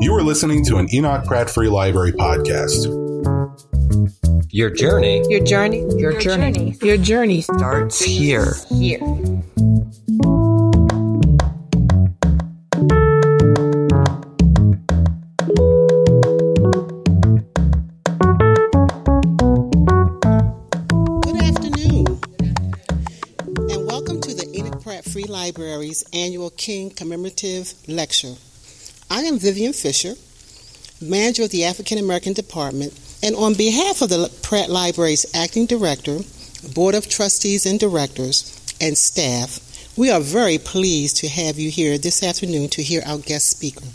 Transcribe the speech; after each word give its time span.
You 0.00 0.14
are 0.14 0.22
listening 0.22 0.64
to 0.66 0.76
an 0.76 0.86
Enoch 0.94 1.24
Pratt 1.24 1.50
Free 1.50 1.68
Library 1.68 2.12
podcast. 2.12 2.86
Your 4.50 4.70
journey. 4.70 5.24
Your 5.28 5.44
journey. 5.44 5.80
Your, 5.80 6.12
Your 6.12 6.20
journey. 6.20 6.52
journey. 6.52 6.78
Your 6.82 6.96
journey 6.96 7.40
starts 7.40 8.00
here. 8.00 8.54
Here. 8.70 9.00
Good 20.00 21.42
afternoon, 21.42 22.06
and 23.70 23.86
welcome 23.86 24.20
to 24.22 24.34
the 24.34 24.50
Enoch 24.54 24.82
Pratt 24.82 25.04
Free 25.04 25.24
Library's 25.24 26.04
annual 26.12 26.50
King 26.50 26.88
Commemorative 26.90 27.74
Lecture. 27.86 28.34
I 29.10 29.22
am 29.22 29.38
Vivian 29.38 29.72
Fisher, 29.72 30.14
manager 31.00 31.44
of 31.44 31.50
the 31.50 31.64
African 31.64 31.96
American 31.96 32.34
Department, 32.34 32.92
and 33.22 33.34
on 33.36 33.54
behalf 33.54 34.02
of 34.02 34.10
the 34.10 34.30
Pratt 34.42 34.68
Library's 34.68 35.24
acting 35.34 35.64
director, 35.64 36.18
board 36.74 36.94
of 36.94 37.08
trustees 37.08 37.64
and 37.64 37.80
directors, 37.80 38.54
and 38.80 38.98
staff, 38.98 39.60
we 39.96 40.10
are 40.10 40.20
very 40.20 40.58
pleased 40.58 41.16
to 41.18 41.28
have 41.28 41.58
you 41.58 41.70
here 41.70 41.96
this 41.96 42.22
afternoon 42.22 42.68
to 42.68 42.82
hear 42.82 43.02
our 43.06 43.18
guest 43.18 43.48
speaker. 43.48 43.86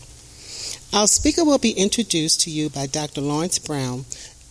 Our 0.91 1.08
speaker 1.08 1.45
will 1.45 1.59
be 1.59 1.72
introduced 1.72 2.41
to 2.41 2.50
you 2.50 2.70
by 2.70 2.88
Dr. 2.88 3.22
Lawrence 3.22 3.59
Brown, 3.59 4.05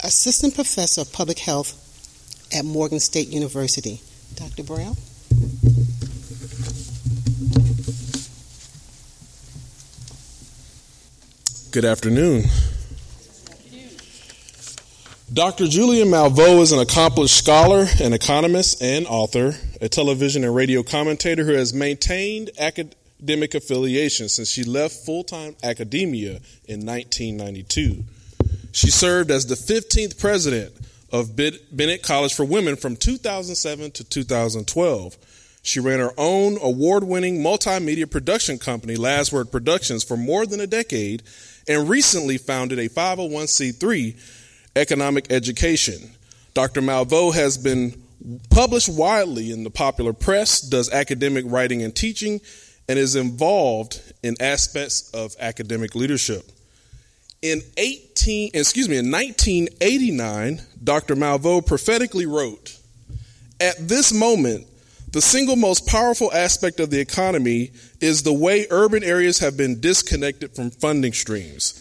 Assistant 0.04 0.54
Professor 0.54 1.00
of 1.00 1.12
Public 1.12 1.40
Health 1.40 1.74
at 2.56 2.64
Morgan 2.64 3.00
State 3.00 3.28
University. 3.28 4.00
Dr. 4.36 4.62
Brown? 4.62 4.96
Good 11.72 11.86
afternoon. 11.86 12.44
Dr. 15.32 15.64
Julianne 15.64 16.10
Malveaux 16.10 16.60
is 16.60 16.70
an 16.70 16.80
accomplished 16.80 17.34
scholar, 17.34 17.86
an 17.98 18.12
economist, 18.12 18.82
and 18.82 19.06
author, 19.06 19.54
a 19.80 19.88
television 19.88 20.44
and 20.44 20.54
radio 20.54 20.82
commentator 20.82 21.44
who 21.44 21.54
has 21.54 21.72
maintained 21.72 22.50
academic 22.58 23.54
affiliation 23.54 24.28
since 24.28 24.50
she 24.50 24.64
left 24.64 24.96
full 24.96 25.24
time 25.24 25.56
academia 25.62 26.42
in 26.68 26.84
1992. 26.84 28.04
She 28.72 28.90
served 28.90 29.30
as 29.30 29.46
the 29.46 29.54
15th 29.54 30.20
president 30.20 30.74
of 31.10 31.34
Bennett 31.34 32.02
College 32.02 32.34
for 32.34 32.44
Women 32.44 32.76
from 32.76 32.96
2007 32.96 33.92
to 33.92 34.04
2012. 34.04 35.16
She 35.62 35.80
ran 35.80 36.00
her 36.00 36.12
own 36.18 36.58
award 36.60 37.04
winning 37.04 37.38
multimedia 37.38 38.10
production 38.10 38.58
company, 38.58 38.96
Last 38.96 39.32
Word 39.32 39.50
Productions, 39.50 40.04
for 40.04 40.18
more 40.18 40.44
than 40.44 40.60
a 40.60 40.66
decade 40.66 41.22
and 41.68 41.88
recently 41.88 42.38
founded 42.38 42.78
a 42.78 42.88
501c3 42.88 44.16
economic 44.76 45.30
education. 45.30 46.10
Dr. 46.54 46.80
Malveaux 46.82 47.34
has 47.34 47.56
been 47.56 48.02
published 48.50 48.88
widely 48.88 49.50
in 49.50 49.64
the 49.64 49.70
popular 49.70 50.12
press, 50.12 50.60
does 50.60 50.90
academic 50.90 51.44
writing 51.48 51.82
and 51.82 51.94
teaching, 51.94 52.40
and 52.88 52.98
is 52.98 53.16
involved 53.16 54.00
in 54.22 54.36
aspects 54.40 55.10
of 55.10 55.34
academic 55.40 55.94
leadership. 55.94 56.50
In 57.40 57.62
18, 57.76 58.50
excuse 58.54 58.88
me, 58.88 58.96
in 58.98 59.10
1989, 59.10 60.62
Dr. 60.82 61.16
Malveaux 61.16 61.64
prophetically 61.64 62.26
wrote, 62.26 62.76
"At 63.60 63.88
this 63.88 64.12
moment, 64.12 64.66
the 65.10 65.22
single 65.22 65.56
most 65.56 65.86
powerful 65.86 66.32
aspect 66.32 66.80
of 66.80 66.90
the 66.90 67.00
economy 67.00 67.72
is 68.02 68.24
the 68.24 68.32
way 68.32 68.66
urban 68.70 69.04
areas 69.04 69.38
have 69.38 69.56
been 69.56 69.80
disconnected 69.80 70.54
from 70.54 70.70
funding 70.70 71.12
streams. 71.12 71.78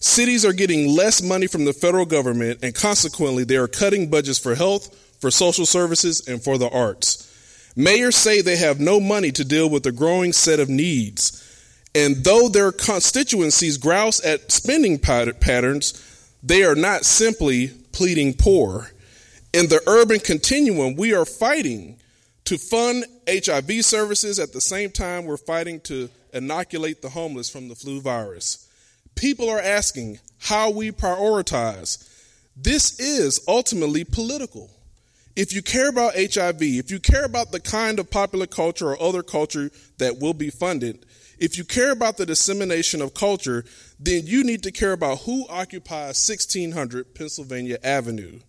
Cities 0.00 0.44
are 0.44 0.52
getting 0.52 0.88
less 0.88 1.22
money 1.22 1.46
from 1.46 1.64
the 1.64 1.72
federal 1.72 2.06
government, 2.06 2.60
and 2.62 2.74
consequently, 2.74 3.44
they 3.44 3.56
are 3.56 3.68
cutting 3.68 4.08
budgets 4.08 4.38
for 4.38 4.54
health, 4.54 4.94
for 5.20 5.30
social 5.30 5.66
services, 5.66 6.26
and 6.26 6.42
for 6.42 6.56
the 6.56 6.70
arts. 6.70 7.24
Mayors 7.76 8.16
say 8.16 8.40
they 8.40 8.56
have 8.56 8.80
no 8.80 8.98
money 8.98 9.30
to 9.32 9.44
deal 9.44 9.68
with 9.68 9.82
the 9.82 9.92
growing 9.92 10.32
set 10.32 10.58
of 10.58 10.68
needs. 10.68 11.44
And 11.94 12.16
though 12.24 12.48
their 12.48 12.72
constituencies 12.72 13.76
grouse 13.76 14.24
at 14.24 14.50
spending 14.50 14.98
patterns, 14.98 16.32
they 16.42 16.64
are 16.64 16.74
not 16.74 17.04
simply 17.04 17.68
pleading 17.92 18.34
poor. 18.34 18.90
In 19.52 19.68
the 19.68 19.82
urban 19.86 20.20
continuum, 20.20 20.96
we 20.96 21.12
are 21.14 21.24
fighting 21.24 21.97
to 22.48 22.56
fund 22.56 23.04
HIV 23.28 23.84
services 23.84 24.38
at 24.38 24.54
the 24.54 24.60
same 24.62 24.90
time 24.90 25.26
we're 25.26 25.36
fighting 25.36 25.80
to 25.80 26.08
inoculate 26.32 27.02
the 27.02 27.10
homeless 27.10 27.50
from 27.50 27.68
the 27.68 27.74
flu 27.74 28.00
virus. 28.00 28.66
People 29.16 29.50
are 29.50 29.60
asking 29.60 30.18
how 30.38 30.70
we 30.70 30.90
prioritize. 30.90 32.08
This 32.56 32.98
is 32.98 33.44
ultimately 33.46 34.02
political. 34.02 34.70
If 35.36 35.52
you 35.52 35.60
care 35.60 35.90
about 35.90 36.14
HIV, 36.14 36.62
if 36.62 36.90
you 36.90 36.98
care 36.98 37.26
about 37.26 37.52
the 37.52 37.60
kind 37.60 37.98
of 37.98 38.10
popular 38.10 38.46
culture 38.46 38.92
or 38.92 39.02
other 39.02 39.22
culture 39.22 39.70
that 39.98 40.18
will 40.18 40.32
be 40.32 40.48
funded, 40.48 41.04
if 41.38 41.58
you 41.58 41.64
care 41.64 41.90
about 41.90 42.16
the 42.16 42.24
dissemination 42.24 43.02
of 43.02 43.12
culture, 43.12 43.62
then 44.00 44.26
you 44.26 44.42
need 44.42 44.62
to 44.62 44.72
care 44.72 44.92
about 44.92 45.18
who 45.18 45.46
occupies 45.50 46.26
1600 46.26 47.14
Pennsylvania 47.14 47.76
Avenue. 47.84 48.40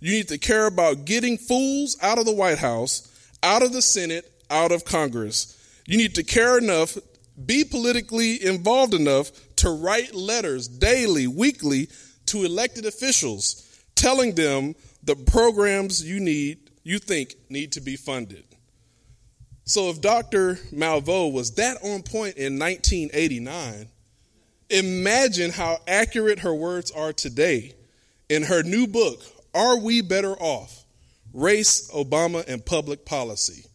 You 0.00 0.12
need 0.12 0.28
to 0.28 0.38
care 0.38 0.64
about 0.64 1.04
getting 1.04 1.36
fools 1.36 1.98
out 2.00 2.18
of 2.18 2.24
the 2.24 2.32
White 2.32 2.58
House, 2.58 3.12
out 3.42 3.62
of 3.62 3.72
the 3.72 3.82
Senate, 3.82 4.30
out 4.50 4.72
of 4.72 4.84
Congress. 4.84 5.52
You 5.86 5.96
need 5.96 6.14
to 6.16 6.22
care 6.22 6.58
enough, 6.58 6.96
be 7.44 7.64
politically 7.64 8.44
involved 8.44 8.94
enough 8.94 9.30
to 9.56 9.70
write 9.70 10.14
letters 10.14 10.68
daily, 10.68 11.26
weekly 11.26 11.88
to 12.26 12.44
elected 12.44 12.86
officials 12.86 13.66
telling 13.96 14.34
them 14.34 14.74
the 15.02 15.16
programs 15.16 16.04
you 16.04 16.20
need, 16.20 16.70
you 16.84 16.98
think 16.98 17.34
need 17.48 17.72
to 17.72 17.80
be 17.80 17.96
funded. 17.96 18.44
So 19.64 19.90
if 19.90 20.00
Dr. 20.00 20.54
Malveaux 20.72 21.32
was 21.32 21.52
that 21.52 21.78
on 21.82 22.02
point 22.02 22.36
in 22.36 22.58
1989, 22.58 23.88
imagine 24.70 25.50
how 25.50 25.78
accurate 25.88 26.40
her 26.40 26.54
words 26.54 26.92
are 26.92 27.12
today 27.12 27.74
in 28.28 28.44
her 28.44 28.62
new 28.62 28.86
book, 28.86 29.22
Are 29.54 29.78
We 29.78 30.02
Better 30.02 30.34
Off? 30.34 30.84
Race, 31.36 31.90
Obama, 31.90 32.48
and 32.48 32.64
Public 32.64 33.04
Policy. 33.04 33.66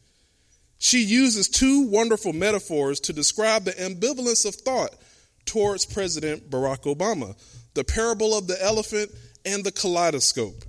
She 0.79 1.03
uses 1.03 1.47
two 1.47 1.81
wonderful 1.83 2.33
metaphors 2.33 2.99
to 3.01 3.13
describe 3.13 3.65
the 3.65 3.73
ambivalence 3.73 4.47
of 4.47 4.55
thought 4.55 4.95
towards 5.45 5.85
President 5.85 6.49
Barack 6.49 6.83
Obama 6.83 7.37
the 7.75 7.83
parable 7.83 8.35
of 8.35 8.47
the 8.47 8.61
elephant 8.61 9.11
and 9.45 9.63
the 9.63 9.71
kaleidoscope. 9.71 10.65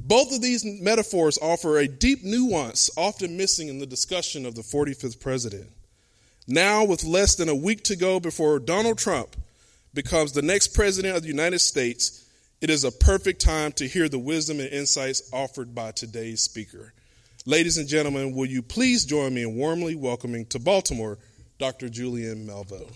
Both 0.00 0.34
of 0.34 0.42
these 0.42 0.64
metaphors 0.64 1.38
offer 1.40 1.78
a 1.78 1.86
deep 1.86 2.24
nuance 2.24 2.90
often 2.96 3.36
missing 3.36 3.68
in 3.68 3.78
the 3.78 3.86
discussion 3.86 4.44
of 4.44 4.56
the 4.56 4.62
45th 4.62 5.20
president. 5.20 5.70
Now, 6.48 6.84
with 6.84 7.04
less 7.04 7.36
than 7.36 7.48
a 7.48 7.54
week 7.54 7.84
to 7.84 7.96
go 7.96 8.18
before 8.18 8.58
Donald 8.58 8.98
Trump 8.98 9.36
becomes 9.94 10.32
the 10.32 10.42
next 10.42 10.74
president 10.74 11.16
of 11.16 11.22
the 11.22 11.28
United 11.28 11.60
States, 11.60 12.21
it 12.62 12.70
is 12.70 12.84
a 12.84 12.92
perfect 12.92 13.40
time 13.40 13.72
to 13.72 13.88
hear 13.88 14.08
the 14.08 14.20
wisdom 14.20 14.60
and 14.60 14.68
insights 14.68 15.28
offered 15.32 15.74
by 15.74 15.90
today's 15.90 16.40
speaker. 16.42 16.92
Ladies 17.44 17.76
and 17.76 17.88
gentlemen, 17.88 18.36
will 18.36 18.46
you 18.46 18.62
please 18.62 19.04
join 19.04 19.34
me 19.34 19.42
in 19.42 19.56
warmly 19.56 19.96
welcoming 19.96 20.46
to 20.46 20.60
Baltimore 20.60 21.18
Dr. 21.58 21.88
Julianne 21.88 22.46
Malveaux? 22.46 22.88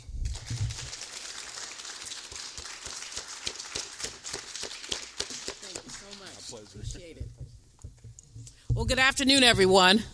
Well, 8.73 8.85
good 8.85 9.01
afternoon, 9.01 9.43
everyone. 9.43 10.05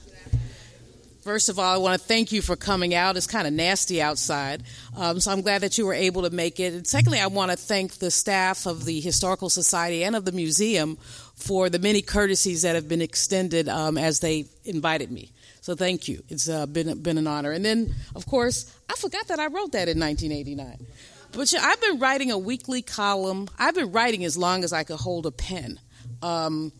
First 1.22 1.48
of 1.48 1.58
all, 1.60 1.72
I 1.72 1.76
want 1.76 2.00
to 2.00 2.04
thank 2.04 2.32
you 2.32 2.42
for 2.42 2.56
coming 2.56 2.96
out. 2.96 3.16
It's 3.16 3.28
kind 3.28 3.46
of 3.46 3.52
nasty 3.52 4.02
outside, 4.02 4.64
um, 4.96 5.20
so 5.20 5.30
I'm 5.30 5.40
glad 5.40 5.60
that 5.60 5.78
you 5.78 5.86
were 5.86 5.94
able 5.94 6.22
to 6.22 6.30
make 6.30 6.58
it. 6.58 6.74
And 6.74 6.84
secondly, 6.84 7.20
I 7.20 7.28
want 7.28 7.52
to 7.52 7.56
thank 7.56 7.94
the 7.94 8.10
staff 8.10 8.66
of 8.66 8.84
the 8.84 9.00
Historical 9.00 9.48
Society 9.48 10.02
and 10.02 10.16
of 10.16 10.24
the 10.24 10.32
museum 10.32 10.96
for 11.36 11.70
the 11.70 11.78
many 11.78 12.02
courtesies 12.02 12.62
that 12.62 12.74
have 12.74 12.88
been 12.88 13.00
extended 13.00 13.68
um, 13.68 13.96
as 13.96 14.18
they 14.18 14.46
invited 14.64 15.12
me. 15.12 15.30
So 15.60 15.76
thank 15.76 16.08
you. 16.08 16.24
It's 16.28 16.48
uh, 16.48 16.66
been 16.66 17.00
been 17.02 17.18
an 17.18 17.28
honor. 17.28 17.52
And 17.52 17.64
then, 17.64 17.94
of 18.16 18.26
course, 18.26 18.74
I 18.90 18.94
forgot 18.94 19.28
that 19.28 19.38
I 19.38 19.46
wrote 19.46 19.72
that 19.72 19.88
in 19.88 20.00
1989. 20.00 20.86
But 21.30 21.54
I've 21.56 21.80
been 21.80 22.00
writing 22.00 22.32
a 22.32 22.38
weekly 22.38 22.82
column. 22.82 23.48
I've 23.60 23.76
been 23.76 23.92
writing 23.92 24.24
as 24.24 24.36
long 24.36 24.64
as 24.64 24.72
I 24.72 24.82
could 24.82 24.98
hold 24.98 25.26
a 25.26 25.30
pen. 25.30 25.78
Um, 26.20 26.72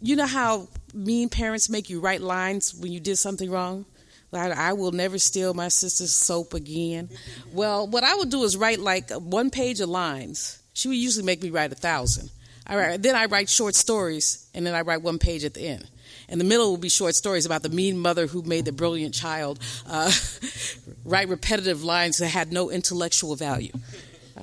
you 0.00 0.16
know 0.16 0.26
how 0.26 0.66
mean 0.92 1.28
parents 1.28 1.68
make 1.68 1.90
you 1.90 2.00
write 2.00 2.20
lines 2.20 2.74
when 2.74 2.92
you 2.92 3.00
did 3.00 3.16
something 3.16 3.50
wrong? 3.50 3.84
Like, 4.30 4.52
I 4.52 4.72
will 4.72 4.92
never 4.92 5.18
steal 5.18 5.52
my 5.52 5.68
sister's 5.68 6.12
soap 6.12 6.54
again. 6.54 7.10
Well, 7.52 7.86
what 7.86 8.02
I 8.02 8.14
would 8.14 8.30
do 8.30 8.44
is 8.44 8.56
write 8.56 8.80
like 8.80 9.10
one 9.10 9.50
page 9.50 9.80
of 9.80 9.90
lines. 9.90 10.58
She 10.72 10.88
would 10.88 10.96
usually 10.96 11.26
make 11.26 11.42
me 11.42 11.50
write 11.50 11.70
a 11.70 11.76
thousand. 11.76 12.30
All 12.66 12.76
right, 12.76 13.00
then 13.00 13.14
I 13.14 13.26
write 13.26 13.50
short 13.50 13.74
stories, 13.74 14.48
and 14.54 14.66
then 14.66 14.74
I 14.74 14.82
write 14.82 15.02
one 15.02 15.18
page 15.18 15.44
at 15.44 15.54
the 15.54 15.66
end. 15.66 15.86
And 16.28 16.40
the 16.40 16.44
middle 16.44 16.70
will 16.70 16.78
be 16.78 16.88
short 16.88 17.14
stories 17.14 17.44
about 17.44 17.62
the 17.62 17.68
mean 17.68 17.98
mother 17.98 18.26
who 18.26 18.42
made 18.42 18.64
the 18.64 18.72
brilliant 18.72 19.14
child 19.14 19.58
uh, 19.86 20.10
write 21.04 21.28
repetitive 21.28 21.84
lines 21.84 22.18
that 22.18 22.28
had 22.28 22.52
no 22.52 22.70
intellectual 22.70 23.36
value. 23.36 23.72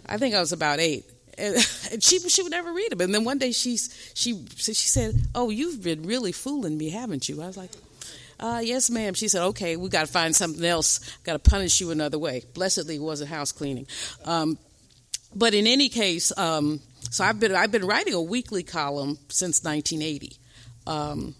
I 0.06 0.18
think 0.18 0.36
I 0.36 0.40
was 0.40 0.52
about 0.52 0.80
eight. 0.80 1.06
And 1.92 2.04
she 2.04 2.20
she 2.20 2.44
would 2.44 2.52
never 2.52 2.72
read 2.72 2.92
them. 2.92 3.02
And 3.02 3.14
then 3.14 3.24
one 3.24 3.38
day 3.38 3.52
she 3.52 3.78
she 4.14 4.46
she 4.56 4.74
said, 4.74 5.16
"Oh, 5.34 5.50
you've 5.50 5.82
been 5.82 6.04
really 6.04 6.32
fooling 6.32 6.78
me, 6.78 6.90
haven't 6.90 7.28
you?" 7.28 7.42
I 7.42 7.48
was 7.48 7.58
like, 7.58 7.72
uh, 8.40 8.62
"Yes, 8.64 8.90
ma'am." 8.90 9.14
She 9.14 9.28
said, 9.28 9.44
"Okay, 9.48 9.76
we 9.76 9.90
got 9.90 10.06
to 10.06 10.12
find 10.12 10.36
something 10.36 10.64
else. 10.64 11.00
Got 11.24 11.44
to 11.44 11.50
punish 11.50 11.82
you 11.82 11.92
another 11.92 12.20
way." 12.20 12.44
Blessedly, 12.54 12.96
it 12.96 13.02
wasn't 13.02 13.30
house 13.30 13.52
cleaning. 13.52 13.88
Um, 14.26 14.58
but 15.34 15.54
in 15.54 15.68
any 15.68 15.90
case, 15.90 16.38
um, 16.38 16.82
so 17.10 17.24
I've 17.24 17.40
been 17.40 17.56
I've 17.56 17.72
been 17.72 17.86
writing 17.86 18.14
a 18.14 18.22
weekly 18.22 18.64
column 18.64 19.18
since 19.30 19.64
1980. 19.64 20.38
Um, 20.88 21.36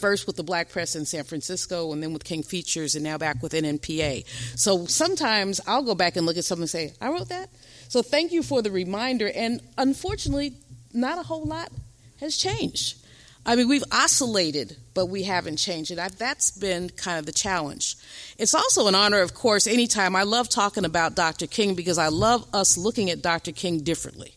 first 0.00 0.26
with 0.26 0.36
the 0.36 0.42
Black 0.42 0.70
Press 0.70 0.96
in 0.96 1.04
San 1.04 1.24
Francisco, 1.24 1.92
and 1.92 2.02
then 2.02 2.12
with 2.12 2.24
King 2.24 2.42
Features, 2.42 2.94
and 2.94 3.04
now 3.04 3.18
back 3.18 3.42
with 3.42 3.52
NNPA. 3.52 4.24
So 4.58 4.86
sometimes 4.86 5.60
I'll 5.66 5.82
go 5.82 5.94
back 5.94 6.16
and 6.16 6.26
look 6.26 6.36
at 6.36 6.44
something 6.44 6.62
and 6.62 6.70
say, 6.70 6.94
"I 7.00 7.10
wrote 7.10 7.28
that." 7.28 7.50
So 7.90 8.02
thank 8.02 8.30
you 8.30 8.44
for 8.44 8.62
the 8.62 8.70
reminder. 8.70 9.28
And 9.34 9.60
unfortunately, 9.76 10.52
not 10.94 11.18
a 11.18 11.24
whole 11.24 11.44
lot 11.44 11.72
has 12.20 12.36
changed. 12.36 12.96
I 13.44 13.56
mean, 13.56 13.68
we've 13.68 13.82
oscillated, 13.90 14.76
but 14.94 15.06
we 15.06 15.24
haven't 15.24 15.56
changed. 15.56 15.90
And 15.90 15.98
I, 15.98 16.06
that's 16.06 16.52
been 16.52 16.90
kind 16.90 17.18
of 17.18 17.26
the 17.26 17.32
challenge. 17.32 17.96
It's 18.38 18.54
also 18.54 18.86
an 18.86 18.94
honor, 18.94 19.22
of 19.22 19.34
course, 19.34 19.66
anytime. 19.66 20.14
I 20.14 20.22
love 20.22 20.48
talking 20.48 20.84
about 20.84 21.16
Dr. 21.16 21.48
King 21.48 21.74
because 21.74 21.98
I 21.98 22.10
love 22.10 22.46
us 22.54 22.78
looking 22.78 23.10
at 23.10 23.22
Dr. 23.22 23.50
King 23.50 23.80
differently. 23.80 24.36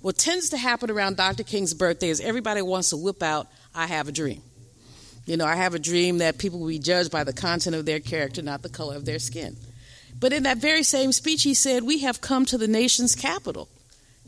What 0.00 0.16
tends 0.16 0.48
to 0.48 0.56
happen 0.56 0.90
around 0.90 1.18
Dr. 1.18 1.42
King's 1.42 1.74
birthday 1.74 2.08
is 2.08 2.22
everybody 2.22 2.62
wants 2.62 2.90
to 2.90 2.96
whip 2.96 3.22
out, 3.22 3.46
I 3.74 3.88
have 3.88 4.08
a 4.08 4.12
dream. 4.12 4.40
You 5.26 5.36
know, 5.36 5.44
I 5.44 5.56
have 5.56 5.74
a 5.74 5.78
dream 5.78 6.18
that 6.18 6.38
people 6.38 6.60
will 6.60 6.68
be 6.68 6.78
judged 6.78 7.10
by 7.10 7.24
the 7.24 7.34
content 7.34 7.76
of 7.76 7.84
their 7.84 8.00
character, 8.00 8.40
not 8.40 8.62
the 8.62 8.70
color 8.70 8.96
of 8.96 9.04
their 9.04 9.18
skin. 9.18 9.54
But 10.18 10.32
in 10.32 10.44
that 10.44 10.58
very 10.58 10.82
same 10.82 11.12
speech, 11.12 11.42
he 11.42 11.54
said, 11.54 11.82
We 11.82 11.98
have 12.00 12.20
come 12.20 12.44
to 12.46 12.58
the 12.58 12.68
nation's 12.68 13.14
capital 13.14 13.68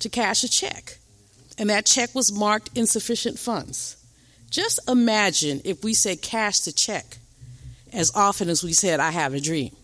to 0.01 0.09
cash 0.09 0.45
a 0.45 0.49
check. 0.49 0.99
And 1.57 1.71
that 1.71 1.87
check 1.87 2.15
was 2.15 2.33
marked 2.33 2.71
insufficient 2.77 3.39
funds. 3.39 3.97
Just 4.51 4.79
imagine 4.89 5.61
if 5.65 5.83
we 5.83 5.95
said 5.95 6.23
cash 6.23 6.61
the 6.61 6.73
check 6.73 7.19
as 7.93 8.13
often 8.15 8.49
as 8.49 8.63
we 8.63 8.73
said, 8.73 9.01
I 9.01 9.11
have 9.11 9.35
a 9.35 9.41
dream. 9.41 9.75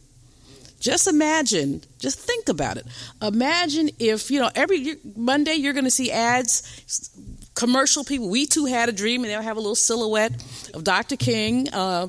Just 0.80 1.06
imagine, 1.06 1.82
just 1.98 2.18
think 2.18 2.48
about 2.48 2.76
it. 2.76 2.86
Imagine 3.22 3.90
if, 3.98 4.30
you 4.30 4.38
know, 4.38 4.50
every 4.54 4.96
Monday 5.16 5.54
you're 5.54 5.72
going 5.72 5.84
to 5.84 5.90
see 5.90 6.12
ads, 6.12 7.10
commercial 7.54 8.04
people. 8.04 8.28
We 8.28 8.46
too 8.46 8.66
had 8.66 8.90
a 8.90 8.92
dream, 8.92 9.22
and 9.22 9.30
they'll 9.30 9.40
have 9.40 9.56
a 9.56 9.60
little 9.60 9.74
silhouette 9.74 10.32
of 10.74 10.84
Dr. 10.84 11.16
King. 11.16 11.72
Uh, 11.72 12.08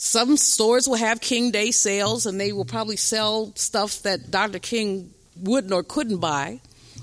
some 0.00 0.36
stores 0.36 0.86
will 0.86 0.94
have 0.94 1.20
King 1.20 1.50
Day 1.50 1.72
sales, 1.72 2.24
and 2.24 2.40
they 2.40 2.52
will 2.52 2.64
probably 2.64 2.96
sell 2.96 3.52
stuff 3.56 4.02
that 4.02 4.30
Dr. 4.30 4.60
King 4.60 5.12
wouldn't 5.42 5.72
or 5.72 5.82
couldn't 5.82 6.18
buy. 6.18 6.60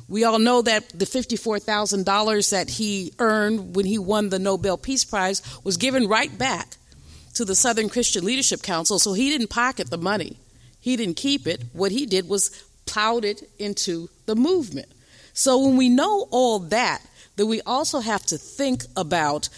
We 0.07 0.23
all 0.23 0.39
know 0.39 0.61
that 0.61 0.97
the 0.97 1.03
$54,000 1.03 2.51
that 2.51 2.69
he 2.69 3.11
earned 3.19 3.75
when 3.75 3.85
he 3.85 3.97
won 3.97 4.29
the 4.29 4.39
Nobel 4.39 4.77
Peace 4.77 5.03
Prize 5.03 5.41
was 5.65 5.75
given 5.75 6.07
right 6.07 6.35
back 6.37 6.77
to 7.33 7.43
the 7.43 7.53
Southern 7.53 7.89
Christian 7.89 8.23
Leadership 8.23 8.61
Council, 8.61 8.97
so 8.97 9.11
he 9.11 9.29
didn't 9.29 9.49
pocket 9.49 9.89
the 9.89 9.97
money. 9.97 10.37
He 10.79 10.95
didn't 10.95 11.17
keep 11.17 11.47
it. 11.47 11.65
What 11.73 11.91
he 11.91 12.05
did 12.05 12.29
was 12.29 12.63
plowed 12.85 13.25
it 13.25 13.49
into 13.59 14.07
the 14.25 14.37
movement. 14.37 14.87
So 15.33 15.59
when 15.59 15.75
we 15.75 15.89
know 15.89 16.29
all 16.31 16.59
that, 16.59 17.01
then 17.35 17.49
we 17.49 17.59
also 17.63 17.99
have 17.99 18.25
to 18.27 18.37
think 18.37 18.85
about 18.95 19.49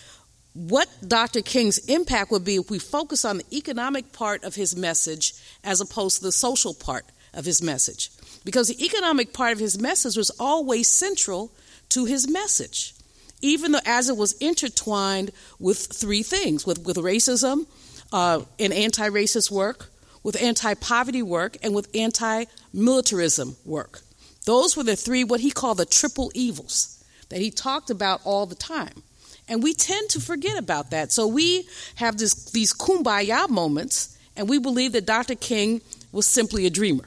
what 0.58 0.90
Dr. 1.08 1.42
King's 1.44 1.78
impact 1.86 2.32
would 2.32 2.44
be 2.44 2.56
if 2.56 2.72
we 2.72 2.80
focus 2.80 3.24
on 3.24 3.38
the 3.38 3.56
economic 3.56 4.12
part 4.12 4.44
of 4.44 4.56
his 4.56 4.76
message 4.76 5.34
as 5.64 5.82
opposed 5.82 6.18
to 6.18 6.24
the 6.24 6.32
social 6.32 6.74
part 6.74 7.06
of 7.36 7.46
his 7.46 7.62
message. 7.62 8.10
Because 8.44 8.68
the 8.68 8.84
economic 8.84 9.34
part 9.34 9.52
of 9.52 9.60
his 9.60 9.80
message 9.80 10.18
was 10.18 10.32
always 10.40 10.88
central 10.88 11.52
to 11.90 12.06
his 12.06 12.28
message, 12.28 12.96
even 13.40 13.72
though 13.72 13.82
as 13.86 14.10
it 14.10 14.18
was 14.18 14.34
intertwined 14.34 15.32
with 15.60 15.78
three 15.78 16.24
things 16.24 16.66
with, 16.66 16.84
with 16.84 16.98
racism 16.98 17.68
uh, 18.12 18.42
and 18.58 18.74
anti 18.74 19.08
racist 19.10 19.52
work, 19.52 19.92
with 20.24 20.42
anti 20.42 20.74
poverty 20.74 21.22
work 21.22 21.58
and 21.62 21.76
with 21.76 21.88
anti 21.94 22.46
militarism 22.74 23.58
work. 23.64 24.02
Those 24.46 24.76
were 24.76 24.84
the 24.84 24.96
three, 24.96 25.24
what 25.24 25.42
he 25.42 25.52
called 25.52 25.78
the 25.78 25.86
triple 25.86 26.32
evils 26.34 27.04
that 27.30 27.42
he 27.42 27.52
talked 27.52 27.92
about 27.92 28.22
all 28.24 28.48
the 28.48 28.56
time. 28.56 29.04
And 29.48 29.64
we 29.64 29.74
tend 29.74 30.10
to 30.10 30.20
forget 30.20 30.58
about 30.58 30.92
that. 30.92 31.12
So 31.12 31.28
we 31.28 31.68
have 31.96 32.18
this, 32.18 32.52
these 32.52 32.74
kumbaya 32.74 33.50
moments, 33.50 34.18
and 34.36 34.50
we 34.50 34.60
believe 34.60 34.92
that 34.92 35.06
Dr. 35.06 35.36
King 35.36 35.82
was 36.12 36.28
simply 36.28 36.66
a 36.66 36.70
dreamer. 36.70 37.06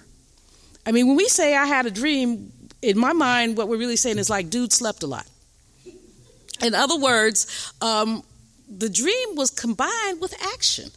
I 0.86 0.92
mean, 0.92 1.06
when 1.06 1.16
we 1.16 1.28
say 1.28 1.54
I 1.54 1.66
had 1.66 1.86
a 1.86 1.90
dream, 1.90 2.52
in 2.82 2.98
my 2.98 3.12
mind, 3.12 3.56
what 3.56 3.68
we're 3.68 3.78
really 3.78 3.96
saying 3.96 4.18
is 4.18 4.30
like, 4.30 4.50
dude 4.50 4.72
slept 4.72 5.02
a 5.02 5.06
lot. 5.06 5.26
In 6.62 6.74
other 6.74 6.98
words, 6.98 7.72
um, 7.80 8.22
the 8.68 8.88
dream 8.88 9.36
was 9.36 9.50
combined 9.50 10.20
with 10.20 10.34
action. 10.54 10.90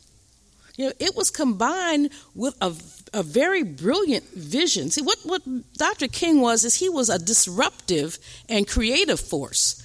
You 0.76 0.88
know, 0.88 0.94
it 1.00 1.16
was 1.16 1.30
combined 1.30 2.10
with 2.36 2.56
a, 2.62 2.74
a 3.14 3.24
very 3.24 3.64
brilliant 3.64 4.26
vision. 4.34 4.90
See, 4.90 5.02
what, 5.02 5.20
what 5.24 5.42
Dr. 5.74 6.08
King 6.08 6.42
was 6.42 6.64
is 6.64 6.76
he 6.76 6.90
was 6.90 7.10
a 7.10 7.20
disruptive 7.20 8.18
and 8.50 8.68
creative 8.68 9.20
force. 9.20 9.83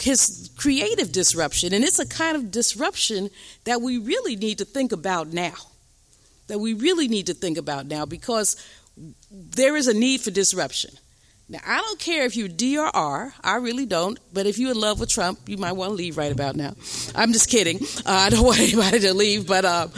His 0.00 0.50
creative 0.56 1.12
disruption, 1.12 1.74
and 1.74 1.84
it's 1.84 1.98
a 1.98 2.08
kind 2.08 2.36
of 2.36 2.50
disruption 2.50 3.30
that 3.64 3.80
we 3.82 3.98
really 3.98 4.36
need 4.36 4.58
to 4.58 4.64
think 4.64 4.92
about 4.92 5.28
now. 5.28 5.54
That 6.48 6.58
we 6.58 6.74
really 6.74 7.06
need 7.06 7.26
to 7.26 7.34
think 7.34 7.58
about 7.58 7.86
now 7.86 8.06
because 8.06 8.56
there 9.30 9.76
is 9.76 9.88
a 9.88 9.94
need 9.94 10.20
for 10.20 10.30
disruption. 10.30 10.90
Now, 11.48 11.58
I 11.66 11.78
don't 11.78 11.98
care 11.98 12.24
if 12.26 12.36
you're 12.36 12.48
D 12.48 12.78
or 12.78 12.94
R, 12.94 13.34
I 13.42 13.56
really 13.56 13.84
don't, 13.84 14.18
but 14.32 14.46
if 14.46 14.58
you're 14.58 14.70
in 14.70 14.80
love 14.80 15.00
with 15.00 15.08
Trump, 15.08 15.40
you 15.48 15.56
might 15.56 15.72
want 15.72 15.90
to 15.90 15.94
leave 15.94 16.16
right 16.16 16.30
about 16.30 16.54
now. 16.54 16.74
I'm 17.14 17.32
just 17.32 17.50
kidding. 17.50 17.78
Uh, 17.78 18.02
I 18.06 18.30
don't 18.30 18.44
want 18.44 18.60
anybody 18.60 19.00
to 19.00 19.14
leave, 19.14 19.48
but 19.48 19.64
uh, 19.64 19.88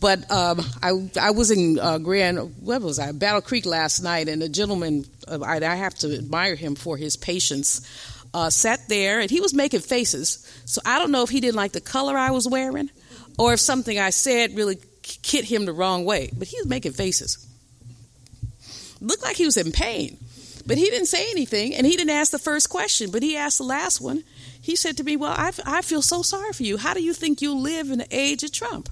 but 0.00 0.30
um, 0.30 0.60
I, 0.82 0.92
I 1.20 1.30
was 1.30 1.50
in 1.50 1.78
uh, 1.78 1.98
Grand, 1.98 2.38
what 2.60 2.82
was 2.82 2.98
I, 2.98 3.12
Battle 3.12 3.40
Creek 3.40 3.66
last 3.66 4.02
night, 4.02 4.28
and 4.28 4.42
a 4.42 4.48
gentleman, 4.48 5.04
uh, 5.26 5.40
I, 5.42 5.56
I, 5.56 5.74
have 5.76 5.94
to 5.96 6.14
admire 6.14 6.54
him 6.54 6.74
for 6.74 6.96
his 6.96 7.16
patience, 7.16 7.80
uh, 8.36 8.50
sat 8.50 8.86
there 8.88 9.18
and 9.20 9.30
he 9.30 9.40
was 9.40 9.54
making 9.54 9.80
faces. 9.80 10.46
So 10.66 10.82
I 10.84 10.98
don't 10.98 11.10
know 11.10 11.22
if 11.22 11.30
he 11.30 11.40
didn't 11.40 11.56
like 11.56 11.72
the 11.72 11.80
color 11.80 12.18
I 12.18 12.32
was 12.32 12.46
wearing 12.46 12.90
or 13.38 13.54
if 13.54 13.60
something 13.60 13.98
I 13.98 14.10
said 14.10 14.54
really 14.54 14.76
hit 15.24 15.46
him 15.46 15.64
the 15.64 15.72
wrong 15.72 16.04
way, 16.04 16.30
but 16.36 16.46
he 16.46 16.58
was 16.58 16.66
making 16.66 16.92
faces. 16.92 17.46
Looked 19.00 19.22
like 19.22 19.36
he 19.36 19.46
was 19.46 19.56
in 19.56 19.72
pain, 19.72 20.18
but 20.66 20.76
he 20.76 20.84
didn't 20.84 21.06
say 21.06 21.30
anything 21.30 21.74
and 21.74 21.86
he 21.86 21.96
didn't 21.96 22.10
ask 22.10 22.30
the 22.30 22.38
first 22.38 22.68
question, 22.68 23.10
but 23.10 23.22
he 23.22 23.38
asked 23.38 23.56
the 23.56 23.64
last 23.64 24.02
one. 24.02 24.22
He 24.60 24.76
said 24.76 24.98
to 24.98 25.04
me, 25.04 25.16
Well, 25.16 25.32
I, 25.32 25.52
I 25.64 25.80
feel 25.80 26.02
so 26.02 26.20
sorry 26.20 26.52
for 26.52 26.62
you. 26.62 26.76
How 26.76 26.92
do 26.92 27.02
you 27.02 27.14
think 27.14 27.40
you'll 27.40 27.60
live 27.60 27.90
in 27.90 27.98
the 27.98 28.08
age 28.10 28.42
of 28.42 28.52
Trump? 28.52 28.90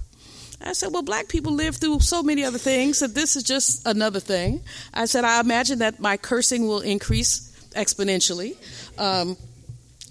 I 0.59 0.73
said, 0.73 0.91
Well, 0.91 1.03
black 1.03 1.27
people 1.27 1.53
live 1.53 1.75
through 1.75 1.99
so 1.99 2.23
many 2.23 2.43
other 2.43 2.57
things 2.57 2.99
that 2.99 3.13
this 3.13 3.35
is 3.35 3.43
just 3.43 3.85
another 3.85 4.19
thing. 4.19 4.61
I 4.91 5.05
said, 5.05 5.23
I 5.23 5.39
imagine 5.39 5.79
that 5.79 5.99
my 5.99 6.17
cursing 6.17 6.65
will 6.65 6.81
increase 6.81 7.51
exponentially. 7.75 8.55
Um, 8.97 9.37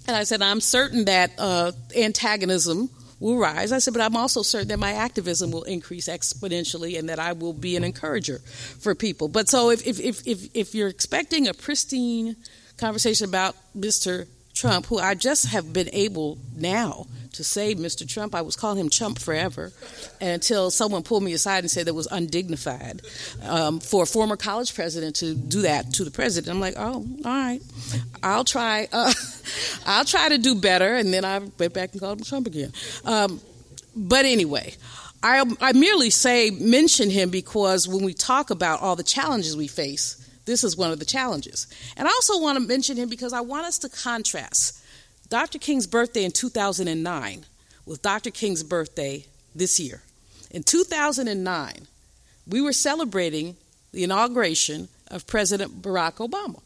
and 0.07 0.15
I 0.15 0.23
said, 0.23 0.41
I'm 0.41 0.61
certain 0.61 1.05
that 1.05 1.31
uh, 1.37 1.71
antagonism 1.97 2.89
will 3.19 3.37
rise. 3.37 3.71
I 3.71 3.79
said, 3.79 3.93
but 3.93 4.01
I'm 4.01 4.15
also 4.15 4.41
certain 4.41 4.67
that 4.67 4.79
my 4.79 4.93
activism 4.93 5.51
will 5.51 5.63
increase 5.63 6.07
exponentially 6.07 6.99
and 6.99 7.09
that 7.09 7.19
I 7.19 7.31
will 7.33 7.53
be 7.53 7.75
an 7.75 7.83
encourager 7.83 8.39
for 8.39 8.93
people. 8.93 9.27
But 9.27 9.49
so 9.49 9.69
if, 9.69 9.87
if, 9.87 9.99
if, 9.99 10.27
if, 10.27 10.49
if 10.53 10.75
you're 10.75 10.89
expecting 10.89 11.47
a 11.47 11.53
pristine 11.53 12.35
conversation 12.77 13.27
about 13.27 13.55
Mr. 13.75 14.27
Trump, 14.55 14.87
who 14.87 14.97
I 14.97 15.13
just 15.13 15.47
have 15.47 15.73
been 15.73 15.89
able 15.91 16.37
now 16.55 17.05
to 17.33 17.43
say 17.43 17.75
Mr. 17.75 18.07
Trump. 18.07 18.33
I 18.33 18.41
was 18.41 18.55
calling 18.55 18.79
him 18.79 18.89
Chump 18.89 19.19
forever 19.19 19.73
until 20.21 20.71
someone 20.71 21.03
pulled 21.03 21.23
me 21.23 21.33
aside 21.33 21.59
and 21.59 21.69
said 21.69 21.87
that 21.87 21.93
was 21.93 22.07
undignified 22.07 23.01
um, 23.43 23.79
for 23.81 24.03
a 24.03 24.05
former 24.05 24.37
college 24.37 24.73
president 24.73 25.17
to 25.17 25.35
do 25.35 25.63
that 25.63 25.93
to 25.95 26.05
the 26.05 26.11
president. 26.11 26.55
I'm 26.55 26.61
like, 26.61 26.75
oh, 26.77 27.05
all 27.25 27.31
right, 27.31 27.59
I'll 28.23 28.45
try. 28.45 28.87
Uh, 28.91 29.13
I'll 29.85 30.05
try 30.05 30.29
to 30.29 30.37
do 30.37 30.55
better. 30.55 30.95
And 30.95 31.13
then 31.13 31.25
I 31.25 31.39
went 31.39 31.73
back 31.73 31.91
and 31.91 32.01
called 32.01 32.19
him 32.19 32.25
Trump 32.25 32.47
again. 32.47 32.71
Um, 33.03 33.41
but 33.95 34.25
anyway. 34.25 34.73
I, 35.23 35.43
I 35.59 35.73
merely 35.73 36.11
say 36.11 36.51
mention 36.51 37.09
him 37.09 37.31
because 37.31 37.87
when 37.87 38.05
we 38.05 38.13
talk 38.13 38.51
about 38.51 38.81
all 38.81 38.95
the 38.95 39.01
challenges 39.01 39.57
we 39.57 39.65
face, 39.65 40.24
this 40.45 40.63
is 40.63 40.77
one 40.77 40.91
of 40.91 40.99
the 40.99 41.05
challenges. 41.05 41.67
And 41.97 42.07
I 42.07 42.11
also 42.11 42.39
want 42.39 42.57
to 42.57 42.65
mention 42.65 42.97
him 42.97 43.09
because 43.09 43.33
I 43.33 43.41
want 43.41 43.65
us 43.65 43.79
to 43.79 43.89
contrast 43.89 44.79
Dr. 45.29 45.57
King's 45.57 45.87
birthday 45.87 46.23
in 46.23 46.31
2009 46.31 47.45
with 47.85 48.01
Dr. 48.01 48.31
King's 48.31 48.63
birthday 48.63 49.25
this 49.55 49.79
year. 49.79 50.01
In 50.51 50.63
2009, 50.63 51.87
we 52.47 52.61
were 52.61 52.73
celebrating 52.73 53.55
the 53.91 54.03
inauguration 54.03 54.87
of 55.09 55.25
President 55.27 55.81
Barack 55.81 56.15
Obama. 56.15 56.61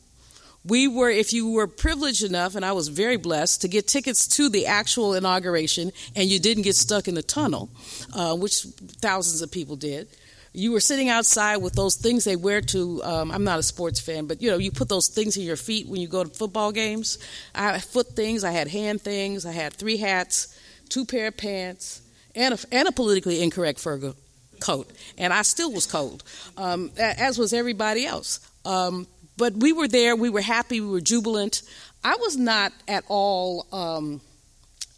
We 0.65 0.87
were, 0.87 1.09
if 1.09 1.31
you 1.31 1.51
were 1.51 1.67
privileged 1.67 2.23
enough, 2.23 2.55
and 2.55 2.65
I 2.65 2.73
was 2.73 2.89
very 2.89 3.15
blessed, 3.15 3.61
to 3.61 3.69
get 3.69 3.87
tickets 3.87 4.27
to 4.35 4.49
the 4.49 4.67
actual 4.67 5.13
inauguration 5.13 5.91
and 6.15 6.29
you 6.29 6.37
didn't 6.37 6.63
get 6.63 6.75
stuck 6.75 7.07
in 7.07 7.15
the 7.15 7.23
tunnel, 7.23 7.69
uh, 8.13 8.35
which 8.35 8.63
thousands 9.01 9.41
of 9.41 9.51
people 9.51 9.77
did, 9.77 10.09
you 10.53 10.71
were 10.71 10.79
sitting 10.79 11.09
outside 11.09 11.57
with 11.57 11.73
those 11.73 11.95
things 11.95 12.23
they 12.23 12.35
wear 12.35 12.61
to 12.61 13.03
um, 13.03 13.31
i'm 13.31 13.43
not 13.43 13.59
a 13.59 13.63
sports 13.63 13.99
fan 13.99 14.25
but 14.25 14.41
you 14.41 14.49
know 14.49 14.57
you 14.57 14.71
put 14.71 14.89
those 14.89 15.07
things 15.07 15.37
in 15.37 15.43
your 15.43 15.55
feet 15.55 15.87
when 15.87 16.01
you 16.01 16.07
go 16.07 16.23
to 16.23 16.29
football 16.29 16.71
games. 16.71 17.17
I 17.53 17.73
had 17.73 17.83
foot 17.83 18.07
things 18.07 18.43
i 18.43 18.51
had 18.51 18.67
hand 18.67 19.01
things 19.01 19.45
i 19.45 19.51
had 19.51 19.73
three 19.73 19.97
hats 19.97 20.55
two 20.89 21.05
pair 21.05 21.27
of 21.27 21.37
pants 21.37 22.01
and 22.35 22.53
a, 22.53 22.57
and 22.71 22.87
a 22.87 22.91
politically 22.91 23.41
incorrect 23.41 23.79
fur 23.79 24.13
coat 24.59 24.91
and 25.17 25.31
i 25.31 25.41
still 25.41 25.71
was 25.71 25.85
cold 25.85 26.23
um, 26.57 26.91
as 26.97 27.37
was 27.37 27.53
everybody 27.53 28.05
else. 28.05 28.39
Um, 28.65 29.07
but 29.37 29.53
we 29.53 29.71
were 29.71 29.87
there 29.87 30.15
we 30.15 30.29
were 30.29 30.41
happy 30.41 30.81
we 30.81 30.89
were 30.89 31.01
jubilant. 31.01 31.61
I 32.03 32.15
was 32.17 32.37
not 32.37 32.73
at 32.87 33.03
all 33.07 33.65
um, 33.71 34.21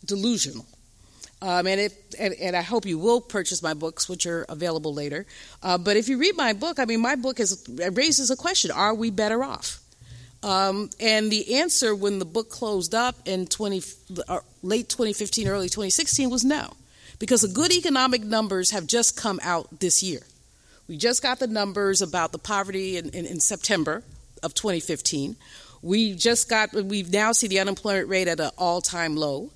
delusional 0.06 0.66
um, 1.42 1.66
and, 1.66 1.82
it, 1.82 2.16
and, 2.20 2.36
and, 2.36 2.56
I 2.56 2.62
hope 2.62 2.86
you 2.86 3.00
will 3.00 3.20
purchase 3.20 3.64
my 3.64 3.74
books, 3.74 4.08
which 4.08 4.28
are 4.28 4.46
available 4.48 4.94
later. 4.94 5.26
Uh, 5.64 5.80
but 5.80 5.98
if 5.98 6.08
you 6.08 6.20
read 6.20 6.38
my 6.38 6.54
book, 6.54 6.78
I 6.78 6.86
mean, 6.86 7.02
my 7.02 7.16
book 7.16 7.40
is, 7.40 7.66
raises 7.94 8.30
a 8.30 8.36
question 8.36 8.70
Are 8.70 8.94
we 8.94 9.10
better 9.10 9.44
off? 9.44 9.80
Um, 10.44 10.90
and 11.00 11.32
the 11.32 11.56
answer 11.56 11.96
when 11.96 12.20
the 12.20 12.26
book 12.26 12.50
closed 12.50 12.94
up 12.94 13.16
in 13.26 13.48
20, 13.48 13.82
uh, 14.28 14.40
late 14.62 14.90
2015, 14.90 15.48
early 15.48 15.68
2016 15.68 16.30
was 16.30 16.44
no. 16.44 16.74
Because 17.18 17.42
the 17.42 17.48
good 17.48 17.72
economic 17.72 18.24
numbers 18.24 18.72
have 18.72 18.88
just 18.88 19.18
come 19.18 19.40
out 19.44 19.80
this 19.80 20.02
year. 20.02 20.22
We 20.88 20.98
just 20.98 21.22
got 21.24 21.40
the 21.40 21.48
numbers 21.48 22.02
about 22.02 22.32
the 22.32 22.40
poverty 22.40 22.98
in, 22.98 23.10
in, 23.10 23.26
in 23.26 23.40
September 23.40 24.04
of 24.44 24.54
2015. 24.54 25.36
We 25.84 26.14
just 26.14 26.50
got, 26.50 26.74
we 26.74 27.04
now 27.04 27.32
see 27.32 27.48
the 27.48 27.60
unemployment 27.60 28.10
rate 28.10 28.28
at 28.28 28.40
an 28.40 28.52
all 28.58 28.82
time 28.82 29.16
low 29.16 29.52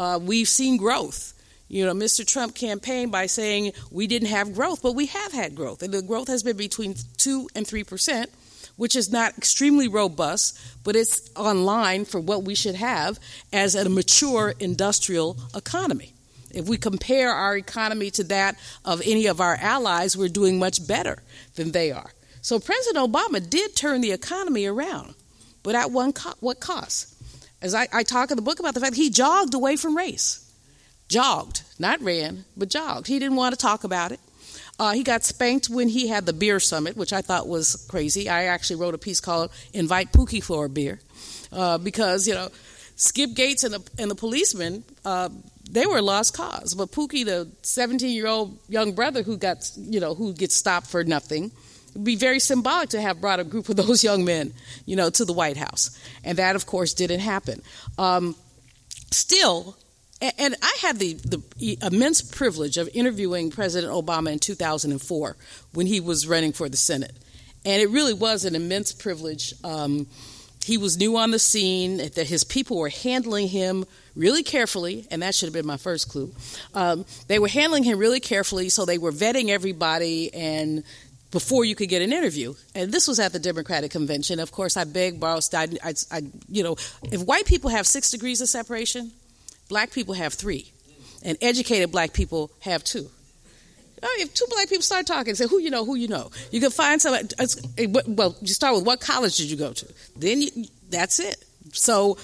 uh, 0.00 0.18
we've 0.18 0.48
seen 0.48 0.78
growth. 0.78 1.34
You 1.68 1.84
know, 1.84 1.92
Mr. 1.92 2.26
Trump 2.26 2.54
campaigned 2.54 3.12
by 3.12 3.26
saying 3.26 3.72
we 3.90 4.06
didn't 4.06 4.28
have 4.28 4.54
growth, 4.54 4.80
but 4.82 4.94
we 4.94 5.06
have 5.06 5.32
had 5.32 5.54
growth, 5.54 5.82
and 5.82 5.92
the 5.92 6.00
growth 6.00 6.28
has 6.28 6.42
been 6.42 6.56
between 6.56 6.94
two 7.18 7.48
and 7.54 7.66
three 7.66 7.84
percent, 7.84 8.30
which 8.76 8.96
is 8.96 9.12
not 9.12 9.36
extremely 9.36 9.88
robust, 9.88 10.58
but 10.84 10.96
it's 10.96 11.30
on 11.36 11.66
line 11.66 12.06
for 12.06 12.18
what 12.18 12.44
we 12.44 12.54
should 12.54 12.76
have 12.76 13.18
as 13.52 13.74
a 13.74 13.90
mature 13.90 14.54
industrial 14.58 15.36
economy. 15.54 16.14
If 16.50 16.66
we 16.66 16.78
compare 16.78 17.30
our 17.30 17.54
economy 17.56 18.10
to 18.12 18.24
that 18.24 18.56
of 18.86 19.02
any 19.04 19.26
of 19.26 19.38
our 19.40 19.56
allies, 19.60 20.16
we're 20.16 20.28
doing 20.28 20.58
much 20.58 20.88
better 20.88 21.22
than 21.56 21.72
they 21.72 21.92
are. 21.92 22.10
So 22.40 22.58
President 22.58 23.12
Obama 23.12 23.48
did 23.48 23.76
turn 23.76 24.00
the 24.00 24.12
economy 24.12 24.64
around, 24.64 25.14
but 25.62 25.74
at 25.74 25.90
one 25.90 26.14
co- 26.14 26.34
what 26.40 26.58
cost? 26.58 27.19
As 27.62 27.74
I, 27.74 27.88
I 27.92 28.02
talk 28.02 28.30
in 28.30 28.36
the 28.36 28.42
book 28.42 28.60
about 28.60 28.74
the 28.74 28.80
fact 28.80 28.96
he 28.96 29.10
jogged 29.10 29.54
away 29.54 29.76
from 29.76 29.96
race. 29.96 30.46
Jogged, 31.08 31.62
not 31.78 32.00
ran, 32.00 32.44
but 32.56 32.68
jogged. 32.70 33.06
He 33.06 33.18
didn't 33.18 33.36
want 33.36 33.52
to 33.52 33.60
talk 33.60 33.84
about 33.84 34.12
it. 34.12 34.20
Uh, 34.78 34.92
he 34.92 35.02
got 35.02 35.24
spanked 35.24 35.68
when 35.68 35.88
he 35.88 36.08
had 36.08 36.24
the 36.24 36.32
beer 36.32 36.58
summit, 36.58 36.96
which 36.96 37.12
I 37.12 37.20
thought 37.20 37.46
was 37.46 37.84
crazy. 37.88 38.28
I 38.28 38.44
actually 38.44 38.76
wrote 38.76 38.94
a 38.94 38.98
piece 38.98 39.20
called 39.20 39.50
"Invite 39.74 40.12
Pookie 40.12 40.42
for 40.42 40.64
a 40.64 40.68
Beer," 40.68 41.00
uh, 41.52 41.78
because 41.78 42.26
you 42.26 42.34
know 42.34 42.48
Skip 42.96 43.34
Gates 43.34 43.64
and 43.64 43.74
the 43.74 43.82
and 43.98 44.10
the 44.10 44.14
policemen 44.14 44.84
uh, 45.04 45.28
they 45.70 45.86
were 45.86 45.98
a 45.98 46.02
lost 46.02 46.34
cause, 46.34 46.74
but 46.74 46.90
Pookie, 46.90 47.24
the 47.24 47.48
17 47.62 48.10
year 48.10 48.26
old 48.26 48.58
young 48.68 48.92
brother 48.92 49.22
who 49.22 49.36
got 49.36 49.70
you 49.76 50.00
know 50.00 50.14
who 50.14 50.32
gets 50.32 50.54
stopped 50.54 50.88
for 50.88 51.04
nothing, 51.04 51.52
would 51.94 52.04
be 52.04 52.16
very 52.16 52.40
symbolic 52.40 52.90
to 52.90 53.00
have 53.00 53.20
brought 53.20 53.40
a 53.40 53.44
group 53.44 53.68
of 53.68 53.76
those 53.76 54.02
young 54.04 54.24
men, 54.24 54.52
you 54.86 54.96
know, 54.96 55.10
to 55.10 55.24
the 55.24 55.32
White 55.32 55.56
House. 55.56 55.98
And 56.24 56.38
that, 56.38 56.56
of 56.56 56.66
course, 56.66 56.94
didn't 56.94 57.20
happen. 57.20 57.62
Um, 57.98 58.36
still, 59.10 59.76
and 60.20 60.54
I 60.62 60.76
had 60.82 60.98
the, 60.98 61.14
the 61.14 61.78
immense 61.82 62.20
privilege 62.20 62.76
of 62.76 62.88
interviewing 62.92 63.50
President 63.50 63.92
Obama 63.92 64.32
in 64.32 64.38
2004 64.38 65.36
when 65.72 65.86
he 65.86 66.00
was 66.00 66.26
running 66.26 66.52
for 66.52 66.68
the 66.68 66.76
Senate. 66.76 67.12
And 67.64 67.82
it 67.82 67.90
really 67.90 68.14
was 68.14 68.44
an 68.44 68.54
immense 68.54 68.92
privilege. 68.92 69.54
Um, 69.64 70.06
he 70.64 70.76
was 70.76 70.98
new 70.98 71.16
on 71.16 71.30
the 71.30 71.38
scene, 71.38 71.96
that 71.96 72.26
his 72.26 72.44
people 72.44 72.78
were 72.78 72.90
handling 72.90 73.48
him 73.48 73.86
really 74.14 74.42
carefully, 74.42 75.06
and 75.10 75.22
that 75.22 75.34
should 75.34 75.46
have 75.46 75.54
been 75.54 75.66
my 75.66 75.78
first 75.78 76.08
clue. 76.08 76.32
Um, 76.74 77.06
they 77.28 77.38
were 77.38 77.48
handling 77.48 77.84
him 77.84 77.98
really 77.98 78.20
carefully, 78.20 78.68
so 78.68 78.84
they 78.84 78.98
were 78.98 79.12
vetting 79.12 79.48
everybody 79.48 80.32
and 80.34 80.84
before 81.30 81.64
you 81.64 81.74
could 81.74 81.88
get 81.88 82.02
an 82.02 82.12
interview. 82.12 82.54
And 82.74 82.92
this 82.92 83.06
was 83.06 83.20
at 83.20 83.32
the 83.32 83.38
Democratic 83.38 83.90
convention. 83.90 84.40
Of 84.40 84.52
course, 84.52 84.76
I 84.76 84.84
begged, 84.84 85.20
borrowed, 85.20 85.44
I, 85.54 85.68
I, 85.82 85.94
I, 86.10 86.22
you 86.48 86.62
know, 86.62 86.76
if 87.04 87.22
white 87.22 87.46
people 87.46 87.70
have 87.70 87.86
six 87.86 88.10
degrees 88.10 88.40
of 88.40 88.48
separation, 88.48 89.12
black 89.68 89.92
people 89.92 90.14
have 90.14 90.34
three, 90.34 90.72
and 91.22 91.38
educated 91.40 91.92
black 91.92 92.12
people 92.12 92.50
have 92.60 92.82
two. 92.82 93.08
If 94.02 94.32
two 94.32 94.46
black 94.48 94.68
people 94.68 94.82
start 94.82 95.06
talking, 95.06 95.34
say 95.34 95.46
who 95.46 95.58
you 95.58 95.70
know, 95.70 95.84
who 95.84 95.94
you 95.94 96.08
know, 96.08 96.30
you 96.50 96.60
can 96.60 96.70
find 96.70 97.02
some. 97.02 97.12
Well, 98.06 98.34
you 98.40 98.48
start 98.48 98.74
with 98.74 98.86
what 98.86 99.00
college 99.00 99.36
did 99.36 99.50
you 99.50 99.58
go 99.58 99.72
to? 99.74 99.86
Then 100.16 100.40
you, 100.40 100.50
that's 100.88 101.20
it. 101.20 101.44
So, 101.72 102.16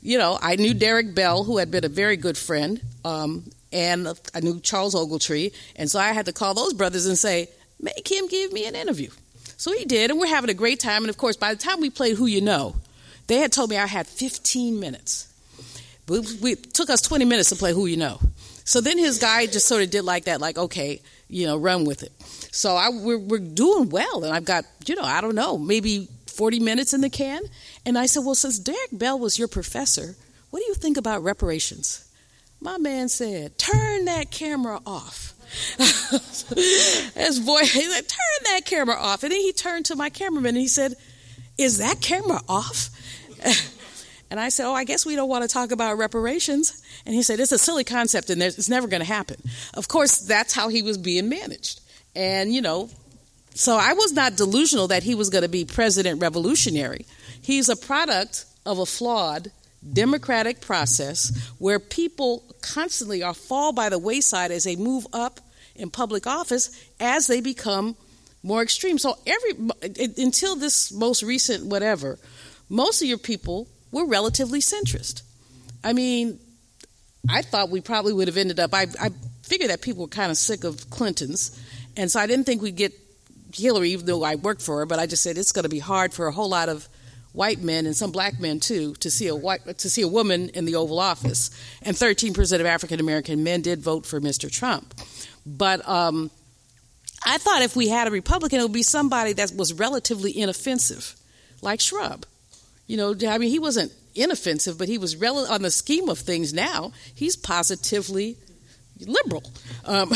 you 0.00 0.16
know, 0.16 0.38
I 0.40 0.54
knew 0.56 0.74
Derek 0.74 1.14
Bell, 1.14 1.42
who 1.42 1.58
had 1.58 1.72
been 1.72 1.84
a 1.84 1.88
very 1.88 2.16
good 2.16 2.38
friend, 2.38 2.80
um, 3.04 3.50
and 3.72 4.08
I 4.32 4.40
knew 4.40 4.60
Charles 4.60 4.94
Ogletree, 4.94 5.52
and 5.74 5.90
so 5.90 5.98
I 5.98 6.12
had 6.12 6.26
to 6.26 6.32
call 6.32 6.54
those 6.54 6.72
brothers 6.72 7.06
and 7.06 7.18
say, 7.18 7.48
make 7.84 8.10
him 8.10 8.26
give 8.28 8.52
me 8.52 8.66
an 8.66 8.74
interview. 8.74 9.10
So 9.56 9.72
he 9.72 9.84
did, 9.84 10.10
and 10.10 10.18
we're 10.18 10.26
having 10.26 10.50
a 10.50 10.54
great 10.54 10.80
time. 10.80 11.04
And 11.04 11.10
of 11.10 11.18
course, 11.18 11.36
by 11.36 11.54
the 11.54 11.60
time 11.60 11.80
we 11.80 11.90
played 11.90 12.16
Who 12.16 12.26
You 12.26 12.40
Know, 12.40 12.74
they 13.26 13.38
had 13.38 13.52
told 13.52 13.70
me 13.70 13.76
I 13.76 13.86
had 13.86 14.06
15 14.06 14.80
minutes. 14.80 15.30
But 16.06 16.26
we, 16.42 16.54
took 16.54 16.90
us 16.90 17.00
20 17.00 17.24
minutes 17.24 17.50
to 17.50 17.56
play 17.56 17.72
Who 17.72 17.86
You 17.86 17.96
Know. 17.96 18.20
So 18.64 18.80
then 18.80 18.98
his 18.98 19.18
guy 19.18 19.46
just 19.46 19.66
sort 19.66 19.82
of 19.82 19.90
did 19.90 20.02
like 20.02 20.24
that, 20.24 20.40
like, 20.40 20.58
okay, 20.58 21.00
you 21.28 21.46
know, 21.46 21.56
run 21.56 21.84
with 21.84 22.02
it. 22.02 22.12
So 22.52 22.74
I, 22.76 22.88
we're, 22.88 23.18
we're 23.18 23.38
doing 23.38 23.90
well, 23.90 24.24
and 24.24 24.34
I've 24.34 24.44
got, 24.44 24.64
you 24.86 24.94
know, 24.94 25.02
I 25.02 25.20
don't 25.20 25.34
know, 25.34 25.58
maybe 25.58 26.08
40 26.26 26.60
minutes 26.60 26.94
in 26.94 27.00
the 27.00 27.10
can. 27.10 27.42
And 27.84 27.98
I 27.98 28.06
said, 28.06 28.24
well, 28.24 28.34
since 28.34 28.58
Derek 28.58 28.90
Bell 28.92 29.18
was 29.18 29.38
your 29.38 29.48
professor, 29.48 30.14
what 30.50 30.60
do 30.60 30.66
you 30.66 30.74
think 30.74 30.96
about 30.96 31.22
reparations? 31.22 32.08
My 32.60 32.78
man 32.78 33.08
said, 33.08 33.58
turn 33.58 34.06
that 34.06 34.30
camera 34.30 34.80
off. 34.86 35.33
His 35.78 37.40
boy, 37.40 37.60
he 37.60 37.82
said, 37.82 38.08
turn 38.08 38.44
that 38.44 38.62
camera 38.64 38.96
off. 38.96 39.22
And 39.22 39.32
then 39.32 39.40
he 39.40 39.52
turned 39.52 39.86
to 39.86 39.96
my 39.96 40.10
cameraman 40.10 40.50
and 40.50 40.58
he 40.58 40.68
said, 40.68 40.94
Is 41.58 41.78
that 41.78 42.00
camera 42.00 42.40
off? 42.48 42.90
And 44.30 44.40
I 44.40 44.48
said, 44.48 44.66
Oh, 44.66 44.74
I 44.74 44.82
guess 44.82 45.06
we 45.06 45.14
don't 45.14 45.28
want 45.28 45.42
to 45.42 45.48
talk 45.48 45.70
about 45.70 45.96
reparations. 45.96 46.82
And 47.06 47.14
he 47.14 47.22
said, 47.22 47.38
It's 47.38 47.52
a 47.52 47.58
silly 47.58 47.84
concept 47.84 48.30
and 48.30 48.42
it's 48.42 48.68
never 48.68 48.88
going 48.88 49.00
to 49.00 49.06
happen. 49.06 49.36
Of 49.74 49.86
course, 49.86 50.18
that's 50.18 50.52
how 50.52 50.66
he 50.68 50.82
was 50.82 50.98
being 50.98 51.28
managed. 51.28 51.80
And, 52.16 52.52
you 52.52 52.60
know, 52.60 52.90
so 53.54 53.76
I 53.76 53.92
was 53.92 54.12
not 54.12 54.36
delusional 54.36 54.88
that 54.88 55.04
he 55.04 55.14
was 55.14 55.30
going 55.30 55.42
to 55.42 55.48
be 55.48 55.64
president 55.64 56.20
revolutionary. 56.20 57.06
He's 57.42 57.68
a 57.68 57.76
product 57.76 58.46
of 58.66 58.80
a 58.80 58.86
flawed 58.86 59.52
democratic 59.92 60.60
process 60.60 61.52
where 61.58 61.78
people 61.78 62.42
constantly 62.62 63.22
are 63.22 63.34
fall 63.34 63.72
by 63.72 63.88
the 63.88 63.98
wayside 63.98 64.50
as 64.50 64.64
they 64.64 64.76
move 64.76 65.06
up 65.12 65.40
in 65.74 65.90
public 65.90 66.26
office 66.26 66.70
as 67.00 67.26
they 67.26 67.40
become 67.40 67.96
more 68.42 68.62
extreme. 68.62 68.98
So 68.98 69.18
every 69.26 69.52
until 70.18 70.56
this 70.56 70.92
most 70.92 71.22
recent 71.22 71.66
whatever, 71.66 72.18
most 72.68 73.02
of 73.02 73.08
your 73.08 73.18
people 73.18 73.68
were 73.90 74.06
relatively 74.06 74.60
centrist. 74.60 75.22
I 75.82 75.92
mean, 75.92 76.38
I 77.28 77.42
thought 77.42 77.70
we 77.70 77.80
probably 77.80 78.12
would 78.12 78.28
have 78.28 78.36
ended 78.36 78.60
up. 78.60 78.74
I, 78.74 78.86
I 79.00 79.10
figured 79.42 79.70
that 79.70 79.82
people 79.82 80.02
were 80.02 80.08
kind 80.08 80.30
of 80.30 80.36
sick 80.36 80.64
of 80.64 80.90
Clinton's, 80.90 81.58
and 81.96 82.10
so 82.10 82.20
I 82.20 82.26
didn't 82.26 82.44
think 82.44 82.62
we'd 82.62 82.76
get 82.76 82.92
Hillary, 83.54 83.90
even 83.90 84.06
though 84.06 84.24
I 84.24 84.34
worked 84.36 84.62
for 84.62 84.78
her. 84.78 84.86
But 84.86 84.98
I 84.98 85.06
just 85.06 85.22
said 85.22 85.38
it's 85.38 85.52
going 85.52 85.64
to 85.64 85.68
be 85.68 85.78
hard 85.78 86.12
for 86.12 86.26
a 86.26 86.32
whole 86.32 86.48
lot 86.48 86.68
of 86.68 86.88
white 87.34 87.60
men 87.60 87.84
and 87.84 87.96
some 87.96 88.12
black 88.12 88.38
men 88.40 88.60
too 88.60 88.94
to 88.94 89.10
see 89.10 89.26
a 89.26 89.34
white 89.34 89.78
to 89.78 89.90
see 89.90 90.02
a 90.02 90.08
woman 90.08 90.48
in 90.50 90.64
the 90.64 90.76
Oval 90.76 91.00
Office. 91.00 91.50
And 91.82 91.94
13% 91.94 92.60
of 92.60 92.66
African 92.66 93.00
American 93.00 93.44
men 93.44 93.60
did 93.60 93.80
vote 93.80 94.06
for 94.06 94.20
Mr. 94.20 94.50
Trump. 94.50 94.94
But 95.44 95.86
um, 95.86 96.30
I 97.26 97.38
thought 97.38 97.62
if 97.62 97.76
we 97.76 97.88
had 97.88 98.06
a 98.06 98.10
Republican, 98.10 98.60
it 98.60 98.62
would 98.62 98.72
be 98.72 98.84
somebody 98.84 99.32
that 99.34 99.52
was 99.54 99.72
relatively 99.72 100.38
inoffensive, 100.38 101.16
like 101.60 101.80
Shrub. 101.80 102.24
You 102.86 102.96
know, 102.96 103.14
I 103.28 103.38
mean, 103.38 103.50
he 103.50 103.58
wasn't 103.58 103.92
inoffensive, 104.14 104.78
but 104.78 104.88
he 104.88 104.96
was 104.96 105.16
rel- 105.16 105.50
on 105.50 105.62
the 105.62 105.70
scheme 105.70 106.08
of 106.08 106.18
things. 106.20 106.54
Now 106.54 106.92
he's 107.14 107.36
positively 107.36 108.36
liberal. 109.00 109.42
Um, 109.84 110.12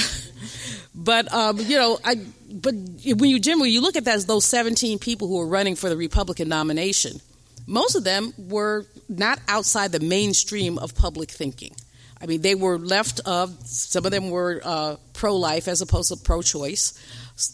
but 0.94 1.32
um, 1.32 1.58
you 1.58 1.76
know, 1.76 1.98
I 2.04 2.16
but 2.50 2.74
when 2.74 3.30
you 3.30 3.38
generally 3.38 3.70
you 3.70 3.80
look 3.80 3.96
at 3.96 4.04
that, 4.04 4.20
those 4.26 4.44
17 4.44 4.98
people 4.98 5.28
who 5.28 5.38
were 5.38 5.48
running 5.48 5.76
for 5.76 5.88
the 5.88 5.96
Republican 5.96 6.48
nomination, 6.48 7.20
most 7.66 7.94
of 7.94 8.04
them 8.04 8.32
were 8.38 8.86
not 9.08 9.40
outside 9.48 9.92
the 9.92 10.00
mainstream 10.00 10.78
of 10.78 10.94
public 10.94 11.30
thinking. 11.30 11.74
I 12.20 12.26
mean, 12.26 12.40
they 12.42 12.54
were 12.54 12.78
left 12.78 13.20
of, 13.26 13.54
some 13.64 14.04
of 14.04 14.10
them 14.10 14.30
were 14.30 14.60
uh, 14.64 14.96
pro 15.12 15.36
life 15.36 15.68
as 15.68 15.80
opposed 15.80 16.10
to 16.10 16.16
pro 16.16 16.42
choice. 16.42 16.98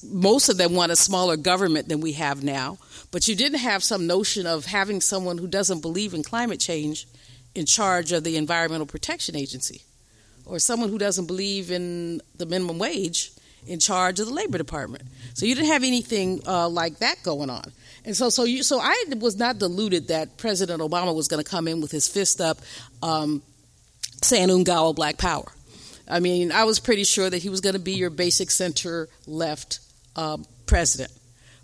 Most 0.04 0.48
of 0.48 0.56
them 0.56 0.74
want 0.74 0.90
a 0.90 0.96
smaller 0.96 1.36
government 1.36 1.88
than 1.88 2.00
we 2.00 2.12
have 2.12 2.42
now. 2.42 2.78
But 3.10 3.28
you 3.28 3.36
didn't 3.36 3.58
have 3.58 3.84
some 3.84 4.06
notion 4.06 4.46
of 4.46 4.64
having 4.64 5.02
someone 5.02 5.36
who 5.36 5.46
doesn't 5.46 5.82
believe 5.82 6.14
in 6.14 6.22
climate 6.22 6.60
change 6.60 7.06
in 7.54 7.66
charge 7.66 8.12
of 8.12 8.24
the 8.24 8.36
Environmental 8.36 8.86
Protection 8.86 9.36
Agency 9.36 9.82
or 10.46 10.58
someone 10.58 10.88
who 10.88 10.98
doesn't 10.98 11.26
believe 11.26 11.70
in 11.70 12.20
the 12.36 12.46
minimum 12.46 12.78
wage 12.78 13.32
in 13.66 13.78
charge 13.78 14.20
of 14.20 14.26
the 14.26 14.32
Labor 14.32 14.58
Department. 14.58 15.04
So 15.34 15.46
you 15.46 15.54
didn't 15.54 15.68
have 15.68 15.84
anything 15.84 16.42
uh, 16.46 16.68
like 16.68 16.98
that 16.98 17.22
going 17.22 17.50
on. 17.50 17.72
And 18.04 18.14
so, 18.14 18.28
so 18.28 18.44
you, 18.44 18.62
so 18.62 18.78
I 18.80 19.04
was 19.18 19.36
not 19.36 19.58
deluded 19.58 20.08
that 20.08 20.36
President 20.36 20.82
Obama 20.82 21.14
was 21.14 21.28
going 21.28 21.42
to 21.42 21.48
come 21.48 21.66
in 21.66 21.80
with 21.80 21.90
his 21.90 22.06
fist 22.06 22.40
up, 22.40 22.58
um, 23.02 23.42
saying 24.22 24.48
"Ungawa 24.48 24.94
Black 24.94 25.16
Power." 25.16 25.50
I 26.06 26.20
mean, 26.20 26.52
I 26.52 26.64
was 26.64 26.80
pretty 26.80 27.04
sure 27.04 27.30
that 27.30 27.38
he 27.38 27.48
was 27.48 27.62
going 27.62 27.72
to 27.72 27.80
be 27.80 27.94
your 27.94 28.10
basic 28.10 28.50
center 28.50 29.08
left 29.26 29.80
um, 30.16 30.44
president. 30.66 31.10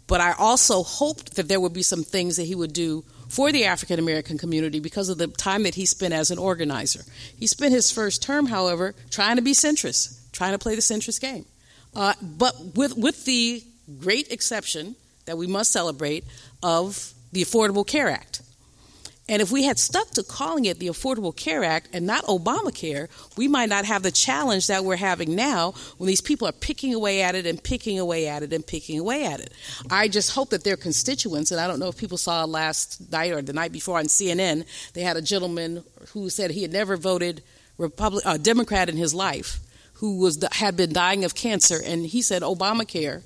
But 0.06 0.22
I 0.22 0.32
also 0.32 0.82
hoped 0.82 1.36
that 1.36 1.46
there 1.46 1.60
would 1.60 1.74
be 1.74 1.82
some 1.82 2.02
things 2.02 2.36
that 2.36 2.44
he 2.44 2.54
would 2.54 2.72
do 2.72 3.04
for 3.30 3.52
the 3.52 3.64
African 3.64 3.98
American 3.98 4.36
community 4.36 4.80
because 4.80 5.08
of 5.08 5.16
the 5.16 5.28
time 5.28 5.62
that 5.62 5.76
he 5.76 5.86
spent 5.86 6.12
as 6.12 6.30
an 6.30 6.38
organizer. 6.38 7.02
He 7.38 7.46
spent 7.46 7.72
his 7.72 7.90
first 7.90 8.22
term, 8.22 8.46
however, 8.46 8.94
trying 9.10 9.36
to 9.36 9.42
be 9.42 9.52
centrist, 9.52 10.30
trying 10.32 10.52
to 10.52 10.58
play 10.58 10.74
the 10.74 10.82
centrist 10.82 11.20
game. 11.20 11.46
Uh, 11.94 12.14
but 12.20 12.54
with, 12.74 12.96
with 12.96 13.24
the 13.24 13.62
great 13.98 14.30
exception 14.32 14.96
that 15.26 15.38
we 15.38 15.46
must 15.46 15.72
celebrate 15.72 16.24
of 16.62 17.14
the 17.32 17.42
Affordable 17.42 17.86
Care 17.86 18.10
Act. 18.10 18.42
And 19.30 19.40
if 19.40 19.52
we 19.52 19.62
had 19.62 19.78
stuck 19.78 20.10
to 20.10 20.24
calling 20.24 20.64
it 20.64 20.80
the 20.80 20.88
Affordable 20.88 21.34
Care 21.34 21.62
Act 21.62 21.90
and 21.92 22.04
not 22.04 22.24
Obamacare, 22.24 23.08
we 23.36 23.46
might 23.46 23.68
not 23.68 23.84
have 23.84 24.02
the 24.02 24.10
challenge 24.10 24.66
that 24.66 24.84
we're 24.84 24.96
having 24.96 25.36
now 25.36 25.72
when 25.98 26.08
these 26.08 26.20
people 26.20 26.48
are 26.48 26.52
picking 26.52 26.92
away 26.92 27.22
at 27.22 27.36
it 27.36 27.46
and 27.46 27.62
picking 27.62 28.00
away 28.00 28.26
at 28.26 28.42
it 28.42 28.52
and 28.52 28.66
picking 28.66 28.98
away 28.98 29.24
at 29.26 29.38
it. 29.38 29.52
I 29.88 30.08
just 30.08 30.32
hope 30.32 30.50
that 30.50 30.64
their 30.64 30.76
constituents, 30.76 31.52
and 31.52 31.60
I 31.60 31.68
don't 31.68 31.78
know 31.78 31.86
if 31.86 31.96
people 31.96 32.18
saw 32.18 32.44
last 32.44 33.12
night 33.12 33.30
or 33.30 33.40
the 33.40 33.52
night 33.52 33.70
before 33.70 34.00
on 34.00 34.06
CNN, 34.06 34.66
they 34.94 35.02
had 35.02 35.16
a 35.16 35.22
gentleman 35.22 35.84
who 36.08 36.28
said 36.28 36.50
he 36.50 36.62
had 36.62 36.72
never 36.72 36.96
voted 36.96 37.44
Republic, 37.78 38.26
uh, 38.26 38.36
Democrat 38.36 38.88
in 38.88 38.96
his 38.96 39.14
life, 39.14 39.60
who 39.94 40.18
was 40.18 40.44
had 40.50 40.76
been 40.76 40.92
dying 40.92 41.24
of 41.24 41.36
cancer, 41.36 41.80
and 41.84 42.04
he 42.04 42.20
said 42.20 42.42
Obamacare 42.42 43.22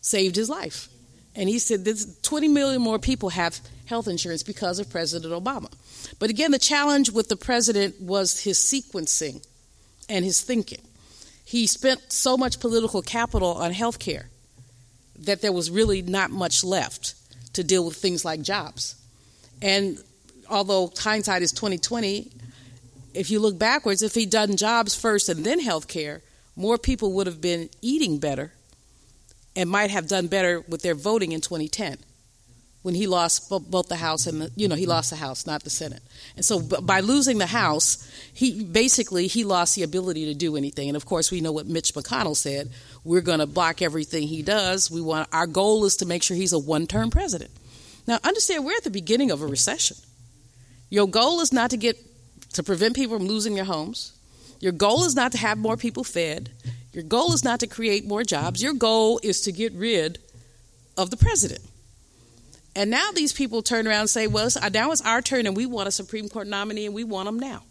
saved 0.00 0.36
his 0.36 0.48
life. 0.48 0.88
And 1.34 1.48
he 1.48 1.58
said, 1.58 1.84
20 2.22 2.48
million 2.48 2.80
more 2.80 3.00
people 3.00 3.30
have 3.30 3.60
health 3.86 4.08
insurance 4.08 4.42
because 4.42 4.78
of 4.78 4.90
President 4.90 5.32
Obama. 5.32 5.72
But 6.18 6.30
again, 6.30 6.50
the 6.50 6.58
challenge 6.58 7.10
with 7.10 7.28
the 7.28 7.36
president 7.36 8.00
was 8.00 8.40
his 8.40 8.58
sequencing 8.58 9.44
and 10.08 10.24
his 10.24 10.40
thinking. 10.42 10.82
He 11.44 11.66
spent 11.66 12.12
so 12.12 12.36
much 12.36 12.60
political 12.60 13.02
capital 13.02 13.52
on 13.52 13.72
health 13.72 13.98
care 13.98 14.28
that 15.20 15.40
there 15.40 15.52
was 15.52 15.70
really 15.70 16.02
not 16.02 16.30
much 16.30 16.64
left 16.64 17.14
to 17.54 17.64
deal 17.64 17.84
with 17.86 17.96
things 17.96 18.24
like 18.24 18.42
jobs. 18.42 18.96
And 19.62 19.98
although 20.50 20.92
hindsight 20.98 21.42
is 21.42 21.52
2020, 21.52 22.30
if 23.14 23.30
you 23.30 23.40
look 23.40 23.58
backwards, 23.58 24.02
if 24.02 24.14
he'd 24.14 24.30
done 24.30 24.56
jobs 24.56 24.94
first 24.94 25.28
and 25.28 25.44
then 25.44 25.60
health 25.60 25.88
care, 25.88 26.20
more 26.54 26.76
people 26.76 27.12
would 27.12 27.26
have 27.26 27.40
been 27.40 27.70
eating 27.80 28.18
better 28.18 28.52
and 29.54 29.70
might 29.70 29.90
have 29.90 30.06
done 30.06 30.26
better 30.26 30.60
with 30.68 30.82
their 30.82 30.94
voting 30.94 31.32
in 31.32 31.40
2010 31.40 31.98
when 32.86 32.94
he 32.94 33.08
lost 33.08 33.50
both 33.50 33.88
the 33.88 33.96
House 33.96 34.28
and 34.28 34.42
the, 34.42 34.50
you 34.54 34.68
know 34.68 34.76
he 34.76 34.86
lost 34.86 35.10
the 35.10 35.16
House, 35.16 35.44
not 35.44 35.64
the 35.64 35.70
Senate. 35.70 36.04
And 36.36 36.44
so 36.44 36.60
by 36.60 37.00
losing 37.00 37.38
the 37.38 37.46
House, 37.46 38.08
he 38.32 38.62
basically 38.62 39.26
he 39.26 39.42
lost 39.42 39.74
the 39.74 39.82
ability 39.82 40.26
to 40.26 40.34
do 40.34 40.54
anything. 40.56 40.88
And 40.88 40.96
of 40.96 41.04
course, 41.04 41.32
we 41.32 41.40
know 41.40 41.50
what 41.50 41.66
Mitch 41.66 41.94
McConnell 41.94 42.36
said: 42.36 42.70
we're 43.02 43.22
going 43.22 43.40
to 43.40 43.46
block 43.48 43.82
everything 43.82 44.28
he 44.28 44.40
does. 44.40 44.88
We 44.88 45.00
want 45.00 45.28
our 45.32 45.48
goal 45.48 45.84
is 45.84 45.96
to 45.96 46.06
make 46.06 46.22
sure 46.22 46.36
he's 46.36 46.52
a 46.52 46.60
one-term 46.60 47.10
president. 47.10 47.50
Now, 48.06 48.20
understand 48.22 48.64
we're 48.64 48.76
at 48.76 48.84
the 48.84 48.90
beginning 48.90 49.32
of 49.32 49.42
a 49.42 49.46
recession. 49.48 49.96
Your 50.88 51.08
goal 51.08 51.40
is 51.40 51.52
not 51.52 51.70
to 51.70 51.76
get 51.76 51.96
to 52.52 52.62
prevent 52.62 52.94
people 52.94 53.18
from 53.18 53.26
losing 53.26 53.56
their 53.56 53.64
homes. 53.64 54.16
Your 54.60 54.70
goal 54.70 55.02
is 55.02 55.16
not 55.16 55.32
to 55.32 55.38
have 55.38 55.58
more 55.58 55.76
people 55.76 56.04
fed. 56.04 56.50
Your 56.92 57.02
goal 57.02 57.32
is 57.32 57.42
not 57.42 57.58
to 57.60 57.66
create 57.66 58.06
more 58.06 58.22
jobs. 58.22 58.62
Your 58.62 58.74
goal 58.74 59.18
is 59.24 59.40
to 59.40 59.50
get 59.50 59.72
rid 59.72 60.20
of 60.96 61.10
the 61.10 61.16
president. 61.16 61.62
And 62.76 62.90
now 62.90 63.10
these 63.10 63.32
people 63.32 63.62
turn 63.62 63.88
around 63.88 64.00
and 64.00 64.10
say, 64.10 64.26
well, 64.26 64.50
now 64.70 64.92
it's 64.92 65.00
our 65.00 65.22
turn 65.22 65.46
and 65.46 65.56
we 65.56 65.64
want 65.64 65.88
a 65.88 65.90
Supreme 65.90 66.28
Court 66.28 66.46
nominee 66.46 66.84
and 66.84 66.94
we 66.94 67.04
want 67.04 67.24
them 67.26 67.38
now. 67.38 67.62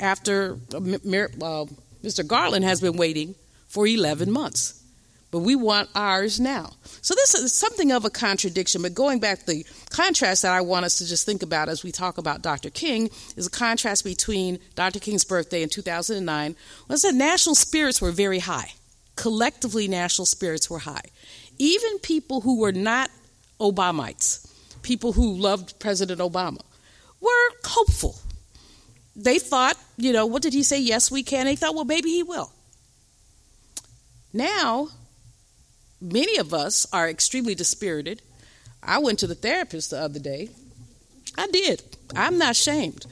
After 0.00 0.54
uh, 0.74 0.80
Mr. 0.80 2.26
Garland 2.26 2.64
has 2.64 2.80
been 2.80 2.96
waiting 2.96 3.36
for 3.68 3.86
11 3.86 4.30
months. 4.30 4.82
But 5.30 5.38
we 5.38 5.56
want 5.56 5.88
ours 5.94 6.40
now. 6.40 6.72
So 7.00 7.14
this 7.14 7.34
is 7.34 7.54
something 7.54 7.90
of 7.90 8.04
a 8.04 8.10
contradiction. 8.10 8.82
But 8.82 8.94
going 8.94 9.18
back, 9.18 9.46
the 9.46 9.64
contrast 9.88 10.42
that 10.42 10.52
I 10.52 10.60
want 10.60 10.84
us 10.84 10.98
to 10.98 11.06
just 11.06 11.24
think 11.24 11.42
about 11.42 11.70
as 11.70 11.82
we 11.82 11.90
talk 11.90 12.18
about 12.18 12.42
Dr. 12.42 12.68
King 12.68 13.08
is 13.36 13.46
a 13.46 13.50
contrast 13.50 14.04
between 14.04 14.58
Dr. 14.74 14.98
King's 14.98 15.24
birthday 15.24 15.62
in 15.62 15.70
2009 15.70 16.54
when 16.86 16.98
said 16.98 17.14
national 17.14 17.54
spirits 17.54 18.02
were 18.02 18.10
very 18.10 18.40
high. 18.40 18.72
Collectively, 19.16 19.88
national 19.88 20.26
spirits 20.26 20.68
were 20.68 20.80
high. 20.80 21.04
Even 21.58 21.98
people 22.00 22.42
who 22.42 22.58
were 22.58 22.72
not 22.72 23.08
Obamites, 23.62 24.46
people 24.82 25.12
who 25.12 25.34
loved 25.34 25.78
President 25.78 26.20
Obama, 26.20 26.60
were 27.20 27.50
hopeful. 27.64 28.16
They 29.14 29.38
thought, 29.38 29.76
you 29.96 30.12
know, 30.12 30.26
what 30.26 30.42
did 30.42 30.52
he 30.52 30.62
say? 30.62 30.80
Yes, 30.80 31.10
we 31.10 31.22
can. 31.22 31.46
They 31.46 31.56
thought, 31.56 31.74
well, 31.74 31.84
maybe 31.84 32.10
he 32.10 32.22
will. 32.22 32.50
Now, 34.32 34.88
many 36.00 36.38
of 36.38 36.54
us 36.54 36.86
are 36.92 37.08
extremely 37.08 37.54
dispirited. 37.54 38.22
I 38.82 38.98
went 38.98 39.18
to 39.20 39.26
the 39.26 39.34
therapist 39.34 39.90
the 39.90 40.00
other 40.00 40.18
day. 40.18 40.48
I 41.36 41.46
did. 41.48 41.82
I'm 42.16 42.38
not 42.38 42.52
ashamed. 42.52 43.06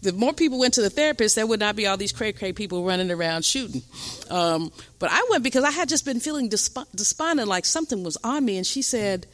The 0.00 0.12
more 0.12 0.32
people 0.32 0.58
went 0.58 0.74
to 0.74 0.82
the 0.82 0.90
therapist, 0.90 1.34
there 1.34 1.46
would 1.46 1.60
not 1.60 1.76
be 1.76 1.86
all 1.86 1.96
these 1.96 2.12
cray 2.12 2.32
cray 2.32 2.52
people 2.52 2.84
running 2.84 3.10
around 3.10 3.44
shooting. 3.44 3.82
Um, 4.30 4.72
but 4.98 5.10
I 5.10 5.26
went 5.30 5.42
because 5.42 5.64
I 5.64 5.70
had 5.70 5.88
just 5.88 6.04
been 6.04 6.20
feeling 6.20 6.48
desp- 6.48 6.86
despondent, 6.94 7.48
like 7.48 7.64
something 7.64 8.02
was 8.04 8.16
on 8.22 8.44
me. 8.44 8.56
And 8.56 8.66
she 8.66 8.80
said, 8.80 9.26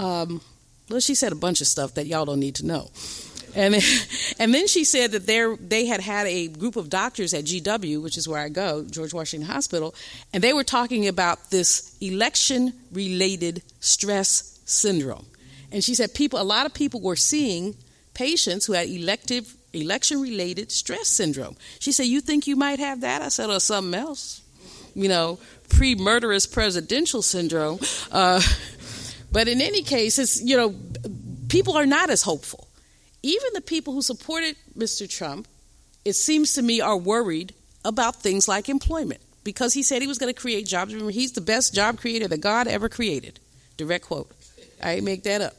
um, 0.00 0.40
well, 0.88 1.00
she 1.00 1.14
said 1.14 1.30
a 1.30 1.36
bunch 1.36 1.60
of 1.60 1.66
stuff 1.66 1.94
that 1.94 2.06
y'all 2.06 2.24
don't 2.24 2.40
need 2.40 2.56
to 2.56 2.66
know. 2.66 2.90
And 3.54 3.74
then, 3.74 3.82
and 4.38 4.54
then 4.54 4.66
she 4.66 4.84
said 4.84 5.12
that 5.12 5.26
there 5.26 5.56
they 5.56 5.84
had 5.86 6.00
had 6.00 6.26
a 6.26 6.48
group 6.48 6.76
of 6.76 6.88
doctors 6.88 7.34
at 7.34 7.44
GW, 7.44 8.02
which 8.02 8.16
is 8.16 8.26
where 8.26 8.40
I 8.40 8.48
go, 8.48 8.84
George 8.84 9.12
Washington 9.12 9.48
Hospital, 9.48 9.94
and 10.32 10.42
they 10.42 10.52
were 10.52 10.64
talking 10.64 11.06
about 11.06 11.50
this 11.50 11.96
election 12.00 12.72
related 12.92 13.62
stress 13.80 14.58
syndrome. 14.64 15.26
And 15.70 15.84
she 15.84 15.94
said 15.94 16.14
people 16.14 16.40
a 16.40 16.42
lot 16.42 16.64
of 16.64 16.72
people 16.72 17.00
were 17.00 17.16
seeing 17.16 17.76
patients 18.14 18.66
who 18.66 18.72
had 18.72 18.88
elective 18.88 19.54
election 19.74 20.20
related 20.20 20.72
stress 20.72 21.08
syndrome. 21.08 21.56
She 21.78 21.92
said, 21.92 22.04
"You 22.06 22.22
think 22.22 22.46
you 22.46 22.56
might 22.56 22.78
have 22.78 23.02
that?" 23.02 23.20
I 23.20 23.28
said, 23.28 23.50
"Or 23.50 23.60
something 23.60 23.98
else." 24.00 24.40
You 24.94 25.08
know, 25.08 25.38
pre-murderous 25.68 26.46
presidential 26.46 27.22
syndrome. 27.22 27.78
Uh, 28.10 28.40
but 29.32 29.48
in 29.48 29.60
any 29.60 29.82
case, 29.82 30.18
it's 30.18 30.42
you 30.42 30.56
know, 30.56 30.74
people 31.48 31.76
are 31.76 31.86
not 31.86 32.10
as 32.10 32.22
hopeful 32.22 32.66
even 33.22 33.48
the 33.54 33.60
people 33.60 33.92
who 33.92 34.02
supported 34.02 34.56
Mr. 34.76 35.08
Trump, 35.08 35.46
it 36.04 36.14
seems 36.14 36.54
to 36.54 36.62
me, 36.62 36.80
are 36.80 36.96
worried 36.96 37.54
about 37.84 38.16
things 38.16 38.48
like 38.48 38.68
employment 38.68 39.20
because 39.44 39.74
he 39.74 39.82
said 39.82 40.02
he 40.02 40.08
was 40.08 40.18
going 40.18 40.32
to 40.32 40.38
create 40.38 40.66
jobs. 40.66 40.92
Remember, 40.92 41.12
he's 41.12 41.32
the 41.32 41.40
best 41.40 41.74
job 41.74 41.98
creator 41.98 42.28
that 42.28 42.40
God 42.40 42.66
ever 42.66 42.88
created. 42.88 43.38
Direct 43.76 44.06
quote. 44.06 44.30
I 44.82 45.00
make 45.00 45.24
that 45.24 45.42
up. 45.42 45.54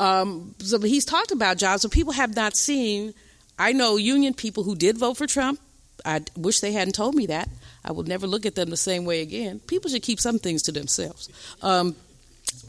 Um, 0.00 0.54
so 0.58 0.80
he's 0.80 1.04
talked 1.04 1.30
about 1.30 1.56
jobs, 1.56 1.82
but 1.82 1.92
people 1.92 2.12
have 2.12 2.34
not 2.34 2.56
seen. 2.56 3.14
I 3.58 3.72
know 3.72 3.96
union 3.96 4.34
people 4.34 4.64
who 4.64 4.74
did 4.74 4.98
vote 4.98 5.16
for 5.16 5.26
Trump. 5.26 5.60
I 6.04 6.22
wish 6.36 6.60
they 6.60 6.72
hadn't 6.72 6.94
told 6.94 7.14
me 7.14 7.26
that. 7.26 7.48
I 7.84 7.92
will 7.92 8.02
never 8.02 8.26
look 8.26 8.44
at 8.44 8.56
them 8.56 8.70
the 8.70 8.76
same 8.76 9.04
way 9.04 9.22
again. 9.22 9.60
People 9.60 9.90
should 9.90 10.02
keep 10.02 10.20
some 10.20 10.40
things 10.40 10.62
to 10.62 10.72
themselves. 10.72 11.28
Um, 11.62 11.94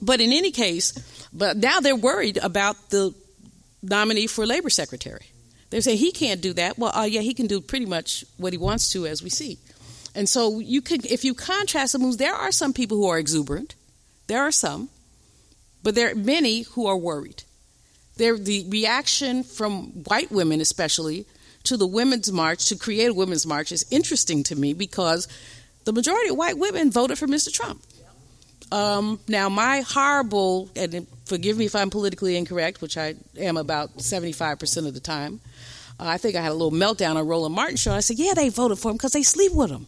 but 0.01 0.21
in 0.21 0.31
any 0.31 0.51
case, 0.51 0.93
but 1.33 1.57
now 1.57 1.79
they're 1.79 1.95
worried 1.95 2.38
about 2.38 2.89
the 2.89 3.13
nominee 3.81 4.27
for 4.27 4.45
labor 4.45 4.69
secretary. 4.69 5.25
They 5.69 5.81
say 5.81 5.95
he 5.95 6.12
can't 6.12 6.41
do 6.41 6.53
that. 6.53 6.77
Well, 6.77 6.95
uh, 6.95 7.03
yeah, 7.03 7.21
he 7.21 7.33
can 7.33 7.47
do 7.47 7.60
pretty 7.60 7.86
much 7.86 8.23
what 8.38 8.53
he 8.53 8.57
wants 8.57 8.91
to, 8.91 9.05
as 9.05 9.21
we 9.21 9.29
see. 9.29 9.60
And 10.15 10.27
so 10.27 10.60
you 10.60 10.81
could, 10.81 11.05
if 11.05 11.23
you 11.25 11.33
contrast 11.33 11.93
the 11.93 11.99
moves, 11.99 12.17
there 12.17 12.33
are 12.33 12.51
some 12.51 12.73
people 12.73 12.97
who 12.97 13.07
are 13.07 13.19
exuberant. 13.19 13.75
There 14.27 14.41
are 14.41 14.51
some, 14.51 14.89
but 15.83 15.95
there 15.95 16.12
are 16.12 16.15
many 16.15 16.63
who 16.63 16.88
are 16.88 16.97
worried. 16.97 17.43
There, 18.15 18.38
the 18.38 18.65
reaction 18.69 19.43
from 19.43 20.03
white 20.05 20.31
women, 20.31 20.60
especially, 20.60 21.25
to 21.65 21.77
the 21.77 21.86
women's 21.86 22.31
march 22.31 22.67
to 22.69 22.75
create 22.75 23.10
a 23.10 23.13
women's 23.13 23.45
march 23.45 23.71
is 23.71 23.86
interesting 23.91 24.43
to 24.43 24.55
me 24.55 24.73
because 24.73 25.27
the 25.86 25.93
majority 25.93 26.29
of 26.29 26.38
white 26.38 26.57
women 26.57 26.91
voted 26.91 27.17
for 27.17 27.27
Mr. 27.27 27.51
Trump. 27.51 27.83
Um, 28.71 29.19
now, 29.27 29.49
my 29.49 29.82
horrible, 29.82 30.69
and 30.75 31.08
forgive 31.25 31.58
me 31.58 31.65
if 31.65 31.75
I'm 31.75 31.89
politically 31.89 32.36
incorrect, 32.36 32.82
which 32.82 32.97
I 32.97 33.15
am 33.38 33.58
about 33.58 33.97
75% 33.97 34.88
of 34.88 34.93
the 34.93 34.99
time, 34.99 35.39
uh, 35.99 36.06
I 36.06 36.17
think 36.17 36.36
I 36.36 36.41
had 36.41 36.51
a 36.51 36.56
little 36.56 36.71
meltdown 36.71 37.15
on 37.15 37.27
Roland 37.27 37.56
Martin 37.56 37.77
show. 37.77 37.93
I 37.93 38.01
said, 38.01 38.19
yeah, 38.19 38.34
they 38.34 38.49
voted 38.49 38.77
for 38.77 38.91
him 38.91 38.97
because 38.97 39.13
they 39.13 39.23
sleep 39.23 39.53
with 39.53 39.69
him. 39.69 39.88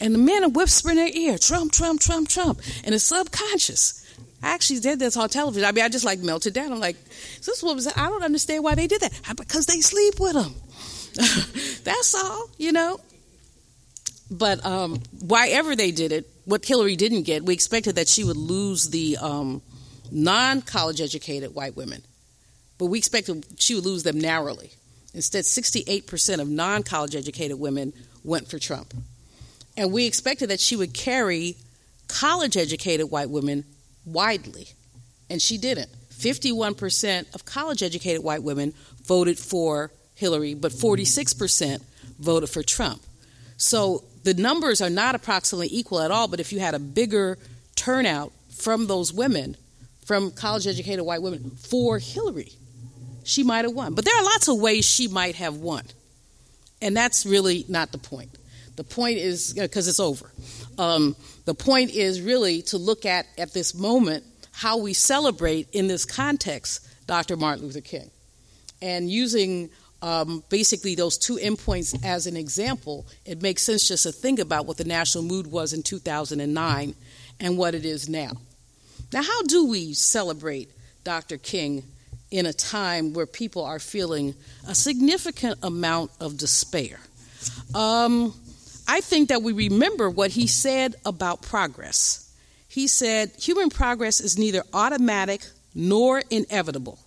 And 0.00 0.14
the 0.14 0.18
men 0.18 0.44
are 0.44 0.48
whispering 0.48 0.98
in 0.98 1.04
their 1.04 1.14
ear, 1.14 1.38
Trump, 1.38 1.72
Trump, 1.72 2.00
Trump, 2.00 2.28
Trump. 2.28 2.60
And 2.84 2.94
it's 2.94 3.04
subconscious. 3.04 3.96
I 4.42 4.54
actually 4.54 4.80
did 4.80 4.98
this 4.98 5.16
on 5.16 5.28
television. 5.28 5.68
I 5.68 5.72
mean, 5.72 5.84
I 5.84 5.88
just 5.88 6.04
like 6.04 6.20
melted 6.20 6.54
down. 6.54 6.72
I'm 6.72 6.80
like, 6.80 6.96
this 7.44 7.62
woman 7.62 7.82
said, 7.82 7.92
I 7.96 8.08
don't 8.08 8.22
understand 8.22 8.64
why 8.64 8.74
they 8.74 8.86
did 8.86 9.02
that. 9.02 9.36
Because 9.36 9.66
they 9.66 9.80
sleep 9.80 10.18
with 10.18 10.34
him. 10.34 10.54
That's 11.84 12.14
all, 12.14 12.48
you 12.56 12.72
know. 12.72 13.00
But 14.30 14.64
um, 14.64 15.02
why 15.20 15.48
ever 15.48 15.74
they 15.76 15.90
did 15.90 16.12
it, 16.12 16.30
what 16.50 16.64
Hillary 16.64 16.96
didn't 16.96 17.22
get. 17.22 17.44
We 17.44 17.54
expected 17.54 17.96
that 17.96 18.08
she 18.08 18.24
would 18.24 18.36
lose 18.36 18.88
the 18.88 19.16
um, 19.20 19.62
non-college 20.10 21.00
educated 21.00 21.54
white 21.54 21.76
women, 21.76 22.02
but 22.78 22.86
we 22.86 22.98
expected 22.98 23.44
she 23.58 23.74
would 23.74 23.84
lose 23.84 24.02
them 24.02 24.20
narrowly. 24.20 24.72
Instead, 25.14 25.44
68% 25.44 26.40
of 26.40 26.48
non-college 26.48 27.16
educated 27.16 27.58
women 27.58 27.92
went 28.24 28.48
for 28.48 28.58
Trump, 28.58 28.94
and 29.76 29.92
we 29.92 30.06
expected 30.06 30.50
that 30.50 30.60
she 30.60 30.76
would 30.76 30.92
carry 30.92 31.56
college 32.08 32.56
educated 32.56 33.10
white 33.10 33.30
women 33.30 33.64
widely, 34.04 34.68
and 35.28 35.40
she 35.40 35.56
didn't. 35.56 35.90
51% 36.12 37.34
of 37.34 37.44
college 37.44 37.82
educated 37.82 38.22
white 38.22 38.42
women 38.42 38.74
voted 39.04 39.38
for 39.38 39.90
Hillary, 40.16 40.54
but 40.54 40.70
46% 40.70 41.82
voted 42.18 42.50
for 42.50 42.62
Trump. 42.62 43.02
So 43.56 44.04
the 44.22 44.34
numbers 44.34 44.80
are 44.80 44.90
not 44.90 45.14
approximately 45.14 45.68
equal 45.70 46.00
at 46.00 46.10
all, 46.10 46.28
but 46.28 46.40
if 46.40 46.52
you 46.52 46.60
had 46.60 46.74
a 46.74 46.78
bigger 46.78 47.38
turnout 47.74 48.32
from 48.50 48.86
those 48.86 49.12
women, 49.12 49.56
from 50.04 50.30
college 50.30 50.66
educated 50.66 51.04
white 51.04 51.22
women, 51.22 51.50
for 51.50 51.98
Hillary, 51.98 52.52
she 53.24 53.42
might 53.42 53.64
have 53.64 53.72
won. 53.72 53.94
But 53.94 54.04
there 54.04 54.16
are 54.16 54.24
lots 54.24 54.48
of 54.48 54.58
ways 54.58 54.84
she 54.84 55.08
might 55.08 55.36
have 55.36 55.56
won. 55.56 55.84
And 56.82 56.96
that's 56.96 57.24
really 57.26 57.64
not 57.68 57.92
the 57.92 57.98
point. 57.98 58.30
The 58.76 58.84
point 58.84 59.18
is, 59.18 59.54
because 59.54 59.88
it's 59.88 60.00
over, 60.00 60.32
um, 60.78 61.14
the 61.44 61.54
point 61.54 61.90
is 61.90 62.22
really 62.22 62.62
to 62.62 62.78
look 62.78 63.04
at, 63.04 63.26
at 63.36 63.52
this 63.52 63.74
moment, 63.74 64.24
how 64.52 64.78
we 64.78 64.92
celebrate 64.92 65.68
in 65.72 65.86
this 65.86 66.04
context 66.04 66.86
Dr. 67.06 67.36
Martin 67.36 67.64
Luther 67.64 67.80
King. 67.80 68.10
And 68.82 69.10
using 69.10 69.70
um, 70.02 70.42
basically 70.48 70.94
those 70.94 71.18
two 71.18 71.36
endpoints 71.36 71.98
as 72.04 72.26
an 72.26 72.36
example, 72.36 73.06
it 73.24 73.42
makes 73.42 73.62
sense 73.62 73.86
just 73.86 74.04
to 74.04 74.12
think 74.12 74.38
about 74.38 74.66
what 74.66 74.76
the 74.76 74.84
national 74.84 75.24
mood 75.24 75.46
was 75.46 75.72
in 75.72 75.82
2009 75.82 76.94
and 77.38 77.58
what 77.58 77.74
it 77.74 77.84
is 77.84 78.08
now. 78.08 78.32
Now, 79.12 79.22
how 79.22 79.42
do 79.42 79.66
we 79.66 79.92
celebrate 79.92 80.70
Dr. 81.04 81.36
King 81.36 81.82
in 82.30 82.46
a 82.46 82.52
time 82.52 83.12
where 83.12 83.26
people 83.26 83.64
are 83.64 83.78
feeling 83.78 84.34
a 84.68 84.74
significant 84.74 85.58
amount 85.62 86.12
of 86.20 86.38
despair? 86.38 87.00
Um, 87.74 88.34
I 88.86 89.00
think 89.00 89.28
that 89.28 89.42
we 89.42 89.52
remember 89.52 90.08
what 90.08 90.30
he 90.30 90.46
said 90.46 90.94
about 91.04 91.42
progress. 91.42 92.32
He 92.68 92.86
said, 92.86 93.32
Human 93.38 93.70
progress 93.70 94.20
is 94.20 94.38
neither 94.38 94.62
automatic 94.72 95.42
nor 95.74 96.22
inevitable. 96.30 96.98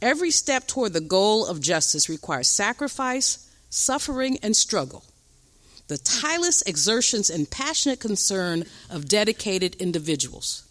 Every 0.00 0.30
step 0.30 0.66
toward 0.66 0.92
the 0.92 1.00
goal 1.00 1.46
of 1.46 1.60
justice 1.60 2.08
requires 2.08 2.48
sacrifice, 2.48 3.50
suffering, 3.70 4.38
and 4.42 4.56
struggle. 4.56 5.04
The 5.88 5.98
tireless 5.98 6.62
exertions 6.62 7.30
and 7.30 7.50
passionate 7.50 7.98
concern 7.98 8.64
of 8.90 9.08
dedicated 9.08 9.74
individuals. 9.76 10.64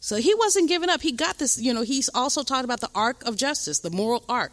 So 0.00 0.16
he 0.16 0.34
wasn't 0.34 0.68
giving 0.68 0.90
up. 0.90 1.00
He 1.00 1.12
got 1.12 1.38
this, 1.38 1.58
you 1.58 1.72
know, 1.72 1.82
he's 1.82 2.10
also 2.12 2.42
talked 2.42 2.64
about 2.64 2.80
the 2.80 2.90
arc 2.94 3.24
of 3.24 3.36
justice, 3.36 3.78
the 3.78 3.90
moral 3.90 4.22
arc, 4.28 4.52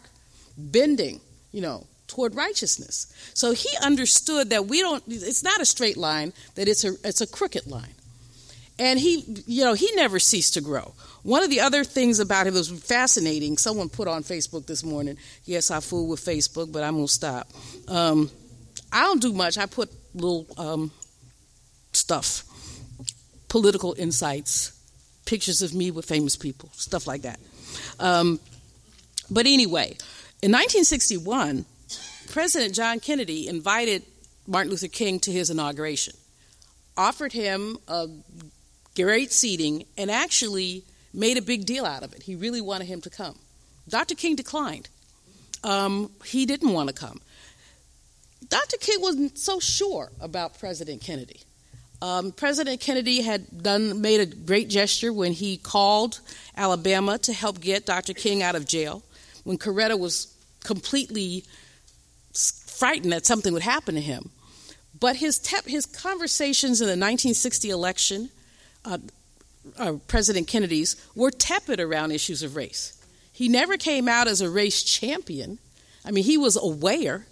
bending, 0.56 1.20
you 1.52 1.60
know, 1.60 1.86
toward 2.06 2.34
righteousness. 2.34 3.12
So 3.34 3.52
he 3.52 3.68
understood 3.82 4.50
that 4.50 4.66
we 4.66 4.80
don't 4.80 5.02
it's 5.08 5.42
not 5.42 5.60
a 5.60 5.66
straight 5.66 5.96
line, 5.96 6.32
that 6.54 6.68
it's 6.68 6.84
a 6.84 6.94
it's 7.04 7.20
a 7.20 7.26
crooked 7.26 7.66
line. 7.66 7.94
And 8.78 8.98
he, 8.98 9.42
you 9.46 9.64
know, 9.64 9.74
he 9.74 9.90
never 9.94 10.18
ceased 10.18 10.54
to 10.54 10.60
grow. 10.60 10.94
One 11.22 11.44
of 11.44 11.50
the 11.50 11.60
other 11.60 11.84
things 11.84 12.18
about 12.18 12.46
him 12.46 12.54
that 12.54 12.60
was 12.60 12.70
fascinating. 12.70 13.56
Someone 13.56 13.88
put 13.88 14.08
on 14.08 14.24
Facebook 14.24 14.66
this 14.66 14.82
morning. 14.82 15.16
Yes, 15.44 15.70
I 15.70 15.80
fool 15.80 16.08
with 16.08 16.20
Facebook, 16.20 16.72
but 16.72 16.82
I'm 16.82 16.94
gonna 16.94 17.08
stop. 17.08 17.48
Um, 17.86 18.30
I 18.92 19.02
don't 19.02 19.22
do 19.22 19.32
much. 19.32 19.56
I 19.56 19.66
put 19.66 19.90
little 20.14 20.46
um, 20.58 20.90
stuff, 21.92 22.44
political 23.48 23.94
insights, 23.96 24.72
pictures 25.24 25.62
of 25.62 25.72
me 25.72 25.90
with 25.90 26.06
famous 26.06 26.36
people, 26.36 26.70
stuff 26.72 27.06
like 27.06 27.22
that. 27.22 27.38
Um, 28.00 28.40
but 29.30 29.46
anyway, 29.46 29.96
in 30.42 30.50
1961, 30.50 31.64
President 32.30 32.74
John 32.74 32.98
Kennedy 32.98 33.46
invited 33.46 34.02
Martin 34.46 34.70
Luther 34.70 34.88
King 34.88 35.20
to 35.20 35.30
his 35.30 35.50
inauguration, 35.50 36.14
offered 36.96 37.32
him 37.32 37.78
a 37.86 38.08
great 38.96 39.32
seating, 39.32 39.84
and 39.96 40.10
actually 40.10 40.84
made 41.12 41.36
a 41.36 41.42
big 41.42 41.66
deal 41.66 41.84
out 41.84 42.02
of 42.02 42.14
it. 42.14 42.22
He 42.22 42.34
really 42.34 42.60
wanted 42.60 42.86
him 42.86 43.00
to 43.02 43.10
come. 43.10 43.36
Dr. 43.88 44.14
King 44.14 44.36
declined. 44.36 44.88
Um, 45.64 46.10
he 46.24 46.46
didn't 46.46 46.72
want 46.72 46.88
to 46.88 46.94
come. 46.94 47.20
Dr. 48.48 48.76
King 48.78 49.00
wasn't 49.00 49.38
so 49.38 49.60
sure 49.60 50.10
about 50.20 50.58
President 50.58 51.00
Kennedy. 51.00 51.40
Um, 52.02 52.32
President 52.32 52.80
Kennedy 52.80 53.22
had 53.22 53.62
done 53.62 54.00
made 54.00 54.20
a 54.20 54.26
great 54.26 54.68
gesture 54.68 55.12
when 55.12 55.32
he 55.32 55.56
called 55.56 56.20
Alabama 56.56 57.16
to 57.18 57.32
help 57.32 57.60
get 57.60 57.86
Dr. 57.86 58.12
King 58.12 58.42
out 58.42 58.56
of 58.56 58.66
jail. 58.66 59.04
When 59.44 59.56
Coretta 59.56 59.98
was 59.98 60.34
completely 60.64 61.44
frightened 62.34 63.12
that 63.12 63.24
something 63.24 63.52
would 63.52 63.62
happen 63.62 63.94
to 63.94 64.00
him, 64.00 64.30
but 64.98 65.16
his 65.16 65.38
te- 65.38 65.70
his 65.70 65.86
conversations 65.86 66.80
in 66.80 66.86
the 66.86 66.92
1960 66.92 67.70
election 67.70 68.30
uh, 68.84 68.98
uh, 69.78 69.94
President 70.06 70.46
Kennedy's 70.46 70.96
were 71.14 71.30
tepid 71.30 71.80
around 71.80 72.12
issues 72.12 72.42
of 72.42 72.56
race. 72.56 72.98
He 73.32 73.48
never 73.48 73.76
came 73.76 74.08
out 74.08 74.28
as 74.28 74.40
a 74.40 74.50
race 74.50 74.82
champion. 74.82 75.58
I 76.04 76.10
mean, 76.10 76.24
he 76.24 76.36
was 76.36 76.56
aware. 76.56 77.26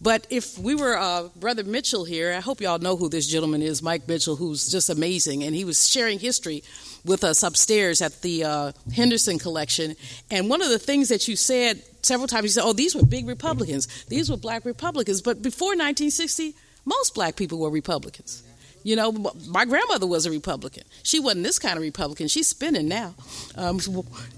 But 0.00 0.26
if 0.28 0.58
we 0.58 0.74
were 0.74 0.98
uh, 0.98 1.28
Brother 1.36 1.64
Mitchell 1.64 2.04
here, 2.04 2.34
I 2.34 2.40
hope 2.40 2.60
y'all 2.60 2.78
know 2.78 2.96
who 2.96 3.08
this 3.08 3.26
gentleman 3.26 3.62
is, 3.62 3.82
Mike 3.82 4.06
Mitchell, 4.06 4.36
who's 4.36 4.68
just 4.68 4.90
amazing. 4.90 5.44
And 5.44 5.54
he 5.54 5.64
was 5.64 5.88
sharing 5.88 6.18
history 6.18 6.62
with 7.04 7.24
us 7.24 7.42
upstairs 7.42 8.02
at 8.02 8.20
the 8.20 8.44
uh, 8.44 8.72
Henderson 8.94 9.38
collection. 9.38 9.94
And 10.30 10.50
one 10.50 10.60
of 10.60 10.68
the 10.68 10.78
things 10.78 11.08
that 11.08 11.28
you 11.28 11.36
said 11.36 11.82
several 12.02 12.26
times, 12.26 12.44
you 12.44 12.50
said, 12.50 12.64
oh, 12.64 12.72
these 12.72 12.94
were 12.94 13.06
big 13.06 13.26
Republicans. 13.26 13.86
These 14.04 14.30
were 14.30 14.36
black 14.36 14.64
Republicans. 14.64 15.22
But 15.22 15.42
before 15.42 15.68
1960, 15.68 16.54
most 16.84 17.14
black 17.14 17.36
people 17.36 17.58
were 17.58 17.70
Republicans. 17.70 18.42
You 18.84 18.96
know, 18.96 19.12
my 19.48 19.64
grandmother 19.64 20.06
was 20.06 20.26
a 20.26 20.30
Republican. 20.30 20.84
She 21.02 21.18
wasn't 21.18 21.42
this 21.42 21.58
kind 21.58 21.78
of 21.78 21.82
Republican. 21.82 22.28
She's 22.28 22.48
spinning 22.48 22.86
now. 22.86 23.14
Um, 23.56 23.80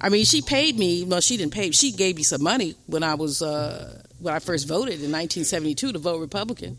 I 0.01 0.09
mean, 0.09 0.25
she 0.25 0.41
paid 0.41 0.79
me. 0.79 1.03
Well, 1.05 1.21
she 1.21 1.37
didn't 1.37 1.53
pay. 1.53 1.73
She 1.73 1.91
gave 1.91 2.17
me 2.17 2.23
some 2.23 2.45
money 2.45 2.77
when 2.87 3.03
I 3.03 3.15
was 3.15 3.43
uh, 3.43 4.01
when 4.21 4.33
I 4.33 4.39
first 4.39 4.69
voted 4.69 4.95
in 4.95 5.11
1972 5.11 5.93
to 5.93 5.99
vote 5.99 6.21
Republican. 6.21 6.79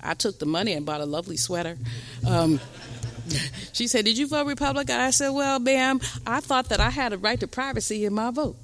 I 0.00 0.14
took 0.14 0.38
the 0.38 0.46
money 0.46 0.74
and 0.74 0.86
bought 0.86 1.00
a 1.00 1.06
lovely 1.06 1.36
sweater. 1.36 1.76
Um, 2.24 2.60
she 3.72 3.88
said, 3.88 4.04
"Did 4.04 4.16
you 4.16 4.28
vote 4.28 4.46
Republican?" 4.46 5.00
I 5.00 5.10
said, 5.10 5.30
"Well, 5.30 5.58
ma'am, 5.58 6.00
I 6.24 6.38
thought 6.38 6.68
that 6.68 6.78
I 6.78 6.90
had 6.90 7.12
a 7.12 7.18
right 7.18 7.40
to 7.40 7.48
privacy 7.48 8.04
in 8.04 8.14
my 8.14 8.30
vote." 8.30 8.56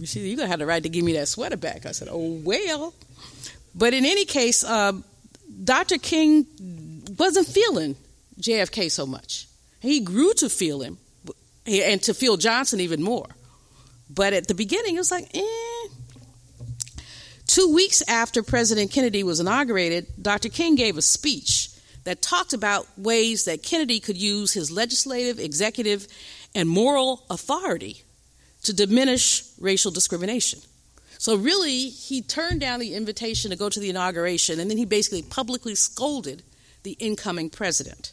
She 0.00 0.06
said, 0.06 0.22
"You're 0.22 0.38
gonna 0.38 0.48
have 0.48 0.58
the 0.58 0.66
right 0.66 0.82
to 0.82 0.88
give 0.88 1.04
me 1.04 1.12
that 1.12 1.28
sweater 1.28 1.56
back." 1.56 1.86
I 1.86 1.92
said, 1.92 2.08
"Oh 2.10 2.40
well." 2.42 2.94
But 3.76 3.94
in 3.94 4.04
any 4.04 4.24
case, 4.24 4.64
uh, 4.64 4.92
Dr. 5.62 5.98
King 5.98 6.46
wasn't 7.18 7.46
feeling 7.46 7.96
JFK 8.40 8.90
so 8.90 9.06
much. 9.06 9.46
He 9.80 10.00
grew 10.00 10.32
to 10.34 10.48
feel 10.48 10.80
him 10.80 10.98
and 11.66 12.02
to 12.02 12.14
feel 12.14 12.36
Johnson 12.36 12.80
even 12.80 13.02
more. 13.02 13.26
But 14.08 14.32
at 14.32 14.48
the 14.48 14.54
beginning, 14.54 14.96
it 14.96 14.98
was 14.98 15.10
like, 15.10 15.28
eh. 15.34 15.88
Two 17.46 17.74
weeks 17.74 18.02
after 18.08 18.42
President 18.42 18.90
Kennedy 18.90 19.22
was 19.22 19.40
inaugurated, 19.40 20.06
Dr. 20.20 20.48
King 20.48 20.76
gave 20.76 20.96
a 20.96 21.02
speech 21.02 21.70
that 22.04 22.22
talked 22.22 22.52
about 22.52 22.86
ways 22.96 23.44
that 23.44 23.62
Kennedy 23.62 24.00
could 24.00 24.16
use 24.16 24.52
his 24.52 24.70
legislative, 24.70 25.38
executive, 25.38 26.06
and 26.54 26.68
moral 26.68 27.24
authority 27.28 28.02
to 28.62 28.72
diminish 28.72 29.44
racial 29.60 29.90
discrimination. 29.90 30.60
So, 31.20 31.36
really, 31.36 31.90
he 31.90 32.22
turned 32.22 32.62
down 32.62 32.80
the 32.80 32.94
invitation 32.94 33.50
to 33.50 33.56
go 33.56 33.68
to 33.68 33.78
the 33.78 33.90
inauguration, 33.90 34.58
and 34.58 34.70
then 34.70 34.78
he 34.78 34.86
basically 34.86 35.20
publicly 35.20 35.74
scolded 35.74 36.42
the 36.82 36.92
incoming 36.92 37.50
president. 37.50 38.12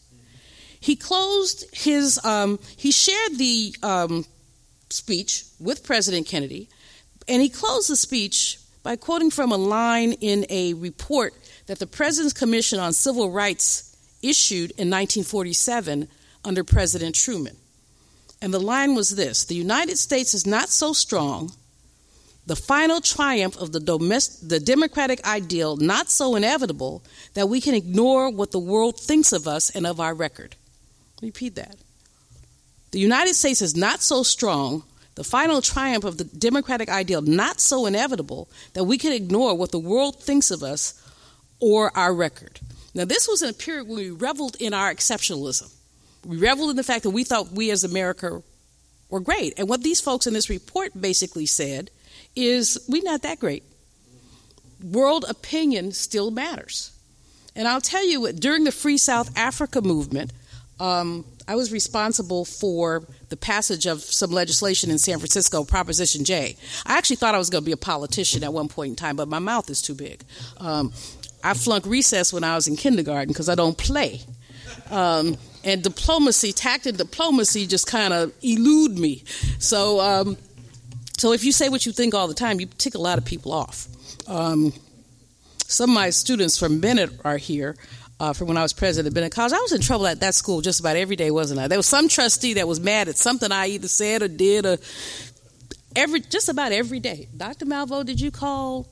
He 0.77 0.97
closed 0.97 1.73
his, 1.73 2.19
um, 2.25 2.59
he 2.75 2.91
shared 2.91 3.37
the 3.37 3.73
um, 3.81 4.25
speech 4.89 5.45
with 5.57 5.85
President 5.85 6.27
Kennedy, 6.27 6.67
and 7.29 7.41
he 7.41 7.47
closed 7.47 7.89
the 7.89 7.95
speech 7.95 8.59
by 8.83 8.97
quoting 8.97 9.31
from 9.31 9.53
a 9.53 9.57
line 9.57 10.11
in 10.11 10.45
a 10.49 10.73
report 10.73 11.33
that 11.67 11.79
the 11.79 11.87
President's 11.87 12.37
Commission 12.37 12.77
on 12.77 12.91
Civil 12.91 13.31
Rights 13.31 13.95
issued 14.21 14.71
in 14.71 14.89
1947 14.89 16.09
under 16.43 16.65
President 16.65 17.15
Truman. 17.15 17.55
And 18.41 18.53
the 18.53 18.59
line 18.59 18.95
was 18.95 19.15
this 19.15 19.45
The 19.45 19.55
United 19.55 19.97
States 19.97 20.33
is 20.33 20.45
not 20.45 20.67
so 20.67 20.91
strong 20.91 21.53
the 22.47 22.55
final 22.55 23.01
triumph 23.01 23.57
of 23.57 23.73
the, 23.73 23.79
the 24.41 24.59
democratic 24.59 25.23
ideal 25.27 25.75
not 25.75 26.09
so 26.09 26.35
inevitable 26.35 27.03
that 27.33 27.49
we 27.49 27.59
can 27.59 27.75
ignore 27.75 28.31
what 28.31 28.51
the 28.51 28.59
world 28.59 28.97
thinks 28.97 29.33
of 29.33 29.47
us 29.47 29.69
and 29.69 29.85
of 29.85 29.99
our 29.99 30.13
record. 30.13 30.55
Repeat 31.21 31.55
that. 31.55 31.75
The 32.91 32.99
United 32.99 33.35
States 33.35 33.61
is 33.61 33.75
not 33.75 34.01
so 34.01 34.23
strong, 34.23 34.83
the 35.15 35.25
final 35.25 35.61
triumph 35.61 36.05
of 36.05 36.17
the 36.17 36.23
democratic 36.23 36.87
ideal 36.87 37.21
not 37.21 37.59
so 37.59 37.85
inevitable 37.85 38.47
that 38.73 38.85
we 38.85 38.97
can 38.97 39.11
ignore 39.11 39.53
what 39.53 39.71
the 39.71 39.79
world 39.79 40.23
thinks 40.23 40.49
of 40.49 40.63
us 40.63 40.93
or 41.59 41.95
our 41.97 42.13
record. 42.13 42.61
Now, 42.93 43.03
this 43.03 43.27
was 43.27 43.41
in 43.41 43.49
a 43.49 43.53
period 43.53 43.87
when 43.87 43.97
we 43.97 44.11
reveled 44.11 44.55
in 44.59 44.73
our 44.73 44.93
exceptionalism. 44.93 45.73
We 46.25 46.37
reveled 46.37 46.69
in 46.69 46.77
the 46.77 46.83
fact 46.83 47.03
that 47.03 47.09
we 47.09 47.25
thought 47.25 47.51
we 47.51 47.71
as 47.71 47.83
America 47.83 48.41
were 49.09 49.19
great. 49.19 49.53
And 49.57 49.67
what 49.67 49.83
these 49.83 49.99
folks 49.99 50.27
in 50.27 50.33
this 50.33 50.49
report 50.49 50.99
basically 50.99 51.45
said 51.45 51.91
is 52.37 52.77
we're 52.87 53.03
not 53.03 53.23
that 53.23 53.39
great. 53.39 53.63
World 54.83 55.25
opinion 55.27 55.91
still 55.91 56.31
matters. 56.31 56.91
And 57.55 57.67
I'll 57.67 57.81
tell 57.81 58.05
you, 58.05 58.31
during 58.31 58.63
the 58.63 58.71
Free 58.71 58.99
South 58.99 59.35
Africa 59.35 59.81
movement, 59.81 60.31
um, 60.79 61.25
I 61.47 61.55
was 61.55 61.71
responsible 61.71 62.45
for 62.45 63.03
the 63.29 63.37
passage 63.37 63.87
of 63.87 64.01
some 64.01 64.29
legislation 64.29 64.91
in 64.91 64.99
San 64.99 65.17
Francisco, 65.17 65.63
Proposition 65.63 66.23
J. 66.23 66.55
I 66.85 66.97
actually 66.97 67.15
thought 67.15 67.33
I 67.33 67.39
was 67.39 67.49
going 67.49 67.63
to 67.63 67.65
be 67.65 67.71
a 67.71 67.77
politician 67.77 68.43
at 68.43 68.53
one 68.53 68.67
point 68.67 68.91
in 68.91 68.95
time, 68.95 69.15
but 69.15 69.27
my 69.27 69.39
mouth 69.39 69.69
is 69.71 69.81
too 69.81 69.95
big. 69.95 70.23
Um, 70.57 70.93
I 71.43 71.55
flunked 71.55 71.87
recess 71.87 72.31
when 72.31 72.43
I 72.43 72.53
was 72.53 72.67
in 72.67 72.75
kindergarten 72.75 73.29
because 73.29 73.49
I 73.49 73.55
don't 73.55 73.77
play. 73.77 74.21
Um, 74.91 75.37
and 75.63 75.81
diplomacy, 75.81 76.51
tact 76.53 76.85
and 76.85 76.97
diplomacy 76.97 77.65
just 77.65 77.87
kind 77.87 78.13
of 78.13 78.33
elude 78.43 78.99
me. 78.99 79.23
So, 79.57 79.99
um, 79.99 80.37
so 81.17 81.33
if 81.33 81.43
you 81.43 81.51
say 81.51 81.69
what 81.69 81.85
you 81.85 81.91
think 81.91 82.13
all 82.13 82.27
the 82.27 82.33
time, 82.33 82.59
you 82.59 82.67
tick 82.77 82.95
a 82.95 82.99
lot 82.99 83.17
of 83.17 83.25
people 83.25 83.51
off. 83.51 83.87
Um, 84.27 84.71
some 85.67 85.89
of 85.89 85.93
my 85.95 86.11
students 86.11 86.57
from 86.57 86.79
Bennett 86.79 87.09
are 87.25 87.37
here. 87.37 87.75
Uh, 88.19 88.33
from 88.33 88.47
when 88.47 88.57
I 88.57 88.63
was 88.63 88.73
president 88.73 89.09
of 89.09 89.13
Bennett 89.13 89.31
College, 89.31 89.53
I 89.53 89.59
was 89.59 89.73
in 89.73 89.81
trouble 89.81 90.07
at 90.07 90.21
that 90.21 90.33
school 90.33 90.61
just 90.61 90.79
about 90.79 90.95
every 90.95 91.15
day, 91.15 91.29
wasn't 91.29 91.59
I? 91.59 91.67
There 91.67 91.77
was 91.77 91.85
some 91.85 92.07
trustee 92.07 92.53
that 92.53 92.67
was 92.67 92.79
mad 92.79 93.09
at 93.09 93.17
something 93.17 93.51
I 93.51 93.67
either 93.67 93.87
said 93.87 94.23
or 94.23 94.27
did, 94.27 94.65
or 94.65 94.77
every 95.95 96.21
just 96.21 96.49
about 96.49 96.71
every 96.71 96.99
day. 96.99 97.27
Dr. 97.35 97.65
Malveaux, 97.67 98.03
did 98.03 98.19
you 98.19 98.31
call? 98.31 98.87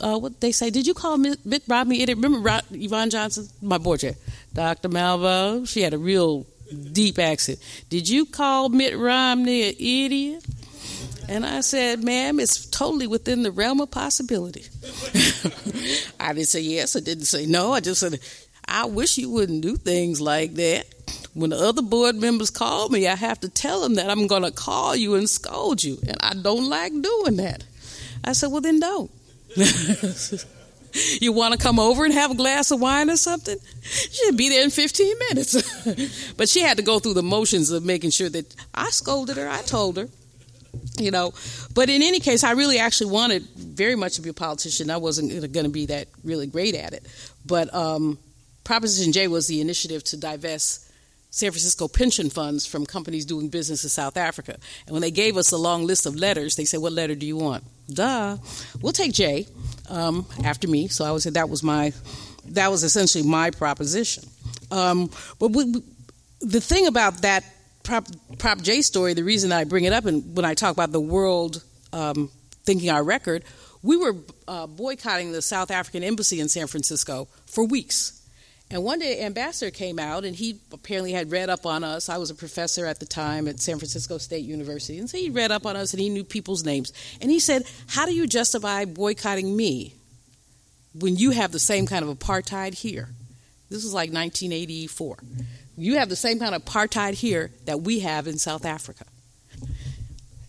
Uh, 0.00 0.18
what 0.18 0.40
they 0.40 0.50
say? 0.50 0.70
Did 0.70 0.88
you 0.88 0.94
call 0.94 1.18
Mitt 1.18 1.62
Romney? 1.68 2.04
Remember 2.04 2.60
Yvonne 2.70 3.10
Johnson, 3.10 3.48
my 3.62 3.78
board 3.78 4.00
chair, 4.00 4.14
Dr. 4.52 4.88
Malveaux? 4.88 5.68
She 5.68 5.82
had 5.82 5.94
a 5.94 5.98
real 5.98 6.44
deep 6.92 7.18
accent. 7.20 7.60
Did 7.90 8.08
you 8.08 8.26
call 8.26 8.70
Mitt 8.70 8.96
Romney 8.96 9.68
an 9.68 9.74
idiot? 9.78 10.44
And 11.28 11.44
I 11.44 11.60
said, 11.60 12.02
ma'am, 12.02 12.40
it's 12.40 12.64
totally 12.66 13.06
within 13.06 13.42
the 13.42 13.50
realm 13.50 13.80
of 13.80 13.90
possibility. 13.90 14.64
I 16.20 16.32
didn't 16.32 16.48
say 16.48 16.60
yes, 16.60 16.96
I 16.96 17.00
didn't 17.00 17.26
say 17.26 17.44
no. 17.44 17.74
I 17.74 17.80
just 17.80 18.00
said, 18.00 18.18
I 18.66 18.86
wish 18.86 19.18
you 19.18 19.30
wouldn't 19.30 19.60
do 19.60 19.76
things 19.76 20.22
like 20.22 20.54
that. 20.54 20.86
When 21.34 21.50
the 21.50 21.58
other 21.58 21.82
board 21.82 22.16
members 22.16 22.50
call 22.50 22.88
me, 22.88 23.06
I 23.06 23.14
have 23.14 23.40
to 23.40 23.48
tell 23.48 23.82
them 23.82 23.96
that 23.96 24.08
I'm 24.08 24.26
going 24.26 24.42
to 24.42 24.50
call 24.50 24.96
you 24.96 25.14
and 25.16 25.28
scold 25.28 25.84
you. 25.84 25.98
And 26.06 26.16
I 26.20 26.32
don't 26.34 26.68
like 26.68 26.92
doing 26.92 27.36
that. 27.36 27.62
I 28.24 28.32
said, 28.32 28.50
well, 28.50 28.62
then 28.62 28.80
don't. 28.80 29.10
you 31.20 31.32
want 31.32 31.52
to 31.52 31.58
come 31.58 31.78
over 31.78 32.06
and 32.06 32.14
have 32.14 32.30
a 32.30 32.34
glass 32.34 32.70
of 32.70 32.80
wine 32.80 33.10
or 33.10 33.16
something? 33.16 33.56
She'll 33.82 34.32
be 34.32 34.48
there 34.48 34.64
in 34.64 34.70
15 34.70 35.18
minutes. 35.30 36.32
but 36.36 36.48
she 36.48 36.60
had 36.60 36.78
to 36.78 36.82
go 36.82 36.98
through 36.98 37.14
the 37.14 37.22
motions 37.22 37.70
of 37.70 37.84
making 37.84 38.10
sure 38.10 38.30
that 38.30 38.54
I 38.74 38.88
scolded 38.90 39.36
her, 39.36 39.48
I 39.48 39.60
told 39.62 39.98
her 39.98 40.08
you 40.98 41.10
know. 41.10 41.32
But 41.74 41.88
in 41.88 42.02
any 42.02 42.20
case 42.20 42.44
i 42.44 42.52
really 42.52 42.78
actually 42.78 43.10
wanted 43.10 43.42
very 43.56 43.94
much 43.94 44.16
to 44.16 44.22
be 44.22 44.28
a 44.28 44.34
politician. 44.34 44.90
I 44.90 44.96
wasn't 44.96 45.30
going 45.52 45.66
to 45.66 45.70
be 45.70 45.86
that 45.86 46.08
really 46.24 46.46
great 46.46 46.74
at 46.74 46.92
it. 46.92 47.06
But 47.46 47.72
um, 47.74 48.18
proposition 48.64 49.12
j 49.12 49.28
was 49.28 49.46
the 49.46 49.60
initiative 49.60 50.04
to 50.04 50.16
divest 50.16 50.84
san 51.30 51.50
francisco 51.50 51.88
pension 51.88 52.30
funds 52.30 52.66
from 52.66 52.86
companies 52.86 53.26
doing 53.26 53.48
business 53.48 53.84
in 53.84 53.90
south 53.90 54.16
africa. 54.16 54.56
And 54.86 54.92
when 54.92 55.02
they 55.02 55.10
gave 55.10 55.36
us 55.36 55.52
a 55.52 55.56
long 55.56 55.86
list 55.86 56.06
of 56.06 56.16
letters 56.16 56.56
they 56.56 56.64
said 56.64 56.80
what 56.80 56.92
letter 56.92 57.14
do 57.14 57.26
you 57.26 57.36
want? 57.36 57.64
Duh. 57.88 58.36
We'll 58.80 58.92
take 58.92 59.12
j 59.12 59.46
um, 59.88 60.26
after 60.44 60.68
me. 60.68 60.88
So 60.88 61.04
i 61.04 61.12
would 61.12 61.22
say 61.22 61.30
that 61.30 61.48
was 61.48 61.62
my 61.62 61.92
that 62.52 62.70
was 62.70 62.82
essentially 62.82 63.24
my 63.24 63.50
proposition. 63.50 64.24
Um, 64.70 65.10
but 65.38 65.50
we, 65.50 65.82
the 66.40 66.60
thing 66.60 66.86
about 66.86 67.22
that 67.22 67.44
Prop, 67.88 68.06
Prop 68.36 68.60
J 68.60 68.82
story, 68.82 69.14
the 69.14 69.24
reason 69.24 69.48
that 69.48 69.60
I 69.60 69.64
bring 69.64 69.84
it 69.84 69.94
up, 69.94 70.04
and 70.04 70.36
when 70.36 70.44
I 70.44 70.52
talk 70.52 70.72
about 70.72 70.92
the 70.92 71.00
world 71.00 71.64
um, 71.94 72.30
thinking 72.64 72.90
our 72.90 73.02
record, 73.02 73.44
we 73.82 73.96
were 73.96 74.14
uh, 74.46 74.66
boycotting 74.66 75.32
the 75.32 75.40
South 75.40 75.70
African 75.70 76.04
embassy 76.04 76.38
in 76.38 76.50
San 76.50 76.66
Francisco 76.66 77.28
for 77.46 77.64
weeks. 77.64 78.28
And 78.70 78.84
one 78.84 78.98
day, 78.98 79.22
ambassador 79.24 79.70
came 79.70 79.98
out, 79.98 80.26
and 80.26 80.36
he 80.36 80.60
apparently 80.70 81.12
had 81.12 81.30
read 81.30 81.48
up 81.48 81.64
on 81.64 81.82
us. 81.82 82.10
I 82.10 82.18
was 82.18 82.28
a 82.28 82.34
professor 82.34 82.84
at 82.84 83.00
the 83.00 83.06
time 83.06 83.48
at 83.48 83.58
San 83.58 83.78
Francisco 83.78 84.18
State 84.18 84.44
University, 84.44 84.98
and 84.98 85.08
so 85.08 85.16
he 85.16 85.30
read 85.30 85.50
up 85.50 85.64
on 85.64 85.74
us, 85.74 85.94
and 85.94 86.00
he 86.02 86.10
knew 86.10 86.24
people's 86.24 86.64
names. 86.64 86.92
And 87.22 87.30
he 87.30 87.40
said, 87.40 87.62
"How 87.86 88.04
do 88.04 88.12
you 88.12 88.26
justify 88.26 88.84
boycotting 88.84 89.56
me 89.56 89.94
when 90.92 91.16
you 91.16 91.30
have 91.30 91.52
the 91.52 91.58
same 91.58 91.86
kind 91.86 92.04
of 92.04 92.18
apartheid 92.18 92.74
here?" 92.74 93.08
This 93.70 93.82
was 93.82 93.94
like 93.94 94.12
1984 94.12 95.16
you 95.78 95.96
have 95.96 96.08
the 96.08 96.16
same 96.16 96.38
kind 96.38 96.54
of 96.54 96.64
apartheid 96.64 97.14
here 97.14 97.50
that 97.66 97.80
we 97.82 98.00
have 98.00 98.26
in 98.26 98.38
South 98.38 98.64
Africa. 98.64 99.04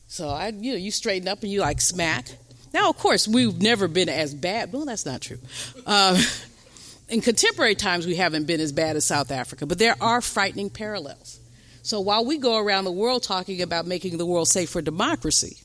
So 0.07 0.27
I, 0.27 0.47
you 0.47 0.71
know, 0.71 0.77
you 0.77 0.91
straighten 0.91 1.27
up 1.27 1.43
and 1.43 1.51
you 1.51 1.61
like 1.61 1.79
smack. 1.81 2.27
Now, 2.73 2.89
of 2.89 2.97
course, 2.97 3.27
we've 3.27 3.61
never 3.61 3.87
been 3.87 4.09
as 4.09 4.33
bad. 4.33 4.73
Well, 4.73 4.85
that's 4.85 5.05
not 5.05 5.21
true. 5.21 5.37
Uh, 5.85 6.21
in 7.09 7.21
contemporary 7.21 7.75
times, 7.75 8.07
we 8.07 8.15
haven't 8.15 8.45
been 8.45 8.59
as 8.59 8.71
bad 8.71 8.95
as 8.95 9.05
South 9.05 9.31
Africa, 9.31 9.65
but 9.65 9.77
there 9.77 9.95
are 10.01 10.19
frightening 10.21 10.69
parallels. 10.69 11.39
So 11.83 11.99
while 12.01 12.25
we 12.25 12.37
go 12.37 12.57
around 12.57 12.85
the 12.85 12.91
world 12.91 13.23
talking 13.23 13.61
about 13.61 13.85
making 13.85 14.17
the 14.17 14.25
world 14.25 14.47
safe 14.47 14.69
for 14.69 14.81
democracy, 14.81 15.57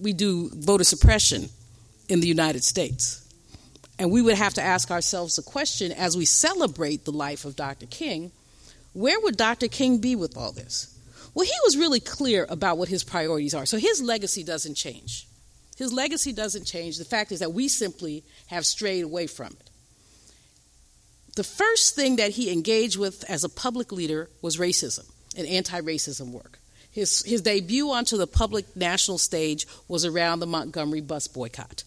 we 0.00 0.12
do 0.12 0.50
voter 0.54 0.84
suppression 0.84 1.48
in 2.08 2.20
the 2.20 2.26
United 2.26 2.64
States. 2.64 3.23
And 3.98 4.10
we 4.10 4.22
would 4.22 4.36
have 4.36 4.54
to 4.54 4.62
ask 4.62 4.90
ourselves 4.90 5.36
the 5.36 5.42
question 5.42 5.92
as 5.92 6.16
we 6.16 6.24
celebrate 6.24 7.04
the 7.04 7.12
life 7.12 7.44
of 7.44 7.56
Dr. 7.56 7.86
King 7.86 8.32
where 8.94 9.18
would 9.20 9.36
Dr. 9.36 9.68
King 9.68 9.98
be 9.98 10.16
with 10.16 10.36
all 10.36 10.52
this? 10.52 10.96
Well, 11.34 11.44
he 11.44 11.52
was 11.64 11.76
really 11.76 12.00
clear 12.00 12.46
about 12.48 12.78
what 12.78 12.88
his 12.88 13.04
priorities 13.04 13.54
are. 13.54 13.66
So 13.66 13.76
his 13.76 14.00
legacy 14.00 14.44
doesn't 14.44 14.76
change. 14.76 15.26
His 15.76 15.92
legacy 15.92 16.32
doesn't 16.32 16.64
change. 16.64 16.96
The 16.96 17.04
fact 17.04 17.32
is 17.32 17.40
that 17.40 17.52
we 17.52 17.66
simply 17.66 18.22
have 18.46 18.64
strayed 18.64 19.02
away 19.02 19.26
from 19.26 19.48
it. 19.48 19.70
The 21.34 21.42
first 21.42 21.96
thing 21.96 22.16
that 22.16 22.30
he 22.30 22.52
engaged 22.52 22.96
with 22.96 23.28
as 23.28 23.42
a 23.42 23.48
public 23.48 23.90
leader 23.90 24.30
was 24.40 24.56
racism 24.56 25.10
and 25.36 25.48
anti 25.48 25.80
racism 25.80 26.30
work. 26.30 26.60
His, 26.92 27.24
his 27.24 27.42
debut 27.42 27.90
onto 27.90 28.16
the 28.16 28.28
public 28.28 28.76
national 28.76 29.18
stage 29.18 29.66
was 29.88 30.04
around 30.04 30.38
the 30.38 30.46
Montgomery 30.46 31.00
bus 31.00 31.26
boycott 31.26 31.82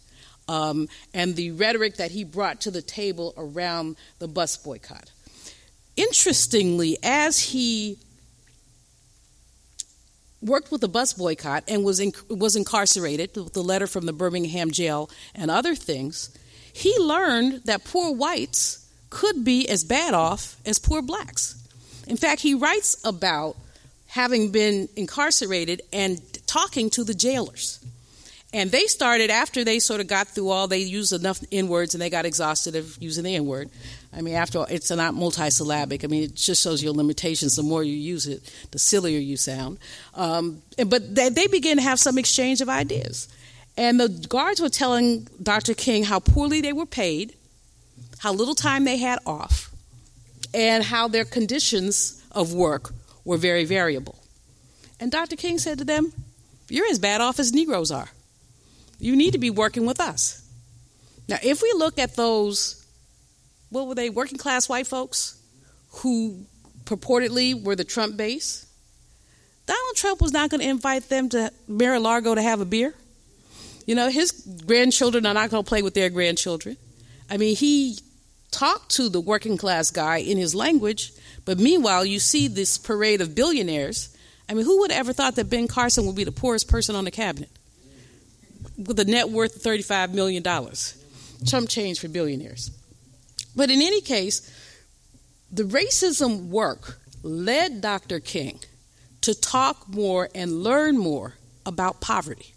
um, 0.48 0.88
and 1.14 1.36
the 1.36 1.52
rhetoric 1.52 1.98
that 1.98 2.12
he 2.12 2.24
brought 2.24 2.62
to 2.62 2.72
the 2.72 2.82
table 2.82 3.34
around 3.38 3.96
the 4.20 4.28
bus 4.28 4.58
boycott. 4.58 5.12
Interestingly, 5.96 6.98
as 7.04 7.40
he 7.40 7.98
worked 10.42 10.72
with 10.72 10.82
the 10.82 10.88
bus 10.88 11.14
boycott 11.14 11.64
and 11.68 11.84
was 11.84 12.02
was 12.30 12.56
incarcerated 12.56 13.36
with 13.36 13.54
the 13.54 13.64
letter 13.64 13.88
from 13.88 14.06
the 14.06 14.14
Birmingham 14.14 14.72
jail 14.72 15.10
and 15.34 15.50
other 15.50 15.76
things, 15.76 16.36
he 16.72 16.98
learned 17.00 17.64
that 17.66 17.84
poor 17.84 18.14
whites 18.14 18.88
could 19.10 19.44
be 19.44 19.68
as 19.68 19.84
bad 19.84 20.14
off 20.14 20.58
as 20.66 20.80
poor 20.80 21.02
blacks. 21.02 21.56
In 22.08 22.18
fact, 22.18 22.42
he 22.42 22.54
writes 22.54 22.96
about 23.04 23.58
having 24.08 24.52
been 24.52 24.88
incarcerated 24.96 25.82
and 25.92 26.22
talking 26.48 26.90
to 26.92 27.04
the 27.04 27.14
jailers. 27.14 27.80
And 28.54 28.72
they 28.72 28.86
started 28.86 29.30
after 29.30 29.66
they 29.66 29.80
sort 29.80 30.00
of 30.00 30.08
got 30.08 30.30
through 30.30 30.50
all, 30.50 30.68
they 30.68 30.80
used 30.80 31.12
enough 31.12 31.40
N 31.52 31.68
words 31.68 31.94
and 31.94 32.02
they 32.02 32.10
got 32.10 32.26
exhausted 32.26 32.76
of 32.78 32.98
using 33.02 33.26
the 33.26 33.36
N 33.36 33.46
word. 33.46 33.70
I 34.14 34.22
mean, 34.22 34.36
after 34.36 34.60
all, 34.60 34.66
it's 34.70 34.90
not 34.90 35.14
multisyllabic. 35.14 36.06
I 36.06 36.08
mean, 36.08 36.24
it 36.24 36.36
just 36.36 36.64
shows 36.64 36.82
your 36.82 36.94
limitations. 36.94 37.58
The 37.58 37.64
more 37.64 37.84
you 37.84 37.94
use 37.94 38.26
it, 38.26 38.42
the 38.72 38.80
sillier 38.80 39.20
you 39.20 39.36
sound. 39.36 39.80
Um, 40.16 40.62
but 40.88 41.14
they, 41.14 41.30
they 41.30 41.48
began 41.48 41.76
to 41.76 41.84
have 41.84 42.00
some 42.00 42.18
exchange 42.18 42.62
of 42.62 42.70
ideas. 42.70 43.28
And 43.76 44.00
the 44.00 44.08
guards 44.08 44.62
were 44.62 44.70
telling 44.70 45.28
Dr. 45.44 45.74
King 45.74 46.06
how 46.06 46.20
poorly 46.20 46.62
they 46.62 46.74
were 46.74 46.86
paid, 46.86 47.36
how 48.20 48.32
little 48.32 48.56
time 48.56 48.86
they 48.86 48.98
had 48.98 49.20
off, 49.26 49.70
and 50.54 50.86
how 50.86 51.10
their 51.10 51.26
conditions 51.26 52.24
of 52.32 52.54
work 52.54 52.94
were 53.26 53.38
very 53.38 53.66
variable. 53.66 54.18
And 55.02 55.12
Dr. 55.12 55.36
King 55.36 55.60
said 55.60 55.80
to 55.80 55.84
them, 55.84 56.14
You're 56.70 56.88
as 56.88 56.98
bad 56.98 57.20
off 57.20 57.40
as 57.40 57.54
Negroes 57.54 57.92
are 57.92 58.10
you 59.00 59.16
need 59.16 59.32
to 59.32 59.38
be 59.38 59.50
working 59.50 59.86
with 59.86 60.00
us. 60.00 60.44
Now, 61.28 61.38
if 61.44 61.62
we 61.62 61.74
look 61.76 62.00
at 62.00 62.16
those, 62.16 62.86
what 63.70 63.88
were 63.88 63.96
they, 63.96 64.10
working 64.10 64.38
class 64.38 64.70
white 64.70 64.88
folks 64.88 65.42
who 65.90 66.46
purportedly 66.86 67.62
were 67.62 67.76
the 67.76 67.84
Trump 67.84 68.18
base, 68.18 68.66
Donald 69.66 69.96
Trump 69.96 70.22
was 70.22 70.32
not 70.32 70.50
going 70.50 70.62
to 70.62 70.70
invite 70.70 71.10
them 71.10 71.28
to 71.30 71.52
Mar-a-Lago 71.68 72.36
to 72.36 72.42
have 72.42 72.62
a 72.62 72.66
beer. 72.66 72.94
You 73.86 73.96
know, 73.96 74.10
his 74.10 74.32
grandchildren 74.66 75.26
are 75.26 75.34
not 75.34 75.50
going 75.50 75.64
to 75.64 75.68
play 75.68 75.82
with 75.82 75.94
their 75.94 76.10
grandchildren. 76.10 76.78
I 77.30 77.38
mean, 77.38 77.56
he 77.56 78.00
talked 78.52 78.92
to 78.92 79.10
the 79.10 79.20
working 79.20 79.58
class 79.58 79.92
guy 79.92 80.18
in 80.18 80.38
his 80.38 80.56
language, 80.56 81.12
but 81.44 81.60
meanwhile, 81.60 82.06
you 82.06 82.20
see 82.20 82.48
this 82.48 82.78
parade 82.78 83.20
of 83.20 83.36
billionaires. 83.36 84.16
I 84.48 84.54
mean, 84.54 84.64
who 84.64 84.80
would 84.80 84.92
have 84.92 85.02
ever 85.02 85.14
thought 85.14 85.36
that 85.36 85.50
Ben 85.50 85.68
Carson 85.68 86.06
would 86.06 86.16
be 86.16 86.24
the 86.24 86.32
poorest 86.32 86.70
person 86.70 86.96
on 86.96 87.04
the 87.04 87.12
cabinet? 87.12 87.50
With 88.78 89.00
a 89.00 89.06
net 89.06 89.30
worth 89.30 89.56
of 89.56 89.62
$35 89.62 90.14
million. 90.14 90.44
Chump 91.46 91.70
change 91.70 92.00
for 92.00 92.08
billionaires. 92.08 92.72
But 93.56 93.70
in 93.70 93.82
any 93.82 94.02
case, 94.02 94.52
the 95.52 95.64
racism 95.64 96.48
work 96.48 97.00
led 97.24 97.82
Dr. 97.82 98.20
King 98.20 98.60
to 99.22 99.34
talk 99.34 99.88
more 99.90 100.30
and 100.36 100.64
learn 100.64 100.98
more 100.98 101.36
about 101.66 102.02
poverty. 102.02 102.54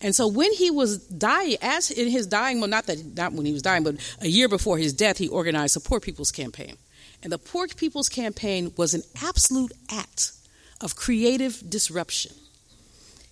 And 0.00 0.14
so 0.14 0.26
when 0.26 0.52
he 0.52 0.70
was 0.70 0.98
dying, 0.98 1.56
as 1.62 1.90
in 1.90 2.08
his 2.08 2.26
dying, 2.26 2.60
well, 2.60 2.68
not 2.68 2.86
that 2.86 3.16
not 3.16 3.32
when 3.32 3.46
he 3.46 3.52
was 3.52 3.62
dying, 3.62 3.84
but 3.84 3.96
a 4.20 4.28
year 4.28 4.48
before 4.48 4.76
his 4.76 4.92
death, 4.92 5.18
he 5.18 5.28
organized 5.28 5.76
the 5.76 5.80
Poor 5.80 6.00
People's 6.00 6.30
Campaign. 6.30 6.76
And 7.22 7.32
the 7.32 7.38
Poor 7.38 7.68
People's 7.68 8.08
Campaign 8.08 8.72
was 8.76 8.92
an 8.92 9.02
absolute 9.22 9.72
act 9.90 10.32
of 10.80 10.96
creative 10.96 11.62
disruption. 11.68 12.32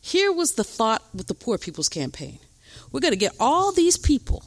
Here 0.03 0.33
was 0.33 0.55
the 0.55 0.65
thought 0.65 1.03
with 1.15 1.29
the 1.29 1.35
Poor 1.35 1.57
People's 1.57 1.89
Campaign 1.89 2.41
we're 2.91 3.01
going 3.01 3.13
to 3.13 3.19
get 3.19 3.33
all 3.41 3.73
these 3.73 3.97
people 3.97 4.45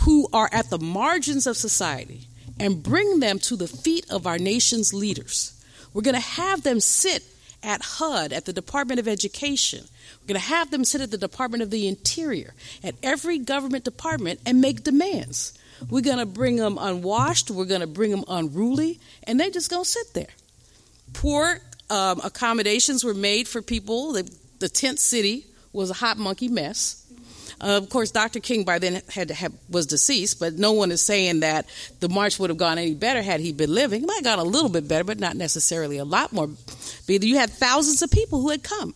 who 0.00 0.28
are 0.32 0.48
at 0.52 0.68
the 0.68 0.78
margins 0.78 1.46
of 1.46 1.56
society 1.56 2.26
and 2.60 2.82
bring 2.82 3.20
them 3.20 3.38
to 3.38 3.56
the 3.56 3.68
feet 3.68 4.04
of 4.10 4.26
our 4.26 4.38
nation's 4.38 4.92
leaders. 4.92 5.52
We're 5.94 6.02
going 6.02 6.14
to 6.14 6.20
have 6.20 6.62
them 6.62 6.80
sit 6.80 7.22
at 7.62 7.82
HUD, 7.82 8.32
at 8.32 8.44
the 8.44 8.52
Department 8.52 9.00
of 9.00 9.08
Education. 9.08 9.84
We're 10.20 10.28
going 10.28 10.40
to 10.40 10.46
have 10.46 10.70
them 10.70 10.84
sit 10.84 11.00
at 11.00 11.10
the 11.10 11.18
Department 11.18 11.62
of 11.62 11.70
the 11.70 11.88
Interior, 11.88 12.54
at 12.84 12.94
every 13.02 13.38
government 13.38 13.84
department, 13.84 14.40
and 14.44 14.60
make 14.60 14.84
demands. 14.84 15.58
We're 15.88 16.02
going 16.02 16.18
to 16.18 16.26
bring 16.26 16.56
them 16.56 16.76
unwashed, 16.78 17.50
we're 17.50 17.64
going 17.64 17.80
to 17.80 17.86
bring 17.86 18.10
them 18.10 18.24
unruly, 18.28 19.00
and 19.24 19.38
they're 19.38 19.50
just 19.50 19.70
going 19.70 19.84
to 19.84 19.88
sit 19.88 20.14
there. 20.14 20.34
Poor 21.12 21.60
um, 21.90 22.20
accommodations 22.22 23.04
were 23.04 23.14
made 23.14 23.48
for 23.48 23.62
people. 23.62 24.16
The 24.58 24.68
tent 24.68 24.98
city 24.98 25.46
was 25.72 25.90
a 25.90 25.94
hot 25.94 26.18
monkey 26.18 26.48
mess. 26.48 27.04
Uh, 27.60 27.76
of 27.76 27.88
course, 27.88 28.10
Dr. 28.10 28.38
King 28.40 28.64
by 28.64 28.78
then 28.78 29.02
had, 29.08 29.30
had, 29.30 29.52
was 29.68 29.86
deceased, 29.86 30.38
but 30.38 30.54
no 30.54 30.72
one 30.72 30.92
is 30.92 31.02
saying 31.02 31.40
that 31.40 31.66
the 32.00 32.08
march 32.08 32.38
would 32.38 32.50
have 32.50 32.56
gone 32.56 32.78
any 32.78 32.94
better 32.94 33.20
had 33.20 33.40
he 33.40 33.52
been 33.52 33.74
living. 33.74 34.04
It 34.04 34.06
might 34.06 34.16
have 34.16 34.24
gone 34.24 34.38
a 34.38 34.44
little 34.44 34.68
bit 34.68 34.86
better, 34.86 35.04
but 35.04 35.18
not 35.18 35.36
necessarily 35.36 35.98
a 35.98 36.04
lot 36.04 36.32
more. 36.32 36.48
You 37.08 37.36
had 37.36 37.50
thousands 37.50 38.02
of 38.02 38.10
people 38.10 38.40
who 38.40 38.50
had 38.50 38.62
come. 38.62 38.94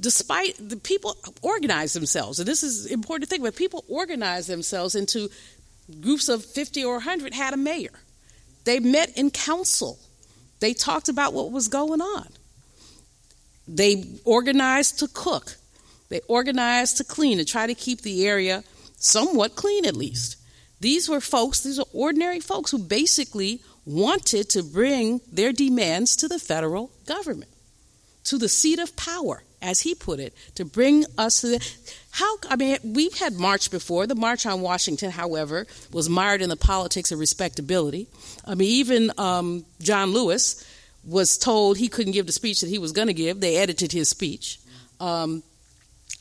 Despite 0.00 0.56
the 0.58 0.76
people 0.76 1.16
organized 1.42 1.94
themselves, 1.94 2.40
and 2.40 2.48
this 2.48 2.64
is 2.64 2.86
important 2.86 3.28
to 3.28 3.30
think 3.30 3.42
about, 3.42 3.54
people 3.54 3.84
organized 3.88 4.48
themselves 4.48 4.96
into 4.96 5.30
groups 6.00 6.28
of 6.28 6.44
50 6.44 6.84
or 6.84 6.94
100 6.94 7.32
had 7.32 7.54
a 7.54 7.56
mayor. 7.56 7.92
They 8.64 8.80
met 8.80 9.16
in 9.16 9.30
council. 9.30 9.98
They 10.58 10.74
talked 10.74 11.08
about 11.08 11.32
what 11.32 11.52
was 11.52 11.68
going 11.68 12.00
on. 12.00 12.28
They 13.66 14.04
organized 14.24 14.98
to 15.00 15.08
cook. 15.08 15.56
They 16.08 16.20
organized 16.28 16.98
to 16.98 17.04
clean 17.04 17.38
to 17.38 17.44
try 17.44 17.66
to 17.66 17.74
keep 17.74 18.02
the 18.02 18.26
area 18.26 18.62
somewhat 18.96 19.56
clean 19.56 19.84
at 19.86 19.96
least. 19.96 20.36
These 20.80 21.08
were 21.08 21.20
folks, 21.20 21.62
these 21.62 21.78
are 21.78 21.86
ordinary 21.92 22.40
folks 22.40 22.70
who 22.70 22.78
basically 22.78 23.62
wanted 23.86 24.48
to 24.50 24.62
bring 24.62 25.20
their 25.32 25.52
demands 25.52 26.16
to 26.16 26.28
the 26.28 26.38
federal 26.38 26.90
government, 27.06 27.50
to 28.24 28.38
the 28.38 28.48
seat 28.48 28.78
of 28.78 28.94
power, 28.96 29.42
as 29.62 29.80
he 29.80 29.94
put 29.94 30.20
it, 30.20 30.34
to 30.56 30.64
bring 30.64 31.04
us 31.16 31.40
to 31.40 31.48
the. 31.48 31.72
How, 32.10 32.36
I 32.48 32.56
mean, 32.56 32.78
we've 32.84 33.16
had 33.18 33.34
March 33.34 33.70
before. 33.70 34.06
The 34.06 34.14
March 34.14 34.46
on 34.46 34.60
Washington, 34.60 35.10
however, 35.10 35.66
was 35.90 36.08
mired 36.08 36.42
in 36.42 36.50
the 36.50 36.56
politics 36.56 37.10
of 37.12 37.18
respectability. 37.18 38.06
I 38.44 38.54
mean, 38.54 38.68
even 38.68 39.10
um, 39.16 39.64
John 39.80 40.12
Lewis 40.12 40.64
was 41.06 41.36
told 41.36 41.76
he 41.76 41.88
couldn't 41.88 42.12
give 42.12 42.26
the 42.26 42.32
speech 42.32 42.60
that 42.60 42.68
he 42.68 42.78
was 42.78 42.92
going 42.92 43.08
to 43.08 43.14
give. 43.14 43.40
They 43.40 43.56
edited 43.56 43.92
his 43.92 44.08
speech. 44.08 44.58
Um, 45.00 45.42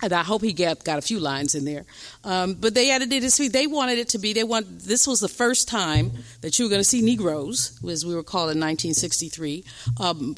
and 0.02 0.12
I 0.12 0.24
hope 0.24 0.42
he 0.42 0.52
got, 0.52 0.84
got 0.84 1.00
a 1.00 1.02
few 1.02 1.20
lines 1.20 1.56
in 1.56 1.64
there. 1.64 1.86
Um, 2.24 2.56
but 2.56 2.74
they 2.74 2.92
edited 2.92 3.24
his 3.24 3.36
speech. 3.36 3.52
They 3.52 3.68
wanted 3.68 4.00
it 4.00 4.10
to 4.10 4.20
be. 4.20 4.34
They 4.34 4.44
want. 4.44 4.80
This 4.80 5.08
was 5.08 5.20
the 5.20 5.30
first 5.30 5.68
time 5.68 6.12
that 6.42 6.60
you 6.60 6.66
were 6.66 6.70
going 6.70 6.82
to 6.82 6.86
see 6.86 7.02
Negroes, 7.02 7.80
as 7.88 8.06
we 8.06 8.14
were 8.14 8.24
called 8.24 8.50
in 8.52 8.60
1963, 8.60 9.64
um, 10.00 10.36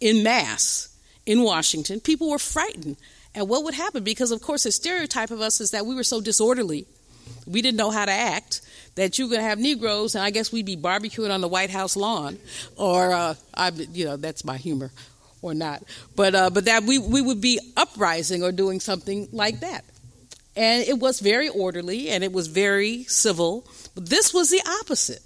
in 0.00 0.22
mass 0.22 0.96
in 1.26 1.42
Washington. 1.42 2.00
People 2.00 2.30
were 2.30 2.38
frightened 2.38 2.96
and 3.34 3.48
what 3.48 3.64
would 3.64 3.74
happen 3.74 4.02
because, 4.02 4.30
of 4.30 4.42
course, 4.42 4.64
the 4.64 4.72
stereotype 4.72 5.30
of 5.30 5.40
us 5.40 5.60
is 5.60 5.70
that 5.70 5.86
we 5.86 5.94
were 5.94 6.02
so 6.02 6.20
disorderly, 6.20 6.86
we 7.46 7.62
didn't 7.62 7.76
know 7.76 7.90
how 7.90 8.04
to 8.04 8.12
act. 8.12 8.60
That 8.96 9.18
you're 9.18 9.28
going 9.28 9.40
to 9.40 9.46
have 9.46 9.58
Negroes, 9.58 10.14
and 10.14 10.24
I 10.24 10.30
guess 10.30 10.52
we'd 10.52 10.66
be 10.66 10.76
barbecuing 10.76 11.30
on 11.30 11.40
the 11.40 11.48
White 11.48 11.70
House 11.70 11.96
lawn, 11.96 12.38
or 12.76 13.12
uh, 13.12 13.34
I, 13.54 13.70
you 13.70 14.04
know, 14.04 14.16
that's 14.16 14.44
my 14.44 14.56
humor 14.56 14.90
or 15.42 15.54
not. 15.54 15.82
But 16.16 16.34
uh, 16.34 16.50
but 16.50 16.66
that 16.66 16.84
we 16.84 16.98
we 16.98 17.22
would 17.22 17.40
be 17.40 17.60
uprising 17.76 18.42
or 18.42 18.52
doing 18.52 18.80
something 18.80 19.28
like 19.32 19.60
that. 19.60 19.84
And 20.56 20.86
it 20.86 20.98
was 20.98 21.20
very 21.20 21.48
orderly 21.48 22.10
and 22.10 22.24
it 22.24 22.32
was 22.32 22.48
very 22.48 23.04
civil. 23.04 23.66
But 23.94 24.08
this 24.08 24.34
was 24.34 24.50
the 24.50 24.60
opposite. 24.80 25.22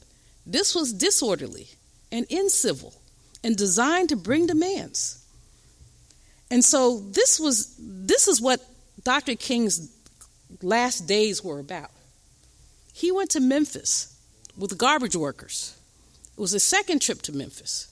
This 0.46 0.74
was 0.74 0.92
disorderly 0.92 1.68
and 2.12 2.28
incivil 2.28 2.94
and 3.42 3.56
designed 3.56 4.10
to 4.10 4.16
bring 4.16 4.46
demands. 4.46 5.24
And 6.50 6.64
so 6.64 7.00
this 7.00 7.40
was 7.40 7.74
this 7.78 8.28
is 8.28 8.40
what 8.40 8.60
Dr. 9.02 9.34
King's 9.34 9.90
last 10.62 11.06
days 11.06 11.42
were 11.42 11.58
about. 11.58 11.90
He 12.94 13.10
went 13.10 13.30
to 13.30 13.40
Memphis 13.40 14.16
with 14.56 14.70
the 14.70 14.76
garbage 14.76 15.16
workers. 15.16 15.76
It 16.36 16.40
was 16.40 16.52
his 16.52 16.62
second 16.62 17.02
trip 17.02 17.22
to 17.22 17.32
Memphis. 17.32 17.88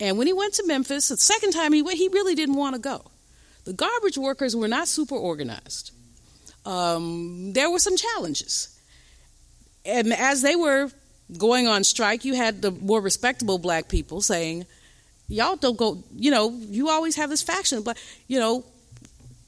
And 0.00 0.16
when 0.16 0.26
he 0.26 0.32
went 0.32 0.54
to 0.54 0.66
Memphis, 0.66 1.08
the 1.08 1.18
second 1.18 1.52
time 1.52 1.74
he 1.74 1.82
went, 1.82 1.98
he 1.98 2.08
really 2.08 2.34
didn't 2.34 2.56
want 2.56 2.74
to 2.74 2.80
go. 2.80 3.02
The 3.64 3.74
garbage 3.74 4.16
workers 4.16 4.56
were 4.56 4.66
not 4.66 4.88
super 4.88 5.14
organized. 5.14 5.92
Um, 6.64 7.52
there 7.52 7.70
were 7.70 7.78
some 7.78 7.98
challenges. 7.98 8.80
And 9.84 10.12
as 10.14 10.40
they 10.40 10.56
were 10.56 10.90
going 11.36 11.68
on 11.68 11.84
strike, 11.84 12.24
you 12.24 12.34
had 12.34 12.62
the 12.62 12.70
more 12.70 13.02
respectable 13.02 13.58
black 13.58 13.90
people 13.90 14.22
saying, 14.22 14.64
Y'all 15.28 15.56
don't 15.56 15.76
go, 15.76 16.02
you 16.14 16.30
know, 16.30 16.50
you 16.50 16.88
always 16.88 17.16
have 17.16 17.28
this 17.28 17.42
faction, 17.42 17.82
but, 17.82 17.98
you 18.28 18.38
know, 18.38 18.64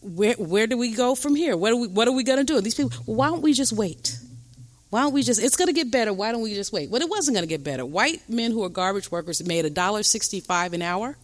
where, 0.03 0.35
where 0.35 0.67
do 0.67 0.77
we 0.77 0.93
go 0.93 1.15
from 1.15 1.35
here? 1.35 1.57
What 1.57 1.73
are 1.73 1.77
we, 1.77 1.87
what 1.87 2.09
are 2.09 2.13
we 2.13 2.25
going 2.25 2.39
to 2.39 2.45
do? 2.45 2.57
And 2.57 2.67
these 2.67 2.75
people, 2.75 2.91
well, 3.07 3.17
why 3.17 3.29
don't 3.29 3.43
we 3.43 3.53
just 3.53 3.73
wait? 3.73 4.19
Why 4.91 5.03
don't 5.03 5.13
we 5.13 5.23
just? 5.23 5.43
It's 5.43 5.57
going 5.57 5.69
to 5.69 5.75
get 5.75 5.91
better. 5.91 6.13
Why 6.13 6.33
don't 6.33 6.41
we 6.41 6.55
just 6.55 6.73
wait? 6.73 6.89
Well, 6.89 7.03
it 7.03 7.11
wasn't 7.11 7.35
going 7.37 7.47
to 7.47 7.49
get 7.49 7.63
better. 7.63 7.85
White 7.85 8.27
men 8.29 8.53
who 8.53 8.65
are 8.65 8.71
garbage 8.71 9.11
workers 9.11 9.47
made 9.47 9.65
a 9.65 9.71
dollar 9.71 10.03
sixty-five 10.03 10.73
an 10.73 10.83
hour. 10.83 11.17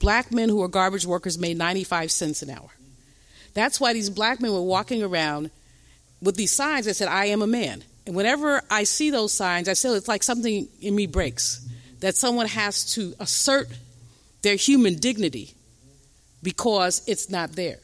Black 0.00 0.32
men 0.32 0.48
who 0.48 0.62
are 0.62 0.68
garbage 0.68 1.06
workers 1.06 1.38
made 1.38 1.56
ninety-five 1.56 2.10
cents 2.10 2.42
an 2.42 2.50
hour. 2.50 2.70
That's 3.54 3.80
why 3.80 3.92
these 3.92 4.10
black 4.10 4.40
men 4.40 4.52
were 4.52 4.62
walking 4.62 5.02
around 5.02 5.50
with 6.20 6.36
these 6.36 6.52
signs 6.52 6.86
that 6.86 6.94
said, 6.94 7.08
"I 7.08 7.26
am 7.26 7.42
a 7.42 7.46
man." 7.46 7.84
And 8.06 8.16
whenever 8.16 8.62
I 8.70 8.84
see 8.84 9.10
those 9.10 9.32
signs, 9.32 9.68
I 9.68 9.74
feel 9.74 9.94
it's 9.94 10.08
like 10.08 10.22
something 10.22 10.66
in 10.80 10.94
me 10.94 11.06
breaks. 11.06 11.64
That 12.00 12.16
someone 12.16 12.46
has 12.46 12.94
to 12.94 13.14
assert 13.20 13.68
their 14.42 14.56
human 14.56 14.94
dignity 14.94 15.54
because 16.42 17.02
it's 17.06 17.28
not 17.28 17.52
there. 17.52 17.78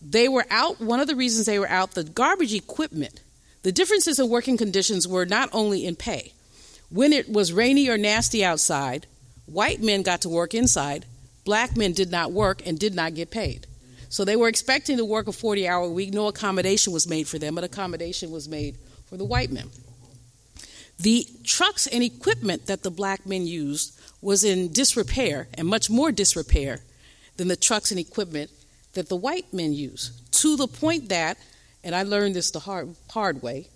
They 0.00 0.28
were 0.28 0.44
out. 0.50 0.80
One 0.80 1.00
of 1.00 1.06
the 1.06 1.14
reasons 1.16 1.46
they 1.46 1.58
were 1.58 1.68
out, 1.68 1.92
the 1.92 2.04
garbage 2.04 2.52
equipment 2.52 3.20
the 3.62 3.72
differences 3.72 4.18
in 4.18 4.28
working 4.28 4.56
conditions 4.56 5.06
were 5.06 5.26
not 5.26 5.48
only 5.52 5.86
in 5.86 5.96
pay. 5.96 6.32
When 6.90 7.12
it 7.12 7.30
was 7.30 7.52
rainy 7.52 7.88
or 7.88 7.96
nasty 7.96 8.44
outside, 8.44 9.06
white 9.46 9.80
men 9.80 10.02
got 10.02 10.20
to 10.22 10.28
work 10.28 10.54
inside, 10.54 11.06
black 11.44 11.76
men 11.76 11.92
did 11.92 12.10
not 12.10 12.32
work 12.32 12.66
and 12.66 12.78
did 12.78 12.94
not 12.94 13.14
get 13.14 13.30
paid. 13.30 13.66
So 14.08 14.24
they 14.24 14.36
were 14.36 14.48
expecting 14.48 14.98
to 14.98 15.04
work 15.04 15.26
a 15.26 15.32
40 15.32 15.66
hour 15.66 15.88
week. 15.88 16.12
No 16.12 16.28
accommodation 16.28 16.92
was 16.92 17.08
made 17.08 17.26
for 17.26 17.38
them, 17.38 17.54
but 17.54 17.64
accommodation 17.64 18.30
was 18.30 18.48
made 18.48 18.76
for 19.06 19.16
the 19.16 19.24
white 19.24 19.50
men. 19.50 19.70
The 20.98 21.26
trucks 21.44 21.86
and 21.86 22.02
equipment 22.02 22.66
that 22.66 22.82
the 22.82 22.90
black 22.90 23.26
men 23.26 23.46
used 23.46 23.98
was 24.20 24.44
in 24.44 24.70
disrepair 24.70 25.48
and 25.54 25.66
much 25.66 25.88
more 25.88 26.12
disrepair 26.12 26.80
than 27.38 27.48
the 27.48 27.56
trucks 27.56 27.90
and 27.90 27.98
equipment 27.98 28.50
that 28.92 29.08
the 29.08 29.16
white 29.16 29.52
men 29.52 29.72
used, 29.72 30.32
to 30.32 30.56
the 30.56 30.68
point 30.68 31.08
that 31.08 31.38
and 31.84 31.94
I 31.94 32.02
learned 32.02 32.34
this 32.34 32.50
the 32.50 32.60
hard 32.60 32.94
hard 33.10 33.42
way. 33.42 33.68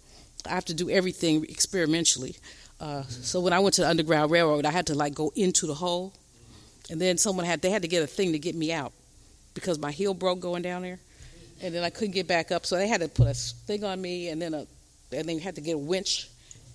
I 0.46 0.50
have 0.50 0.64
to 0.66 0.74
do 0.74 0.88
everything 0.90 1.44
experimentally. 1.44 2.36
Uh, 2.80 3.02
so 3.04 3.40
when 3.40 3.52
I 3.52 3.58
went 3.58 3.74
to 3.74 3.80
the 3.82 3.88
Underground 3.88 4.30
Railroad, 4.30 4.66
I 4.66 4.70
had 4.70 4.86
to 4.88 4.94
like 4.94 5.14
go 5.14 5.32
into 5.34 5.66
the 5.66 5.74
hole, 5.74 6.12
and 6.90 7.00
then 7.00 7.18
someone 7.18 7.46
had 7.46 7.62
they 7.62 7.70
had 7.70 7.82
to 7.82 7.88
get 7.88 8.02
a 8.02 8.06
thing 8.06 8.32
to 8.32 8.38
get 8.38 8.54
me 8.54 8.72
out 8.72 8.92
because 9.54 9.78
my 9.78 9.90
heel 9.90 10.14
broke 10.14 10.40
going 10.40 10.62
down 10.62 10.82
there, 10.82 10.98
and 11.62 11.74
then 11.74 11.82
I 11.82 11.90
couldn't 11.90 12.14
get 12.14 12.28
back 12.28 12.52
up. 12.52 12.66
So 12.66 12.76
they 12.76 12.88
had 12.88 13.00
to 13.00 13.08
put 13.08 13.28
a 13.28 13.34
thing 13.34 13.84
on 13.84 14.00
me, 14.00 14.28
and 14.28 14.40
then 14.40 14.54
a 14.54 14.66
and 15.12 15.28
then 15.28 15.38
had 15.38 15.54
to 15.54 15.60
get 15.60 15.74
a 15.74 15.78
winch 15.78 16.28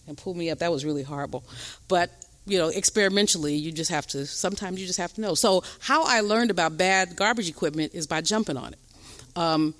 and 0.07 0.17
pull 0.17 0.33
me 0.33 0.49
up. 0.49 0.59
That 0.59 0.71
was 0.71 0.83
really 0.83 1.03
horrible, 1.03 1.43
but 1.87 2.09
you 2.45 2.57
know, 2.57 2.69
experimentally, 2.69 3.55
you 3.55 3.71
just 3.71 3.91
have 3.91 4.07
to. 4.07 4.25
Sometimes 4.25 4.79
you 4.79 4.87
just 4.87 4.99
have 4.99 5.13
to 5.13 5.21
know. 5.21 5.35
So 5.35 5.63
how 5.79 6.03
I 6.05 6.21
learned 6.21 6.51
about 6.51 6.77
bad 6.77 7.15
garbage 7.15 7.49
equipment 7.49 7.93
is 7.93 8.07
by 8.07 8.21
jumping 8.21 8.57
on 8.57 8.73
it. 8.73 8.79
Um, 9.35 9.75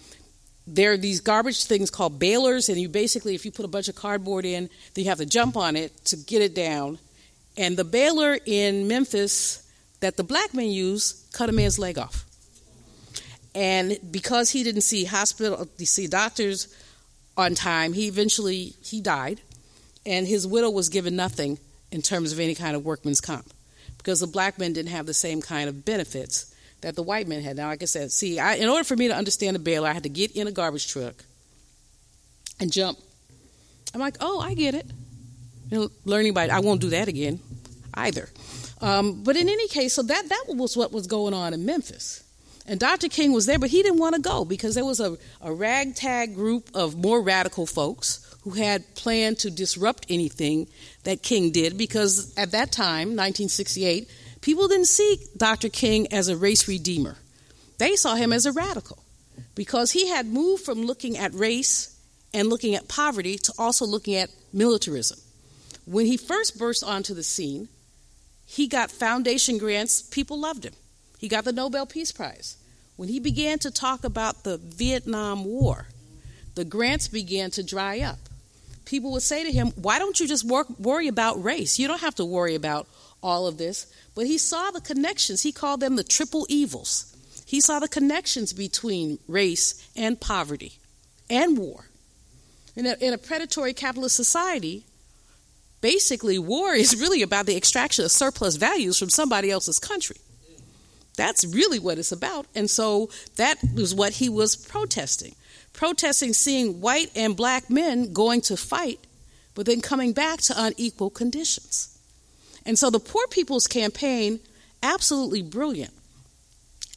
there 0.67 0.93
are 0.93 0.97
these 0.97 1.19
garbage 1.19 1.65
things 1.65 1.89
called 1.89 2.19
balers, 2.19 2.69
and 2.69 2.79
you 2.79 2.87
basically, 2.87 3.35
if 3.35 3.45
you 3.45 3.51
put 3.51 3.65
a 3.65 3.67
bunch 3.67 3.87
of 3.87 3.95
cardboard 3.95 4.45
in, 4.45 4.69
then 4.93 5.03
you 5.03 5.09
have 5.09 5.17
to 5.17 5.25
jump 5.25 5.57
on 5.57 5.75
it 5.75 6.05
to 6.05 6.15
get 6.15 6.41
it 6.41 6.53
down. 6.53 6.99
And 7.57 7.75
the 7.75 7.83
baler 7.83 8.37
in 8.45 8.87
Memphis 8.87 9.67
that 9.99 10.17
the 10.17 10.23
black 10.23 10.53
men 10.53 10.69
use 10.69 11.27
cut 11.33 11.49
a 11.49 11.51
man's 11.51 11.77
leg 11.77 11.97
off. 11.97 12.25
And 13.53 13.97
because 14.11 14.51
he 14.51 14.63
didn't 14.63 14.81
see 14.81 15.03
hospital, 15.05 15.67
see 15.79 16.07
doctors 16.07 16.73
on 17.35 17.53
time, 17.55 17.93
he 17.93 18.07
eventually 18.07 18.75
he 18.83 19.01
died. 19.01 19.41
and 20.05 20.27
his 20.27 20.47
widow 20.47 20.69
was 20.69 20.89
given 20.89 21.15
nothing 21.15 21.59
in 21.91 22.01
terms 22.01 22.31
of 22.31 22.39
any 22.39 22.55
kind 22.55 22.75
of 22.75 22.85
workman's 22.85 23.21
comp 23.21 23.51
because 23.97 24.19
the 24.19 24.27
black 24.27 24.57
men 24.57 24.73
didn't 24.73 24.89
have 24.89 25.05
the 25.05 25.13
same 25.13 25.41
kind 25.41 25.69
of 25.69 25.85
benefits 25.85 26.50
that 26.81 26.95
the 26.95 27.03
white 27.03 27.27
men 27.27 27.41
had. 27.41 27.57
Now, 27.57 27.67
like 27.67 27.81
I 27.81 27.85
said, 27.85 28.11
see, 28.11 28.39
I, 28.39 28.55
in 28.55 28.69
order 28.69 28.83
for 28.83 28.95
me 28.95 29.07
to 29.07 29.15
understand 29.15 29.55
the 29.55 29.59
baler, 29.59 29.87
I 29.87 29.93
had 29.93 30.03
to 30.03 30.09
get 30.09 30.31
in 30.31 30.47
a 30.47 30.51
garbage 30.51 30.87
truck 30.87 31.23
and 32.59 32.71
jump. 32.71 32.97
I'm 33.93 33.99
like, 33.99 34.17
oh, 34.19 34.39
I 34.39 34.53
get 34.53 34.75
it. 34.75 34.85
You 35.69 35.79
know, 35.79 35.89
learning 36.05 36.33
by 36.33 36.47
I 36.47 36.59
won't 36.59 36.81
do 36.81 36.89
that 36.89 37.07
again 37.07 37.39
either. 37.93 38.29
Um, 38.81 39.23
but 39.23 39.35
in 39.35 39.47
any 39.47 39.67
case, 39.67 39.93
so 39.93 40.03
that 40.03 40.29
that 40.29 40.45
was 40.49 40.75
what 40.75 40.91
was 40.91 41.07
going 41.07 41.33
on 41.33 41.53
in 41.53 41.65
Memphis. 41.65 42.23
And 42.65 42.79
Dr. 42.79 43.09
King 43.09 43.33
was 43.33 43.45
there, 43.45 43.59
but 43.59 43.69
he 43.69 43.81
didn't 43.83 43.99
want 43.99 44.15
to 44.15 44.21
go 44.21 44.45
because 44.45 44.75
there 44.75 44.85
was 44.85 44.99
a, 44.99 45.17
a 45.41 45.51
ragtag 45.51 46.35
group 46.35 46.69
of 46.73 46.95
more 46.95 47.21
radical 47.21 47.65
folks 47.65 48.27
who 48.43 48.51
had 48.51 48.95
planned 48.95 49.39
to 49.39 49.51
disrupt 49.51 50.05
anything 50.09 50.67
that 51.03 51.21
King 51.21 51.51
did 51.51 51.77
because 51.77 52.33
at 52.37 52.51
that 52.51 52.71
time, 52.71 53.09
1968, 53.09 54.09
people 54.41 54.67
didn't 54.67 54.87
see 54.87 55.17
Dr. 55.37 55.69
King 55.69 56.11
as 56.11 56.27
a 56.27 56.37
race 56.37 56.67
redeemer. 56.67 57.17
They 57.77 57.95
saw 57.95 58.15
him 58.15 58.33
as 58.33 58.45
a 58.45 58.51
radical 58.51 58.99
because 59.55 59.91
he 59.91 60.09
had 60.09 60.27
moved 60.27 60.63
from 60.63 60.83
looking 60.83 61.17
at 61.17 61.33
race 61.33 61.99
and 62.33 62.47
looking 62.47 62.75
at 62.75 62.87
poverty 62.87 63.37
to 63.37 63.53
also 63.57 63.85
looking 63.85 64.15
at 64.15 64.29
militarism. 64.53 65.19
When 65.85 66.05
he 66.05 66.17
first 66.17 66.57
burst 66.57 66.83
onto 66.83 67.13
the 67.13 67.23
scene, 67.23 67.67
he 68.45 68.67
got 68.67 68.91
foundation 68.91 69.57
grants, 69.57 70.01
people 70.01 70.39
loved 70.39 70.65
him. 70.65 70.73
He 71.17 71.27
got 71.27 71.43
the 71.43 71.53
Nobel 71.53 71.85
Peace 71.85 72.11
Prize. 72.11 72.57
When 72.97 73.09
he 73.09 73.19
began 73.19 73.59
to 73.59 73.71
talk 73.71 74.03
about 74.03 74.43
the 74.43 74.57
Vietnam 74.57 75.45
War, 75.45 75.87
the 76.55 76.65
grants 76.65 77.07
began 77.07 77.51
to 77.51 77.63
dry 77.63 78.01
up. 78.01 78.19
People 78.85 79.11
would 79.13 79.21
say 79.21 79.43
to 79.43 79.51
him, 79.51 79.71
Why 79.75 79.99
don't 79.99 80.19
you 80.19 80.27
just 80.27 80.43
work, 80.43 80.67
worry 80.79 81.07
about 81.07 81.43
race? 81.43 81.79
You 81.79 81.87
don't 81.87 82.01
have 82.01 82.15
to 82.15 82.25
worry 82.25 82.55
about 82.55 82.87
all 83.23 83.47
of 83.47 83.57
this. 83.57 83.87
But 84.13 84.27
he 84.27 84.37
saw 84.37 84.71
the 84.71 84.81
connections. 84.81 85.41
He 85.41 85.51
called 85.51 85.79
them 85.79 85.95
the 85.95 86.03
triple 86.03 86.45
evils. 86.49 87.15
He 87.45 87.61
saw 87.61 87.79
the 87.79 87.87
connections 87.87 88.53
between 88.53 89.19
race 89.27 89.89
and 89.95 90.19
poverty 90.19 90.79
and 91.29 91.57
war. 91.57 91.85
In 92.75 92.85
a, 92.85 92.95
in 93.01 93.13
a 93.13 93.17
predatory 93.17 93.73
capitalist 93.73 94.15
society, 94.15 94.85
basically 95.81 96.39
war 96.39 96.73
is 96.73 96.99
really 96.99 97.21
about 97.21 97.45
the 97.45 97.57
extraction 97.57 98.05
of 98.05 98.11
surplus 98.11 98.55
values 98.55 98.97
from 98.97 99.09
somebody 99.09 99.51
else's 99.51 99.79
country. 99.79 100.17
That's 101.17 101.45
really 101.45 101.79
what 101.79 101.97
it's 101.97 102.11
about. 102.11 102.47
And 102.55 102.69
so 102.69 103.09
that 103.35 103.57
was 103.75 103.93
what 103.93 104.13
he 104.13 104.29
was 104.29 104.55
protesting. 104.55 105.35
Protesting 105.73 106.33
seeing 106.33 106.81
white 106.81 107.11
and 107.15 107.35
black 107.35 107.69
men 107.69 108.13
going 108.13 108.41
to 108.41 108.57
fight, 108.57 108.99
but 109.55 109.65
then 109.65 109.81
coming 109.81 110.13
back 110.13 110.39
to 110.41 110.53
unequal 110.55 111.09
conditions. 111.09 111.97
And 112.65 112.77
so 112.77 112.89
the 112.89 112.99
Poor 112.99 113.25
People's 113.27 113.67
Campaign, 113.67 114.39
absolutely 114.83 115.41
brilliant, 115.41 115.93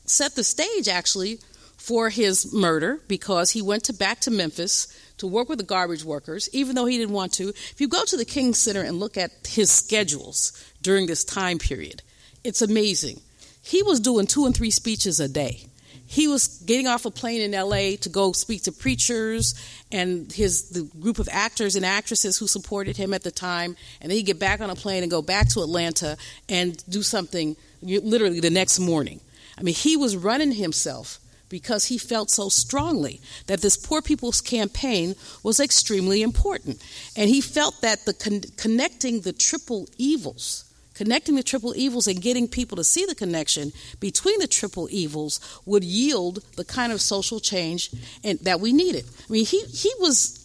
set 0.07 0.35
the 0.35 0.45
stage 0.45 0.89
actually 0.89 1.39
for 1.77 2.09
his 2.09 2.53
murder 2.53 3.01
because 3.09 3.51
he 3.51 3.62
went 3.62 3.85
to 3.85 3.93
back 3.93 4.21
to 4.21 4.31
Memphis 4.31 4.89
to 5.19 5.27
work 5.27 5.49
with 5.49 5.59
the 5.59 5.65
garbage 5.65 6.05
workers, 6.05 6.49
even 6.53 6.75
though 6.75 6.87
he 6.87 6.99
didn't 6.99 7.15
want 7.15 7.33
to. 7.35 7.49
If 7.49 7.77
you 7.79 7.89
go 7.89 8.05
to 8.05 8.17
the 8.17 8.25
King 8.25 8.55
Center 8.55 8.83
and 8.83 8.99
look 8.99 9.17
at 9.17 9.31
his 9.47 9.71
schedules 9.71 10.53
during 10.83 11.07
this 11.07 11.25
time 11.25 11.59
period, 11.59 12.03
it's 12.43 12.62
amazing. 12.62 13.21
He 13.62 13.83
was 13.83 14.01
doing 14.01 14.27
two 14.27 14.47
and 14.47 14.55
three 14.55 14.71
speeches 14.71 15.21
a 15.21 15.29
day. 15.29 15.67
He 16.07 16.28
was 16.28 16.46
getting 16.46 16.86
off 16.86 17.07
a 17.07 17.11
plane 17.11 17.40
in 17.40 17.52
LA 17.52 17.96
to 18.00 18.09
go 18.09 18.32
speak 18.32 18.62
to 18.64 18.72
preachers 18.72 19.55
and 19.90 20.30
his 20.30 20.70
the 20.70 20.82
group 21.00 21.18
of 21.18 21.28
actors 21.32 21.76
and 21.76 21.84
actresses 21.84 22.38
who 22.38 22.46
supported 22.46 22.96
him 22.96 23.14
at 23.14 23.22
the 23.22 23.30
time, 23.30 23.76
and 24.00 24.11
then 24.11 24.16
he'd 24.16 24.24
get 24.26 24.38
back 24.38 24.61
on 24.61 24.70
a 24.70 24.74
plane 24.74 25.02
and 25.02 25.11
go 25.11 25.22
back 25.22 25.48
to 25.50 25.61
Atlanta 25.61 26.16
and 26.48 26.84
do 26.88 27.02
something 27.02 27.57
literally 27.82 28.40
the 28.40 28.50
next 28.50 28.78
morning. 28.78 29.20
I 29.59 29.62
mean, 29.62 29.74
he 29.74 29.96
was 29.96 30.16
running 30.16 30.52
himself 30.52 31.20
because 31.48 31.86
he 31.86 31.98
felt 31.98 32.30
so 32.30 32.48
strongly 32.48 33.20
that 33.46 33.61
this 33.61 33.76
Poor 33.76 34.02
People's 34.02 34.40
Campaign 34.40 35.14
was 35.42 35.61
extremely 35.61 36.22
important. 36.22 36.82
And 37.16 37.28
he 37.30 37.40
felt 37.40 37.80
that 37.82 38.05
the 38.07 38.14
con- 38.14 38.42
connecting 38.57 39.20
the 39.20 39.32
triple 39.32 39.88
evils, 39.96 40.64
connecting 40.95 41.34
the 41.34 41.42
triple 41.42 41.74
evils 41.76 42.07
and 42.07 42.20
getting 42.22 42.49
people 42.49 42.76
to 42.76 42.84
see 42.84 43.05
the 43.05 43.14
connection 43.14 43.72
between 44.01 44.38
the 44.38 44.47
triple 44.47 44.88
evils 44.90 45.40
would 45.66 45.84
yield 45.84 46.42
the 46.57 46.64
kind 46.64 46.92
of 46.92 47.01
social 47.01 47.40
change 47.40 47.90
and, 48.22 48.38
that 48.40 48.61
we 48.61 48.72
needed. 48.72 49.05
I 49.28 49.32
mean, 49.32 49.45
he, 49.45 49.61
he 49.62 49.92
was 49.99 50.40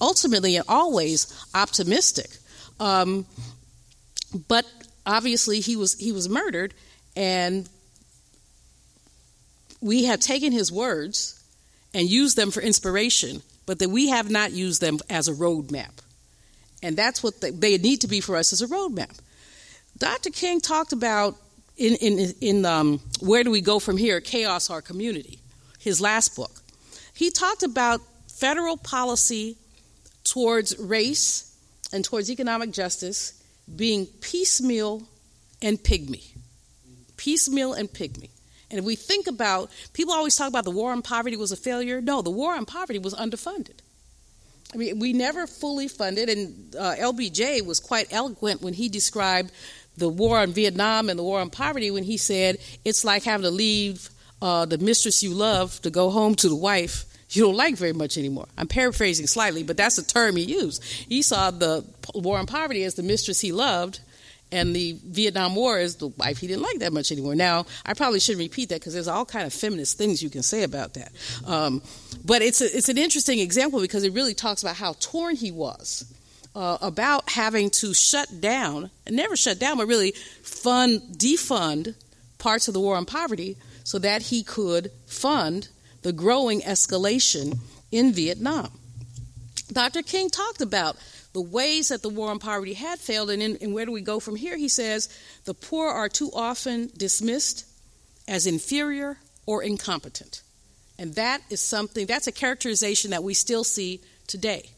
ultimately 0.00 0.56
and 0.56 0.64
always 0.68 1.32
optimistic. 1.54 2.30
Um, 2.80 3.26
but 4.48 4.66
obviously 5.06 5.60
he 5.60 5.76
was 5.76 5.94
he 5.94 6.12
was 6.12 6.28
murdered 6.28 6.74
and 7.14 7.68
we 9.80 10.04
have 10.04 10.20
taken 10.20 10.52
his 10.52 10.72
words 10.72 11.42
and 11.94 12.08
used 12.08 12.36
them 12.36 12.50
for 12.50 12.60
inspiration, 12.60 13.42
but 13.66 13.78
that 13.78 13.88
we 13.88 14.08
have 14.08 14.30
not 14.30 14.52
used 14.52 14.80
them 14.80 14.98
as 15.08 15.28
a 15.28 15.32
roadmap. 15.32 15.92
And 16.82 16.96
that's 16.96 17.22
what 17.22 17.40
they, 17.40 17.50
they 17.50 17.78
need 17.78 18.02
to 18.02 18.08
be 18.08 18.20
for 18.20 18.36
us 18.36 18.52
as 18.52 18.62
a 18.62 18.66
roadmap. 18.66 19.18
Dr. 19.98 20.30
King 20.30 20.60
talked 20.60 20.92
about 20.92 21.36
in, 21.76 21.94
in, 21.96 22.34
in 22.40 22.64
um, 22.64 23.00
Where 23.20 23.44
Do 23.44 23.50
We 23.50 23.60
Go 23.60 23.78
From 23.78 23.96
Here? 23.96 24.20
Chaos 24.20 24.70
or 24.70 24.82
Community, 24.82 25.38
his 25.78 26.00
last 26.00 26.36
book. 26.36 26.50
He 27.14 27.30
talked 27.30 27.62
about 27.62 28.00
federal 28.28 28.76
policy 28.76 29.56
towards 30.24 30.78
race 30.78 31.56
and 31.92 32.04
towards 32.04 32.30
economic 32.30 32.72
justice 32.72 33.42
being 33.74 34.06
piecemeal 34.20 35.02
and 35.62 35.78
pygmy. 35.78 36.24
Piecemeal 37.16 37.72
and 37.72 37.88
pygmy. 37.88 38.30
And 38.70 38.78
if 38.80 38.84
we 38.84 38.96
think 38.96 39.26
about, 39.26 39.70
people 39.92 40.12
always 40.12 40.34
talk 40.34 40.48
about 40.48 40.64
the 40.64 40.70
war 40.70 40.92
on 40.92 41.02
poverty 41.02 41.36
was 41.36 41.52
a 41.52 41.56
failure. 41.56 42.00
No, 42.00 42.20
the 42.20 42.30
war 42.30 42.54
on 42.54 42.66
poverty 42.66 42.98
was 42.98 43.14
underfunded. 43.14 43.78
I 44.74 44.76
mean, 44.76 44.98
we 44.98 45.12
never 45.12 45.46
fully 45.46 45.86
funded, 45.86 46.28
and 46.28 46.74
uh, 46.76 46.96
LBJ 46.96 47.64
was 47.64 47.78
quite 47.78 48.12
eloquent 48.12 48.62
when 48.62 48.74
he 48.74 48.88
described 48.88 49.52
the 49.96 50.08
war 50.08 50.38
on 50.38 50.52
Vietnam 50.52 51.08
and 51.08 51.18
the 51.18 51.22
war 51.22 51.40
on 51.40 51.50
poverty 51.50 51.90
when 51.90 52.04
he 52.04 52.16
said 52.16 52.58
it's 52.84 53.04
like 53.04 53.24
having 53.24 53.44
to 53.44 53.50
leave 53.50 54.10
uh, 54.42 54.66
the 54.66 54.78
mistress 54.78 55.22
you 55.22 55.32
love 55.32 55.80
to 55.82 55.90
go 55.90 56.10
home 56.10 56.34
to 56.34 56.48
the 56.48 56.56
wife 56.56 57.04
you 57.30 57.42
don't 57.42 57.56
like 57.56 57.74
very 57.74 57.92
much 57.92 58.16
anymore. 58.16 58.46
I'm 58.56 58.68
paraphrasing 58.68 59.26
slightly, 59.26 59.64
but 59.64 59.76
that's 59.76 59.96
the 59.96 60.02
term 60.02 60.36
he 60.36 60.44
used. 60.44 60.82
He 60.84 61.22
saw 61.22 61.50
the 61.50 61.84
war 62.14 62.38
on 62.38 62.46
poverty 62.46 62.84
as 62.84 62.94
the 62.94 63.02
mistress 63.02 63.40
he 63.40 63.50
loved, 63.50 64.00
and 64.52 64.74
the 64.76 64.96
Vietnam 65.04 65.56
War 65.56 65.78
as 65.78 65.96
the 65.96 66.08
wife 66.08 66.38
he 66.38 66.46
didn't 66.46 66.62
like 66.62 66.78
that 66.78 66.92
much 66.92 67.10
anymore. 67.10 67.34
Now, 67.34 67.66
I 67.84 67.94
probably 67.94 68.20
shouldn't 68.20 68.42
repeat 68.42 68.68
that 68.68 68.80
because 68.80 68.94
there's 68.94 69.08
all 69.08 69.24
kind 69.24 69.44
of 69.44 69.52
feminist 69.52 69.98
things 69.98 70.22
you 70.22 70.30
can 70.30 70.42
say 70.42 70.62
about 70.62 70.94
that. 70.94 71.12
Um, 71.46 71.82
but 72.24 72.42
it's 72.42 72.60
a, 72.60 72.76
it's 72.76 72.88
an 72.88 72.98
interesting 72.98 73.40
example 73.40 73.80
because 73.80 74.04
it 74.04 74.12
really 74.12 74.34
talks 74.34 74.62
about 74.62 74.76
how 74.76 74.94
torn 75.00 75.34
he 75.34 75.50
was 75.50 76.04
uh, 76.56 76.78
about 76.80 77.28
having 77.28 77.68
to 77.68 77.92
shut 77.92 78.40
down 78.40 78.90
and 79.06 79.14
never 79.14 79.36
shut 79.36 79.58
down, 79.58 79.76
but 79.76 79.86
really 79.86 80.12
fund 80.42 81.02
defund 81.18 81.94
parts 82.38 82.66
of 82.66 82.72
the 82.72 82.80
war 82.80 82.96
on 82.96 83.04
poverty 83.04 83.58
so 83.84 83.98
that 83.98 84.22
he 84.22 84.42
could 84.42 84.90
fund 85.06 85.68
the 86.00 86.14
growing 86.14 86.62
escalation 86.62 87.58
in 87.92 88.12
Vietnam. 88.12 88.72
Dr. 89.70 90.02
King 90.02 90.30
talked 90.30 90.62
about 90.62 90.96
the 91.34 91.42
ways 91.42 91.88
that 91.88 92.00
the 92.00 92.08
war 92.08 92.30
on 92.30 92.38
poverty 92.38 92.72
had 92.72 92.98
failed, 92.98 93.28
and, 93.28 93.42
in, 93.42 93.58
and 93.60 93.74
where 93.74 93.84
do 93.84 93.92
we 93.92 94.00
go 94.00 94.18
from 94.18 94.36
here? 94.36 94.56
He 94.56 94.68
says 94.68 95.10
the 95.44 95.52
poor 95.52 95.90
are 95.90 96.08
too 96.08 96.30
often 96.32 96.90
dismissed 96.96 97.66
as 98.26 98.46
inferior 98.46 99.18
or 99.44 99.62
incompetent. 99.62 100.40
And 100.98 101.14
that 101.16 101.42
is 101.50 101.60
something, 101.60 102.06
that's 102.06 102.26
a 102.26 102.32
characterization 102.32 103.10
that 103.10 103.22
we 103.22 103.34
still 103.34 103.64
see 103.64 104.00
today. 104.26 104.70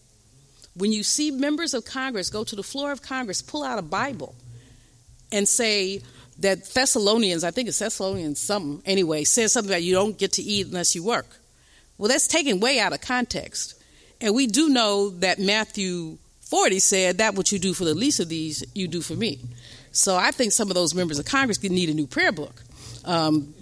When 0.78 0.92
you 0.92 1.02
see 1.02 1.30
members 1.30 1.74
of 1.74 1.84
Congress 1.84 2.30
go 2.30 2.44
to 2.44 2.56
the 2.56 2.62
floor 2.62 2.92
of 2.92 3.02
Congress, 3.02 3.42
pull 3.42 3.64
out 3.64 3.78
a 3.78 3.82
Bible, 3.82 4.34
and 5.32 5.46
say 5.46 6.02
that 6.38 6.64
Thessalonians, 6.72 7.44
I 7.44 7.50
think 7.50 7.68
it's 7.68 7.80
Thessalonians 7.80 8.40
something 8.40 8.82
anyway, 8.86 9.24
says 9.24 9.52
something 9.52 9.70
about 9.70 9.82
you 9.82 9.94
don't 9.94 10.16
get 10.16 10.32
to 10.34 10.42
eat 10.42 10.68
unless 10.68 10.94
you 10.94 11.02
work. 11.02 11.26
Well, 11.98 12.08
that's 12.08 12.28
taken 12.28 12.60
way 12.60 12.78
out 12.78 12.92
of 12.92 13.00
context. 13.00 13.74
And 14.20 14.34
we 14.34 14.46
do 14.46 14.68
know 14.68 15.10
that 15.10 15.38
Matthew 15.38 16.18
40 16.42 16.78
said, 16.78 17.18
That 17.18 17.34
what 17.34 17.52
you 17.52 17.58
do 17.58 17.74
for 17.74 17.84
the 17.84 17.94
least 17.94 18.20
of 18.20 18.28
these, 18.28 18.64
you 18.74 18.88
do 18.88 19.00
for 19.00 19.14
me. 19.14 19.40
So 19.90 20.16
I 20.16 20.30
think 20.30 20.52
some 20.52 20.70
of 20.70 20.74
those 20.74 20.94
members 20.94 21.18
of 21.18 21.26
Congress 21.26 21.62
need 21.62 21.90
a 21.90 21.94
new 21.94 22.06
prayer 22.06 22.32
book. 22.32 22.62
Um, 23.04 23.54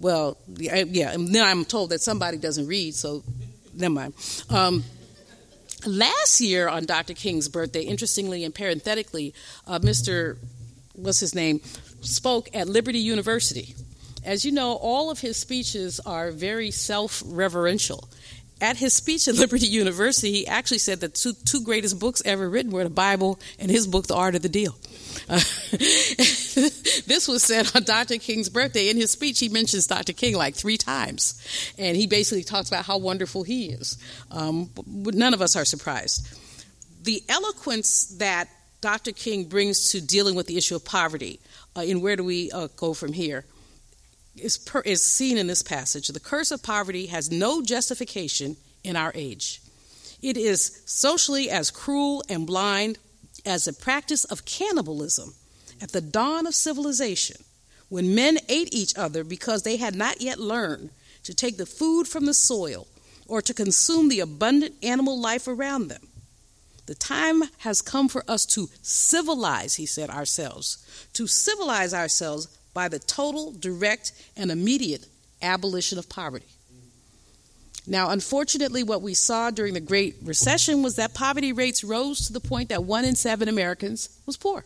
well, 0.00 0.36
yeah, 0.48 1.12
and 1.12 1.28
then 1.28 1.44
I'm 1.44 1.64
told 1.64 1.90
that 1.90 2.00
somebody 2.00 2.38
doesn't 2.38 2.66
read, 2.66 2.94
so 2.94 3.22
never 3.72 3.94
mind. 3.94 4.14
Um, 4.50 4.82
last 5.86 6.40
year 6.40 6.68
on 6.68 6.84
Dr. 6.84 7.14
King's 7.14 7.48
birthday, 7.48 7.82
interestingly 7.82 8.44
and 8.44 8.54
parenthetically, 8.54 9.34
uh, 9.66 9.78
Mr. 9.78 10.36
What's 10.94 11.20
his 11.20 11.34
name 11.34 11.60
spoke 12.00 12.48
at 12.54 12.68
Liberty 12.68 12.98
University. 12.98 13.74
As 14.24 14.44
you 14.44 14.52
know, 14.52 14.74
all 14.74 15.10
of 15.10 15.20
his 15.20 15.36
speeches 15.36 16.00
are 16.00 16.30
very 16.30 16.70
self 16.70 17.22
reverential 17.26 18.08
at 18.64 18.78
his 18.78 18.94
speech 18.94 19.28
at 19.28 19.34
Liberty 19.44 19.66
University, 19.66 20.32
he 20.32 20.46
actually 20.46 20.78
said 20.78 21.00
that 21.00 21.14
two, 21.14 21.34
two 21.44 21.62
greatest 21.62 22.00
books 22.00 22.22
ever 22.24 22.48
written 22.48 22.72
were 22.72 22.84
the 22.84 22.90
Bible 22.90 23.38
and 23.58 23.70
his 23.70 23.86
book, 23.86 24.06
The 24.06 24.14
Art 24.14 24.34
of 24.34 24.42
the 24.42 24.48
Deal. 24.48 24.74
Uh, 25.28 25.36
this 25.76 27.28
was 27.28 27.42
said 27.42 27.70
on 27.74 27.84
Dr. 27.84 28.16
King's 28.16 28.48
birthday. 28.48 28.88
In 28.88 28.96
his 28.96 29.10
speech, 29.10 29.38
he 29.38 29.50
mentions 29.50 29.86
Dr. 29.86 30.14
King 30.14 30.36
like 30.36 30.54
three 30.54 30.78
times, 30.78 31.74
and 31.78 31.96
he 31.96 32.06
basically 32.06 32.42
talks 32.42 32.68
about 32.68 32.86
how 32.86 32.96
wonderful 32.96 33.42
he 33.42 33.66
is. 33.66 33.98
Um, 34.30 34.70
none 34.86 35.34
of 35.34 35.42
us 35.42 35.56
are 35.56 35.66
surprised. 35.66 36.26
The 37.04 37.22
eloquence 37.28 38.16
that 38.18 38.48
Dr. 38.80 39.12
King 39.12 39.44
brings 39.44 39.92
to 39.92 40.00
dealing 40.00 40.34
with 40.34 40.46
the 40.46 40.56
issue 40.56 40.74
of 40.74 40.84
poverty, 40.84 41.38
uh, 41.76 41.80
and 41.80 42.02
where 42.02 42.16
do 42.16 42.24
we 42.24 42.50
uh, 42.50 42.68
go 42.76 42.94
from 42.94 43.12
here, 43.12 43.44
is, 44.36 44.58
per, 44.58 44.80
is 44.80 45.04
seen 45.04 45.38
in 45.38 45.46
this 45.46 45.62
passage. 45.62 46.08
The 46.08 46.20
curse 46.20 46.50
of 46.50 46.62
poverty 46.62 47.06
has 47.06 47.30
no 47.30 47.62
justification 47.62 48.56
in 48.82 48.96
our 48.96 49.12
age. 49.14 49.60
It 50.22 50.36
is 50.36 50.82
socially 50.86 51.50
as 51.50 51.70
cruel 51.70 52.22
and 52.28 52.46
blind 52.46 52.98
as 53.44 53.64
the 53.64 53.72
practice 53.72 54.24
of 54.24 54.44
cannibalism 54.44 55.34
at 55.80 55.92
the 55.92 56.00
dawn 56.00 56.46
of 56.46 56.54
civilization, 56.54 57.36
when 57.88 58.14
men 58.14 58.38
ate 58.48 58.72
each 58.74 58.96
other 58.96 59.22
because 59.22 59.62
they 59.62 59.76
had 59.76 59.94
not 59.94 60.20
yet 60.20 60.38
learned 60.38 60.90
to 61.24 61.34
take 61.34 61.56
the 61.56 61.66
food 61.66 62.08
from 62.08 62.26
the 62.26 62.34
soil 62.34 62.86
or 63.26 63.42
to 63.42 63.54
consume 63.54 64.08
the 64.08 64.20
abundant 64.20 64.74
animal 64.82 65.20
life 65.20 65.46
around 65.48 65.88
them. 65.88 66.08
The 66.86 66.94
time 66.94 67.44
has 67.58 67.80
come 67.80 68.08
for 68.08 68.24
us 68.28 68.44
to 68.46 68.68
civilize, 68.82 69.76
he 69.76 69.86
said, 69.86 70.10
ourselves, 70.10 70.84
to 71.14 71.26
civilize 71.26 71.94
ourselves 71.94 72.48
by 72.74 72.88
the 72.88 72.98
total, 72.98 73.52
direct, 73.52 74.12
and 74.36 74.50
immediate 74.50 75.06
abolition 75.40 75.98
of 75.98 76.08
poverty. 76.08 76.46
Now, 77.86 78.10
unfortunately, 78.10 78.82
what 78.82 79.02
we 79.02 79.14
saw 79.14 79.50
during 79.50 79.74
the 79.74 79.80
Great 79.80 80.16
Recession 80.22 80.82
was 80.82 80.96
that 80.96 81.12
poverty 81.12 81.52
rates 81.52 81.84
rose 81.84 82.26
to 82.26 82.32
the 82.32 82.40
point 82.40 82.70
that 82.70 82.84
one 82.84 83.04
in 83.04 83.14
seven 83.14 83.48
Americans 83.48 84.08
was 84.26 84.36
poor. 84.36 84.64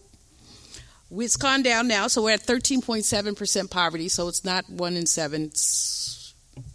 It's 1.11 1.37
gone 1.37 1.63
down 1.63 1.89
now, 1.89 2.07
so 2.07 2.23
we're 2.23 2.35
at 2.35 2.43
13.7% 2.43 3.71
poverty, 3.71 4.09
so 4.09 4.29
it's 4.29 4.45
not 4.45 4.69
one 4.69 4.95
in 4.95 5.07
seven, 5.07 5.51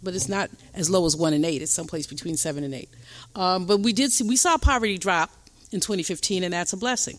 but 0.02 0.14
it's 0.14 0.28
not 0.28 0.50
as 0.74 0.90
low 0.90 1.06
as 1.06 1.16
one 1.16 1.32
in 1.32 1.44
eight. 1.44 1.62
It's 1.62 1.72
someplace 1.72 2.06
between 2.06 2.36
seven 2.36 2.64
and 2.64 2.74
eight. 2.74 2.90
Um, 3.34 3.64
but 3.64 3.80
we 3.80 3.92
did 3.92 4.12
see, 4.12 4.24
we 4.24 4.36
saw 4.36 4.58
poverty 4.58 4.98
drop 4.98 5.30
in 5.72 5.80
2015, 5.80 6.42
and 6.44 6.52
that's 6.52 6.72
a 6.72 6.76
blessing. 6.76 7.18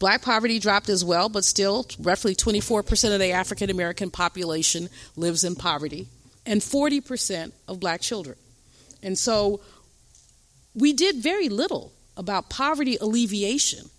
Black 0.00 0.22
poverty 0.22 0.58
dropped 0.58 0.88
as 0.88 1.04
well, 1.04 1.28
but 1.28 1.44
still, 1.44 1.86
roughly 2.00 2.34
24% 2.34 3.12
of 3.12 3.20
the 3.20 3.32
African 3.32 3.68
American 3.68 4.10
population 4.10 4.88
lives 5.14 5.44
in 5.44 5.54
poverty, 5.54 6.08
and 6.46 6.62
40% 6.62 7.52
of 7.68 7.78
black 7.78 8.00
children. 8.00 8.36
And 9.02 9.18
so 9.18 9.60
we 10.74 10.94
did 10.94 11.16
very 11.16 11.50
little 11.50 11.92
about 12.16 12.48
poverty 12.48 12.96
alleviation 12.98 13.90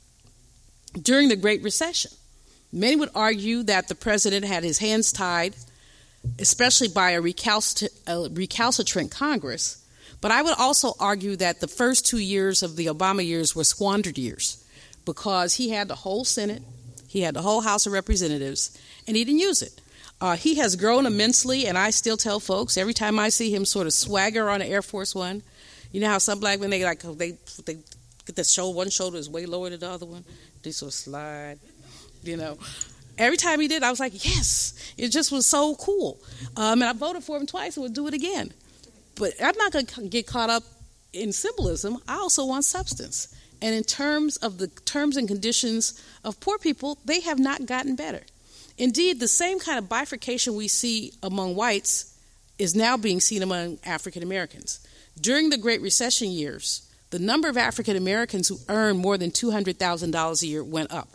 during 0.99 1.29
the 1.29 1.35
Great 1.35 1.61
Recession. 1.61 2.11
Many 2.73 2.95
would 2.95 3.09
argue 3.13 3.61
that 3.63 3.87
the 3.87 3.95
president 3.95 4.43
had 4.43 4.63
his 4.63 4.79
hands 4.79 5.11
tied, 5.11 5.53
especially 6.39 6.87
by 6.87 7.11
a 7.11 7.21
recalcitrant, 7.21 7.93
a 8.07 8.27
recalcitrant 8.31 9.11
Congress. 9.11 9.85
But 10.19 10.31
I 10.31 10.41
would 10.41 10.55
also 10.57 10.93
argue 10.99 11.35
that 11.35 11.59
the 11.59 11.67
first 11.67 12.07
two 12.07 12.19
years 12.19 12.63
of 12.63 12.75
the 12.75 12.87
Obama 12.87 13.23
years 13.23 13.55
were 13.55 13.63
squandered 13.63 14.17
years 14.17 14.60
because 15.05 15.55
he 15.55 15.69
had 15.69 15.87
the 15.87 15.95
whole 15.95 16.25
Senate, 16.25 16.63
he 17.07 17.21
had 17.21 17.33
the 17.33 17.41
whole 17.41 17.61
House 17.61 17.85
of 17.85 17.93
Representatives, 17.93 18.77
and 19.07 19.17
he 19.17 19.25
didn't 19.25 19.39
use 19.39 19.61
it. 19.61 19.81
Uh, 20.19 20.35
he 20.35 20.55
has 20.55 20.75
grown 20.75 21.05
immensely, 21.05 21.65
and 21.65 21.77
I 21.77 21.89
still 21.89 22.17
tell 22.17 22.39
folks 22.39 22.77
every 22.77 22.93
time 22.93 23.17
I 23.17 23.29
see 23.29 23.53
him 23.53 23.65
sort 23.65 23.87
of 23.87 23.93
swagger 23.93 24.49
on 24.49 24.61
an 24.61 24.67
Air 24.67 24.83
Force 24.83 25.15
One. 25.15 25.41
You 25.91 25.99
know 25.99 26.09
how 26.09 26.19
some 26.19 26.39
black 26.39 26.59
men 26.59 26.69
they 26.69 26.83
like 26.83 27.01
they 27.01 27.37
they 27.65 27.77
get 28.25 28.35
the 28.35 28.43
shoulder 28.43 28.77
one 28.77 28.89
shoulder 28.89 29.17
is 29.17 29.29
way 29.29 29.45
lower 29.45 29.69
than 29.69 29.79
the 29.79 29.89
other 29.89 30.05
one. 30.05 30.23
They 30.61 30.71
sort 30.71 30.89
of 30.89 30.93
slide, 30.93 31.59
you 32.23 32.37
know. 32.37 32.57
Every 33.17 33.37
time 33.37 33.59
he 33.59 33.67
did, 33.67 33.83
I 33.83 33.89
was 33.89 33.99
like, 33.99 34.23
yes, 34.23 34.93
it 34.97 35.09
just 35.09 35.31
was 35.31 35.45
so 35.45 35.75
cool. 35.75 36.19
Um, 36.55 36.81
and 36.81 36.85
I 36.85 36.93
voted 36.93 37.23
for 37.23 37.37
him 37.37 37.45
twice 37.45 37.75
and 37.75 37.83
would 37.83 37.93
do 37.93 38.07
it 38.07 38.13
again. 38.13 38.53
But 39.15 39.33
I'm 39.43 39.57
not 39.57 39.71
going 39.71 39.85
to 39.85 40.07
get 40.07 40.27
caught 40.27 40.49
up 40.49 40.63
in 41.13 41.33
symbolism. 41.33 41.97
I 42.07 42.15
also 42.15 42.45
want 42.45 42.65
substance. 42.65 43.35
And 43.61 43.75
in 43.75 43.83
terms 43.83 44.37
of 44.37 44.57
the 44.57 44.67
terms 44.67 45.17
and 45.17 45.27
conditions 45.27 46.01
of 46.23 46.39
poor 46.39 46.57
people, 46.57 46.97
they 47.05 47.19
have 47.21 47.39
not 47.39 47.65
gotten 47.65 47.95
better. 47.95 48.21
Indeed, 48.77 49.19
the 49.19 49.27
same 49.27 49.59
kind 49.59 49.77
of 49.77 49.87
bifurcation 49.87 50.55
we 50.55 50.67
see 50.67 51.13
among 51.21 51.55
whites 51.55 52.17
is 52.57 52.75
now 52.75 52.97
being 52.97 53.19
seen 53.19 53.43
among 53.43 53.77
African 53.85 54.23
Americans. 54.23 54.79
During 55.19 55.49
the 55.49 55.57
Great 55.57 55.81
Recession 55.81 56.31
years, 56.31 56.89
the 57.11 57.19
number 57.19 57.49
of 57.49 57.57
African 57.57 57.95
Americans 57.95 58.47
who 58.47 58.57
earn 58.69 58.97
more 58.97 59.17
than 59.17 59.31
$200,000 59.31 60.41
a 60.41 60.47
year 60.47 60.63
went 60.63 60.91
up. 60.91 61.09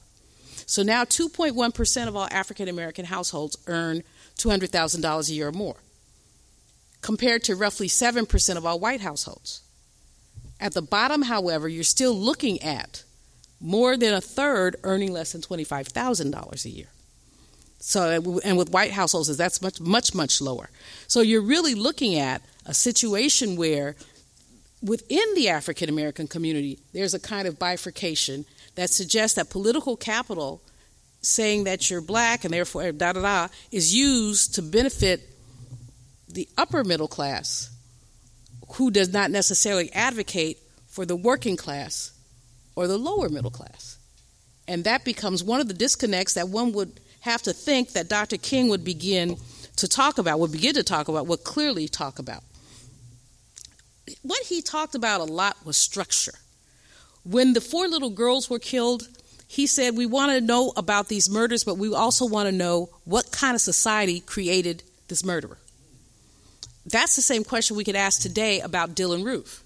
So 0.66 0.82
now 0.82 1.04
2.1% 1.04 2.08
of 2.08 2.16
all 2.16 2.28
African 2.30 2.68
American 2.68 3.06
households 3.06 3.56
earn 3.66 4.02
$200,000 4.36 5.28
a 5.28 5.32
year 5.32 5.48
or 5.48 5.52
more, 5.52 5.76
compared 7.00 7.44
to 7.44 7.56
roughly 7.56 7.88
7% 7.88 8.56
of 8.56 8.66
all 8.66 8.78
white 8.78 9.00
households. 9.00 9.62
At 10.60 10.74
the 10.74 10.82
bottom, 10.82 11.22
however, 11.22 11.68
you're 11.68 11.84
still 11.84 12.14
looking 12.14 12.62
at 12.62 13.04
more 13.60 13.96
than 13.96 14.14
a 14.14 14.20
third 14.20 14.76
earning 14.82 15.12
less 15.12 15.32
than 15.32 15.40
$25,000 15.40 16.64
a 16.64 16.68
year. 16.68 16.86
So, 17.78 18.40
and 18.42 18.56
with 18.56 18.70
white 18.70 18.92
households, 18.92 19.34
that's 19.36 19.62
much, 19.62 19.80
much, 19.80 20.14
much 20.14 20.40
lower. 20.40 20.70
So 21.06 21.20
you're 21.20 21.42
really 21.42 21.74
looking 21.74 22.18
at 22.18 22.42
a 22.64 22.74
situation 22.74 23.56
where 23.56 23.94
within 24.82 25.34
the 25.34 25.48
African 25.48 25.88
American 25.88 26.26
community, 26.26 26.78
there's 26.92 27.14
a 27.14 27.20
kind 27.20 27.46
of 27.46 27.58
bifurcation 27.58 28.44
that 28.74 28.90
suggests 28.90 29.36
that 29.36 29.50
political 29.50 29.96
capital, 29.96 30.62
saying 31.20 31.64
that 31.64 31.90
you're 31.90 32.00
black 32.00 32.44
and 32.44 32.52
therefore 32.52 32.92
da 32.92 33.12
da 33.12 33.22
da, 33.22 33.48
is 33.70 33.94
used 33.94 34.54
to 34.54 34.62
benefit 34.62 35.20
the 36.28 36.48
upper 36.56 36.82
middle 36.82 37.08
class 37.08 37.70
who 38.74 38.90
does 38.90 39.12
not 39.12 39.30
necessarily 39.30 39.92
advocate 39.92 40.58
for 40.86 41.06
the 41.06 41.16
working 41.16 41.56
class 41.56 42.12
or 42.74 42.86
the 42.86 42.98
lower 42.98 43.28
middle 43.28 43.50
class. 43.50 43.98
And 44.68 44.84
that 44.84 45.04
becomes 45.04 45.44
one 45.44 45.60
of 45.60 45.68
the 45.68 45.74
disconnects 45.74 46.34
that 46.34 46.48
one 46.48 46.72
would 46.72 47.00
have 47.20 47.42
to 47.42 47.52
think 47.52 47.92
that 47.92 48.08
Dr. 48.08 48.36
King 48.36 48.68
would 48.68 48.84
begin 48.84 49.36
to 49.76 49.88
talk 49.88 50.18
about, 50.18 50.40
would 50.40 50.52
begin 50.52 50.74
to 50.74 50.82
talk 50.82 51.08
about, 51.08 51.26
would 51.26 51.44
clearly 51.44 51.88
talk 51.88 52.18
about. 52.18 52.42
What 54.22 54.42
he 54.44 54.62
talked 54.62 54.94
about 54.94 55.20
a 55.20 55.24
lot 55.24 55.56
was 55.64 55.76
structure. 55.76 56.34
When 57.24 57.52
the 57.52 57.60
four 57.60 57.88
little 57.88 58.10
girls 58.10 58.48
were 58.48 58.58
killed, 58.58 59.08
he 59.48 59.66
said, 59.66 59.96
We 59.96 60.06
want 60.06 60.32
to 60.32 60.40
know 60.40 60.72
about 60.76 61.08
these 61.08 61.28
murders, 61.28 61.64
but 61.64 61.76
we 61.76 61.92
also 61.92 62.26
want 62.26 62.48
to 62.48 62.52
know 62.52 62.90
what 63.04 63.32
kind 63.32 63.54
of 63.54 63.60
society 63.60 64.20
created 64.20 64.82
this 65.08 65.24
murderer 65.24 65.58
that's 66.86 67.16
the 67.16 67.22
same 67.22 67.44
question 67.44 67.76
we 67.76 67.84
could 67.84 67.96
ask 67.96 68.20
today 68.20 68.60
about 68.60 68.94
Dylann 68.94 69.24
Roof. 69.24 69.62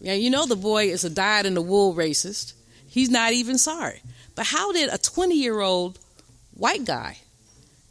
Yeah, 0.00 0.14
you 0.14 0.30
know 0.30 0.46
the 0.46 0.56
boy 0.56 0.86
is 0.88 1.04
a 1.04 1.10
dyed 1.10 1.46
in 1.46 1.54
the 1.54 1.62
wool 1.62 1.94
racist. 1.94 2.54
He's 2.88 3.10
not 3.10 3.32
even 3.32 3.58
sorry. 3.58 4.02
But 4.34 4.46
how 4.46 4.72
did 4.72 4.92
a 4.92 4.98
20 4.98 5.34
year 5.34 5.60
old 5.60 5.98
white 6.54 6.84
guy 6.84 7.18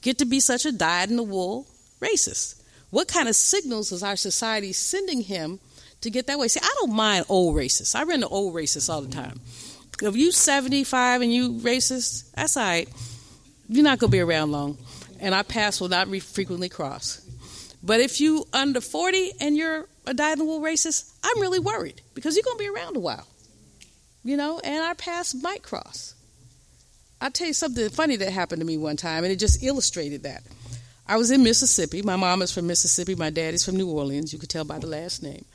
get 0.01 0.19
to 0.19 0.25
be 0.25 0.39
such 0.39 0.65
a 0.65 0.71
dyed 0.71 1.09
in 1.09 1.17
the 1.17 1.23
wool 1.23 1.67
racist? 1.99 2.61
What 2.91 3.07
kind 3.07 3.27
of 3.27 3.35
signals 3.35 3.91
is 3.91 4.03
our 4.03 4.15
society 4.15 4.71
sending 4.71 5.21
him 5.21 5.59
to 6.01 6.09
get 6.09 6.27
that 6.27 6.39
way? 6.39 6.47
See, 6.47 6.59
I 6.63 6.73
don't 6.79 6.93
mind 6.93 7.25
old 7.29 7.55
racists. 7.55 7.95
I 7.95 8.03
run 8.03 8.19
the 8.21 8.27
old 8.27 8.53
racists 8.53 8.89
all 8.89 9.01
the 9.01 9.13
time. 9.13 9.41
If 10.01 10.15
you 10.15 10.31
75 10.31 11.21
and 11.21 11.33
you 11.33 11.53
racist, 11.53 12.31
that's 12.33 12.57
all 12.57 12.63
right. 12.63 12.89
You're 13.67 13.83
not 13.83 13.99
going 13.99 14.11
to 14.11 14.15
be 14.15 14.21
around 14.21 14.51
long. 14.51 14.77
And 15.19 15.33
our 15.33 15.43
paths 15.43 15.81
will 15.81 15.89
not 15.89 16.07
re- 16.07 16.19
frequently 16.19 16.69
cross. 16.69 17.24
But 17.85 17.99
if 17.99 18.19
you 18.19 18.45
under 18.51 18.81
40 18.81 19.33
and 19.39 19.55
you're 19.55 19.87
a 20.07 20.13
dyed-in-the-wool 20.13 20.59
racist, 20.59 21.13
I'm 21.23 21.39
really 21.39 21.59
worried 21.59 22.01
because 22.15 22.35
you're 22.35 22.43
going 22.43 22.57
to 22.57 22.63
be 22.63 22.69
around 22.69 22.97
a 22.97 22.99
while. 22.99 23.27
You 24.23 24.37
know, 24.37 24.59
and 24.63 24.83
our 24.83 24.95
paths 24.95 25.35
might 25.35 25.61
cross. 25.61 26.15
I'll 27.21 27.29
tell 27.29 27.47
you 27.47 27.53
something 27.53 27.87
funny 27.89 28.15
that 28.15 28.31
happened 28.31 28.59
to 28.61 28.65
me 28.65 28.77
one 28.77 28.97
time, 28.97 29.23
and 29.23 29.31
it 29.31 29.37
just 29.37 29.63
illustrated 29.63 30.23
that. 30.23 30.41
I 31.07 31.17
was 31.17 31.29
in 31.29 31.43
Mississippi. 31.43 32.01
My 32.01 32.15
mom 32.15 32.41
is 32.41 32.51
from 32.51 32.65
Mississippi. 32.65 33.13
My 33.13 33.29
dad 33.29 33.53
is 33.53 33.63
from 33.63 33.77
New 33.77 33.89
Orleans. 33.89 34.33
You 34.33 34.39
could 34.39 34.49
tell 34.49 34.65
by 34.65 34.79
the 34.79 34.87
last 34.87 35.21
name. 35.21 35.45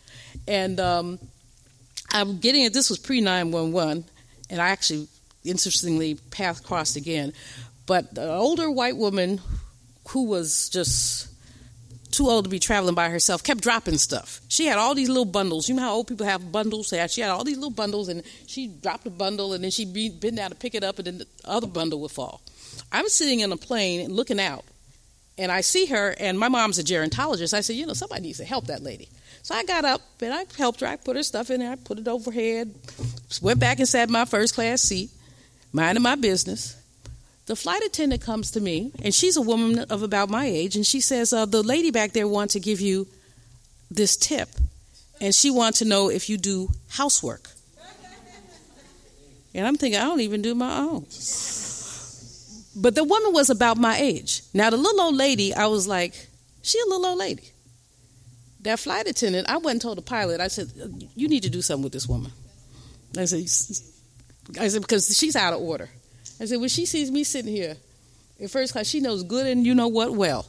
And 0.46 0.78
um, 0.78 1.18
I'm 2.12 2.38
getting 2.38 2.62
it. 2.62 2.72
This 2.72 2.88
was 2.88 2.98
pre 2.98 3.20
911, 3.20 4.04
and 4.48 4.60
I 4.60 4.68
actually, 4.68 5.08
interestingly, 5.44 6.14
path 6.30 6.62
crossed 6.62 6.94
again. 6.94 7.32
But 7.86 8.14
the 8.14 8.32
older 8.32 8.70
white 8.70 8.96
woman 8.96 9.40
who 10.08 10.26
was 10.26 10.68
just 10.68 11.29
too 12.12 12.28
old 12.28 12.44
to 12.44 12.50
be 12.50 12.58
traveling 12.58 12.94
by 12.94 13.08
herself, 13.08 13.42
kept 13.42 13.60
dropping 13.60 13.98
stuff. 13.98 14.40
She 14.48 14.66
had 14.66 14.78
all 14.78 14.94
these 14.94 15.08
little 15.08 15.24
bundles. 15.24 15.68
You 15.68 15.74
know 15.74 15.82
how 15.82 15.94
old 15.94 16.08
people 16.08 16.26
have 16.26 16.50
bundles? 16.52 16.88
She 16.88 17.20
had 17.20 17.30
all 17.30 17.44
these 17.44 17.56
little 17.56 17.70
bundles, 17.70 18.08
and 18.08 18.22
she 18.46 18.66
dropped 18.66 19.06
a 19.06 19.10
bundle, 19.10 19.52
and 19.52 19.62
then 19.62 19.70
she'd 19.70 19.92
be 19.92 20.08
bend 20.08 20.36
down 20.36 20.50
to 20.50 20.56
pick 20.56 20.74
it 20.74 20.84
up, 20.84 20.98
and 20.98 21.06
then 21.06 21.18
the 21.18 21.26
other 21.44 21.66
bundle 21.66 22.00
would 22.00 22.10
fall. 22.10 22.42
I'm 22.92 23.08
sitting 23.08 23.40
in 23.40 23.52
a 23.52 23.56
plane 23.56 24.10
looking 24.10 24.40
out, 24.40 24.64
And 25.40 25.50
I 25.50 25.62
see 25.62 25.86
her, 25.86 26.14
and 26.20 26.38
my 26.38 26.48
mom's 26.48 26.78
a 26.78 26.84
gerontologist. 26.84 27.54
I 27.54 27.62
said, 27.62 27.76
you 27.76 27.86
know, 27.86 27.94
somebody 27.94 28.20
needs 28.20 28.36
to 28.38 28.44
help 28.44 28.66
that 28.66 28.82
lady. 28.82 29.08
So 29.42 29.54
I 29.54 29.64
got 29.64 29.86
up 29.86 30.02
and 30.20 30.34
I 30.34 30.44
helped 30.58 30.80
her. 30.80 30.86
I 30.86 30.96
put 30.96 31.16
her 31.16 31.22
stuff 31.22 31.50
in 31.50 31.60
there. 31.60 31.72
I 31.72 31.76
put 31.76 31.98
it 31.98 32.06
overhead. 32.06 32.74
Went 33.40 33.58
back 33.58 33.78
and 33.78 33.88
sat 33.88 34.08
in 34.08 34.12
my 34.12 34.26
first 34.26 34.54
class 34.54 34.82
seat, 34.82 35.08
minding 35.72 36.02
my 36.02 36.14
business. 36.16 36.76
The 37.50 37.56
flight 37.56 37.82
attendant 37.82 38.22
comes 38.22 38.52
to 38.52 38.60
me, 38.60 38.92
and 39.02 39.12
she's 39.12 39.36
a 39.36 39.40
woman 39.40 39.80
of 39.90 40.04
about 40.04 40.30
my 40.30 40.44
age, 40.44 40.76
and 40.76 40.86
she 40.86 41.00
says, 41.00 41.32
uh, 41.32 41.46
"The 41.46 41.64
lady 41.64 41.90
back 41.90 42.12
there 42.12 42.28
wants 42.28 42.52
to 42.52 42.60
give 42.60 42.80
you 42.80 43.08
this 43.90 44.16
tip, 44.16 44.48
and 45.20 45.34
she 45.34 45.50
wants 45.50 45.80
to 45.80 45.84
know 45.84 46.08
if 46.10 46.30
you 46.30 46.38
do 46.38 46.70
housework." 46.90 47.50
And 49.52 49.66
I'm 49.66 49.74
thinking, 49.74 50.00
I 50.00 50.04
don't 50.04 50.20
even 50.20 50.42
do 50.42 50.54
my 50.54 50.78
own. 50.78 51.06
But 52.76 52.94
the 52.94 53.02
woman 53.02 53.32
was 53.32 53.50
about 53.50 53.78
my 53.78 53.98
age. 53.98 54.42
Now, 54.54 54.70
the 54.70 54.76
little 54.76 55.00
old 55.00 55.16
lady, 55.16 55.52
I 55.52 55.66
was 55.66 55.88
like, 55.88 56.14
she 56.62 56.78
a 56.78 56.88
little 56.88 57.04
old 57.04 57.18
lady. 57.18 57.50
That 58.60 58.78
flight 58.78 59.08
attendant, 59.08 59.48
I 59.48 59.56
went 59.56 59.74
and 59.74 59.82
told 59.82 59.98
the 59.98 60.02
pilot, 60.02 60.40
I 60.40 60.46
said, 60.46 60.70
you 61.16 61.26
need 61.26 61.42
to 61.42 61.50
do 61.50 61.62
something 61.62 61.82
with 61.82 61.92
this 61.92 62.06
woman. 62.06 62.30
I 63.18 63.24
said, 63.24 63.40
I 64.56 64.68
said, 64.68 64.82
because 64.82 65.18
she's 65.18 65.34
out 65.34 65.52
of 65.52 65.60
order. 65.60 65.90
I 66.40 66.46
said, 66.46 66.58
when 66.58 66.68
she 66.68 66.86
sees 66.86 67.10
me 67.10 67.22
sitting 67.22 67.52
here 67.52 67.76
in 68.38 68.48
first 68.48 68.72
class, 68.72 68.86
she 68.86 69.00
knows 69.00 69.22
good 69.22 69.46
and 69.46 69.66
you 69.66 69.74
know 69.74 69.88
what 69.88 70.12
well 70.12 70.46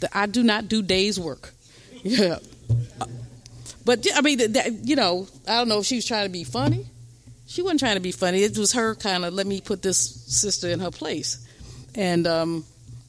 that 0.00 0.10
I 0.16 0.26
do 0.26 0.42
not 0.42 0.68
do 0.68 0.82
days 0.82 1.18
work. 1.20 1.52
Yeah. 2.04 2.38
But 3.84 4.06
I 4.14 4.20
mean, 4.20 4.52
that, 4.52 4.86
you 4.86 4.94
know, 4.94 5.26
I 5.46 5.56
don't 5.56 5.68
know 5.68 5.78
if 5.78 5.86
she 5.86 5.96
was 5.96 6.04
trying 6.04 6.26
to 6.26 6.30
be 6.32 6.44
funny. 6.44 6.86
She 7.46 7.62
wasn't 7.62 7.80
trying 7.80 7.96
to 7.96 8.00
be 8.00 8.12
funny. 8.12 8.42
It 8.42 8.56
was 8.56 8.74
her 8.74 8.94
kind 8.94 9.24
of 9.24 9.32
let 9.32 9.46
me 9.46 9.60
put 9.60 9.82
this 9.82 9.98
sister 9.98 10.68
in 10.68 10.78
her 10.80 10.90
place. 10.90 11.44
And, 11.94 12.26
um, 12.26 12.64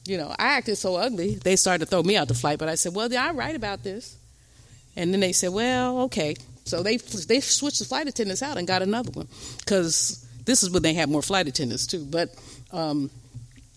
you 0.06 0.16
know, 0.16 0.34
I 0.38 0.56
acted 0.56 0.76
so 0.76 0.96
ugly, 0.96 1.34
they 1.34 1.56
started 1.56 1.84
to 1.84 1.90
throw 1.90 2.02
me 2.02 2.16
out 2.16 2.28
the 2.28 2.34
flight. 2.34 2.58
But 2.58 2.68
I 2.68 2.74
said, 2.74 2.94
well, 2.94 3.08
I 3.16 3.30
write 3.32 3.54
about 3.54 3.84
this. 3.84 4.16
And 4.96 5.12
then 5.12 5.20
they 5.20 5.32
said, 5.32 5.52
well, 5.52 6.00
okay. 6.02 6.34
So 6.64 6.82
they 6.82 6.96
they 6.96 7.40
switched 7.40 7.78
the 7.78 7.84
flight 7.84 8.08
attendants 8.08 8.42
out 8.42 8.56
and 8.56 8.66
got 8.66 8.82
another 8.82 9.10
one 9.12 9.28
because 9.58 10.26
this 10.44 10.62
is 10.62 10.70
when 10.70 10.82
they 10.82 10.94
have 10.94 11.08
more 11.08 11.22
flight 11.22 11.48
attendants 11.48 11.86
too. 11.86 12.04
But 12.04 12.34
um, 12.72 13.10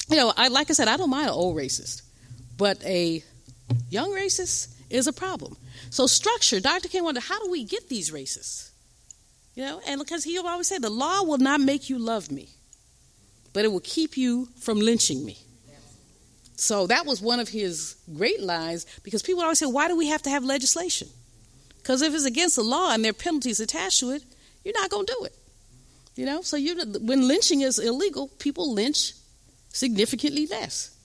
you 0.10 0.18
know, 0.18 0.34
I 0.36 0.48
like 0.50 0.70
I 0.70 0.74
said, 0.74 0.88
I 0.88 0.98
don't 0.98 1.10
mind 1.10 1.28
an 1.28 1.34
old 1.34 1.56
racist, 1.56 2.02
but 2.58 2.84
a 2.86 3.24
young 3.90 4.12
racist 4.12 4.74
is 4.90 5.08
a 5.08 5.14
problem. 5.14 5.58
So 5.90 6.08
structure, 6.08 6.60
Dr. 6.60 6.88
King 6.88 7.04
wondered, 7.04 7.24
how 7.24 7.44
do 7.44 7.50
we 7.50 7.64
get 7.64 7.90
these 7.90 8.12
racists? 8.12 8.70
You 9.56 9.64
know, 9.64 9.82
and 9.88 10.00
because 10.00 10.24
he 10.24 10.38
always 10.40 10.68
said 10.68 10.82
the 10.82 10.90
law 10.90 11.24
will 11.24 11.38
not 11.38 11.62
make 11.62 11.90
you 11.90 12.00
love 12.00 12.32
me, 12.32 12.50
but 13.54 13.66
it 13.66 13.72
will 13.72 13.82
keep 13.82 14.18
you 14.18 14.48
from 14.60 14.80
lynching 14.80 15.24
me. 15.24 15.38
So 16.56 16.88
that 16.88 17.06
was 17.06 17.22
one 17.22 17.40
of 17.40 17.50
his 17.50 17.96
great 18.16 18.42
lines 18.42 18.86
because 19.04 19.22
people 19.22 19.44
always 19.44 19.60
say, 19.60 19.66
why 19.66 19.88
do 19.88 19.98
we 19.98 20.08
have 20.08 20.22
to 20.24 20.30
have 20.30 20.44
legislation? 20.44 21.10
Because 21.78 22.02
if 22.02 22.14
it's 22.14 22.26
against 22.26 22.56
the 22.56 22.64
law 22.64 22.94
and 22.94 23.04
there 23.04 23.10
are 23.10 23.14
penalties 23.14 23.60
attached 23.60 24.00
to 24.00 24.12
it, 24.12 24.24
you're 24.64 24.74
not 24.80 24.90
going 24.90 25.06
to 25.06 25.16
do 25.20 25.26
it. 25.26 25.36
You 26.16 26.26
know, 26.26 26.42
so 26.42 26.58
you 26.58 26.76
when 27.02 27.28
lynching 27.28 27.62
is 27.62 27.80
illegal, 27.80 28.28
people 28.40 28.74
lynch 28.74 29.14
significantly 29.70 30.46
less. 30.48 30.96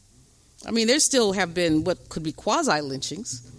I 0.66 0.70
mean, 0.70 0.86
there 0.86 1.00
still 1.00 1.32
have 1.32 1.54
been 1.54 1.84
what 1.84 2.08
could 2.08 2.22
be 2.22 2.32
quasi 2.32 2.80
lynchings. 2.80 3.50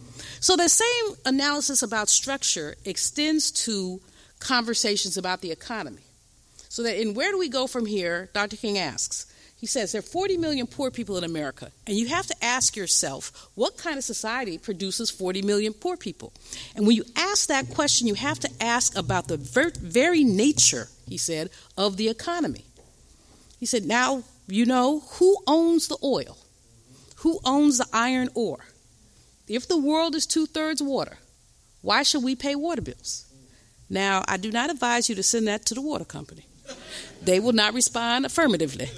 So 0.42 0.56
the 0.56 0.70
same 0.70 1.16
analysis 1.26 1.82
about 1.82 2.10
structure 2.10 2.76
extends 2.86 3.52
to 3.66 4.00
conversations 4.40 5.18
about 5.18 5.42
the 5.42 5.52
economy. 5.52 6.04
So 6.70 6.84
that 6.84 7.02
in 7.02 7.14
where 7.14 7.32
do 7.32 7.40
we 7.40 7.50
go 7.50 7.68
from 7.68 7.86
here? 7.86 8.30
Dr. 8.34 8.56
King 8.56 8.78
asks. 8.78 9.26
He 9.60 9.68
says 9.68 9.92
there 9.92 10.00
are 10.00 10.02
40 10.02 10.38
million 10.38 10.68
poor 10.68 10.90
people 10.90 11.18
in 11.18 11.26
America, 11.26 11.72
and 11.86 11.98
you 11.98 12.08
have 12.08 12.26
to 12.28 12.36
ask 12.42 12.78
yourself 12.78 13.50
what 13.56 13.78
kind 13.78 13.98
of 13.98 14.06
society 14.06 14.58
produces 14.58 15.10
40 15.10 15.42
million 15.42 15.74
poor 15.74 15.98
people? 15.98 16.32
And 16.76 16.88
when 16.88 16.96
you 16.96 17.04
ask 17.18 17.48
that 17.48 17.70
question, 17.70 18.08
you 18.08 18.14
have 18.14 18.40
to 18.40 18.50
ask 18.62 18.98
about 18.98 19.28
the 19.28 19.36
ver- 19.36 19.74
very 19.78 20.24
nature, 20.24 20.88
he 21.08 21.18
said, 21.18 21.50
of 21.78 21.98
the 21.98 22.08
economy. 22.08 22.66
He 23.60 23.66
said, 23.66 23.84
now 23.84 24.24
you 24.48 24.66
know 24.66 25.02
who 25.20 25.36
owns 25.46 25.90
the 25.90 25.98
oil, 26.02 26.38
who 27.18 27.40
owns 27.44 27.80
the 27.80 27.88
iron 27.92 28.30
ore. 28.36 28.66
If 29.50 29.68
the 29.68 29.78
world 29.78 30.16
is 30.16 30.26
two 30.26 30.46
thirds 30.46 30.82
water, 30.82 31.18
why 31.82 32.04
should 32.04 32.24
we 32.24 32.36
pay 32.36 32.56
water 32.56 32.82
bills? 32.82 33.26
Now, 33.90 34.24
I 34.28 34.38
do 34.38 34.52
not 34.52 34.70
advise 34.70 35.10
you 35.10 35.16
to 35.16 35.24
send 35.24 35.48
that 35.48 35.66
to 35.66 35.74
the 35.74 35.82
water 35.82 36.06
company. 36.06 36.46
They 37.22 37.40
will 37.40 37.54
not 37.54 37.74
respond 37.74 38.26
affirmatively. 38.26 38.90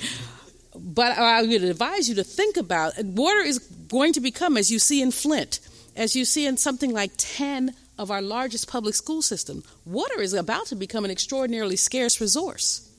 But 0.76 1.18
I 1.18 1.42
would 1.42 1.64
advise 1.64 2.08
you 2.08 2.16
to 2.16 2.24
think 2.24 2.58
about 2.58 2.94
water 3.04 3.40
is 3.40 3.60
going 3.60 4.14
to 4.14 4.22
become, 4.22 4.58
as 4.58 4.72
you 4.72 4.80
see 4.80 5.02
in 5.02 5.12
Flint, 5.12 5.60
as 5.96 6.16
you 6.16 6.24
see 6.24 6.46
in 6.46 6.58
something 6.58 6.94
like 6.94 7.12
10 7.18 7.76
of 7.98 8.10
our 8.10 8.22
largest 8.22 8.70
public 8.70 8.96
school 8.96 9.22
system, 9.22 9.64
water 9.86 10.22
is 10.22 10.34
about 10.34 10.68
to 10.68 10.76
become 10.76 11.04
an 11.06 11.12
extraordinarily 11.12 11.76
scarce 11.76 12.22
resource. 12.22 12.90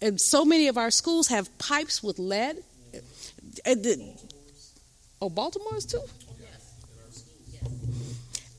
And 0.00 0.20
so 0.20 0.44
many 0.44 0.68
of 0.68 0.78
our 0.78 0.90
schools 0.90 1.28
have 1.28 1.56
pipes 1.58 2.02
with 2.02 2.18
lead. 2.18 2.62
Oh, 5.20 5.28
Baltimore's 5.28 5.86
too? 5.86 6.02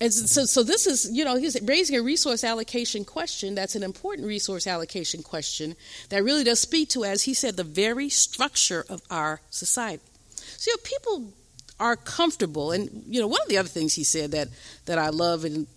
And 0.03 0.13
so, 0.13 0.43
so 0.43 0.63
this 0.63 0.85
is, 0.85 1.09
you 1.13 1.23
know, 1.23 1.37
he's 1.37 1.57
raising 1.61 1.95
a 1.95 2.01
resource 2.01 2.43
allocation 2.43 3.05
question 3.05 3.55
that's 3.55 3.73
an 3.75 3.83
important 3.83 4.27
resource 4.27 4.67
allocation 4.67 5.23
question 5.23 5.77
that 6.09 6.25
really 6.25 6.43
does 6.43 6.59
speak 6.59 6.89
to, 6.89 7.05
as 7.05 7.23
he 7.23 7.33
said, 7.33 7.55
the 7.55 7.63
very 7.63 8.09
structure 8.09 8.85
of 8.89 9.01
our 9.09 9.39
society. 9.49 10.03
So, 10.35 10.71
you 10.71 10.75
know, 10.75 10.81
people 10.83 11.33
are 11.79 11.95
comfortable, 11.95 12.73
and, 12.73 13.05
you 13.07 13.21
know, 13.21 13.27
one 13.27 13.41
of 13.43 13.47
the 13.47 13.57
other 13.57 13.69
things 13.69 13.93
he 13.93 14.03
said 14.03 14.31
that, 14.31 14.49
that 14.87 14.97
I 14.97 15.07
love, 15.07 15.45
and 15.45 15.67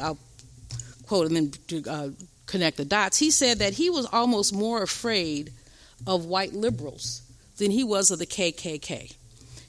I'll 0.00 0.18
quote 1.08 1.32
and 1.32 1.52
then 1.52 1.84
uh, 1.90 2.10
connect 2.46 2.76
the 2.76 2.84
dots, 2.84 3.18
he 3.18 3.32
said 3.32 3.58
that 3.58 3.72
he 3.72 3.90
was 3.90 4.06
almost 4.12 4.54
more 4.54 4.84
afraid 4.84 5.50
of 6.06 6.26
white 6.26 6.52
liberals 6.52 7.22
than 7.58 7.72
he 7.72 7.82
was 7.82 8.12
of 8.12 8.20
the 8.20 8.26
KKK. 8.26 9.16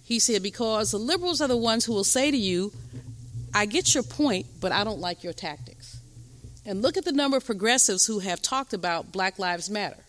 He 0.03 0.19
said, 0.19 0.43
because 0.43 0.91
the 0.91 0.99
liberals 0.99 1.41
are 1.41 1.47
the 1.47 1.57
ones 1.57 1.85
who 1.85 1.93
will 1.93 2.03
say 2.03 2.29
to 2.29 2.37
you, 2.37 2.71
I 3.55 3.65
get 3.65 3.93
your 3.93 4.03
point, 4.03 4.47
but 4.59 4.73
I 4.73 4.83
don't 4.83 4.99
like 4.99 5.23
your 5.23 5.31
tactics. 5.31 6.01
And 6.65 6.81
look 6.81 6.97
at 6.97 7.05
the 7.05 7.13
number 7.13 7.37
of 7.37 7.45
progressives 7.45 8.05
who 8.05 8.19
have 8.19 8.41
talked 8.41 8.73
about 8.73 9.13
Black 9.13 9.39
Lives 9.39 9.69
Matter 9.69 10.03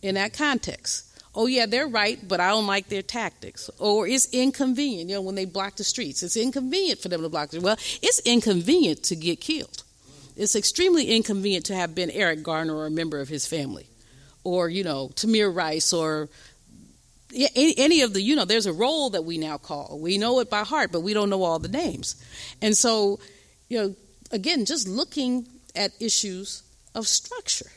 in 0.00 0.14
that 0.14 0.32
context. 0.32 1.06
Oh, 1.34 1.46
yeah, 1.46 1.66
they're 1.66 1.86
right, 1.86 2.18
but 2.26 2.40
I 2.40 2.48
don't 2.48 2.66
like 2.66 2.88
their 2.88 3.02
tactics. 3.02 3.68
Or 3.78 4.06
it's 4.06 4.32
inconvenient, 4.32 5.10
you 5.10 5.16
know, 5.16 5.20
when 5.20 5.34
they 5.34 5.44
block 5.44 5.76
the 5.76 5.84
streets. 5.84 6.22
It's 6.22 6.36
inconvenient 6.36 7.00
for 7.00 7.08
them 7.08 7.20
to 7.20 7.28
block 7.28 7.50
the. 7.50 7.60
Well, 7.60 7.76
it's 8.00 8.20
inconvenient 8.20 9.02
to 9.04 9.16
get 9.16 9.40
killed. 9.42 9.82
It's 10.34 10.56
extremely 10.56 11.04
inconvenient 11.04 11.66
to 11.66 11.74
have 11.74 11.94
been 11.94 12.10
Eric 12.10 12.42
Garner 12.42 12.74
or 12.74 12.86
a 12.86 12.90
member 12.90 13.20
of 13.20 13.28
his 13.28 13.46
family, 13.46 13.86
or, 14.42 14.70
you 14.70 14.84
know, 14.84 15.10
Tamir 15.14 15.54
Rice 15.54 15.92
or 15.92 16.30
any 17.34 18.02
of 18.02 18.12
the 18.12 18.20
you 18.20 18.36
know 18.36 18.44
there's 18.44 18.66
a 18.66 18.72
role 18.72 19.10
that 19.10 19.22
we 19.22 19.38
now 19.38 19.58
call. 19.58 19.98
We 20.00 20.18
know 20.18 20.40
it 20.40 20.50
by 20.50 20.62
heart 20.62 20.92
but 20.92 21.00
we 21.00 21.14
don't 21.14 21.30
know 21.30 21.42
all 21.42 21.58
the 21.58 21.68
names. 21.68 22.22
And 22.60 22.76
so 22.76 23.20
you 23.68 23.78
know 23.78 23.94
again 24.30 24.64
just 24.64 24.88
looking 24.88 25.46
at 25.74 25.92
issues 26.00 26.62
of 26.94 27.06
structure 27.06 27.70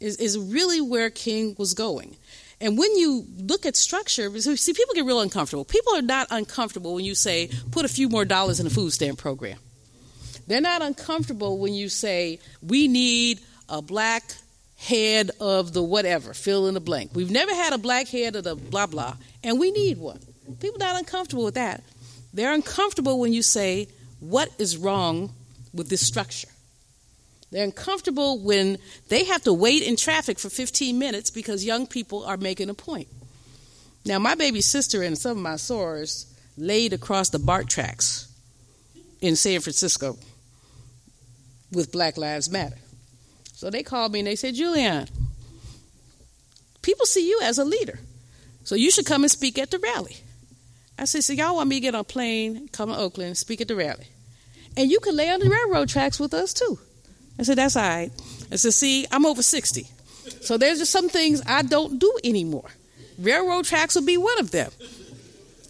is, 0.00 0.16
is 0.16 0.38
really 0.38 0.80
where 0.80 1.10
king 1.10 1.54
was 1.58 1.74
going. 1.74 2.16
And 2.60 2.78
when 2.78 2.96
you 2.96 3.26
look 3.38 3.66
at 3.66 3.76
structure 3.76 4.30
see 4.38 4.72
people 4.72 4.94
get 4.94 5.04
real 5.04 5.20
uncomfortable. 5.20 5.64
People 5.64 5.94
are 5.94 6.02
not 6.02 6.28
uncomfortable 6.30 6.94
when 6.94 7.04
you 7.04 7.14
say 7.14 7.50
put 7.70 7.84
a 7.84 7.88
few 7.88 8.08
more 8.08 8.24
dollars 8.24 8.60
in 8.60 8.66
a 8.66 8.70
food 8.70 8.92
stamp 8.92 9.18
program. 9.18 9.58
They're 10.46 10.60
not 10.60 10.82
uncomfortable 10.82 11.58
when 11.58 11.74
you 11.74 11.88
say 11.88 12.40
we 12.62 12.88
need 12.88 13.40
a 13.68 13.80
black 13.80 14.34
head 14.82 15.30
of 15.40 15.72
the 15.72 15.82
whatever, 15.82 16.34
fill 16.34 16.66
in 16.66 16.74
the 16.74 16.80
blank. 16.80 17.12
We've 17.14 17.30
never 17.30 17.54
had 17.54 17.72
a 17.72 17.78
black 17.78 18.08
head 18.08 18.34
of 18.34 18.44
the 18.44 18.56
blah 18.56 18.86
blah, 18.86 19.16
and 19.44 19.58
we 19.60 19.70
need 19.70 19.98
one. 19.98 20.18
People 20.60 20.82
are 20.82 20.86
not 20.86 20.98
uncomfortable 20.98 21.44
with 21.44 21.54
that. 21.54 21.82
They're 22.34 22.52
uncomfortable 22.52 23.20
when 23.20 23.32
you 23.32 23.42
say, 23.42 23.88
What 24.20 24.50
is 24.58 24.76
wrong 24.76 25.32
with 25.72 25.88
this 25.88 26.04
structure? 26.04 26.48
They're 27.52 27.64
uncomfortable 27.64 28.38
when 28.38 28.78
they 29.08 29.24
have 29.24 29.42
to 29.42 29.52
wait 29.52 29.82
in 29.82 29.96
traffic 29.96 30.38
for 30.38 30.48
15 30.48 30.98
minutes 30.98 31.30
because 31.30 31.64
young 31.64 31.86
people 31.86 32.24
are 32.24 32.38
making 32.38 32.70
a 32.70 32.74
point. 32.74 33.08
Now, 34.04 34.18
my 34.18 34.34
baby 34.34 34.62
sister 34.62 35.02
and 35.02 35.16
some 35.16 35.32
of 35.32 35.42
my 35.42 35.54
sorors 35.54 36.26
laid 36.56 36.92
across 36.92 37.28
the 37.28 37.38
BART 37.38 37.68
tracks 37.68 38.26
in 39.20 39.36
San 39.36 39.60
Francisco 39.60 40.16
with 41.72 41.92
Black 41.92 42.16
Lives 42.16 42.50
Matter. 42.50 42.78
So 43.62 43.70
they 43.70 43.84
called 43.84 44.12
me 44.12 44.18
and 44.18 44.26
they 44.26 44.34
said, 44.34 44.56
Julianne, 44.56 45.08
people 46.82 47.06
see 47.06 47.28
you 47.30 47.38
as 47.44 47.58
a 47.58 47.64
leader. 47.64 48.00
So 48.64 48.74
you 48.74 48.90
should 48.90 49.06
come 49.06 49.22
and 49.22 49.30
speak 49.30 49.56
at 49.56 49.70
the 49.70 49.78
rally. 49.78 50.16
I 50.98 51.04
said, 51.04 51.22
so 51.22 51.32
y'all 51.32 51.54
want 51.54 51.68
me 51.68 51.76
to 51.76 51.80
get 51.80 51.94
on 51.94 52.00
a 52.00 52.04
plane, 52.04 52.66
come 52.72 52.88
to 52.88 52.96
Oakland, 52.96 53.38
speak 53.38 53.60
at 53.60 53.68
the 53.68 53.76
rally. 53.76 54.08
And 54.76 54.90
you 54.90 54.98
can 54.98 55.14
lay 55.14 55.30
on 55.30 55.38
the 55.38 55.48
railroad 55.48 55.88
tracks 55.88 56.18
with 56.18 56.34
us 56.34 56.52
too. 56.52 56.80
I 57.38 57.44
said, 57.44 57.56
that's 57.56 57.76
all 57.76 57.84
right. 57.84 58.10
I 58.50 58.56
said, 58.56 58.74
see, 58.74 59.06
I'm 59.12 59.24
over 59.24 59.44
60. 59.44 59.86
So 60.40 60.58
there's 60.58 60.80
just 60.80 60.90
some 60.90 61.08
things 61.08 61.40
I 61.46 61.62
don't 61.62 62.00
do 62.00 62.18
anymore. 62.24 62.68
Railroad 63.16 63.64
tracks 63.64 63.94
would 63.94 64.06
be 64.06 64.16
one 64.16 64.40
of 64.40 64.50
them. 64.50 64.72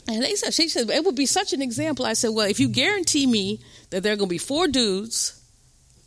And 0.08 0.22
they 0.22 0.34
said, 0.36 0.54
she 0.54 0.70
said, 0.70 0.88
it 0.88 1.04
would 1.04 1.14
be 1.14 1.26
such 1.26 1.52
an 1.52 1.60
example. 1.60 2.06
I 2.06 2.14
said, 2.14 2.30
well, 2.30 2.48
if 2.48 2.58
you 2.58 2.68
guarantee 2.68 3.26
me 3.26 3.60
that 3.90 4.02
there 4.02 4.14
are 4.14 4.16
going 4.16 4.30
to 4.30 4.34
be 4.34 4.38
four 4.38 4.66
dudes 4.66 5.38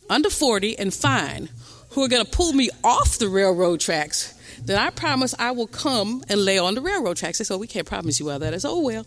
under 0.10 0.32
40 0.32 0.80
and 0.80 0.92
fine 0.92 1.50
who 1.96 2.04
are 2.04 2.10
going 2.10 2.24
to 2.24 2.30
pull 2.30 2.52
me 2.54 2.70
off 2.84 3.18
the 3.18 3.30
railroad 3.30 3.80
tracks, 3.80 4.34
then 4.62 4.78
I 4.78 4.90
promise 4.90 5.34
I 5.40 5.52
will 5.52 5.68
come 5.68 6.24
and 6.28 6.44
lay 6.44 6.58
on 6.58 6.76
the 6.76 6.82
railroad 6.82 7.18
tracks. 7.18 7.38
They 7.38 7.46
said, 7.46 7.56
oh, 7.56 7.58
we 7.58 7.68
can't 7.68 7.88
promise 7.88 8.20
you 8.20 8.30
all 8.30 8.38
that. 8.38 8.54
I 8.54 8.58
said, 8.58 8.70
oh, 8.70 8.82
well. 8.82 9.06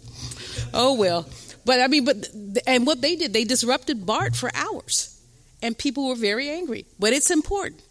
Oh, 0.72 0.94
well. 0.94 1.28
But 1.66 1.80
I 1.80 1.86
mean, 1.86 2.06
but, 2.06 2.28
and 2.66 2.86
what 2.86 3.02
they 3.02 3.14
did, 3.14 3.34
they 3.34 3.44
disrupted 3.44 4.06
BART 4.06 4.34
for 4.34 4.50
hours. 4.54 5.20
And 5.62 5.76
people 5.76 6.08
were 6.08 6.14
very 6.14 6.48
angry. 6.48 6.86
But 6.98 7.12
it's 7.12 7.30
important. 7.30 7.82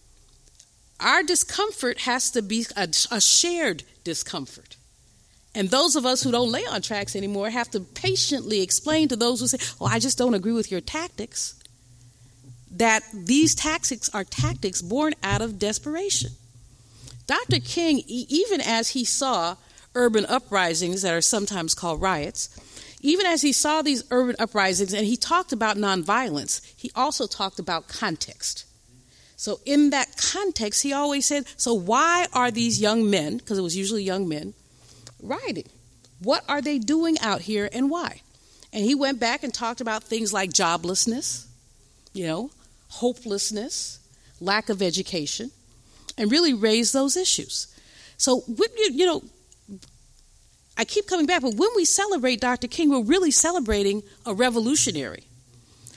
Our 1.00 1.22
discomfort 1.22 2.00
has 2.00 2.32
to 2.32 2.41
be 2.41 2.66
a, 2.76 2.89
a 3.12 3.22
shared 3.22 3.84
discomfort. 4.04 4.78
And 5.54 5.70
those 5.70 5.95
of 5.95 6.06
us 6.08 6.24
who 6.24 6.32
don't 6.32 6.52
lay 6.52 6.66
on 6.66 6.82
tracks 6.82 7.16
anymore 7.16 7.52
have 7.52 7.70
to 7.72 7.82
patiently 7.82 8.62
explain 8.62 9.10
to 9.10 9.16
those 9.16 9.41
who 9.41 9.48
say, 9.48 9.60
Oh, 9.80 9.86
I 9.86 10.00
just 10.00 10.18
don't 10.18 10.34
agree 10.34 10.54
with 10.54 10.72
your 10.72 10.82
tactics, 10.82 11.56
that 12.72 13.03
these 13.13 13.55
tactics 13.55 14.09
are 14.13 14.24
tactics 14.24 14.82
born 14.82 15.13
out 15.24 15.41
of 15.41 15.59
desperation. 15.59 16.32
Dr. 17.26 17.59
King, 17.59 18.03
even 18.07 18.61
as 18.61 18.89
he 18.89 19.03
saw 19.03 19.55
urban 19.95 20.26
uprisings 20.26 21.01
that 21.01 21.13
are 21.13 21.22
sometimes 21.22 21.74
called 21.74 22.01
riots, 22.01 22.49
even 23.01 23.26
as 23.26 23.41
he 23.41 23.51
saw 23.51 23.82
these 23.82 24.03
urban 24.11 24.36
uprisings 24.39 24.93
and 24.93 25.05
he 25.05 25.18
talked 25.18 25.51
about 25.51 25.78
nonviolence, 25.78 26.61
he 26.76 26.91
also 26.95 27.28
talked 27.28 27.59
about 27.59 27.88
context. 27.88 28.65
So, 29.36 29.59
in 29.65 29.91
that 29.91 30.18
context, 30.18 30.82
he 30.82 30.93
always 30.93 31.26
said, 31.26 31.45
So, 31.57 31.74
why 31.74 32.26
are 32.34 32.49
these 32.49 32.82
young 32.82 33.09
men, 33.09 33.38
because 33.38 33.59
it 33.59 33.61
was 33.61 33.78
usually 33.78 34.03
young 34.03 34.28
men, 34.28 34.55
rioting? 35.22 35.70
What 36.20 36.43
are 36.49 36.61
they 36.61 36.80
doing 36.80 37.20
out 37.20 37.41
here 37.41 37.70
and 37.72 37.91
why? 37.91 38.22
And 38.74 38.84
he 38.84 38.95
went 38.95 39.20
back 39.20 39.43
and 39.43 39.53
talked 39.53 39.80
about 39.80 40.03
things 40.03 40.34
like 40.34 40.49
joblessness, 40.51 41.45
you 42.13 42.26
know, 42.26 42.49
hopelessness, 42.90 44.00
lack 44.40 44.70
of 44.70 44.82
education, 44.82 45.52
and 46.18 46.32
really 46.32 46.54
raise 46.54 46.92
those 46.92 47.16
issues. 47.18 47.68
So, 48.18 48.44
you 48.94 49.06
know, 49.06 49.24
I 50.78 50.86
keep 50.86 51.08
coming 51.08 51.26
back, 51.26 51.42
but 51.42 51.56
when 51.56 51.70
we 51.76 51.86
celebrate 51.86 52.40
Dr. 52.40 52.68
King, 52.68 52.90
we're 52.90 53.04
really 53.04 53.32
celebrating 53.32 54.04
a 54.26 54.34
revolutionary. 54.34 55.24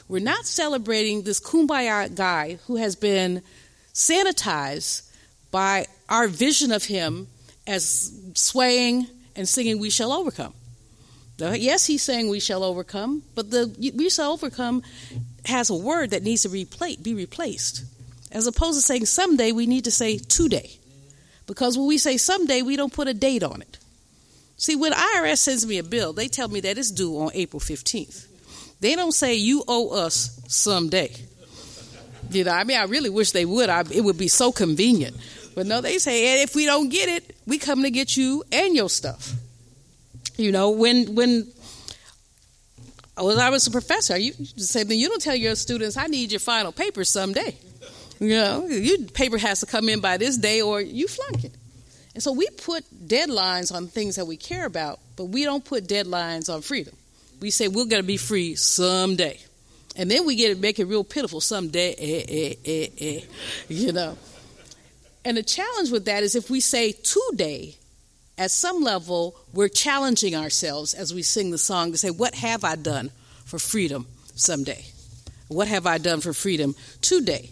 We're 0.09 0.23
not 0.23 0.47
celebrating 0.47 1.23
this 1.23 1.39
kumbaya 1.41 2.15
guy 2.15 2.59
who 2.67 2.77
has 2.77 2.97
been 2.97 3.43
sanitized 3.95 5.09
by 5.51 5.87
our 6.09 6.29
vision 6.29 6.73
of 6.73 6.85
him 6.85 7.29
as 7.67 8.13
swaying 8.35 9.07
and 9.37 9.49
singing 9.49 9.79
We 9.79 9.91
Shall 9.91 10.13
Overcome. 10.13 10.55
Yes, 11.39 11.87
he's 11.87 12.03
saying 12.03 12.29
we 12.29 12.39
shall 12.39 12.63
overcome, 12.63 13.23
but 13.35 13.51
the 13.51 13.75
we 13.97 14.11
shall 14.11 14.33
overcome 14.33 14.83
has 15.47 15.71
a 15.71 15.75
word 15.75 16.11
that 16.11 16.23
needs 16.23 16.43
to 16.43 16.49
be 16.49 17.15
replaced. 17.15 17.85
As 18.33 18.47
opposed 18.47 18.79
to 18.79 18.83
saying 18.83 19.07
someday, 19.07 19.53
we 19.53 19.67
need 19.67 19.85
to 19.85 19.91
say 19.91 20.19
today. 20.19 20.71
Because 21.47 21.77
when 21.77 21.89
we 21.89 21.99
say 21.99 22.17
someday, 22.17 22.63
we 22.63 22.77
don't 22.77 22.93
put 22.93 23.09
a 23.09 23.15
date 23.15 23.43
on 23.43 23.61
it. 23.61 23.79
See, 24.57 24.77
when 24.77 24.93
IRS 24.93 25.39
sends 25.39 25.67
me 25.67 25.79
a 25.79 25.83
bill, 25.83 26.13
they 26.13 26.29
tell 26.29 26.49
me 26.49 26.61
that 26.61 26.79
it's 26.79 26.91
due 26.91 27.19
on 27.19 27.31
April 27.35 27.61
15th. 27.61 28.27
They 28.81 28.95
don't 28.95 29.13
say 29.13 29.35
you 29.35 29.65
owe 29.67 29.91
us 29.91 30.41
someday. 30.49 31.13
You 32.31 32.45
know, 32.45 32.53
I 32.53 32.65
mean, 32.65 32.79
I 32.79 32.85
really 32.85 33.11
wish 33.11 33.33
they 33.33 33.45
would. 33.45 33.69
I, 33.69 33.81
it 33.91 34.03
would 34.03 34.19
be 34.19 34.29
so 34.29 34.53
convenient. 34.53 35.17
But 35.55 35.67
no, 35.67 35.81
they 35.81 35.99
say, 35.99 36.33
and 36.33 36.43
if 36.43 36.55
we 36.55 36.67
don't 36.67 36.89
get 36.89 37.09
it, 37.09 37.37
we 37.47 37.59
come 37.59 37.83
to 37.83 37.91
get 37.91 38.17
you 38.17 38.45
and 38.53 38.77
your 38.77 38.89
stuff. 38.89 39.33
You 40.37 40.53
know, 40.53 40.71
when 40.71 41.15
when 41.15 41.47
when 43.27 43.39
I 43.39 43.51
was 43.51 43.67
a 43.67 43.71
professor, 43.71 44.17
you 44.17 44.33
said, 44.57 44.89
then 44.89 44.99
you 44.99 45.09
don't 45.09 45.21
tell 45.21 45.35
your 45.35 45.55
students, 45.55 45.97
I 45.97 46.07
need 46.07 46.33
your 46.33 46.41
final 46.41 46.73
paper 46.73 47.05
someday. 47.05 47.57
You 48.19 48.29
know, 48.31 48.67
your 48.67 48.99
paper 49.09 49.39
has 49.39 49.61
to 49.61 49.67
come 49.67 49.89
in 49.89 50.01
by 50.01 50.17
this 50.17 50.37
day 50.37 50.61
or 50.61 50.81
you 50.81 51.09
flunk 51.09 51.45
it. 51.45 51.53
And 52.15 52.23
so 52.23 52.33
we 52.33 52.49
put 52.49 52.85
deadlines 53.07 53.75
on 53.75 53.87
things 53.87 54.17
that 54.17 54.27
we 54.27 54.37
care 54.37 54.67
about, 54.67 55.01
but 55.17 55.27
we 55.27 55.45
don't 55.45 55.65
put 55.65 55.87
deadlines 55.87 56.53
on 56.53 56.61
freedom. 56.61 56.95
We 57.41 57.51
say 57.51 57.69
we're 57.69 57.87
going 57.87 58.03
to 58.03 58.07
be 58.07 58.17
free 58.17 58.57
someday. 58.57 59.39
And 59.97 60.11
then 60.11 60.27
we 60.27 60.37
get 60.37 60.51
it, 60.51 60.61
make 60.61 60.79
it 60.79 60.85
real 60.85 61.05
pitiful 61.05 61.41
someday, 61.41 61.95
eh, 61.99 62.25
eh, 62.29 62.55
eh, 62.65 62.89
eh, 62.99 63.21
you 63.69 63.93
know. 63.93 64.17
And 65.25 65.37
the 65.37 65.43
challenge 65.43 65.91
with 65.91 66.05
that 66.07 66.23
is 66.23 66.35
if 66.35 66.51
we 66.51 66.61
say 66.61 66.93
today, 66.93 67.77
at 68.41 68.51
some 68.51 68.83
level, 68.83 69.37
we're 69.53 69.69
challenging 69.69 70.35
ourselves 70.35 70.95
as 70.95 71.13
we 71.13 71.21
sing 71.21 71.51
the 71.51 71.59
song 71.59 71.93
to 71.93 71.99
say, 71.99 72.09
What 72.09 72.35
have 72.37 72.65
I 72.65 72.75
done 72.75 73.11
for 73.45 73.59
freedom 73.59 74.07
someday? 74.35 74.87
What 75.49 75.69
have 75.69 75.87
I 75.87 75.99
done 75.99 76.23
for 76.23 76.33
freedom 76.33 76.75
today? 77.03 77.51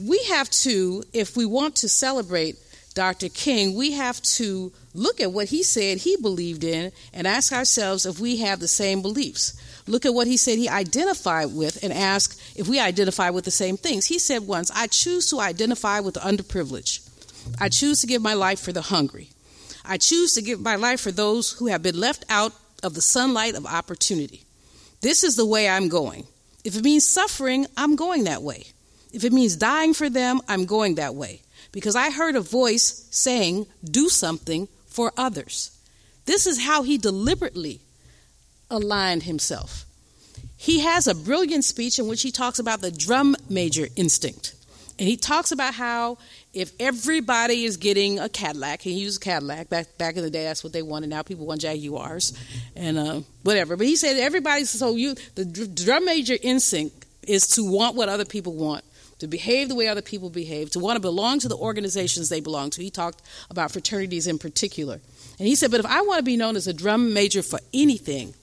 We 0.00 0.22
have 0.24 0.48
to, 0.50 1.02
if 1.12 1.36
we 1.36 1.44
want 1.44 1.74
to 1.76 1.88
celebrate 1.88 2.56
Dr. 2.94 3.28
King, 3.28 3.74
we 3.74 3.90
have 3.92 4.22
to 4.22 4.72
look 4.94 5.20
at 5.20 5.32
what 5.32 5.48
he 5.48 5.64
said 5.64 5.98
he 5.98 6.16
believed 6.16 6.62
in 6.62 6.92
and 7.12 7.26
ask 7.26 7.52
ourselves 7.52 8.06
if 8.06 8.20
we 8.20 8.36
have 8.36 8.60
the 8.60 8.68
same 8.68 9.02
beliefs. 9.02 9.60
Look 9.88 10.06
at 10.06 10.14
what 10.14 10.28
he 10.28 10.36
said 10.36 10.58
he 10.58 10.68
identified 10.68 11.52
with 11.52 11.82
and 11.82 11.92
ask 11.92 12.38
if 12.54 12.68
we 12.68 12.78
identify 12.78 13.30
with 13.30 13.44
the 13.44 13.50
same 13.50 13.76
things. 13.76 14.06
He 14.06 14.20
said 14.20 14.46
once, 14.46 14.70
I 14.72 14.86
choose 14.86 15.28
to 15.30 15.40
identify 15.40 15.98
with 15.98 16.14
the 16.14 16.20
underprivileged. 16.20 17.10
I 17.60 17.68
choose 17.68 18.00
to 18.02 18.06
give 18.06 18.22
my 18.22 18.34
life 18.34 18.60
for 18.60 18.70
the 18.70 18.82
hungry. 18.82 19.30
I 19.84 19.98
choose 19.98 20.34
to 20.34 20.42
give 20.42 20.60
my 20.60 20.76
life 20.76 21.00
for 21.00 21.12
those 21.12 21.52
who 21.52 21.66
have 21.66 21.82
been 21.82 21.98
left 21.98 22.24
out 22.28 22.52
of 22.82 22.94
the 22.94 23.02
sunlight 23.02 23.54
of 23.54 23.66
opportunity. 23.66 24.44
This 25.00 25.24
is 25.24 25.36
the 25.36 25.46
way 25.46 25.68
I'm 25.68 25.88
going. 25.88 26.26
If 26.64 26.76
it 26.76 26.84
means 26.84 27.06
suffering, 27.06 27.66
I'm 27.76 27.94
going 27.94 28.24
that 28.24 28.42
way. 28.42 28.64
If 29.12 29.24
it 29.24 29.32
means 29.32 29.56
dying 29.56 29.94
for 29.94 30.08
them, 30.08 30.40
I'm 30.48 30.64
going 30.64 30.94
that 30.96 31.14
way 31.14 31.42
because 31.72 31.96
I 31.96 32.10
heard 32.10 32.36
a 32.36 32.40
voice 32.40 33.06
saying, 33.10 33.66
Do 33.84 34.08
something 34.08 34.68
for 34.86 35.12
others. 35.16 35.70
This 36.24 36.46
is 36.46 36.62
how 36.62 36.82
he 36.82 36.96
deliberately 36.96 37.80
aligned 38.70 39.24
himself. 39.24 39.84
He 40.56 40.80
has 40.80 41.06
a 41.06 41.14
brilliant 41.14 41.64
speech 41.64 41.98
in 41.98 42.08
which 42.08 42.22
he 42.22 42.30
talks 42.30 42.58
about 42.58 42.80
the 42.80 42.90
drum 42.90 43.36
major 43.50 43.88
instinct. 43.96 44.54
And 44.98 45.08
he 45.08 45.16
talks 45.16 45.52
about 45.52 45.74
how 45.74 46.18
if 46.54 46.72
everybody 46.80 47.64
is 47.64 47.76
getting 47.76 48.18
a 48.18 48.28
Cadillac, 48.28 48.80
he 48.80 48.92
used 48.92 49.20
Cadillac 49.20 49.68
back 49.68 49.98
back 49.98 50.16
in 50.16 50.22
the 50.22 50.30
day. 50.30 50.44
That's 50.44 50.64
what 50.64 50.72
they 50.72 50.82
wanted. 50.82 51.10
Now 51.10 51.22
people 51.22 51.46
want 51.46 51.60
Jaguars 51.60 52.32
and 52.76 52.98
uh, 52.98 53.20
whatever. 53.42 53.76
But 53.76 53.86
he 53.86 53.96
said 53.96 54.16
everybody's 54.16 54.70
so 54.70 54.96
you 54.96 55.14
the 55.34 55.44
drum 55.44 56.04
major 56.04 56.36
instinct 56.42 57.06
is 57.22 57.46
to 57.48 57.70
want 57.70 57.96
what 57.96 58.08
other 58.08 58.24
people 58.24 58.54
want 58.54 58.84
to 59.18 59.26
behave 59.26 59.68
the 59.68 59.74
way 59.74 59.88
other 59.88 60.02
people 60.02 60.30
behave, 60.30 60.70
to 60.70 60.78
want 60.78 60.96
to 60.96 61.00
belong 61.00 61.38
to 61.40 61.48
the 61.48 61.56
organizations 61.56 62.28
they 62.28 62.40
belong 62.40 62.70
to. 62.70 62.82
He 62.82 62.90
talked 62.90 63.22
about 63.50 63.72
fraternities 63.72 64.26
in 64.26 64.38
particular. 64.38 65.00
And 65.38 65.48
he 65.48 65.54
said, 65.54 65.70
But 65.70 65.80
if 65.80 65.86
I 65.86 66.02
want 66.02 66.18
to 66.18 66.24
be 66.24 66.36
known 66.36 66.56
as 66.56 66.66
a 66.66 66.72
drum 66.72 67.12
major 67.12 67.42
for 67.42 67.60
anything, 67.72 68.34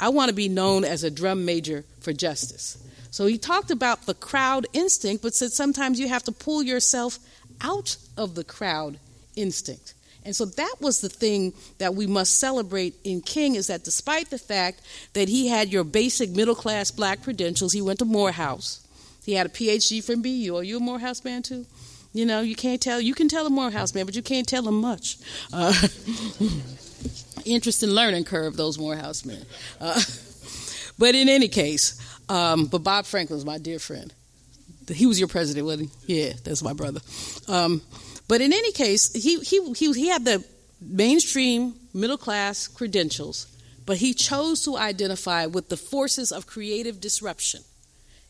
I 0.00 0.08
want 0.08 0.28
to 0.28 0.34
be 0.34 0.48
known 0.48 0.84
as 0.84 1.04
a 1.04 1.10
drum 1.10 1.44
major 1.44 1.84
for 2.00 2.12
justice. 2.12 2.78
So 3.10 3.26
he 3.26 3.36
talked 3.36 3.70
about 3.70 4.06
the 4.06 4.14
crowd 4.14 4.66
instinct, 4.72 5.22
but 5.22 5.34
said 5.34 5.52
sometimes 5.52 6.00
you 6.00 6.08
have 6.08 6.24
to 6.24 6.32
pull 6.32 6.62
yourself 6.62 7.18
out 7.62 7.96
of 8.16 8.34
the 8.34 8.44
crowd 8.44 8.98
instinct. 9.36 9.94
And 10.24 10.36
so 10.36 10.44
that 10.44 10.76
was 10.80 11.00
the 11.00 11.08
thing 11.08 11.52
that 11.78 11.94
we 11.94 12.06
must 12.06 12.38
celebrate 12.38 12.94
in 13.02 13.20
King 13.20 13.56
is 13.56 13.66
that 13.66 13.84
despite 13.84 14.30
the 14.30 14.38
fact 14.38 14.80
that 15.14 15.28
he 15.28 15.48
had 15.48 15.72
your 15.72 15.84
basic 15.84 16.30
middle 16.30 16.54
class 16.54 16.90
black 16.90 17.22
credentials, 17.22 17.72
he 17.72 17.82
went 17.82 17.98
to 17.98 18.04
Morehouse. 18.04 18.86
He 19.24 19.34
had 19.34 19.46
a 19.46 19.50
PhD 19.50 20.02
from 20.02 20.22
BU. 20.22 20.56
Are 20.56 20.62
you 20.62 20.76
a 20.76 20.80
Morehouse 20.80 21.24
man 21.24 21.42
too? 21.42 21.66
You 22.12 22.26
know, 22.26 22.40
you 22.40 22.54
can't 22.54 22.80
tell. 22.80 23.00
You 23.00 23.14
can 23.14 23.28
tell 23.28 23.46
a 23.46 23.50
Morehouse 23.50 23.94
man, 23.94 24.04
but 24.04 24.14
you 24.14 24.22
can't 24.22 24.46
tell 24.46 24.66
him 24.68 24.80
much. 24.80 25.16
Uh, 25.52 25.72
interesting 27.44 27.90
learning 27.90 28.24
curve, 28.24 28.56
those 28.56 28.78
Morehouse 28.78 29.24
men. 29.24 29.44
Uh, 29.80 30.00
but 30.98 31.14
in 31.14 31.28
any 31.28 31.48
case, 31.48 31.98
um, 32.28 32.66
but 32.66 32.78
Bob 32.78 33.06
Franklin's 33.06 33.44
my 33.44 33.58
dear 33.58 33.78
friend. 33.78 34.12
He 34.94 35.06
was 35.06 35.18
your 35.18 35.28
president, 35.28 35.66
wasn't 35.66 35.90
he? 36.06 36.22
Yeah, 36.22 36.32
that's 36.44 36.62
my 36.62 36.72
brother. 36.72 37.00
Um, 37.48 37.82
but 38.28 38.40
in 38.40 38.52
any 38.52 38.72
case, 38.72 39.12
he, 39.12 39.38
he, 39.40 39.72
he, 39.72 39.92
he 39.92 40.08
had 40.08 40.24
the 40.24 40.44
mainstream 40.80 41.74
middle 41.92 42.18
class 42.18 42.68
credentials, 42.68 43.46
but 43.84 43.98
he 43.98 44.14
chose 44.14 44.64
to 44.64 44.76
identify 44.76 45.46
with 45.46 45.68
the 45.68 45.76
forces 45.76 46.32
of 46.32 46.46
creative 46.46 47.00
disruption 47.00 47.62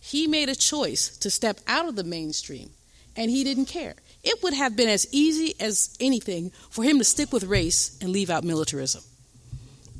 he 0.04 0.26
made 0.26 0.48
a 0.48 0.56
choice 0.56 1.16
to 1.18 1.30
step 1.30 1.60
out 1.68 1.88
of 1.88 1.94
the 1.94 2.02
mainstream, 2.02 2.70
and 3.16 3.30
he 3.30 3.44
didn't 3.44 3.66
care. 3.66 3.94
It 4.24 4.42
would 4.42 4.52
have 4.52 4.76
been 4.76 4.88
as 4.88 5.06
easy 5.12 5.54
as 5.60 5.96
anything 6.00 6.50
for 6.70 6.82
him 6.82 6.98
to 6.98 7.04
stick 7.04 7.32
with 7.32 7.44
race 7.44 7.96
and 8.00 8.10
leave 8.10 8.28
out 8.28 8.42
militarism. 8.42 9.04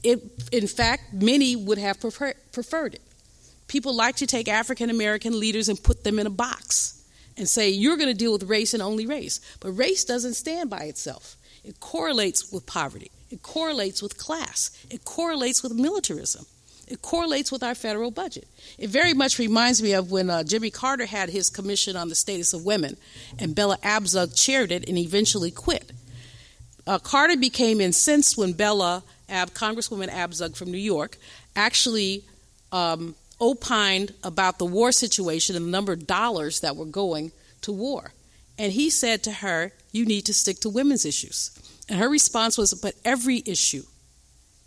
It, 0.02 0.20
in 0.50 0.66
fact, 0.66 1.12
many 1.12 1.54
would 1.54 1.78
have 1.78 2.00
prefer, 2.00 2.34
preferred 2.50 2.94
it. 2.94 3.02
People 3.72 3.96
like 3.96 4.16
to 4.16 4.26
take 4.26 4.48
African 4.48 4.90
American 4.90 5.40
leaders 5.40 5.70
and 5.70 5.82
put 5.82 6.04
them 6.04 6.18
in 6.18 6.26
a 6.26 6.30
box 6.30 7.02
and 7.38 7.48
say, 7.48 7.70
you're 7.70 7.96
going 7.96 8.10
to 8.10 8.14
deal 8.14 8.30
with 8.30 8.42
race 8.42 8.74
and 8.74 8.82
only 8.82 9.06
race. 9.06 9.40
But 9.60 9.70
race 9.70 10.04
doesn't 10.04 10.34
stand 10.34 10.68
by 10.68 10.80
itself, 10.80 11.38
it 11.64 11.80
correlates 11.80 12.52
with 12.52 12.66
poverty, 12.66 13.10
It 13.30 13.42
correlates 13.42 14.02
with 14.02 14.18
class. 14.18 14.70
It 14.90 15.06
correlates 15.06 15.62
with 15.62 15.72
militarism. 15.72 16.44
It 16.86 17.00
correlates 17.00 17.50
with 17.50 17.62
our 17.62 17.74
federal 17.74 18.10
budget. 18.10 18.46
It 18.76 18.90
very 18.90 19.14
much 19.14 19.38
reminds 19.38 19.82
me 19.82 19.94
of 19.94 20.10
when 20.10 20.28
uh, 20.28 20.42
Jimmy 20.42 20.68
Carter 20.70 21.06
had 21.06 21.30
his 21.30 21.48
commission 21.48 21.96
on 21.96 22.10
the 22.10 22.14
status 22.14 22.52
of 22.52 22.66
women, 22.66 22.98
and 23.38 23.54
Bella 23.54 23.78
Abzug 23.78 24.36
chaired 24.36 24.70
it 24.70 24.86
and 24.86 24.98
eventually 24.98 25.50
quit. 25.50 25.92
Uh, 26.86 26.98
Carter 26.98 27.38
became 27.38 27.80
incensed 27.80 28.36
when 28.36 28.52
Bella, 28.52 29.02
Ab, 29.30 29.52
Congresswoman 29.52 30.10
Abzug 30.10 30.56
from 30.56 30.70
New 30.70 30.76
York, 30.76 31.16
actually 31.56 32.24
um, 32.70 33.14
opined 33.42 34.14
about 34.22 34.58
the 34.58 34.64
war 34.64 34.92
situation 34.92 35.56
and 35.56 35.66
the 35.66 35.70
number 35.70 35.92
of 35.92 36.06
dollars 36.06 36.60
that 36.60 36.76
were 36.76 36.86
going 36.86 37.32
to 37.62 37.72
war. 37.72 38.12
And 38.56 38.72
he 38.72 38.88
said 38.88 39.24
to 39.24 39.32
her, 39.32 39.72
You 39.90 40.06
need 40.06 40.26
to 40.26 40.34
stick 40.34 40.60
to 40.60 40.70
women's 40.70 41.04
issues. 41.04 41.50
And 41.88 41.98
her 41.98 42.08
response 42.08 42.56
was, 42.56 42.72
But 42.72 42.94
every 43.04 43.42
issue 43.44 43.82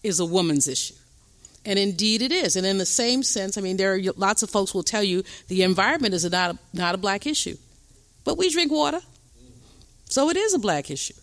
is 0.03 0.19
a 0.19 0.25
woman's 0.25 0.67
issue. 0.67 0.95
And 1.65 1.79
indeed 1.79 2.21
it 2.21 2.31
is. 2.31 2.55
And 2.55 2.67
in 2.67 2.77
the 2.77 2.85
same 2.85 3.23
sense, 3.23 3.57
I 3.57 3.61
mean, 3.61 3.77
there 3.77 3.95
are 3.95 3.99
lots 4.17 4.43
of 4.43 4.49
folks 4.49 4.73
will 4.73 4.83
tell 4.83 5.01
you 5.01 5.23
the 5.47 5.63
environment 5.63 6.13
is 6.13 6.29
not 6.29 6.51
a, 6.51 6.59
not 6.73 6.93
a 6.93 6.97
black 6.97 7.25
issue. 7.25 7.55
But 8.23 8.37
we 8.37 8.49
drink 8.51 8.71
water. 8.71 8.99
So 10.05 10.29
it 10.29 10.37
is 10.37 10.53
a 10.53 10.59
black 10.59 10.91
issue. 10.91 11.15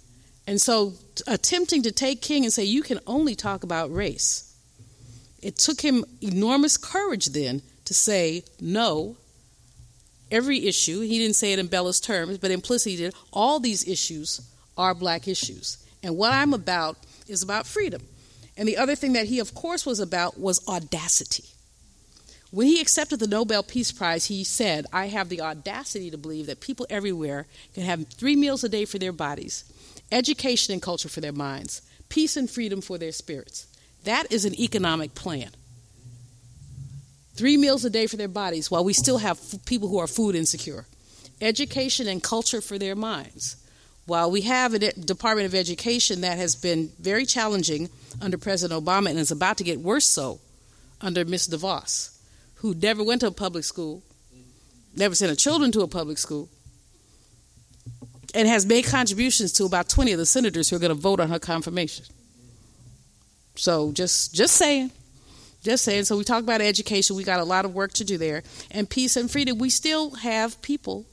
And 0.47 0.61
so 0.61 0.95
attempting 1.29 1.83
to 1.83 1.93
take 1.93 2.23
King 2.23 2.45
and 2.45 2.53
say, 2.53 2.65
You 2.65 2.83
can 2.83 2.99
only 3.07 3.35
talk 3.35 3.63
about 3.63 3.95
race 3.95 4.52
it 5.43 5.57
took 5.57 5.81
him 5.81 6.05
enormous 6.21 6.77
courage 6.77 7.27
then 7.27 7.63
to 7.85 7.95
say 7.95 8.45
no. 8.61 9.17
Every 10.31 10.67
issue, 10.67 11.01
he 11.01 11.19
didn't 11.19 11.37
say 11.37 11.53
it 11.53 11.59
in 11.59 11.67
Bella's 11.67 12.01
terms, 12.01 12.39
but 12.39 12.51
implicitly 12.51 12.97
did, 12.97 13.15
all 13.33 13.61
these 13.61 13.87
issues 13.87 14.41
are 14.79 14.95
black 14.95 15.29
issues. 15.29 15.77
And 16.03 16.17
what 16.17 16.33
I'm 16.33 16.55
about 16.55 16.97
is 17.29 17.43
about 17.43 17.67
freedom. 17.67 18.03
And 18.57 18.67
the 18.67 18.77
other 18.77 18.95
thing 18.95 19.13
that 19.15 19.27
he, 19.27 19.41
of 19.41 19.55
course, 19.55 19.85
was 19.85 20.01
about 20.01 20.39
was 20.39 20.67
audacity. 20.69 21.45
When 22.51 22.67
he 22.67 22.81
accepted 22.81 23.19
the 23.19 23.27
Nobel 23.27 23.63
Peace 23.63 23.93
Prize, 23.93 24.27
he 24.27 24.45
said, 24.45 24.85
I 24.93 25.07
have 25.07 25.31
the 25.31 25.41
audacity 25.41 26.11
to 26.11 26.19
believe 26.19 26.47
that 26.47 26.61
people 26.61 26.87
everywhere 26.91 27.47
can 27.75 27.83
have 27.85 28.07
three 28.09 28.37
meals 28.37 28.63
a 28.63 28.69
day 28.69 28.85
for 28.85 28.99
their 28.99 29.13
bodies, 29.13 29.65
education 30.11 30.73
and 30.75 30.83
culture 30.83 31.09
for 31.09 31.23
their 31.23 31.33
minds, 31.33 31.81
peace 32.11 32.37
and 32.37 32.51
freedom 32.51 32.83
for 32.83 32.99
their 32.99 33.13
spirits. 33.13 33.67
That 34.05 34.33
is 34.33 34.45
an 34.45 34.59
economic 34.59 35.15
plan. 35.15 35.51
Three 37.35 37.57
meals 37.57 37.85
a 37.85 37.91
day 37.91 38.07
for 38.07 38.17
their 38.17 38.29
bodies 38.29 38.71
while 38.71 38.85
we 38.85 38.93
still 38.93 39.19
have 39.19 39.39
f- 39.39 39.65
people 39.65 39.89
who 39.89 39.99
are 39.99 40.07
food 40.07 40.35
insecure. 40.35 40.87
Education 41.41 42.07
and 42.07 42.23
culture 42.23 42.61
for 42.61 42.79
their 42.79 42.95
minds. 42.95 43.57
While 44.07 44.31
we 44.31 44.43
have 44.43 44.75
a 44.75 44.79
Department 44.93 45.47
of 45.47 45.55
Education 45.55 46.21
that 46.23 46.37
has 46.37 46.57
been 46.57 46.91
very 46.99 47.25
challenging 47.25 47.89
under 48.21 48.37
President 48.37 48.85
Obama 48.85 49.11
and 49.11 49.19
is 49.19 49.31
about 49.31 49.59
to 49.59 49.65
get 49.65 49.81
worse 49.81 50.07
so 50.07 50.41
under 51.01 51.25
Ms. 51.25 51.49
DeVos, 51.49 52.17
who 52.57 52.75
never 52.75 53.03
went 53.03 53.21
to 53.21 53.29
a 53.29 53.33
public 53.33 53.65
school, 53.65 54.03
never 54.95 55.15
sent 55.15 55.31
her 55.31 55.37
children 55.37 55.73
to 55.73 55.81
a 55.83 55.89
public 55.89 56.19
school, 56.19 56.49
and 58.35 58.49
has 58.49 58.67
made 58.67 58.85
contributions 58.85 59.53
to 59.53 59.65
about 59.65 59.89
20 59.89 60.13
of 60.13 60.19
the 60.19 60.27
senators 60.27 60.69
who 60.69 60.77
are 60.77 60.81
going 60.81 60.95
to 60.95 61.01
vote 61.01 61.21
on 61.21 61.29
her 61.29 61.39
confirmation. 61.39 62.05
So 63.55 63.93
just 63.93 64.35
just 64.35 64.57
saying. 64.57 64.91
Just 65.63 65.85
saying. 65.85 66.05
So 66.05 66.17
we 66.17 66.25
talk 66.25 66.43
about 66.43 66.61
education. 66.61 67.17
We 67.17 67.25
got 67.25 67.41
a 67.41 67.45
lot 67.45 67.65
of 67.65 67.75
work 67.75 67.93
to 67.95 68.05
do 68.05 68.19
there. 68.19 68.43
And 68.71 68.89
peace 68.89 69.17
and 69.17 69.31
freedom. 69.31 69.59
We 69.59 69.71
still 69.71 70.11
have 70.17 70.61
people 70.63 71.07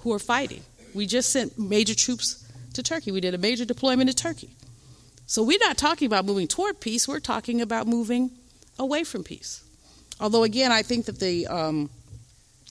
who 0.00 0.12
are 0.12 0.18
fighting. 0.18 0.62
We 0.94 1.06
just 1.06 1.30
sent 1.30 1.58
major 1.58 1.94
troops 1.94 2.46
to 2.74 2.82
Turkey. 2.82 3.10
We 3.10 3.20
did 3.20 3.34
a 3.34 3.38
major 3.38 3.64
deployment 3.64 4.10
to 4.10 4.16
Turkey. 4.16 4.50
So 5.26 5.42
we're 5.42 5.58
not 5.60 5.76
talking 5.76 6.06
about 6.06 6.24
moving 6.24 6.48
toward 6.48 6.80
peace. 6.80 7.06
We're 7.06 7.20
talking 7.20 7.60
about 7.60 7.86
moving 7.86 8.30
away 8.78 9.04
from 9.04 9.22
peace. 9.22 9.62
Although, 10.20 10.42
again, 10.42 10.72
I 10.72 10.82
think 10.82 11.06
that 11.06 11.20
the 11.20 11.46
um, 11.46 11.90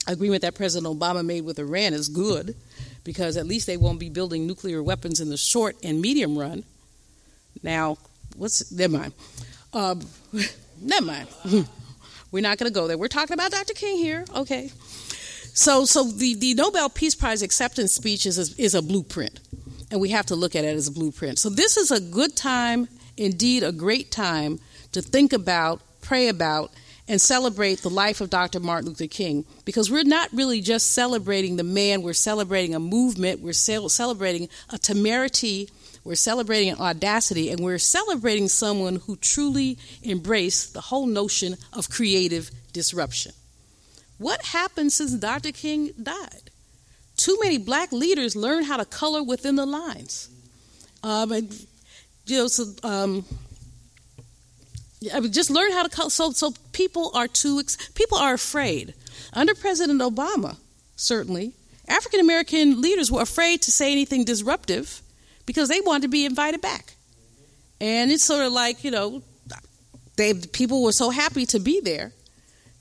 agreement 0.06 0.42
that 0.42 0.54
President 0.54 0.98
Obama 0.98 1.24
made 1.24 1.44
with 1.44 1.58
Iran 1.58 1.94
is 1.94 2.08
good 2.08 2.54
because 3.02 3.36
at 3.36 3.46
least 3.46 3.66
they 3.66 3.76
won't 3.76 3.98
be 3.98 4.08
building 4.10 4.46
nuclear 4.46 4.82
weapons 4.82 5.20
in 5.20 5.30
the 5.30 5.36
short 5.36 5.76
and 5.82 6.00
medium 6.00 6.38
run. 6.38 6.64
Now, 7.62 7.96
what's 8.40 8.72
never 8.72 8.98
mind. 8.98 9.12
Um, 9.72 10.00
never 10.80 11.04
mind. 11.04 11.28
We're 12.32 12.42
not 12.42 12.58
going 12.58 12.72
to 12.72 12.74
go 12.74 12.86
there. 12.86 12.96
We're 12.96 13.08
talking 13.08 13.34
about 13.34 13.50
Dr. 13.50 13.74
King 13.74 13.98
here. 13.98 14.24
Okay. 14.34 14.70
So, 15.52 15.84
so 15.84 16.04
the, 16.04 16.34
the 16.34 16.54
Nobel 16.54 16.88
Peace 16.88 17.14
Prize 17.14 17.42
acceptance 17.42 17.92
speech 17.92 18.24
is 18.24 18.38
a, 18.38 18.62
is 18.62 18.74
a 18.74 18.82
blueprint, 18.82 19.40
and 19.90 20.00
we 20.00 20.10
have 20.10 20.26
to 20.26 20.36
look 20.36 20.56
at 20.56 20.64
it 20.64 20.74
as 20.74 20.88
a 20.88 20.92
blueprint. 20.92 21.38
So, 21.38 21.50
this 21.50 21.76
is 21.76 21.90
a 21.90 22.00
good 22.00 22.36
time, 22.36 22.88
indeed, 23.16 23.62
a 23.62 23.72
great 23.72 24.10
time 24.10 24.60
to 24.92 25.02
think 25.02 25.32
about, 25.32 25.80
pray 26.00 26.28
about, 26.28 26.72
and 27.08 27.20
celebrate 27.20 27.80
the 27.80 27.90
life 27.90 28.20
of 28.20 28.30
Dr. 28.30 28.60
Martin 28.60 28.90
Luther 28.90 29.08
King 29.08 29.44
because 29.64 29.90
we're 29.90 30.04
not 30.04 30.30
really 30.32 30.60
just 30.60 30.92
celebrating 30.92 31.56
the 31.56 31.64
man, 31.64 32.02
we're 32.02 32.12
celebrating 32.12 32.76
a 32.76 32.80
movement, 32.80 33.40
we're 33.40 33.52
celebrating 33.52 34.48
a 34.70 34.78
temerity 34.78 35.68
we're 36.04 36.14
celebrating 36.14 36.74
audacity 36.80 37.50
and 37.50 37.60
we're 37.60 37.78
celebrating 37.78 38.48
someone 38.48 38.96
who 38.96 39.16
truly 39.16 39.78
embraced 40.02 40.72
the 40.72 40.80
whole 40.80 41.06
notion 41.06 41.56
of 41.72 41.90
creative 41.90 42.50
disruption. 42.72 43.32
What 44.18 44.42
happened 44.46 44.92
since 44.92 45.12
Dr. 45.12 45.52
King 45.52 45.92
died? 46.02 46.50
Too 47.16 47.38
many 47.42 47.58
black 47.58 47.92
leaders 47.92 48.34
learned 48.34 48.66
how 48.66 48.78
to 48.78 48.84
color 48.84 49.22
within 49.22 49.56
the 49.56 49.66
lines. 49.66 50.28
Um, 51.02 51.32
and, 51.32 51.66
you 52.26 52.38
know, 52.38 52.46
so, 52.46 52.64
um, 52.82 53.24
I 55.12 55.20
mean, 55.20 55.32
just 55.32 55.50
learn 55.50 55.72
how 55.72 55.82
to 55.82 55.88
color. 55.88 56.10
So, 56.10 56.32
so 56.32 56.54
people 56.72 57.10
are 57.14 57.28
too 57.28 57.62
people 57.94 58.18
are 58.18 58.34
afraid. 58.34 58.94
Under 59.32 59.54
President 59.54 60.00
Obama, 60.00 60.56
certainly, 60.96 61.52
African 61.88 62.20
American 62.20 62.80
leaders 62.80 63.10
were 63.10 63.22
afraid 63.22 63.62
to 63.62 63.70
say 63.70 63.92
anything 63.92 64.24
disruptive 64.24 65.02
because 65.50 65.68
they 65.68 65.80
wanted 65.80 66.02
to 66.02 66.08
be 66.08 66.24
invited 66.24 66.60
back. 66.60 66.94
And 67.80 68.12
it's 68.12 68.22
sort 68.22 68.46
of 68.46 68.52
like, 68.52 68.84
you 68.84 68.92
know, 68.92 69.20
they 70.16 70.32
people 70.32 70.84
were 70.84 70.92
so 70.92 71.10
happy 71.10 71.44
to 71.46 71.58
be 71.58 71.80
there 71.80 72.12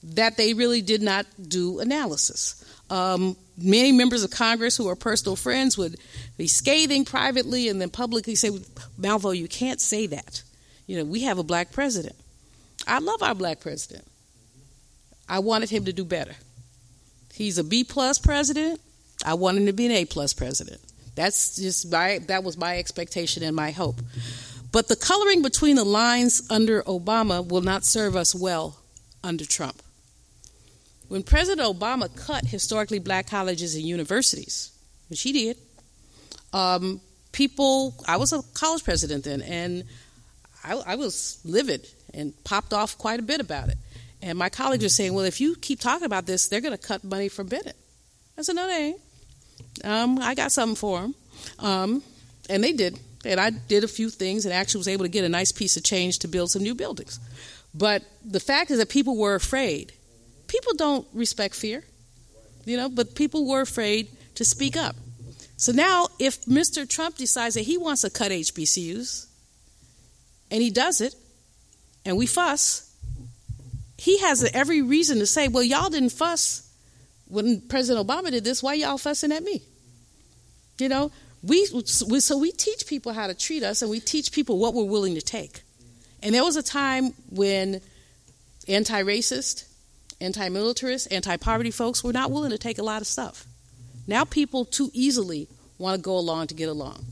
that 0.03 0.37
they 0.37 0.53
really 0.53 0.83
did 0.83 1.01
not 1.01 1.25
do 1.41 1.79
analysis. 1.79 2.63
Um, 2.91 3.35
many 3.57 3.91
members 3.91 4.23
of 4.23 4.29
Congress 4.29 4.77
who 4.77 4.87
are 4.87 4.95
personal 4.95 5.35
friends 5.35 5.79
would 5.79 5.95
be 6.37 6.45
scathing 6.45 7.05
privately 7.05 7.69
and 7.69 7.81
then 7.81 7.89
publicly 7.89 8.35
say, 8.35 8.51
Malveaux, 8.99 9.35
you 9.35 9.47
can't 9.47 9.81
say 9.81 10.05
that. 10.05 10.43
You 10.85 10.97
know, 10.97 11.05
we 11.05 11.21
have 11.21 11.39
a 11.39 11.43
black 11.43 11.71
president. 11.71 12.15
I 12.85 12.99
love 12.99 13.23
our 13.23 13.33
black 13.33 13.61
president. 13.61 14.05
I 15.27 15.39
wanted 15.39 15.71
him 15.71 15.85
to 15.85 15.93
do 15.93 16.05
better. 16.05 16.35
He's 17.33 17.57
a 17.57 17.63
B 17.63 17.83
plus 17.83 18.19
president. 18.19 18.79
I 19.25 19.33
want 19.33 19.57
him 19.57 19.65
to 19.65 19.73
be 19.73 19.87
an 19.87 19.91
A 19.91 20.05
plus 20.05 20.33
president. 20.33 20.81
That's 21.19 21.57
just 21.57 21.91
my 21.91 22.19
that 22.27 22.45
was 22.45 22.55
my 22.57 22.77
expectation 22.79 23.43
and 23.43 23.53
my 23.53 23.71
hope. 23.71 24.01
But 24.71 24.87
the 24.87 24.95
coloring 24.95 25.41
between 25.41 25.75
the 25.75 25.83
lines 25.83 26.49
under 26.49 26.81
Obama 26.83 27.45
will 27.45 27.59
not 27.59 27.83
serve 27.83 28.15
us 28.15 28.33
well 28.33 28.79
under 29.21 29.43
Trump. 29.43 29.81
When 31.09 31.23
President 31.23 31.67
Obama 31.67 32.07
cut 32.15 32.45
historically 32.45 32.99
black 32.99 33.27
colleges 33.27 33.75
and 33.75 33.83
universities, 33.83 34.71
which 35.09 35.21
he 35.21 35.33
did, 35.33 35.57
um, 36.53 37.01
people, 37.33 37.95
I 38.07 38.15
was 38.15 38.31
a 38.31 38.41
college 38.53 38.85
president 38.85 39.25
then, 39.25 39.41
and 39.41 39.83
I, 40.63 40.75
I 40.75 40.95
was 40.95 41.41
livid 41.43 41.85
and 42.13 42.33
popped 42.45 42.71
off 42.71 42.97
quite 42.97 43.19
a 43.19 43.23
bit 43.23 43.41
about 43.41 43.67
it. 43.67 43.77
And 44.21 44.37
my 44.37 44.47
colleagues 44.47 44.85
were 44.85 44.89
saying, 44.89 45.13
well, 45.13 45.25
if 45.25 45.41
you 45.41 45.57
keep 45.57 45.81
talking 45.81 46.05
about 46.05 46.27
this, 46.27 46.47
they're 46.47 46.61
going 46.61 46.77
to 46.77 46.81
cut 46.81 47.03
money 47.03 47.27
from 47.27 47.47
Bennett. 47.47 47.75
I 48.37 48.41
said, 48.43 48.55
no, 48.55 48.67
they 48.67 48.85
ain't. 48.85 49.01
Um, 49.83 50.19
I 50.19 50.35
got 50.35 50.51
something 50.51 50.75
for 50.75 51.01
them. 51.01 51.15
Um, 51.59 52.03
and 52.49 52.63
they 52.63 52.73
did. 52.73 52.99
And 53.25 53.39
I 53.39 53.49
did 53.49 53.83
a 53.83 53.87
few 53.87 54.09
things 54.09 54.45
and 54.45 54.53
actually 54.53 54.79
was 54.79 54.87
able 54.87 55.05
to 55.05 55.09
get 55.09 55.25
a 55.25 55.29
nice 55.29 55.51
piece 55.51 55.77
of 55.77 55.83
change 55.83 56.19
to 56.19 56.27
build 56.27 56.51
some 56.51 56.63
new 56.63 56.75
buildings. 56.75 57.19
But 57.73 58.03
the 58.25 58.39
fact 58.39 58.71
is 58.71 58.79
that 58.79 58.89
people 58.89 59.17
were 59.17 59.35
afraid. 59.35 59.93
People 60.47 60.73
don't 60.75 61.07
respect 61.13 61.55
fear, 61.55 61.83
you 62.65 62.77
know, 62.77 62.89
but 62.89 63.13
people 63.13 63.47
were 63.47 63.61
afraid 63.61 64.07
to 64.35 64.45
speak 64.45 64.75
up. 64.75 64.95
So 65.57 65.71
now, 65.71 66.07
if 66.17 66.45
Mr. 66.45 66.89
Trump 66.89 67.17
decides 67.17 67.55
that 67.55 67.61
he 67.61 67.77
wants 67.77 68.01
to 68.01 68.09
cut 68.09 68.31
HBCUs, 68.31 69.27
and 70.49 70.61
he 70.61 70.69
does 70.69 71.01
it, 71.01 71.13
and 72.05 72.17
we 72.17 72.25
fuss, 72.25 72.95
he 73.97 74.19
has 74.19 74.49
every 74.53 74.81
reason 74.81 75.19
to 75.19 75.25
say, 75.25 75.49
well, 75.49 75.61
y'all 75.61 75.89
didn't 75.89 76.11
fuss 76.11 76.68
when 77.29 77.61
President 77.61 78.05
Obama 78.05 78.31
did 78.31 78.43
this, 78.43 78.61
why 78.61 78.73
y'all 78.73 78.97
fussing 78.97 79.31
at 79.31 79.43
me? 79.43 79.61
You 80.79 80.89
know, 80.89 81.11
we, 81.41 81.67
we, 82.07 82.19
so 82.19 82.37
we 82.37 82.51
teach 82.51 82.85
people 82.87 83.13
how 83.13 83.27
to 83.27 83.33
treat 83.33 83.63
us 83.63 83.81
and 83.81 83.89
we 83.89 83.99
teach 83.99 84.31
people 84.31 84.57
what 84.57 84.73
we're 84.73 84.83
willing 84.83 85.15
to 85.15 85.21
take. 85.21 85.61
And 86.21 86.35
there 86.35 86.43
was 86.43 86.57
a 86.57 86.63
time 86.63 87.13
when 87.29 87.81
anti 88.67 89.01
racist, 89.03 89.65
anti 90.19 90.49
militarist, 90.49 91.11
anti 91.11 91.37
poverty 91.37 91.71
folks 91.71 92.03
were 92.03 92.11
not 92.11 92.31
willing 92.31 92.51
to 92.51 92.57
take 92.57 92.77
a 92.77 92.83
lot 92.83 93.01
of 93.01 93.07
stuff. 93.07 93.45
Now 94.07 94.25
people 94.25 94.65
too 94.65 94.89
easily 94.93 95.47
want 95.77 95.95
to 95.95 96.01
go 96.01 96.17
along 96.17 96.47
to 96.47 96.55
get 96.55 96.67
along. 96.67 97.05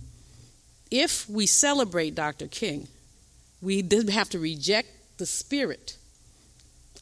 If 0.89 1.29
we 1.29 1.45
celebrate 1.45 2.15
Dr. 2.15 2.47
King, 2.47 2.87
we 3.61 3.81
did 3.81 4.09
have 4.09 4.29
to 4.31 4.39
reject 4.39 4.89
the 5.17 5.25
spirit 5.25 5.97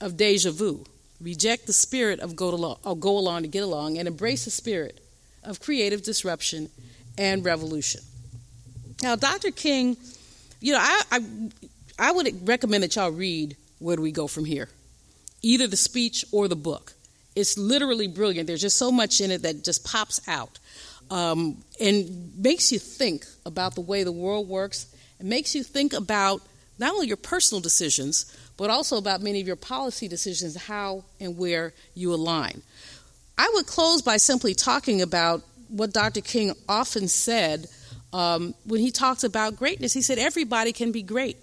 of 0.01 0.18
deja 0.18 0.51
vu, 0.51 0.86
reject 1.22 1.68
the 1.68 1.74
spirit 1.74 2.20
of 2.20 2.36
go, 2.36 2.49
along, 2.49 2.78
go 2.99 3.18
along 3.18 3.43
to 3.43 3.47
get 3.47 3.63
along, 3.63 3.97
and 3.97 4.07
embrace 4.07 4.45
the 4.45 4.51
spirit 4.51 4.99
of 5.43 5.59
creative 5.59 6.03
disruption 6.03 6.70
and 7.18 7.45
revolution. 7.45 8.01
Now, 9.01 9.16
Dr. 9.16 9.51
King, 9.51 9.97
you 10.61 10.74
know, 10.74 10.80
I, 10.82 11.01
I, 11.11 11.20
I 11.99 12.11
would 12.11 12.47
recommend 12.47 12.84
that 12.84 12.95
y'all 12.95 13.11
read 13.11 13.55
Where 13.80 13.95
Do 13.95 14.01
We 14.01 14.11
Go 14.11 14.28
From 14.28 14.45
Here? 14.45 14.70
Either 15.41 15.68
the 15.68 15.78
speech 15.78 16.26
or 16.32 16.47
the 16.47 16.55
book. 16.55 16.93
It's 17.36 17.57
literally 17.57 18.07
brilliant. 18.07 18.47
There's 18.47 18.61
just 18.61 18.78
so 18.78 18.91
much 18.91 19.20
in 19.20 19.30
it 19.30 19.41
that 19.41 19.63
just 19.63 19.86
pops 19.86 20.26
out 20.28 20.57
um, 21.11 21.57
and 21.80 22.34
makes 22.38 22.72
you 22.72 22.80
think 22.80 23.26
about 23.45 23.76
the 23.76 23.82
way 23.82 24.03
the 24.03 24.11
world 24.11 24.47
works. 24.47 24.88
It 25.20 25.26
makes 25.26 25.53
you 25.53 25.63
think 25.63 25.93
about 25.93 26.41
not 26.80 26.93
only 26.93 27.07
your 27.07 27.18
personal 27.18 27.61
decisions, 27.61 28.26
but 28.57 28.69
also 28.69 28.97
about 28.97 29.21
many 29.21 29.41
of 29.41 29.47
your 29.47 29.55
policy 29.55 30.07
decisions, 30.07 30.55
how 30.55 31.03
and 31.19 31.37
where 31.37 31.73
you 31.93 32.13
align. 32.13 32.61
I 33.37 33.51
would 33.53 33.67
close 33.67 34.01
by 34.01 34.17
simply 34.17 34.53
talking 34.53 35.01
about 35.01 35.43
what 35.69 35.91
Dr. 35.91 36.21
King 36.21 36.53
often 36.69 37.07
said 37.07 37.67
um, 38.13 38.55
when 38.65 38.79
he 38.79 38.91
talks 38.91 39.23
about 39.23 39.57
greatness. 39.57 39.93
He 39.93 40.01
said, 40.01 40.17
Everybody 40.17 40.71
can 40.71 40.91
be 40.91 41.01
great 41.01 41.37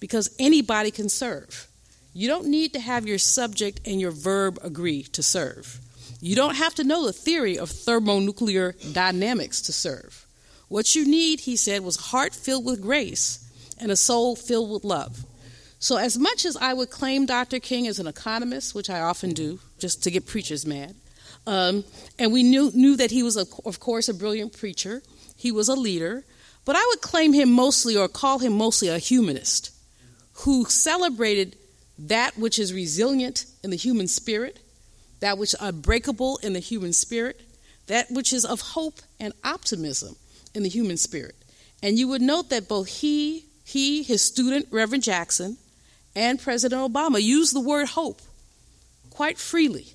because 0.00 0.34
anybody 0.38 0.90
can 0.90 1.08
serve. 1.08 1.68
You 2.12 2.28
don't 2.28 2.46
need 2.46 2.72
to 2.74 2.80
have 2.80 3.06
your 3.06 3.18
subject 3.18 3.80
and 3.86 4.00
your 4.00 4.10
verb 4.10 4.58
agree 4.62 5.02
to 5.02 5.22
serve. 5.22 5.80
You 6.20 6.36
don't 6.36 6.54
have 6.54 6.74
to 6.76 6.84
know 6.84 7.04
the 7.04 7.12
theory 7.12 7.58
of 7.58 7.70
thermonuclear 7.70 8.74
dynamics 8.92 9.62
to 9.62 9.72
serve. 9.72 10.26
What 10.68 10.94
you 10.94 11.06
need, 11.06 11.40
he 11.40 11.56
said, 11.56 11.82
was 11.82 11.98
a 11.98 12.02
heart 12.02 12.34
filled 12.34 12.64
with 12.64 12.80
grace 12.80 13.40
and 13.78 13.90
a 13.90 13.96
soul 13.96 14.34
filled 14.34 14.70
with 14.70 14.84
love. 14.84 15.24
So, 15.84 15.98
as 15.98 16.18
much 16.18 16.46
as 16.46 16.56
I 16.56 16.72
would 16.72 16.88
claim 16.88 17.26
Dr. 17.26 17.60
King 17.60 17.86
as 17.88 17.98
an 17.98 18.06
economist, 18.06 18.74
which 18.74 18.88
I 18.88 19.00
often 19.00 19.34
do, 19.34 19.58
just 19.78 20.02
to 20.04 20.10
get 20.10 20.26
preachers 20.26 20.64
mad, 20.64 20.94
um, 21.46 21.84
and 22.18 22.32
we 22.32 22.42
knew, 22.42 22.70
knew 22.72 22.96
that 22.96 23.10
he 23.10 23.22
was, 23.22 23.36
a, 23.36 23.44
of 23.66 23.80
course, 23.80 24.08
a 24.08 24.14
brilliant 24.14 24.56
preacher, 24.56 25.02
he 25.36 25.52
was 25.52 25.68
a 25.68 25.74
leader, 25.74 26.24
but 26.64 26.74
I 26.74 26.86
would 26.88 27.02
claim 27.02 27.34
him 27.34 27.52
mostly 27.52 27.98
or 27.98 28.08
call 28.08 28.38
him 28.38 28.54
mostly 28.54 28.88
a 28.88 28.96
humanist 28.96 29.72
who 30.32 30.64
celebrated 30.64 31.54
that 31.98 32.38
which 32.38 32.58
is 32.58 32.72
resilient 32.72 33.44
in 33.62 33.68
the 33.68 33.76
human 33.76 34.08
spirit, 34.08 34.60
that 35.20 35.36
which 35.36 35.52
is 35.52 35.60
unbreakable 35.60 36.38
in 36.42 36.54
the 36.54 36.60
human 36.60 36.94
spirit, 36.94 37.42
that 37.88 38.10
which 38.10 38.32
is 38.32 38.46
of 38.46 38.62
hope 38.62 39.00
and 39.20 39.34
optimism 39.44 40.16
in 40.54 40.62
the 40.62 40.70
human 40.70 40.96
spirit. 40.96 41.34
And 41.82 41.98
you 41.98 42.08
would 42.08 42.22
note 42.22 42.48
that 42.48 42.68
both 42.68 42.88
he, 42.88 43.44
he, 43.66 44.02
his 44.02 44.22
student, 44.22 44.68
Reverend 44.70 45.02
Jackson, 45.02 45.58
and 46.16 46.40
President 46.40 46.80
Obama 46.80 47.20
use 47.22 47.50
the 47.50 47.60
word 47.60 47.88
hope 47.88 48.20
quite 49.10 49.38
freely 49.38 49.86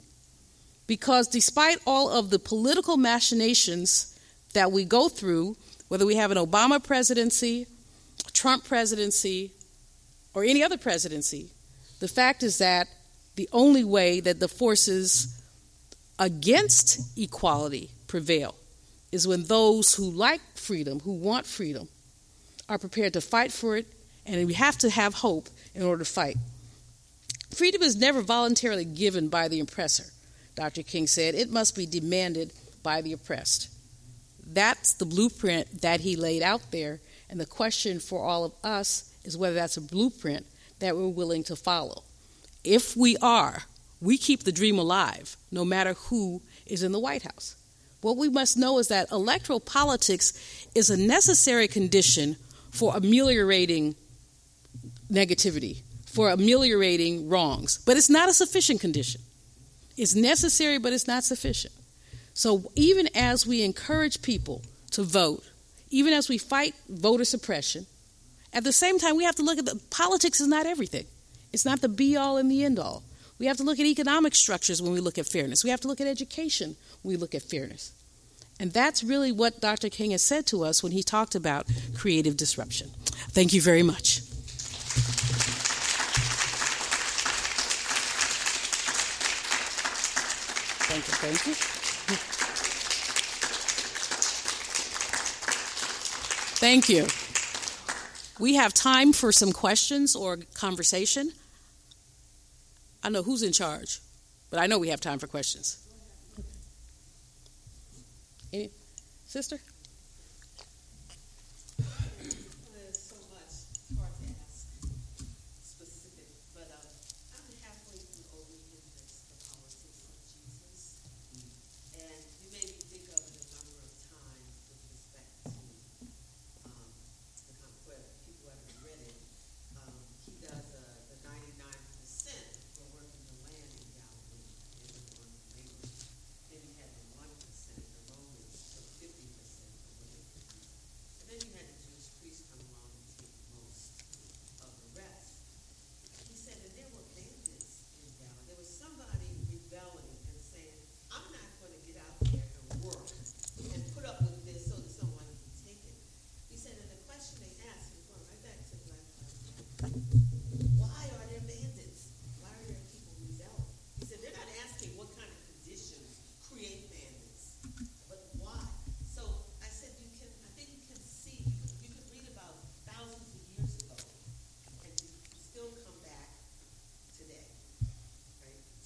because 0.87 1.27
despite 1.27 1.77
all 1.85 2.09
of 2.09 2.29
the 2.29 2.39
political 2.39 2.97
machinations 2.97 4.17
that 4.53 4.71
we 4.71 4.83
go 4.83 5.07
through, 5.07 5.55
whether 5.87 6.05
we 6.05 6.15
have 6.15 6.31
an 6.31 6.37
Obama 6.37 6.83
presidency, 6.83 7.67
Trump 8.33 8.65
presidency, 8.65 9.51
or 10.33 10.43
any 10.43 10.63
other 10.63 10.77
presidency, 10.77 11.49
the 11.99 12.07
fact 12.07 12.43
is 12.43 12.57
that 12.57 12.87
the 13.35 13.47
only 13.53 13.83
way 13.83 14.19
that 14.19 14.39
the 14.39 14.47
forces 14.47 15.39
against 16.17 17.17
equality 17.17 17.89
prevail 18.07 18.55
is 19.11 19.27
when 19.27 19.43
those 19.43 19.95
who 19.95 20.09
like 20.09 20.41
freedom, 20.55 20.99
who 20.99 21.13
want 21.13 21.45
freedom, 21.45 21.87
are 22.67 22.77
prepared 22.77 23.13
to 23.13 23.21
fight 23.21 23.51
for 23.51 23.77
it, 23.77 23.85
and 24.25 24.45
we 24.45 24.53
have 24.53 24.77
to 24.77 24.89
have 24.89 25.13
hope 25.13 25.49
in 25.75 25.83
order 25.83 26.03
to 26.03 26.09
fight. 26.09 26.37
Freedom 27.51 27.81
is 27.81 27.95
never 27.95 28.21
voluntarily 28.21 28.85
given 28.85 29.27
by 29.27 29.47
the 29.47 29.59
oppressor, 29.59 30.05
Dr. 30.55 30.83
King 30.83 31.07
said. 31.07 31.35
It 31.35 31.51
must 31.51 31.75
be 31.75 31.85
demanded 31.85 32.53
by 32.83 33.01
the 33.01 33.13
oppressed. 33.13 33.69
That's 34.45 34.93
the 34.93 35.05
blueprint 35.05 35.81
that 35.81 36.01
he 36.01 36.15
laid 36.15 36.41
out 36.41 36.71
there, 36.71 36.99
and 37.29 37.39
the 37.39 37.45
question 37.45 37.99
for 37.99 38.23
all 38.23 38.45
of 38.45 38.53
us 38.63 39.13
is 39.23 39.37
whether 39.37 39.55
that's 39.55 39.77
a 39.77 39.81
blueprint 39.81 40.45
that 40.79 40.95
we're 40.95 41.07
willing 41.07 41.43
to 41.45 41.55
follow. 41.55 42.03
If 42.63 42.95
we 42.95 43.17
are, 43.17 43.63
we 44.01 44.17
keep 44.17 44.43
the 44.43 44.51
dream 44.51 44.79
alive, 44.79 45.35
no 45.51 45.65
matter 45.65 45.93
who 45.93 46.41
is 46.65 46.83
in 46.83 46.91
the 46.91 46.99
White 46.99 47.23
House. 47.23 47.55
What 48.01 48.17
we 48.17 48.29
must 48.29 48.57
know 48.57 48.79
is 48.79 48.87
that 48.87 49.11
electoral 49.11 49.59
politics 49.59 50.67
is 50.73 50.89
a 50.89 50.97
necessary 50.97 51.67
condition 51.67 52.37
for 52.71 52.95
ameliorating 52.95 53.95
negativity, 55.11 55.81
for 56.05 56.29
ameliorating 56.29 57.29
wrongs. 57.29 57.79
But 57.85 57.97
it's 57.97 58.09
not 58.09 58.29
a 58.29 58.33
sufficient 58.33 58.81
condition. 58.81 59.21
It's 59.97 60.15
necessary, 60.15 60.77
but 60.77 60.93
it's 60.93 61.07
not 61.07 61.23
sufficient. 61.23 61.73
So 62.33 62.71
even 62.75 63.09
as 63.15 63.45
we 63.45 63.63
encourage 63.63 64.21
people 64.21 64.61
to 64.91 65.03
vote, 65.03 65.43
even 65.89 66.13
as 66.13 66.29
we 66.29 66.37
fight 66.37 66.73
voter 66.87 67.25
suppression, 67.25 67.85
at 68.53 68.63
the 68.63 68.71
same 68.71 68.97
time, 68.97 69.17
we 69.17 69.25
have 69.25 69.35
to 69.35 69.43
look 69.43 69.59
at 69.59 69.65
the 69.65 69.79
politics 69.89 70.39
is 70.39 70.47
not 70.47 70.65
everything. 70.65 71.05
It's 71.51 71.65
not 71.65 71.81
the 71.81 71.89
be 71.89 72.15
all 72.15 72.37
and 72.37 72.49
the 72.49 72.63
end 72.63 72.79
all. 72.79 73.03
We 73.39 73.45
have 73.45 73.57
to 73.57 73.63
look 73.63 73.79
at 73.79 73.85
economic 73.85 74.35
structures 74.35 74.81
when 74.81 74.91
we 74.91 74.99
look 74.99 75.17
at 75.17 75.25
fairness. 75.25 75.63
We 75.63 75.69
have 75.69 75.81
to 75.81 75.87
look 75.87 76.01
at 76.01 76.07
education 76.07 76.75
when 77.01 77.13
we 77.13 77.17
look 77.17 77.35
at 77.35 77.43
fairness. 77.43 77.91
And 78.59 78.73
that's 78.73 79.03
really 79.03 79.31
what 79.31 79.61
Dr. 79.61 79.89
King 79.89 80.11
has 80.11 80.23
said 80.23 80.45
to 80.47 80.63
us 80.63 80.83
when 80.83 80.91
he 80.91 81.01
talked 81.01 81.35
about 81.35 81.65
creative 81.95 82.35
disruption. 82.35 82.89
Thank 83.31 83.53
you 83.53 83.61
very 83.61 83.83
much. 83.83 84.21
Thank 90.89 91.07
you, 91.07 91.13
thank 91.13 91.45
you. 91.47 91.53
Thank 96.59 96.89
you. 96.89 97.07
We 98.39 98.55
have 98.55 98.73
time 98.73 99.13
for 99.13 99.31
some 99.31 99.51
questions 99.51 100.15
or 100.15 100.37
conversation. 100.53 101.31
I 103.03 103.09
know 103.09 103.23
who's 103.23 103.43
in 103.43 103.53
charge, 103.53 103.99
but 104.49 104.59
I 104.59 104.67
know 104.67 104.77
we 104.79 104.89
have 104.89 104.99
time 104.99 105.19
for 105.19 105.27
questions. 105.27 105.77
Any, 108.51 108.71
sister? 109.25 109.59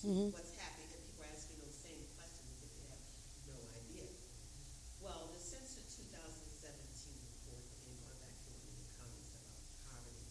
Mm-hmm. 0.03 0.35
What's 0.35 0.51
happening? 0.59 0.91
And 0.91 0.99
people 0.99 1.23
are 1.23 1.31
asking 1.31 1.63
those 1.63 1.79
same 1.79 2.03
questions 2.19 2.43
as 2.59 2.67
if 2.67 2.75
they 2.75 2.91
have 2.91 2.99
no 3.47 3.55
idea. 3.71 4.03
Well, 4.99 5.31
the 5.31 5.39
census 5.39 5.95
2017 5.95 6.59
report, 7.23 7.63
again, 7.71 7.95
going 8.03 8.19
back 8.19 8.35
to 8.35 8.51
one 8.51 8.67
of 8.67 8.83
the 8.83 8.91
comments 8.99 9.31
about 9.31 9.55
poverty, 9.87 10.27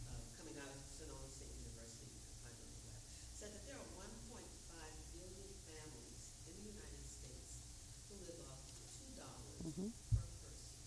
uh, 0.00 0.16
coming 0.40 0.56
out 0.64 0.72
of 0.72 0.80
Sonoma 0.88 1.28
State 1.28 1.52
University, 1.60 2.08
you 2.08 2.24
can 2.24 2.40
find 2.40 2.56
on 2.56 2.68
the 2.72 2.80
web, 2.88 2.96
said 3.36 3.52
that 3.52 3.68
there 3.68 3.76
are 3.76 3.90
1.5 4.00 4.08
billion 4.32 5.50
families 5.68 6.32
in 6.48 6.56
the 6.56 6.64
United 6.72 7.04
States 7.04 7.68
who 8.08 8.16
live 8.24 8.40
off 8.48 8.64
$2 8.80 9.12
mm-hmm. 9.12 9.92
per 9.92 10.24
person 10.40 10.80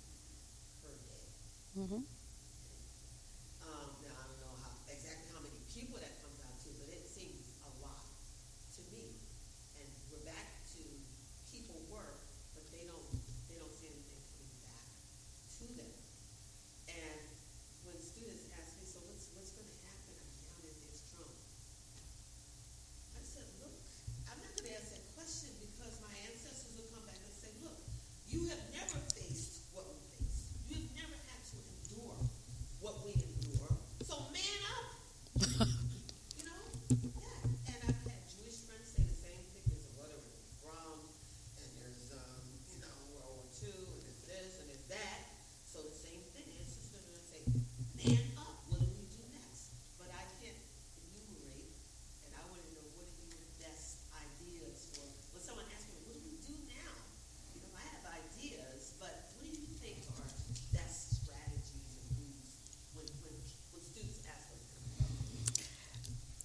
per 0.82 0.94
day. 1.06 1.30
Mm-hmm. 1.78 2.02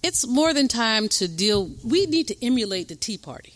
It's 0.05 0.27
more 0.27 0.53
than 0.53 0.67
time 0.67 1.09
to 1.09 1.27
deal. 1.27 1.71
We 1.83 2.05
need 2.05 2.27
to 2.27 2.45
emulate 2.45 2.89
the 2.89 2.95
Tea 2.95 3.17
Party 3.17 3.53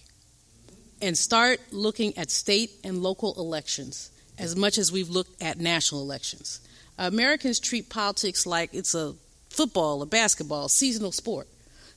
and 1.00 1.16
start 1.16 1.60
looking 1.72 2.18
at 2.18 2.32
state 2.32 2.72
and 2.84 3.04
local 3.04 3.36
elections 3.40 4.10
as 4.40 4.56
much 4.56 4.80
as 4.80 4.92
we've 4.92 5.12
looked 5.12 5.44
at 5.44 5.60
national 5.60 6.02
elections. 6.02 6.60
Americans 6.98 7.60
treat 7.60 7.88
politics 7.88 8.48
like 8.48 8.74
it's 8.74 8.96
a 8.96 9.14
football, 9.52 10.02
a 10.02 10.08
basketball, 10.08 10.70
seasonal 10.70 11.12
sport. 11.12 11.48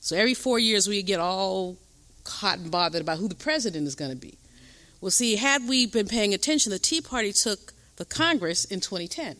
So 0.01 0.15
every 0.15 0.35
four 0.35 0.59
years 0.59 0.87
we 0.87 1.01
get 1.01 1.19
all 1.19 1.77
hot 2.23 2.59
and 2.59 2.69
bothered 2.69 3.01
about 3.01 3.17
who 3.17 3.27
the 3.27 3.33
president 3.33 3.87
is 3.87 3.95
going 3.95 4.11
to 4.11 4.17
be. 4.17 4.37
Well, 5.01 5.09
see, 5.09 5.35
had 5.35 5.67
we 5.67 5.87
been 5.87 6.07
paying 6.07 6.35
attention, 6.35 6.69
the 6.69 6.77
Tea 6.77 7.01
Party 7.01 7.33
took 7.33 7.73
the 7.95 8.05
Congress 8.05 8.65
in 8.65 8.81
2010. 8.81 9.35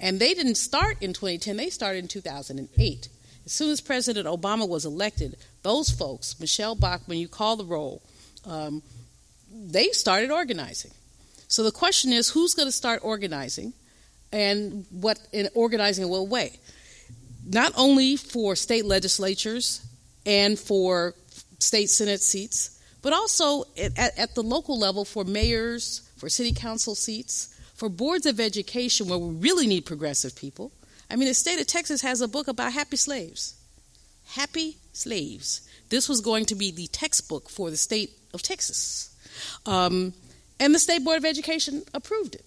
And 0.00 0.18
they 0.18 0.34
didn't 0.34 0.56
start 0.56 1.00
in 1.00 1.12
2010, 1.12 1.56
they 1.56 1.70
started 1.70 2.00
in 2.00 2.08
2008. 2.08 3.08
As 3.46 3.52
soon 3.52 3.70
as 3.70 3.80
President 3.80 4.26
Obama 4.26 4.68
was 4.68 4.84
elected, 4.84 5.36
those 5.62 5.88
folks, 5.88 6.38
Michele 6.40 6.74
Bachmann, 6.74 7.18
you 7.18 7.28
call 7.28 7.56
the 7.56 7.64
roll, 7.64 8.02
um, 8.44 8.82
they 9.50 9.88
started 9.90 10.32
organizing. 10.32 10.90
So 11.48 11.62
the 11.62 11.70
question 11.70 12.12
is 12.12 12.28
who's 12.28 12.54
going 12.54 12.66
to 12.66 12.72
start 12.72 13.00
organizing 13.04 13.72
and 14.32 14.84
what 14.90 15.20
in 15.32 15.48
organizing 15.54 16.04
in 16.04 16.10
what 16.10 16.26
way? 16.26 16.58
Not 17.46 17.72
only 17.76 18.16
for 18.16 18.56
state 18.56 18.84
legislatures 18.84 19.86
and 20.26 20.58
for 20.58 21.14
state 21.60 21.88
senate 21.88 22.20
seats, 22.20 22.82
but 23.00 23.12
also 23.12 23.64
at, 23.80 24.18
at 24.18 24.34
the 24.34 24.42
local 24.42 24.76
level 24.76 25.04
for 25.04 25.22
mayors, 25.22 26.10
for 26.16 26.28
city 26.28 26.52
council 26.52 26.96
seats, 26.96 27.54
for 27.76 27.88
boards 27.88 28.26
of 28.26 28.40
education 28.40 29.06
where 29.06 29.18
we 29.18 29.36
really 29.36 29.68
need 29.68 29.86
progressive 29.86 30.34
people. 30.34 30.72
I 31.10 31.16
mean, 31.16 31.28
the 31.28 31.34
state 31.34 31.60
of 31.60 31.66
Texas 31.66 32.02
has 32.02 32.20
a 32.20 32.28
book 32.28 32.48
about 32.48 32.72
happy 32.72 32.96
slaves. 32.96 33.54
Happy 34.26 34.78
slaves. 34.92 35.60
This 35.88 36.08
was 36.08 36.20
going 36.20 36.46
to 36.46 36.54
be 36.54 36.70
the 36.70 36.88
textbook 36.88 37.48
for 37.48 37.70
the 37.70 37.76
state 37.76 38.10
of 38.34 38.42
Texas. 38.42 39.14
Um, 39.66 40.14
and 40.58 40.74
the 40.74 40.78
State 40.78 41.04
Board 41.04 41.18
of 41.18 41.24
Education 41.24 41.82
approved 41.94 42.34
it. 42.34 42.44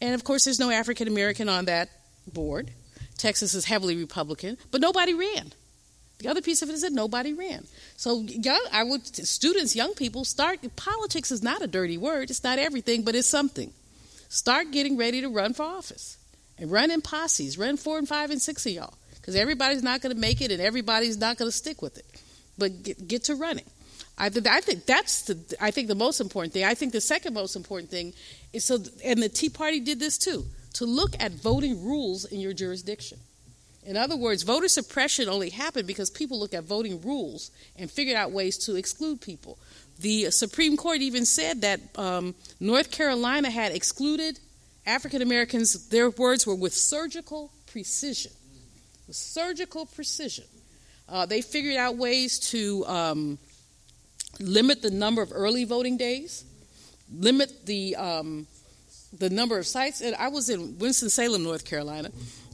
And 0.00 0.14
of 0.14 0.24
course, 0.24 0.44
there's 0.44 0.58
no 0.58 0.70
African 0.70 1.06
American 1.06 1.48
on 1.48 1.66
that 1.66 1.88
board. 2.26 2.70
Texas 3.16 3.54
is 3.54 3.64
heavily 3.64 3.96
Republican, 3.96 4.58
but 4.70 4.80
nobody 4.80 5.14
ran. 5.14 5.52
The 6.18 6.28
other 6.28 6.42
piece 6.42 6.62
of 6.62 6.68
it 6.68 6.72
is 6.72 6.82
that 6.82 6.92
nobody 6.92 7.32
ran. 7.32 7.66
So, 7.96 8.20
young, 8.22 8.60
I 8.72 8.82
would 8.82 9.04
students, 9.06 9.76
young 9.76 9.94
people, 9.94 10.24
start. 10.24 10.58
Politics 10.74 11.30
is 11.30 11.42
not 11.42 11.62
a 11.62 11.66
dirty 11.66 11.98
word. 11.98 12.30
It's 12.30 12.42
not 12.42 12.58
everything, 12.58 13.02
but 13.02 13.14
it's 13.14 13.28
something. 13.28 13.72
Start 14.28 14.72
getting 14.72 14.96
ready 14.96 15.20
to 15.20 15.28
run 15.28 15.54
for 15.54 15.62
office 15.62 16.18
and 16.58 16.70
run 16.70 16.90
in 16.90 17.00
posses. 17.00 17.58
Run 17.58 17.76
four 17.76 17.98
and 17.98 18.08
five 18.08 18.30
and 18.30 18.40
six 18.40 18.66
of 18.66 18.72
y'all, 18.72 18.94
because 19.16 19.36
everybody's 19.36 19.82
not 19.82 20.00
going 20.00 20.14
to 20.14 20.20
make 20.20 20.40
it 20.40 20.50
and 20.50 20.60
everybody's 20.60 21.16
not 21.16 21.36
going 21.36 21.50
to 21.50 21.56
stick 21.56 21.82
with 21.82 21.98
it. 21.98 22.06
But 22.56 22.82
get, 22.82 23.08
get 23.08 23.24
to 23.24 23.34
running. 23.34 23.64
I, 24.16 24.28
th- 24.28 24.46
I 24.46 24.60
think 24.60 24.86
that's 24.86 25.22
the 25.22 25.56
I 25.60 25.70
think 25.72 25.88
the 25.88 25.94
most 25.94 26.20
important 26.20 26.52
thing. 26.52 26.64
I 26.64 26.74
think 26.74 26.92
the 26.92 27.00
second 27.00 27.34
most 27.34 27.56
important 27.56 27.90
thing 27.90 28.12
is 28.52 28.64
so, 28.64 28.78
and 29.04 29.20
the 29.20 29.28
Tea 29.28 29.48
Party 29.48 29.80
did 29.80 29.98
this 29.98 30.18
too, 30.18 30.44
to 30.74 30.84
look 30.84 31.20
at 31.20 31.32
voting 31.32 31.84
rules 31.84 32.24
in 32.24 32.40
your 32.40 32.52
jurisdiction. 32.52 33.18
In 33.86 33.96
other 33.96 34.16
words, 34.16 34.44
voter 34.44 34.68
suppression 34.68 35.28
only 35.28 35.50
happened 35.50 35.86
because 35.86 36.10
people 36.10 36.38
looked 36.38 36.54
at 36.54 36.64
voting 36.64 37.02
rules 37.02 37.50
and 37.76 37.90
figured 37.90 38.16
out 38.16 38.30
ways 38.30 38.56
to 38.58 38.76
exclude 38.76 39.20
people. 39.20 39.58
The 39.98 40.30
Supreme 40.30 40.76
Court 40.76 41.00
even 41.00 41.26
said 41.26 41.60
that 41.60 41.80
um, 41.98 42.34
North 42.60 42.90
Carolina 42.90 43.50
had 43.50 43.72
excluded 43.72 44.38
African 44.86 45.22
Americans. 45.22 45.88
Their 45.88 46.10
words 46.10 46.46
were 46.46 46.54
with 46.54 46.74
surgical 46.74 47.52
precision. 47.66 48.32
With 49.06 49.16
surgical 49.16 49.86
precision. 49.86 50.44
Uh, 51.08 51.26
they 51.26 51.42
figured 51.42 51.76
out 51.76 51.96
ways 51.96 52.38
to. 52.50 52.86
Um, 52.86 53.38
limit 54.40 54.82
the 54.82 54.90
number 54.90 55.22
of 55.22 55.32
early 55.32 55.64
voting 55.64 55.96
days, 55.96 56.44
limit 57.12 57.66
the 57.66 57.96
um, 57.96 58.46
the 59.18 59.30
number 59.30 59.58
of 59.58 59.66
sites. 59.66 60.00
And 60.00 60.14
I 60.16 60.28
was 60.28 60.50
in 60.50 60.78
Winston 60.78 61.10
Salem, 61.10 61.42
North 61.42 61.64
Carolina, 61.64 62.10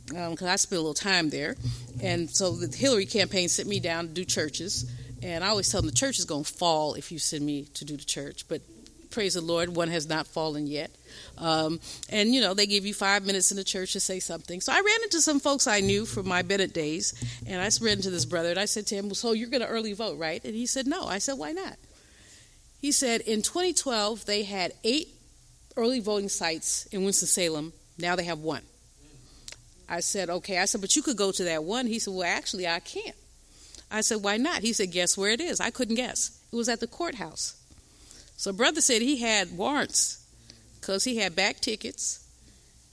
because 0.06 0.42
um, 0.42 0.48
I 0.48 0.56
spent 0.56 0.78
a 0.78 0.82
little 0.82 0.94
time 0.94 1.30
there, 1.30 1.56
and 2.02 2.30
so 2.30 2.52
the 2.52 2.74
Hillary 2.74 3.06
campaign 3.06 3.48
sent 3.48 3.68
me 3.68 3.80
down 3.80 4.08
to 4.08 4.12
do 4.12 4.24
churches. 4.24 4.90
And 5.22 5.44
I 5.44 5.48
always 5.48 5.70
tell 5.70 5.82
them 5.82 5.90
the 5.90 5.94
church 5.96 6.18
is 6.18 6.24
going 6.24 6.44
to 6.44 6.52
fall 6.52 6.94
if 6.94 7.12
you 7.12 7.18
send 7.18 7.44
me 7.44 7.66
to 7.74 7.84
do 7.84 7.94
the 7.96 8.04
church, 8.04 8.48
but 8.48 8.62
praise 9.10 9.34
the 9.34 9.42
Lord, 9.42 9.76
one 9.76 9.88
has 9.88 10.08
not 10.08 10.26
fallen 10.26 10.66
yet. 10.66 10.90
Um, 11.38 11.80
and 12.08 12.34
you 12.34 12.40
know, 12.40 12.54
they 12.54 12.66
give 12.66 12.84
you 12.84 12.94
five 12.94 13.24
minutes 13.24 13.50
in 13.50 13.56
the 13.56 13.64
church 13.64 13.92
to 13.94 14.00
say 14.00 14.20
something. 14.20 14.60
So 14.60 14.72
I 14.72 14.76
ran 14.76 15.02
into 15.04 15.20
some 15.20 15.40
folks 15.40 15.66
I 15.66 15.80
knew 15.80 16.04
from 16.04 16.28
my 16.28 16.42
Bennett 16.42 16.72
days, 16.72 17.14
and 17.46 17.60
I 17.60 17.70
ran 17.84 17.98
into 17.98 18.10
this 18.10 18.24
brother, 18.24 18.50
and 18.50 18.58
I 18.58 18.66
said 18.66 18.86
to 18.88 18.94
him, 18.94 19.12
"So 19.14 19.32
you're 19.32 19.48
going 19.48 19.62
to 19.62 19.68
early 19.68 19.92
vote, 19.92 20.18
right?" 20.18 20.44
And 20.44 20.54
he 20.54 20.66
said, 20.66 20.86
"No." 20.86 21.06
I 21.06 21.18
said, 21.18 21.34
"Why 21.34 21.52
not?" 21.52 21.76
He 22.80 22.92
said, 22.92 23.22
"In 23.22 23.42
2012, 23.42 24.26
they 24.26 24.42
had 24.44 24.72
eight 24.84 25.08
early 25.76 26.00
voting 26.00 26.28
sites 26.28 26.86
in 26.86 27.04
Winston 27.04 27.28
Salem. 27.28 27.72
Now 27.98 28.16
they 28.16 28.24
have 28.24 28.40
one." 28.40 28.62
I 29.88 30.00
said, 30.00 30.30
"Okay." 30.30 30.58
I 30.58 30.66
said, 30.66 30.80
"But 30.80 30.94
you 30.94 31.02
could 31.02 31.16
go 31.16 31.32
to 31.32 31.44
that 31.44 31.64
one." 31.64 31.86
He 31.86 31.98
said, 31.98 32.14
"Well, 32.14 32.22
actually, 32.22 32.68
I 32.68 32.80
can't." 32.80 33.16
I 33.90 34.02
said, 34.02 34.22
"Why 34.22 34.36
not?" 34.36 34.62
He 34.62 34.72
said, 34.72 34.92
"Guess 34.92 35.16
where 35.16 35.30
it 35.30 35.40
is?" 35.40 35.60
I 35.60 35.70
couldn't 35.70 35.96
guess. 35.96 36.30
It 36.52 36.56
was 36.56 36.68
at 36.68 36.80
the 36.80 36.86
courthouse. 36.86 37.54
So 38.36 38.52
brother 38.52 38.80
said 38.80 39.02
he 39.02 39.18
had 39.18 39.56
warrants 39.56 40.19
because 40.80 41.04
he 41.04 41.16
had 41.18 41.36
back 41.36 41.60
tickets 41.60 42.26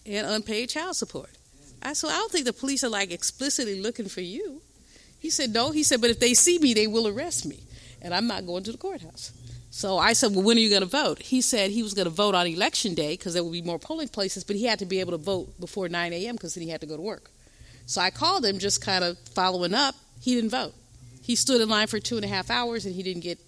and 0.05 0.27
unpaid 0.27 0.69
child 0.69 0.95
support. 0.95 1.29
I 1.81 1.93
said, 1.93 2.09
I 2.09 2.17
don't 2.17 2.31
think 2.31 2.45
the 2.45 2.53
police 2.53 2.83
are 2.83 2.89
like 2.89 3.11
explicitly 3.11 3.81
looking 3.81 4.07
for 4.07 4.21
you. 4.21 4.61
He 5.19 5.29
said, 5.29 5.53
No. 5.53 5.71
He 5.71 5.83
said, 5.83 6.01
But 6.01 6.09
if 6.09 6.19
they 6.19 6.33
see 6.33 6.59
me, 6.59 6.73
they 6.73 6.87
will 6.87 7.07
arrest 7.07 7.45
me. 7.45 7.59
And 8.01 8.13
I'm 8.13 8.27
not 8.27 8.45
going 8.45 8.63
to 8.63 8.71
the 8.71 8.77
courthouse. 8.77 9.31
So 9.69 9.97
I 9.97 10.13
said, 10.13 10.33
Well, 10.33 10.43
when 10.43 10.57
are 10.57 10.61
you 10.61 10.69
going 10.69 10.81
to 10.81 10.87
vote? 10.87 11.19
He 11.19 11.41
said 11.41 11.71
he 11.71 11.83
was 11.83 11.93
going 11.93 12.05
to 12.05 12.13
vote 12.13 12.35
on 12.35 12.47
election 12.47 12.93
day 12.93 13.13
because 13.13 13.33
there 13.33 13.43
would 13.43 13.53
be 13.53 13.61
more 13.61 13.79
polling 13.79 14.07
places, 14.09 14.43
but 14.43 14.55
he 14.55 14.65
had 14.65 14.79
to 14.79 14.85
be 14.85 14.99
able 14.99 15.11
to 15.11 15.17
vote 15.17 15.59
before 15.59 15.89
9 15.89 16.13
a.m. 16.13 16.35
because 16.35 16.55
then 16.55 16.63
he 16.63 16.69
had 16.69 16.81
to 16.81 16.87
go 16.87 16.95
to 16.95 17.01
work. 17.01 17.29
So 17.85 18.01
I 18.01 18.09
called 18.09 18.45
him 18.45 18.59
just 18.59 18.81
kind 18.81 19.03
of 19.03 19.17
following 19.33 19.73
up. 19.73 19.95
He 20.21 20.35
didn't 20.35 20.49
vote. 20.49 20.73
He 21.21 21.35
stood 21.35 21.61
in 21.61 21.69
line 21.69 21.87
for 21.87 21.99
two 21.99 22.15
and 22.15 22.25
a 22.25 22.27
half 22.27 22.49
hours 22.49 22.85
and 22.85 22.95
he 22.95 23.03
didn't 23.03 23.23
get 23.23 23.39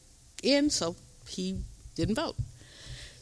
in, 0.44 0.70
so 0.70 0.96
he 1.28 1.60
didn't 1.96 2.16
vote. 2.16 2.36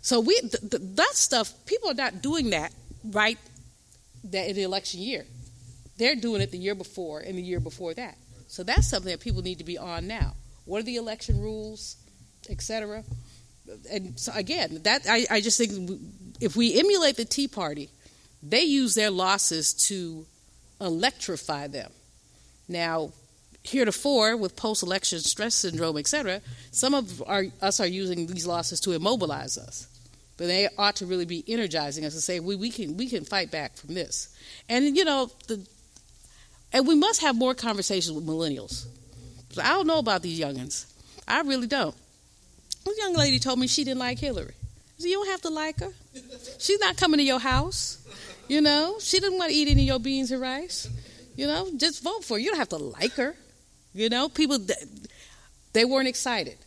So 0.07 0.21
we 0.21 0.39
th- 0.39 0.51
th- 0.71 0.81
that 0.95 1.15
stuff 1.15 1.53
people 1.65 1.91
are 1.91 1.93
not 1.93 2.21
doing 2.21 2.51
that 2.51 2.71
right 3.03 3.37
that 4.23 4.47
in 4.47 4.55
the 4.55 4.63
election 4.63 5.01
year. 5.01 5.25
They're 5.97 6.15
doing 6.15 6.41
it 6.41 6.49
the 6.49 6.57
year 6.57 6.75
before 6.75 7.19
and 7.19 7.37
the 7.37 7.41
year 7.41 7.59
before 7.59 7.93
that. 7.95 8.17
So 8.47 8.63
that's 8.63 8.87
something 8.87 9.11
that 9.11 9.19
people 9.19 9.41
need 9.41 9.57
to 9.57 9.65
be 9.65 9.77
on 9.77 10.07
now. 10.07 10.35
What 10.63 10.79
are 10.79 10.83
the 10.83 10.95
election 10.95 11.41
rules, 11.41 11.97
etc. 12.49 13.03
And 13.91 14.17
so 14.17 14.31
again, 14.33 14.79
that 14.83 15.01
I, 15.09 15.25
I 15.29 15.41
just 15.41 15.57
think 15.57 15.99
if 16.39 16.55
we 16.55 16.79
emulate 16.79 17.17
the 17.17 17.25
Tea 17.25 17.49
Party, 17.49 17.89
they 18.41 18.61
use 18.61 18.95
their 18.95 19.11
losses 19.11 19.73
to 19.89 20.25
electrify 20.79 21.67
them. 21.67 21.91
Now, 22.69 23.11
heretofore 23.63 24.37
with 24.37 24.55
post-election 24.55 25.19
stress 25.19 25.53
syndrome, 25.53 25.97
etc., 25.97 26.39
some 26.71 26.93
of 26.93 27.21
our, 27.27 27.47
us 27.61 27.81
are 27.81 27.87
using 27.87 28.27
these 28.27 28.47
losses 28.47 28.79
to 28.79 28.93
immobilize 28.93 29.57
us. 29.57 29.87
But 30.37 30.47
they 30.47 30.69
ought 30.77 30.97
to 30.97 31.05
really 31.05 31.25
be 31.25 31.43
energizing 31.47 32.05
us 32.05 32.13
and 32.13 32.21
say 32.21 32.39
we, 32.39 32.55
we 32.55 32.69
can 32.69 32.95
we 32.95 33.09
can 33.09 33.25
fight 33.25 33.51
back 33.51 33.75
from 33.75 33.95
this. 33.95 34.35
And 34.69 34.95
you 34.95 35.03
know 35.03 35.31
the 35.47 35.65
and 36.71 36.87
we 36.87 36.95
must 36.95 37.21
have 37.21 37.35
more 37.35 37.55
conversations 37.55 38.13
with 38.13 38.25
millennials. 38.25 38.85
I 39.59 39.69
don't 39.69 39.87
know 39.87 39.99
about 39.99 40.21
these 40.21 40.39
youngins. 40.39 40.85
I 41.27 41.41
really 41.41 41.67
don't. 41.67 41.95
This 42.85 42.97
young 42.99 43.15
lady 43.15 43.39
told 43.39 43.59
me 43.59 43.67
she 43.67 43.83
didn't 43.83 43.99
like 43.99 44.19
Hillary. 44.19 44.53
said, 44.97 45.09
you 45.09 45.15
don't 45.15 45.27
have 45.27 45.41
to 45.41 45.49
like 45.49 45.79
her. 45.79 45.91
She's 46.59 46.79
not 46.79 46.97
coming 46.97 47.17
to 47.17 47.23
your 47.23 47.39
house. 47.39 48.05
You 48.47 48.61
know, 48.61 48.97
she 48.99 49.19
didn't 49.19 49.37
want 49.37 49.51
to 49.51 49.57
eat 49.57 49.67
any 49.67 49.81
of 49.83 49.87
your 49.87 49.99
beans 49.99 50.31
and 50.31 50.41
rice. 50.41 50.87
You 51.35 51.47
know, 51.47 51.69
just 51.77 52.03
vote 52.03 52.23
for 52.23 52.35
her. 52.35 52.39
You 52.39 52.49
don't 52.49 52.59
have 52.59 52.69
to 52.69 52.77
like 52.77 53.13
her. 53.13 53.35
You 53.93 54.09
know, 54.09 54.29
people 54.29 54.59
they 55.73 55.85
weren't 55.85 56.07
excited. 56.07 56.57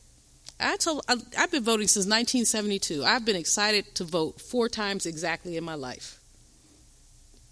I 0.60 0.76
told 0.76 1.02
I've 1.08 1.50
been 1.50 1.64
voting 1.64 1.88
since 1.88 2.06
1972. 2.06 3.04
I've 3.04 3.24
been 3.24 3.36
excited 3.36 3.94
to 3.96 4.04
vote 4.04 4.40
four 4.40 4.68
times 4.68 5.06
exactly 5.06 5.56
in 5.56 5.64
my 5.64 5.74
life. 5.74 6.18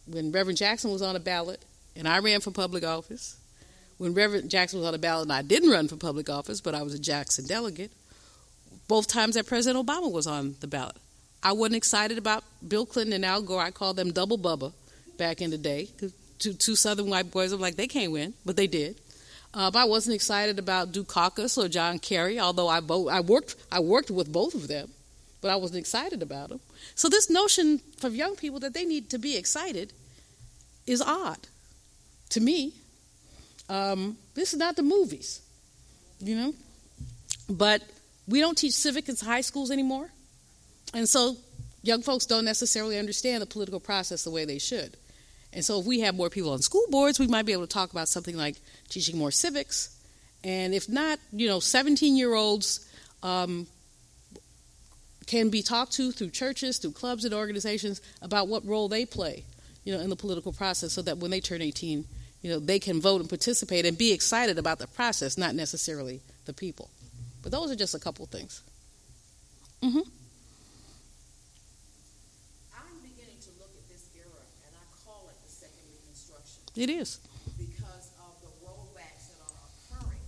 When 0.07 0.33
Reverend 0.33 0.59
Jackson 0.59 0.91
was 0.91 1.03
on 1.03 1.17
a 1.17 1.21
ballot 1.21 1.65
and 1.97 2.07
I 2.07 2.19
ran 2.19 2.41
for 2.41 2.51
public 2.51 2.85
office, 2.85 3.37
when 3.99 4.15
Reverend 4.15 4.51
Jackson 4.51 4.79
was 4.79 4.89
on 4.89 4.95
a 4.95 4.99
ballot 4.99 5.25
and 5.25 5.33
I 5.33 5.43
didn't 5.43 5.71
run 5.71 5.89
for 5.89 5.97
public 5.97 6.31
office, 6.31 6.61
but 6.61 6.75
I 6.75 6.83
was 6.83 6.95
a 6.95 6.99
Jackson 6.99 7.47
delegate, 7.47 7.93
both 8.87 9.09
times 9.09 9.35
that 9.35 9.47
President 9.47 9.85
Obama 9.85 10.11
was 10.11 10.27
on 10.27 10.57
the 10.61 10.67
ballot. 10.67 10.97
I 11.43 11.53
wasn't 11.53 11.77
excited 11.77 12.19
about 12.19 12.45
Bill 12.67 12.87
Clinton 12.87 13.13
and 13.13 13.25
Al 13.25 13.43
Gore. 13.43 13.63
I 13.63 13.71
called 13.71 13.97
them 13.97 14.13
double 14.13 14.39
bubba 14.39 14.73
back 15.19 15.41
in 15.41 15.51
the 15.51 15.59
day. 15.59 15.89
Two, 16.39 16.53
two 16.53 16.77
Southern 16.77 17.09
white 17.09 17.31
boys, 17.31 17.53
I'm 17.53 17.61
like, 17.61 17.77
they 17.77 17.87
can't 17.87 18.13
win, 18.13 18.35
but 18.45 18.57
they 18.57 18.67
did. 18.67 19.01
Uh, 19.59 19.73
I 19.75 19.87
wasn't 19.87 20.15
excited 20.15 20.61
about 20.61 20.93
Dukakis 20.93 21.59
or 21.59 21.69
John 21.69 21.99
Kerry, 21.99 22.39
although 22.39 22.69
I, 22.69 22.79
bo- 22.79 23.09
I 23.09 23.19
worked 23.19 23.57
I 23.73 23.81
worked 23.81 24.09
with 24.09 24.33
both 24.33 24.55
of 24.55 24.69
them, 24.69 24.89
but 25.41 25.51
I 25.51 25.57
wasn't 25.57 25.81
excited 25.81 26.23
about 26.23 26.51
them. 26.51 26.61
So 26.95 27.09
this 27.09 27.29
notion 27.29 27.81
for 27.97 28.09
young 28.09 28.37
people 28.37 28.61
that 28.61 28.73
they 28.73 28.85
need 28.85 29.11
to 29.11 29.19
be 29.19 29.37
excited 29.37 29.93
is 30.87 31.03
odd 31.03 31.39
to 32.31 32.41
me. 32.41 32.73
Um, 33.69 34.17
this 34.37 34.53
is 34.53 34.61
not 34.61 34.77
the 34.77 34.85
movies, 34.85 35.43
you 36.21 36.37
know. 36.37 36.55
But 37.51 37.83
we 38.29 38.39
don't 38.39 38.57
teach 38.57 38.75
civics 38.75 39.09
in 39.09 39.27
high 39.27 39.41
schools 39.41 39.73
anymore, 39.73 40.09
and 40.95 41.09
so 41.09 41.37
young 41.83 42.03
folks 42.03 42.27
don't 42.27 42.45
necessarily 42.45 42.97
understand 42.97 43.43
the 43.43 43.47
political 43.47 43.81
process 43.81 44.23
the 44.23 44.31
way 44.31 44.45
they 44.45 44.59
should. 44.61 44.97
And 45.53 45.65
so, 45.65 45.81
if 45.81 45.87
we 45.87 46.01
have 46.01 46.15
more 46.15 46.31
people 46.31 46.53
on 46.53 46.61
school 46.61 46.85
boards, 46.91 47.19
we 47.19 47.27
might 47.27 47.47
be 47.47 47.53
able 47.53 47.67
to 47.67 47.73
talk 47.73 47.91
about 47.91 48.09
something 48.09 48.37
like 48.37 48.57
teaching 48.89 49.17
more 49.17 49.31
civics. 49.31 49.97
And 50.45 50.75
if 50.75 50.89
not, 50.89 51.19
you 51.33 51.49
know, 51.49 51.61
17 51.61 52.17
year 52.17 52.35
olds 52.35 52.89
um, 53.23 53.67
can 55.27 55.51
be 55.51 55.63
talked 55.63 55.93
to 55.93 56.13
through 56.13 56.31
churches, 56.31 56.79
through 56.79 56.93
clubs 56.93 57.25
and 57.25 57.35
organizations 57.35 58.01
about 58.23 58.49
what 58.49 58.65
role 58.67 58.89
they 58.89 59.05
play, 59.05 59.45
you 59.85 59.95
know, 59.95 60.01
in 60.01 60.11
the 60.11 60.17
political 60.17 60.53
process, 60.53 60.93
so 60.93 61.03
that 61.03 61.19
when 61.19 61.31
they 61.31 61.41
turn 61.41 61.63
18, 61.63 62.05
you 62.43 62.51
know, 62.51 62.59
they 62.59 62.79
can 62.79 63.01
vote 63.01 63.21
and 63.21 63.29
participate 63.29 63.85
and 63.85 63.99
be 63.99 64.13
excited 64.13 64.59
about 64.59 64.79
the 64.79 64.87
process, 64.87 65.37
not 65.37 65.55
necessarily 65.55 66.21
the 66.45 66.53
people. 66.53 66.89
But 67.43 67.53
those 67.53 67.71
are 67.71 67.77
just 67.77 67.95
a 67.95 67.99
couple 67.99 68.27
things. 68.27 68.63
Mm-hmm. 69.83 70.01
It 76.79 76.95
is. 76.95 77.19
Because 77.59 78.15
of 78.23 78.39
the 78.39 78.55
rollbacks 78.63 79.35
that 79.35 79.43
are 79.43 79.67
occurring 79.67 80.23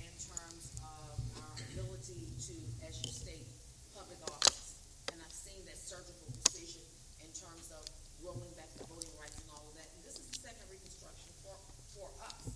in 0.00 0.08
terms 0.16 0.72
of 0.80 1.12
our 1.36 1.52
ability 1.60 2.24
to, 2.24 2.56
as 2.88 3.04
you 3.04 3.12
state, 3.12 3.44
public 3.92 4.16
office. 4.24 4.80
And 5.12 5.20
I've 5.20 5.36
seen 5.36 5.60
that 5.68 5.76
surgical 5.76 6.24
precision 6.40 6.80
in 7.20 7.28
terms 7.36 7.68
of 7.68 7.84
rolling 8.24 8.48
back 8.56 8.72
the 8.80 8.88
voting 8.88 9.12
rights 9.20 9.36
and 9.44 9.52
all 9.52 9.60
of 9.60 9.76
that. 9.76 9.84
And 9.92 10.00
this 10.08 10.16
is 10.16 10.24
the 10.32 10.48
second 10.48 10.64
Reconstruction 10.72 11.28
for, 11.44 11.52
for 11.92 12.08
us. 12.32 12.48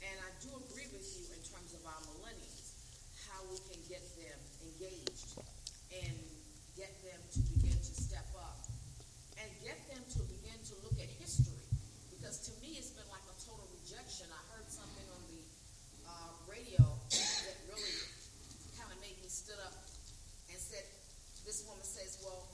And 0.00 0.16
I 0.16 0.32
do 0.40 0.48
agree 0.56 0.88
with 0.96 1.04
you 1.12 1.28
in 1.36 1.44
terms 1.44 1.76
of 1.76 1.84
our 1.84 2.00
millennials, 2.08 2.72
how 3.28 3.44
we 3.52 3.60
can 3.68 3.84
get 3.84 4.00
them 4.16 4.40
engaged 4.64 5.44
and 5.92 6.16
get 6.72 7.04
them 7.04 7.20
to 7.20 7.40
begin 7.52 7.76
to 7.76 7.92
step 8.00 8.32
up 8.32 8.64
and 9.36 9.44
get 9.60 9.76
them 9.92 10.00
to 10.16 10.24
begin 10.24 10.56
to 10.72 10.74
look 10.88 10.96
at 10.96 11.12
history 11.20 11.60
because 12.26 12.42
to 12.42 12.52
me 12.58 12.74
it's 12.74 12.90
been 12.90 13.06
like 13.06 13.22
a 13.30 13.36
total 13.38 13.62
rejection. 13.70 14.26
I 14.34 14.42
heard 14.50 14.66
something 14.66 15.06
on 15.14 15.22
the 15.30 15.42
uh, 16.10 16.34
radio 16.50 16.82
that 16.82 17.56
really 17.70 17.94
kind 18.74 18.90
of 18.90 18.98
made 18.98 19.14
me 19.22 19.30
stood 19.30 19.62
up 19.62 19.78
and 20.50 20.58
said, 20.58 20.82
this 21.46 21.62
woman 21.70 21.86
says, 21.86 22.18
well, 22.26 22.50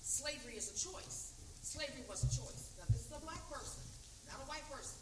slavery 0.00 0.56
is 0.56 0.72
a 0.72 0.76
choice. 0.80 1.36
Slavery 1.60 2.08
was 2.08 2.24
a 2.24 2.32
choice. 2.32 2.72
Now 2.80 2.88
this 2.88 3.04
is 3.04 3.12
a 3.12 3.20
black 3.20 3.44
person, 3.52 3.84
not 4.32 4.40
a 4.40 4.48
white 4.48 4.64
person, 4.72 4.96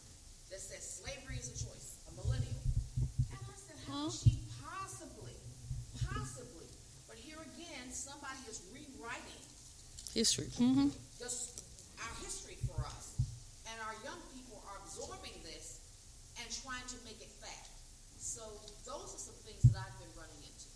that 0.50 0.58
says 0.58 0.82
slavery 1.10 1.36
is 1.38 1.48
a 1.48 1.58
choice, 1.58 1.98
a 2.06 2.12
millennial. 2.14 2.62
And 3.30 3.40
I 3.42 3.56
said, 3.58 3.76
how 3.88 4.06
could 4.06 4.14
she 4.14 4.38
possibly, 4.62 5.34
possibly, 6.06 6.70
but 7.08 7.16
here 7.16 7.38
again, 7.54 7.90
somebody 7.90 8.38
is 8.48 8.62
rewriting 8.70 9.42
History. 10.14 10.46
Mm-hmm. 10.58 10.88
this, 11.18 11.62
our 11.98 12.24
history 12.24 12.58
for 12.66 12.80
us. 12.82 13.14
And 13.66 13.76
our 13.86 13.94
young 14.04 14.18
people 14.34 14.62
are 14.66 14.78
absorbing 14.84 15.34
this 15.44 15.80
and 16.38 16.46
trying 16.62 16.86
to 16.88 16.96
make 17.04 17.20
it 17.20 17.30
fact. 17.40 17.68
So 18.18 18.42
those 18.86 19.14
are 19.14 19.22
some 19.22 19.38
things 19.46 19.62
that 19.70 19.78
I've 19.78 19.98
been 19.98 20.10
running 20.16 20.42
into. 20.42 20.66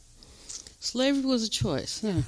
Slavery 0.81 1.25
was 1.25 1.47
a 1.47 1.51
choice. 1.51 2.05
Huh. 2.05 2.23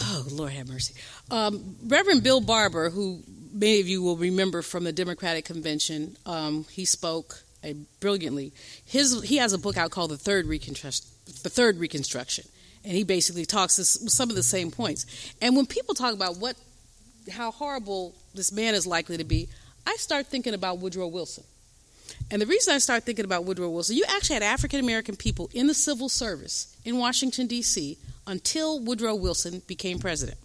Oh, 0.00 0.26
Lord 0.30 0.52
have 0.52 0.68
mercy. 0.68 0.94
Um, 1.30 1.76
Reverend 1.86 2.22
Bill 2.22 2.40
Barber, 2.40 2.90
who 2.90 3.22
many 3.52 3.80
of 3.80 3.88
you 3.88 4.02
will 4.02 4.16
remember 4.16 4.62
from 4.62 4.84
the 4.84 4.92
Democratic 4.92 5.44
Convention, 5.44 6.16
um, 6.26 6.64
he 6.70 6.84
spoke 6.84 7.42
uh, 7.64 7.72
brilliantly. 8.00 8.52
His 8.84 9.22
he 9.22 9.36
has 9.36 9.52
a 9.52 9.58
book 9.58 9.76
out 9.76 9.90
called 9.90 10.10
The 10.10 10.16
Third 10.16 10.46
Reconstruction. 10.46 11.06
The 11.42 11.50
Third 11.50 11.78
Reconstruction, 11.78 12.46
and 12.84 12.94
he 12.94 13.04
basically 13.04 13.46
talks 13.46 13.76
this, 13.76 13.90
some 14.12 14.30
of 14.30 14.36
the 14.36 14.42
same 14.42 14.70
points. 14.70 15.06
And 15.40 15.56
when 15.56 15.66
people 15.66 15.94
talk 15.94 16.14
about 16.14 16.38
what 16.38 16.56
how 17.30 17.50
horrible 17.52 18.14
this 18.34 18.50
man 18.50 18.74
is 18.74 18.86
likely 18.86 19.16
to 19.16 19.24
be, 19.24 19.48
I 19.86 19.96
start 19.96 20.26
thinking 20.26 20.54
about 20.54 20.78
Woodrow 20.78 21.06
Wilson. 21.06 21.44
And 22.30 22.40
the 22.40 22.46
reason 22.46 22.74
I 22.74 22.78
start 22.78 23.04
thinking 23.04 23.24
about 23.24 23.44
Woodrow 23.44 23.70
Wilson, 23.70 23.96
you 23.96 24.04
actually 24.08 24.34
had 24.34 24.42
African 24.42 24.80
American 24.80 25.16
people 25.16 25.50
in 25.52 25.66
the 25.66 25.74
civil 25.74 26.08
service 26.08 26.76
in 26.84 26.98
Washington, 26.98 27.46
D.C. 27.46 27.98
until 28.26 28.80
Woodrow 28.80 29.14
Wilson 29.14 29.62
became 29.66 29.98
president. 29.98 30.38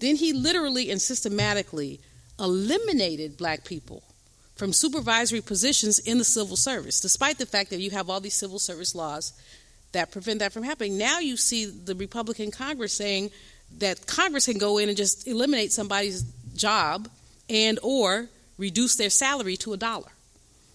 Then 0.00 0.16
he 0.16 0.32
literally 0.32 0.90
and 0.90 1.00
systematically 1.00 2.00
eliminated 2.38 3.36
black 3.36 3.64
people 3.64 4.02
from 4.56 4.72
supervisory 4.72 5.40
positions 5.40 5.98
in 6.00 6.18
the 6.18 6.24
civil 6.24 6.56
service, 6.56 7.00
despite 7.00 7.38
the 7.38 7.46
fact 7.46 7.70
that 7.70 7.80
you 7.80 7.90
have 7.90 8.10
all 8.10 8.20
these 8.20 8.34
civil 8.34 8.58
service 8.58 8.94
laws 8.94 9.32
that 9.92 10.10
prevent 10.10 10.40
that 10.40 10.52
from 10.52 10.64
happening. 10.64 10.98
Now 10.98 11.20
you 11.20 11.36
see 11.36 11.64
the 11.64 11.94
Republican 11.94 12.50
Congress 12.50 12.92
saying 12.92 13.30
that 13.78 14.06
Congress 14.06 14.46
can 14.46 14.58
go 14.58 14.78
in 14.78 14.88
and 14.88 14.96
just 14.96 15.26
eliminate 15.26 15.72
somebody's 15.72 16.22
job 16.54 17.08
and 17.48 17.78
or 17.82 18.28
reduce 18.58 18.96
their 18.96 19.10
salary 19.10 19.56
to 19.58 19.72
a 19.72 19.76
dollar. 19.76 20.10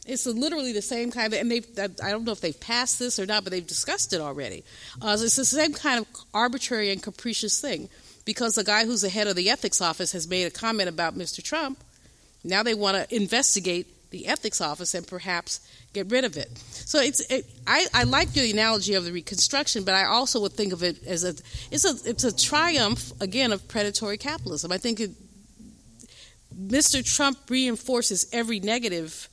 It's 0.05 0.25
literally 0.25 0.73
the 0.73 0.81
same 0.81 1.11
kind 1.11 1.33
of, 1.33 1.39
and 1.39 1.49
they've, 1.49 1.65
I 1.77 2.11
don't 2.11 2.25
know 2.25 2.33
if 2.33 2.41
they've 2.41 2.59
passed 2.59 2.99
this 2.99 3.19
or 3.19 3.25
not, 3.25 3.43
but 3.43 3.51
they've 3.51 3.65
discussed 3.65 4.11
it 4.13 4.19
already. 4.19 4.63
Uh, 5.01 5.17
it's 5.19 5.35
the 5.35 5.45
same 5.45 5.73
kind 5.73 5.99
of 5.99 6.07
arbitrary 6.33 6.91
and 6.91 7.01
capricious 7.01 7.61
thing. 7.61 7.89
Because 8.25 8.55
the 8.55 8.63
guy 8.63 8.85
who's 8.85 9.01
the 9.01 9.09
head 9.09 9.27
of 9.27 9.35
the 9.35 9.49
ethics 9.49 9.81
office 9.81 10.11
has 10.13 10.27
made 10.27 10.45
a 10.45 10.51
comment 10.51 10.89
about 10.89 11.17
Mr. 11.17 11.43
Trump, 11.43 11.83
now 12.43 12.63
they 12.63 12.73
want 12.73 12.97
to 12.97 13.15
investigate 13.15 13.87
the 14.11 14.27
ethics 14.27 14.61
office 14.61 14.93
and 14.93 15.07
perhaps 15.07 15.59
get 15.91 16.09
rid 16.11 16.23
of 16.23 16.37
it. 16.37 16.55
So 16.69 16.99
it's, 16.99 17.19
it, 17.31 17.45
I, 17.65 17.87
I 17.93 18.03
like 18.03 18.31
the 18.31 18.51
analogy 18.51 18.93
of 18.93 19.05
the 19.05 19.11
Reconstruction, 19.11 19.83
but 19.83 19.95
I 19.95 20.05
also 20.05 20.39
would 20.41 20.53
think 20.53 20.71
of 20.71 20.83
it 20.83 21.03
as 21.05 21.23
a, 21.23 21.29
it's 21.71 21.83
a, 21.83 22.09
it's 22.09 22.23
a 22.23 22.35
triumph 22.35 23.11
again 23.19 23.51
of 23.51 23.67
predatory 23.67 24.17
capitalism. 24.17 24.71
I 24.71 24.77
think 24.77 24.99
it, 24.99 25.11
Mr. 26.55 27.03
Trump 27.03 27.39
reinforces 27.49 28.27
every 28.31 28.59
negative 28.59 29.29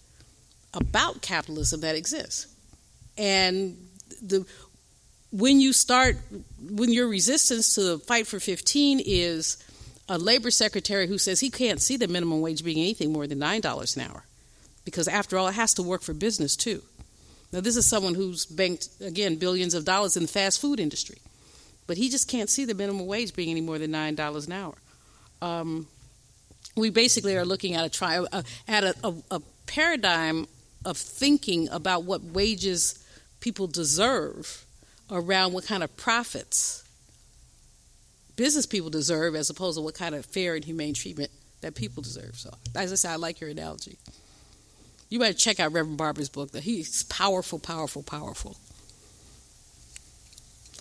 about 0.73 1.21
capitalism 1.21 1.81
that 1.81 1.95
exists. 1.95 2.47
And 3.19 3.77
the 4.23 4.47
when 5.33 5.61
you 5.61 5.73
start 5.73 6.17
when 6.61 6.93
your 6.93 7.09
resistance 7.09 7.75
to 7.75 7.83
the 7.83 7.99
fight 7.99 8.27
for 8.27 8.39
15 8.41 9.01
is 9.05 9.57
a 10.09 10.19
labor 10.19 10.51
secretary 10.51 11.07
who 11.07 11.19
says 11.19 11.41
he 11.41 11.51
can't 11.51 11.81
see 11.81 11.97
the 11.97 12.09
minimum 12.09 12.41
wage 12.41 12.65
being 12.65 12.79
anything 12.79 13.13
more 13.13 13.27
than 13.27 13.39
$9 13.39 13.97
an 13.97 14.03
hour 14.03 14.25
because 14.85 15.09
after 15.09 15.39
all 15.39 15.49
it 15.49 15.55
has 15.55 15.75
to 15.75 15.83
work 15.83 16.03
for 16.03 16.13
business 16.13 16.57
too. 16.57 16.83
Now 17.53 17.61
this 17.61 17.77
is 17.77 17.89
someone 17.89 18.15
who's 18.15 18.45
banked 18.47 18.89
again 19.01 19.37
billions 19.37 19.75
of 19.75 19.85
dollars 19.85 20.17
in 20.17 20.23
the 20.23 20.29
fast 20.29 20.61
food 20.61 20.81
industry. 20.81 21.19
But 21.87 21.97
he 21.97 22.09
just 22.09 22.29
can't 22.29 22.49
see 22.49 22.65
the 22.65 22.75
minimum 22.75 23.07
wage 23.07 23.35
being 23.35 23.51
any 23.51 23.61
more 23.61 23.79
than 23.79 23.91
$9 23.91 24.47
an 24.47 24.53
hour. 24.53 24.75
Um, 25.43 25.89
we 26.77 26.91
basically 26.91 27.37
are 27.37 27.45
looking 27.45 27.75
at 27.75 27.85
a 27.85 27.89
try 27.89 28.19
uh, 28.19 28.43
at 28.69 28.85
a, 28.85 28.95
a, 29.03 29.15
a 29.33 29.43
paradigm 29.67 30.47
of 30.85 30.97
thinking 30.97 31.69
about 31.71 32.05
what 32.05 32.23
wages 32.23 33.05
people 33.41 33.67
deserve 33.67 34.65
around 35.11 35.53
what 35.53 35.65
kind 35.65 35.83
of 35.83 35.97
profits 35.97 36.85
business 38.37 38.65
people 38.65 38.89
deserve 38.89 39.35
as 39.35 39.51
opposed 39.51 39.77
to 39.77 39.83
what 39.83 39.95
kind 39.95 40.15
of 40.15 40.25
fair 40.25 40.55
and 40.55 40.65
humane 40.65 40.95
treatment 40.95 41.31
that 41.61 41.75
people 41.75 42.03
deserve. 42.03 42.37
So, 42.37 42.51
as 42.75 42.93
I 42.93 42.95
said, 42.95 43.13
I 43.13 43.17
like 43.17 43.41
your 43.41 43.51
analogy. 43.51 43.99
You 45.11 45.19
better 45.19 45.35
check 45.35 45.61
out 45.61 45.73
Reverend 45.73 45.99
Barber's 45.99 46.29
book. 46.29 46.57
He's 46.57 47.03
powerful, 47.03 47.59
powerful, 47.59 48.03
powerful. 48.03 48.57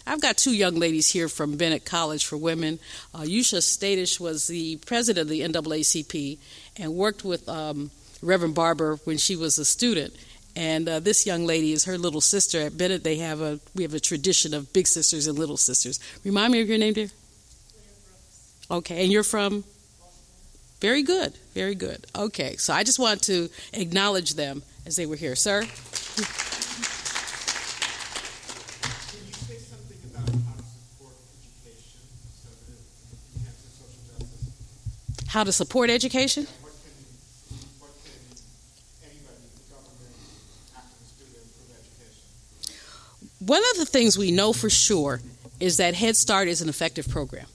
I've 0.08 0.22
got 0.22 0.38
two 0.38 0.56
young 0.56 0.76
ladies 0.76 1.10
here 1.12 1.28
from 1.28 1.58
Bennett 1.58 1.86
College 1.86 2.26
for 2.26 2.38
Women. 2.38 2.80
Uh, 3.14 3.20
Yusha 3.20 4.20
was 4.20 4.48
the 4.48 4.78
president 4.78 5.24
of 5.24 5.30
the 5.30 5.42
NAACP 5.42 6.40
and 6.78 6.94
worked 6.96 7.24
with 7.24 7.48
um, 7.50 7.92
Reverend 8.22 8.56
Barber 8.56 8.96
when 9.04 9.18
she 9.18 9.36
was 9.36 9.60
a 9.60 9.66
student. 9.66 10.16
And 10.60 10.90
uh, 10.90 11.00
this 11.00 11.26
young 11.26 11.46
lady 11.46 11.72
is 11.72 11.86
her 11.86 11.98
little 11.98 12.20
sister 12.20 12.60
at 12.60 12.78
Bennett. 12.78 13.06
They 13.06 13.16
have 13.20 13.40
a 13.40 13.62
we 13.76 13.84
have 13.84 13.94
a 13.94 14.00
tradition 14.00 14.54
of 14.54 14.74
big 14.74 14.88
sisters 14.88 15.26
and 15.26 15.40
little 15.40 15.56
sisters. 15.56 16.02
Remind 16.26 16.52
me 16.52 16.60
of 16.60 16.68
your 16.68 16.78
name, 16.78 16.94
dear. 16.94 17.08
Okay, 18.70 19.02
and 19.04 19.10
you're 19.12 19.24
from. 19.24 19.64
Very 20.82 21.02
good, 21.02 21.38
very 21.54 21.76
good. 21.76 22.08
Okay, 22.14 22.58
so 22.58 22.74
I 22.74 22.84
just 22.84 23.00
want 23.00 23.24
to 23.24 23.50
acknowledge 23.72 24.34
them 24.34 24.62
as 24.86 24.98
they 24.98 25.06
were 25.06 25.16
here, 25.16 25.36
sir. 25.36 25.62
Can 25.62 25.70
you 29.28 29.34
say 29.34 29.58
something 29.60 29.98
about 30.12 30.28
how 30.28 30.56
to 30.56 30.64
support 30.64 31.16
education 31.40 32.04
so 32.44 32.50
that 32.52 32.68
it 32.68 32.80
enhances 33.36 33.72
social 33.80 34.04
justice? 34.20 35.28
How 35.30 35.44
to 35.46 35.52
support 35.52 35.90
education? 35.90 36.48
What 36.62 36.74
can, 36.84 36.96
what 37.80 37.92
can 38.04 38.20
anybody, 39.04 39.52
the 39.52 39.68
government, 39.68 40.16
activists 40.80 41.20
do 41.20 41.26
to 41.28 41.44
improve 41.44 41.76
education? 41.76 42.24
One 43.50 43.64
of 43.72 43.78
the 43.78 43.86
things 43.88 44.16
we 44.16 44.30
know 44.30 44.54
for 44.54 44.70
sure 44.70 45.22
is 45.60 45.78
that 45.78 45.96
Head 45.96 46.16
Start 46.16 46.48
is 46.48 46.62
an 46.62 46.70
effective 46.70 47.10
program. 47.10 47.48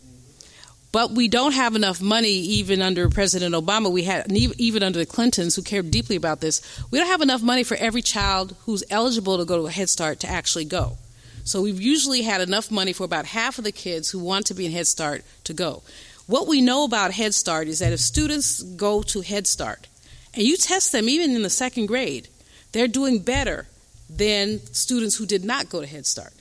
But 0.91 1.13
we 1.13 1.29
don't 1.29 1.53
have 1.53 1.77
enough 1.77 2.01
money, 2.01 2.33
even 2.33 2.83
under 2.83 3.09
President 3.09 3.55
Obama. 3.55 3.93
We 3.93 4.03
had 4.03 4.29
even 4.33 4.83
under 4.83 4.99
the 4.99 5.07
Clintons, 5.07 5.55
who 5.55 5.63
cared 5.63 5.93
deeply 5.93 6.17
about 6.17 6.41
this. 6.41 6.61
We 6.91 6.99
don't 6.99 7.07
have 7.07 7.23
enough 7.23 7.43
money 7.43 7.63
for 7.63 7.77
every 7.77 8.03
child 8.03 8.57
who's 8.65 8.83
eligible 8.91 9.39
to 9.39 9.45
go 9.45 9.57
to 9.57 9.69
a 9.69 9.71
Head 9.71 9.89
Start 9.89 10.19
to 10.21 10.27
actually 10.27 10.65
go. 10.65 10.99
So 11.45 11.63
we've 11.63 11.81
usually 11.81 12.23
had 12.23 12.41
enough 12.41 12.73
money 12.73 12.93
for 12.93 13.05
about 13.05 13.27
half 13.27 13.59
of 13.59 13.63
the 13.63 13.71
kids 13.71 14.11
who 14.11 14.19
want 14.19 14.47
to 14.47 14.55
be 14.55 14.67
in 14.67 14.73
Head 14.73 14.89
Start 14.89 15.23
to 15.45 15.55
go. 15.55 15.85
What 16.27 16.49
we 16.49 16.61
know 16.61 16.83
about 16.83 17.13
Head 17.13 17.35
Start 17.35 17.69
is 17.69 17.79
that 17.79 17.93
if 17.93 18.01
students 18.01 18.65
go 18.65 19.03
to 19.03 19.21
Head 19.21 19.47
Start 19.47 19.87
and 20.35 20.43
you 20.43 20.57
test 20.57 20.91
them 20.91 21.09
even 21.09 21.37
in 21.37 21.43
the 21.43 21.51
second 21.51 21.87
grade, 21.87 22.27
they're 22.73 22.89
doing 22.89 23.21
better 23.21 23.69
than 24.17 24.61
students 24.73 25.17
who 25.17 25.27
did 25.27 25.45
not 25.45 25.69
go 25.69 25.81
to 25.81 25.87
Head 25.87 26.07
Start. 26.07 26.33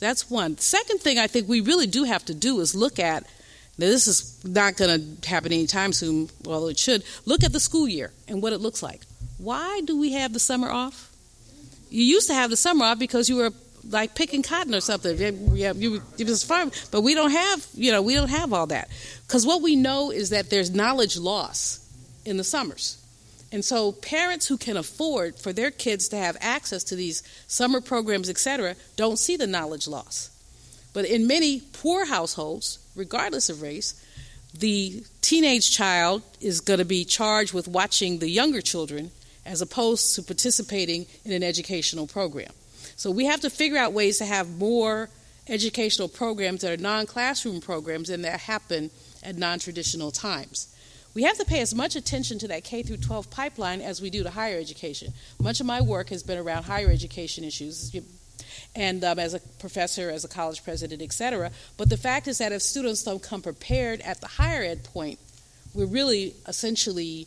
That's 0.00 0.30
one. 0.30 0.58
Second 0.58 1.00
thing 1.00 1.18
I 1.18 1.26
think 1.26 1.48
we 1.48 1.60
really 1.60 1.86
do 1.86 2.04
have 2.04 2.24
to 2.26 2.34
do 2.34 2.60
is 2.60 2.74
look 2.74 2.98
at 2.98 3.24
now, 3.78 3.86
this 3.86 4.08
is 4.08 4.44
not 4.44 4.76
going 4.76 5.20
to 5.20 5.28
happen 5.28 5.52
anytime 5.52 5.92
soon, 5.92 6.28
although 6.46 6.66
it 6.66 6.78
should. 6.78 7.04
Look 7.26 7.44
at 7.44 7.52
the 7.52 7.60
school 7.60 7.86
year 7.86 8.10
and 8.26 8.42
what 8.42 8.52
it 8.52 8.58
looks 8.58 8.82
like. 8.82 9.02
Why 9.38 9.82
do 9.84 9.98
we 9.98 10.12
have 10.14 10.32
the 10.32 10.40
summer 10.40 10.68
off? 10.68 11.12
You 11.88 12.02
used 12.02 12.26
to 12.26 12.34
have 12.34 12.50
the 12.50 12.56
summer 12.56 12.86
off 12.86 12.98
because 12.98 13.28
you 13.28 13.36
were 13.36 13.52
like 13.88 14.16
picking 14.16 14.42
cotton 14.42 14.74
or 14.74 14.80
something. 14.80 15.16
Yeah, 15.56 15.72
you, 15.74 16.02
it 16.18 16.26
was 16.26 16.42
farm, 16.42 16.72
but 16.90 17.02
we 17.02 17.14
don't 17.14 17.30
have, 17.30 17.66
you 17.72 17.92
know, 17.92 18.02
we 18.02 18.14
don't 18.14 18.28
have 18.28 18.52
all 18.52 18.66
that 18.66 18.88
because 19.26 19.46
what 19.46 19.62
we 19.62 19.76
know 19.76 20.10
is 20.10 20.30
that 20.30 20.50
there's 20.50 20.70
knowledge 20.70 21.16
loss 21.16 21.88
in 22.24 22.36
the 22.36 22.44
summers. 22.44 22.97
And 23.50 23.64
so 23.64 23.92
parents 23.92 24.46
who 24.46 24.58
can 24.58 24.76
afford 24.76 25.36
for 25.36 25.52
their 25.52 25.70
kids 25.70 26.08
to 26.08 26.16
have 26.16 26.36
access 26.40 26.84
to 26.84 26.96
these 26.96 27.22
summer 27.46 27.80
programs, 27.80 28.28
etc., 28.28 28.76
don't 28.96 29.18
see 29.18 29.36
the 29.36 29.46
knowledge 29.46 29.88
loss. 29.88 30.30
But 30.92 31.06
in 31.06 31.26
many 31.26 31.62
poor 31.72 32.06
households, 32.06 32.78
regardless 32.94 33.48
of 33.48 33.62
race, 33.62 34.04
the 34.52 35.02
teenage 35.20 35.70
child 35.70 36.22
is 36.40 36.60
going 36.60 36.78
to 36.78 36.84
be 36.84 37.04
charged 37.04 37.54
with 37.54 37.68
watching 37.68 38.18
the 38.18 38.28
younger 38.28 38.60
children 38.60 39.10
as 39.46 39.62
opposed 39.62 40.14
to 40.14 40.22
participating 40.22 41.06
in 41.24 41.32
an 41.32 41.42
educational 41.42 42.06
program. 42.06 42.52
So 42.96 43.10
we 43.10 43.26
have 43.26 43.40
to 43.40 43.50
figure 43.50 43.78
out 43.78 43.92
ways 43.92 44.18
to 44.18 44.26
have 44.26 44.58
more 44.58 45.08
educational 45.48 46.08
programs 46.08 46.60
that 46.60 46.78
are 46.78 46.82
non 46.82 47.06
classroom 47.06 47.60
programs 47.60 48.10
and 48.10 48.24
that 48.24 48.40
happen 48.40 48.90
at 49.22 49.36
non 49.36 49.58
traditional 49.58 50.10
times. 50.10 50.74
We 51.14 51.22
have 51.24 51.38
to 51.38 51.44
pay 51.44 51.60
as 51.60 51.74
much 51.74 51.96
attention 51.96 52.38
to 52.40 52.48
that 52.48 52.64
K 52.64 52.82
through 52.82 52.98
12 52.98 53.30
pipeline 53.30 53.80
as 53.80 54.00
we 54.00 54.10
do 54.10 54.22
to 54.22 54.30
higher 54.30 54.58
education. 54.58 55.12
Much 55.40 55.60
of 55.60 55.66
my 55.66 55.80
work 55.80 56.10
has 56.10 56.22
been 56.22 56.38
around 56.38 56.64
higher 56.64 56.90
education 56.90 57.44
issues 57.44 57.94
and 58.74 59.02
um, 59.04 59.18
as 59.18 59.34
a 59.34 59.40
professor, 59.58 60.10
as 60.10 60.24
a 60.24 60.28
college 60.28 60.62
president, 60.64 61.02
etc. 61.02 61.50
But 61.76 61.90
the 61.90 61.96
fact 61.96 62.28
is 62.28 62.38
that 62.38 62.52
if 62.52 62.62
students 62.62 63.02
don't 63.02 63.22
come 63.22 63.42
prepared 63.42 64.00
at 64.02 64.20
the 64.20 64.26
higher 64.26 64.62
ed 64.62 64.84
point, 64.84 65.18
we're 65.74 65.86
really 65.86 66.34
essentially 66.46 67.26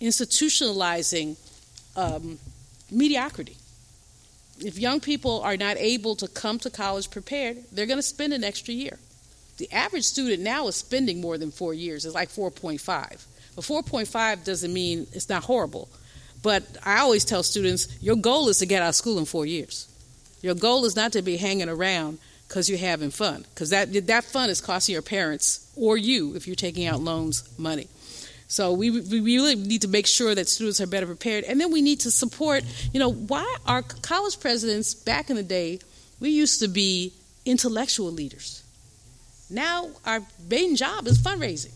institutionalizing 0.00 1.36
um, 1.96 2.38
mediocrity. 2.90 3.56
If 4.58 4.78
young 4.78 5.00
people 5.00 5.40
are 5.42 5.56
not 5.56 5.76
able 5.78 6.16
to 6.16 6.28
come 6.28 6.58
to 6.60 6.70
college 6.70 7.10
prepared, 7.10 7.58
they're 7.72 7.86
going 7.86 7.98
to 7.98 8.02
spend 8.02 8.32
an 8.32 8.44
extra 8.44 8.74
year. 8.74 8.98
The 9.60 9.70
average 9.72 10.04
student 10.04 10.42
now 10.42 10.68
is 10.68 10.76
spending 10.76 11.20
more 11.20 11.36
than 11.36 11.50
four 11.50 11.74
years. 11.74 12.06
It's 12.06 12.14
like 12.14 12.30
4.5. 12.30 12.80
But 13.54 13.62
4.5 13.62 14.42
doesn't 14.42 14.72
mean 14.72 15.06
it's 15.12 15.28
not 15.28 15.44
horrible. 15.44 15.90
But 16.42 16.62
I 16.82 17.00
always 17.00 17.26
tell 17.26 17.42
students 17.42 17.86
your 18.00 18.16
goal 18.16 18.48
is 18.48 18.58
to 18.60 18.66
get 18.66 18.82
out 18.82 18.88
of 18.88 18.94
school 18.94 19.18
in 19.18 19.26
four 19.26 19.44
years. 19.44 19.86
Your 20.40 20.54
goal 20.54 20.86
is 20.86 20.96
not 20.96 21.12
to 21.12 21.20
be 21.20 21.36
hanging 21.36 21.68
around 21.68 22.18
because 22.48 22.70
you're 22.70 22.78
having 22.78 23.10
fun, 23.10 23.44
because 23.52 23.68
that 23.68 23.92
that 24.06 24.24
fun 24.24 24.48
is 24.48 24.62
costing 24.62 24.94
your 24.94 25.02
parents 25.02 25.70
or 25.76 25.98
you 25.98 26.34
if 26.34 26.46
you're 26.46 26.56
taking 26.56 26.86
out 26.86 27.00
loans 27.00 27.46
money. 27.58 27.86
So 28.48 28.72
we, 28.72 28.90
we 28.90 29.20
really 29.20 29.56
need 29.56 29.82
to 29.82 29.88
make 29.88 30.06
sure 30.06 30.34
that 30.34 30.48
students 30.48 30.80
are 30.80 30.86
better 30.86 31.04
prepared, 31.04 31.44
and 31.44 31.60
then 31.60 31.70
we 31.70 31.82
need 31.82 32.00
to 32.00 32.10
support. 32.10 32.64
You 32.94 33.00
know, 33.00 33.12
why 33.12 33.44
our 33.66 33.82
college 33.82 34.40
presidents 34.40 34.94
back 34.94 35.28
in 35.28 35.36
the 35.36 35.42
day, 35.42 35.80
we 36.18 36.30
used 36.30 36.60
to 36.60 36.68
be 36.68 37.12
intellectual 37.44 38.10
leaders. 38.10 38.64
Now 39.50 39.90
our 40.06 40.20
main 40.48 40.76
job 40.76 41.06
is 41.06 41.18
fundraising. 41.18 41.72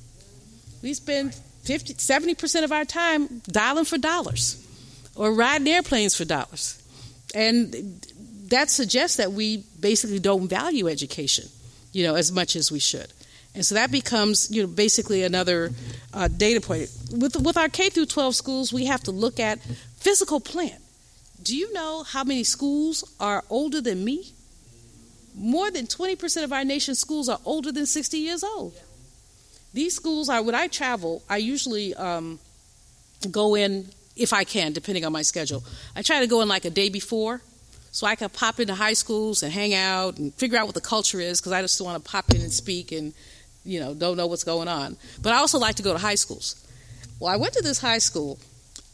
We 0.82 0.94
spend 0.94 1.34
50, 1.64 1.94
70% 1.94 2.64
of 2.64 2.72
our 2.72 2.84
time 2.84 3.40
dialing 3.48 3.84
for 3.84 3.98
dollars 3.98 4.60
or 5.16 5.32
riding 5.32 5.68
airplanes 5.68 6.14
for 6.14 6.24
dollars. 6.24 6.80
And 7.34 7.72
that 8.48 8.70
suggests 8.70 9.16
that 9.16 9.32
we 9.32 9.64
basically 9.80 10.18
don't 10.18 10.46
value 10.46 10.88
education, 10.88 11.48
you 11.92 12.04
know, 12.04 12.14
as 12.14 12.30
much 12.30 12.54
as 12.54 12.70
we 12.70 12.78
should. 12.78 13.12
And 13.54 13.64
so 13.64 13.76
that 13.76 13.90
becomes, 13.90 14.50
you 14.50 14.62
know, 14.62 14.68
basically 14.68 15.22
another 15.22 15.70
uh, 16.12 16.28
data 16.28 16.60
point. 16.60 16.90
With 17.12 17.36
with 17.40 17.56
our 17.56 17.68
K 17.68 17.88
through 17.88 18.06
12 18.06 18.34
schools, 18.34 18.72
we 18.72 18.86
have 18.86 19.02
to 19.04 19.12
look 19.12 19.38
at 19.38 19.60
physical 19.96 20.40
plant. 20.40 20.82
Do 21.42 21.56
you 21.56 21.72
know 21.72 22.02
how 22.02 22.24
many 22.24 22.42
schools 22.42 23.04
are 23.20 23.44
older 23.50 23.80
than 23.80 24.04
me? 24.04 24.32
More 25.34 25.70
than 25.70 25.86
20% 25.86 26.44
of 26.44 26.52
our 26.52 26.64
nation's 26.64 26.98
schools 26.98 27.28
are 27.28 27.40
older 27.44 27.72
than 27.72 27.86
60 27.86 28.18
years 28.18 28.44
old. 28.44 28.74
These 29.72 29.96
schools 29.96 30.28
are, 30.28 30.42
when 30.42 30.54
I 30.54 30.68
travel, 30.68 31.22
I 31.28 31.38
usually 31.38 31.94
um, 31.94 32.38
go 33.30 33.56
in, 33.56 33.88
if 34.16 34.32
I 34.32 34.44
can, 34.44 34.72
depending 34.72 35.04
on 35.04 35.12
my 35.12 35.22
schedule. 35.22 35.64
I 35.96 36.02
try 36.02 36.20
to 36.20 36.28
go 36.28 36.40
in 36.40 36.48
like 36.48 36.64
a 36.64 36.70
day 36.70 36.88
before 36.88 37.40
so 37.94 38.06
I 38.06 38.16
can 38.16 38.28
pop 38.28 38.58
into 38.58 38.74
high 38.74 38.92
schools 38.92 39.42
and 39.42 39.52
hang 39.52 39.74
out 39.74 40.18
and 40.18 40.34
figure 40.34 40.58
out 40.58 40.66
what 40.66 40.74
the 40.74 40.80
culture 40.80 41.20
is 41.20 41.40
because 41.40 41.52
I 41.52 41.62
just 41.62 41.80
want 41.80 42.02
to 42.02 42.10
pop 42.10 42.30
in 42.32 42.40
and 42.40 42.52
speak 42.52 42.90
and 42.90 43.12
you 43.64 43.78
know 43.78 43.94
don't 43.94 44.16
know 44.16 44.26
what's 44.26 44.42
going 44.42 44.66
on. 44.66 44.96
But 45.22 45.32
I 45.32 45.36
also 45.36 45.58
like 45.58 45.76
to 45.76 45.82
go 45.84 45.92
to 45.92 45.98
high 45.98 46.16
schools. 46.16 46.56
Well, 47.20 47.32
I 47.32 47.36
went 47.36 47.54
to 47.54 47.62
this 47.62 47.80
high 47.80 47.98
school 47.98 48.40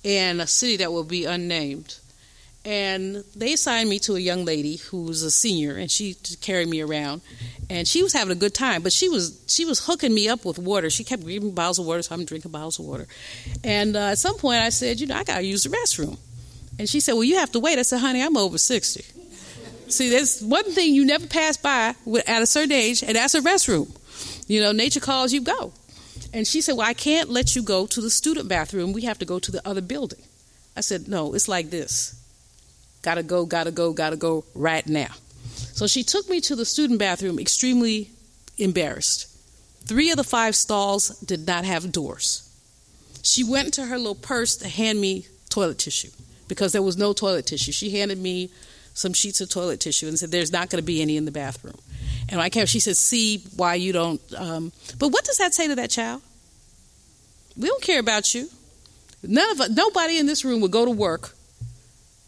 in 0.04 0.40
a 0.40 0.46
city 0.46 0.76
that 0.76 0.92
will 0.92 1.04
be 1.04 1.24
unnamed, 1.24 1.96
and 2.64 3.24
they 3.34 3.54
assigned 3.54 3.88
me 3.88 3.98
to 4.00 4.16
a 4.16 4.18
young 4.18 4.44
lady 4.44 4.76
who 4.76 5.04
was 5.04 5.22
a 5.22 5.30
senior, 5.30 5.76
and 5.76 5.90
she 5.90 6.14
carried 6.42 6.68
me 6.68 6.82
around, 6.82 7.22
and 7.70 7.88
she 7.88 8.02
was 8.02 8.12
having 8.12 8.32
a 8.32 8.38
good 8.38 8.52
time. 8.52 8.82
But 8.82 8.92
she 8.92 9.08
was 9.08 9.42
she 9.46 9.64
was 9.64 9.86
hooking 9.86 10.12
me 10.12 10.28
up 10.28 10.44
with 10.44 10.58
water. 10.58 10.90
She 10.90 11.04
kept 11.04 11.26
giving 11.26 11.48
me 11.48 11.54
bottles 11.54 11.78
of 11.78 11.86
water, 11.86 12.02
so 12.02 12.14
I'm 12.14 12.24
drinking 12.24 12.50
bottles 12.50 12.78
of 12.78 12.84
water. 12.84 13.06
And 13.64 13.96
uh, 13.96 14.10
at 14.10 14.18
some 14.18 14.36
point, 14.36 14.60
I 14.60 14.68
said, 14.68 15.00
you 15.00 15.06
know, 15.06 15.16
I 15.16 15.24
got 15.24 15.38
to 15.38 15.44
use 15.44 15.64
the 15.64 15.70
restroom. 15.70 16.18
And 16.78 16.88
she 16.88 17.00
said, 17.00 17.14
Well, 17.14 17.24
you 17.24 17.36
have 17.36 17.52
to 17.52 17.60
wait. 17.60 17.78
I 17.78 17.82
said, 17.82 18.00
Honey, 18.00 18.22
I'm 18.22 18.36
over 18.36 18.58
60. 18.58 19.04
See, 19.88 20.10
there's 20.10 20.40
one 20.42 20.64
thing 20.70 20.94
you 20.94 21.04
never 21.04 21.26
pass 21.26 21.56
by 21.56 21.94
at 22.26 22.42
a 22.42 22.46
certain 22.46 22.72
age, 22.72 23.02
and 23.02 23.16
that's 23.16 23.34
a 23.34 23.40
restroom. 23.40 23.90
You 24.48 24.60
know, 24.60 24.72
nature 24.72 25.00
calls 25.00 25.32
you 25.32 25.40
go. 25.40 25.72
And 26.32 26.46
she 26.46 26.60
said, 26.60 26.76
Well, 26.76 26.86
I 26.86 26.94
can't 26.94 27.30
let 27.30 27.56
you 27.56 27.62
go 27.62 27.86
to 27.86 28.00
the 28.02 28.10
student 28.10 28.48
bathroom. 28.48 28.92
We 28.92 29.02
have 29.02 29.18
to 29.18 29.24
go 29.24 29.38
to 29.38 29.50
the 29.50 29.66
other 29.66 29.80
building. 29.80 30.20
I 30.76 30.82
said, 30.82 31.08
No, 31.08 31.34
it's 31.34 31.48
like 31.48 31.70
this 31.70 32.19
gotta 33.02 33.22
go, 33.22 33.46
gotta 33.46 33.70
go, 33.70 33.92
gotta 33.92 34.16
go 34.16 34.44
right 34.54 34.86
now. 34.86 35.10
So 35.72 35.86
she 35.86 36.02
took 36.02 36.28
me 36.28 36.40
to 36.42 36.56
the 36.56 36.64
student 36.64 36.98
bathroom, 36.98 37.38
extremely 37.38 38.10
embarrassed. 38.58 39.26
Three 39.84 40.10
of 40.10 40.16
the 40.16 40.24
five 40.24 40.54
stalls 40.54 41.18
did 41.20 41.46
not 41.46 41.64
have 41.64 41.90
doors. 41.90 42.46
She 43.22 43.44
went 43.44 43.66
into 43.66 43.86
her 43.86 43.98
little 43.98 44.14
purse 44.14 44.56
to 44.56 44.68
hand 44.68 45.00
me 45.00 45.26
toilet 45.48 45.78
tissue 45.78 46.10
because 46.48 46.72
there 46.72 46.82
was 46.82 46.96
no 46.96 47.12
toilet 47.12 47.46
tissue. 47.46 47.72
She 47.72 47.90
handed 47.90 48.18
me 48.18 48.50
some 48.94 49.12
sheets 49.12 49.40
of 49.40 49.48
toilet 49.48 49.80
tissue 49.80 50.08
and 50.08 50.18
said, 50.18 50.30
"There's 50.30 50.52
not 50.52 50.70
going 50.70 50.82
to 50.82 50.86
be 50.86 51.00
any 51.00 51.16
in 51.16 51.24
the 51.24 51.30
bathroom." 51.30 51.78
And 52.28 52.40
I 52.40 52.48
kept. 52.48 52.68
She 52.68 52.80
said, 52.80 52.96
"See 52.96 53.44
why 53.56 53.74
you 53.74 53.92
don't." 53.92 54.20
Um, 54.36 54.72
but 54.98 55.08
what 55.08 55.24
does 55.24 55.38
that 55.38 55.54
say 55.54 55.66
to 55.68 55.74
that 55.76 55.90
child? 55.90 56.22
We 57.56 57.68
don't 57.68 57.82
care 57.82 58.00
about 58.00 58.34
you. 58.34 58.48
None 59.22 59.60
of 59.60 59.76
nobody 59.76 60.18
in 60.18 60.26
this 60.26 60.44
room 60.44 60.60
would 60.60 60.70
go 60.70 60.84
to 60.84 60.90
work 60.90 61.34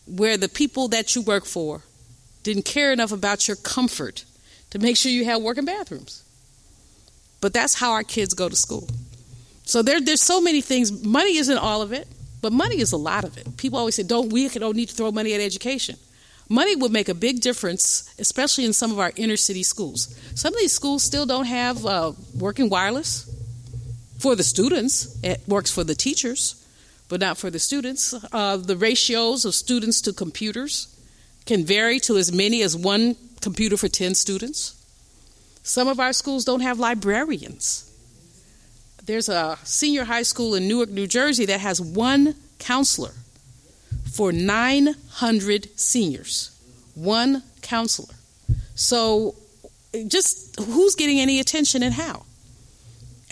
where 0.07 0.37
the 0.37 0.49
people 0.49 0.89
that 0.89 1.15
you 1.15 1.23
work 1.23 1.45
for 1.45 1.83
didn't 2.43 2.65
care 2.65 2.93
enough 2.93 3.13
about 3.13 3.47
your 3.47 3.57
comfort 3.57 4.25
to 4.71 4.79
make 4.79 4.97
sure 4.97 5.13
you 5.13 5.25
had 5.25 5.43
working 5.43 5.65
bathrooms. 5.65 6.23
But 7.41 7.53
that's 7.53 7.75
how 7.75 7.93
our 7.93 8.03
kids 8.03 8.35
go 8.35 8.49
to 8.49 8.57
school. 8.57 8.89
So 9.65 9.83
there, 9.83 10.01
there's 10.01 10.23
so 10.23 10.41
many 10.41 10.61
things. 10.61 11.05
Money 11.05 11.37
isn't 11.37 11.59
all 11.59 11.83
of 11.83 11.93
it. 11.93 12.09
But 12.43 12.53
money 12.53 12.81
is 12.81 12.93
a 12.93 12.97
lot 12.97 13.25
of 13.25 13.39
it. 13.39 13.57
People 13.57 13.79
always 13.79 13.95
say, 13.95 14.03
"Don't 14.03 14.31
we 14.33 14.49
don't 14.49 14.77
need 14.77 14.89
to 14.89 14.95
throw 14.95 15.13
money 15.13 15.33
at 15.33 15.41
education?" 15.41 15.97
Money 16.49 16.77
would 16.77 16.93
make 16.93 17.09
a 17.09 17.15
big 17.15 17.41
difference, 17.41 18.13
especially 18.19 18.65
in 18.65 18.73
some 18.73 18.91
of 18.91 18.99
our 18.99 19.13
inner 19.17 19.37
city 19.37 19.63
schools. 19.63 20.15
Some 20.35 20.53
of 20.53 20.59
these 20.59 20.73
schools 20.73 21.03
still 21.05 21.25
don't 21.25 21.47
have 21.47 21.87
uh, 21.87 22.13
working 22.37 22.69
wireless 22.69 23.31
for 24.19 24.35
the 24.35 24.43
students. 24.43 25.17
It 25.23 25.41
works 25.47 25.71
for 25.71 25.85
the 25.85 25.95
teachers, 25.95 26.57
but 27.13 27.21
not 27.21 27.37
for 27.37 27.51
the 27.51 27.59
students. 27.59 28.15
Uh, 28.33 28.57
the 28.57 28.77
ratios 28.77 29.45
of 29.45 29.55
students 29.55 30.01
to 30.01 30.13
computers 30.13 30.89
can 31.45 31.63
vary 31.65 32.01
to 32.01 32.17
as 32.17 32.33
many 32.33 32.63
as 32.63 32.75
one 32.75 33.17
computer 33.43 33.77
for 33.77 33.89
10 33.89 34.15
students. 34.15 34.75
Some 35.63 35.89
of 35.89 36.01
our 36.01 36.13
schools 36.13 36.45
don't 36.45 36.61
have 36.61 36.79
librarians 36.79 37.93
there's 39.05 39.29
a 39.29 39.59
senior 39.65 40.05
high 40.05 40.23
school 40.23 40.55
in 40.55 40.69
Newark, 40.69 40.89
New 40.89 41.07
Jersey 41.07 41.45
that 41.47 41.61
has 41.61 41.81
one 41.81 42.37
counselor 42.59 43.13
for 44.13 44.33
900 44.33 45.79
seniors. 45.79 46.51
One 46.95 47.43
counselor. 47.63 48.15
So, 48.75 49.35
just 50.07 50.59
who's 50.61 50.95
getting 50.95 51.21
any 51.21 51.41
attention 51.41 51.83
and 51.83 51.95
how? 51.95 52.25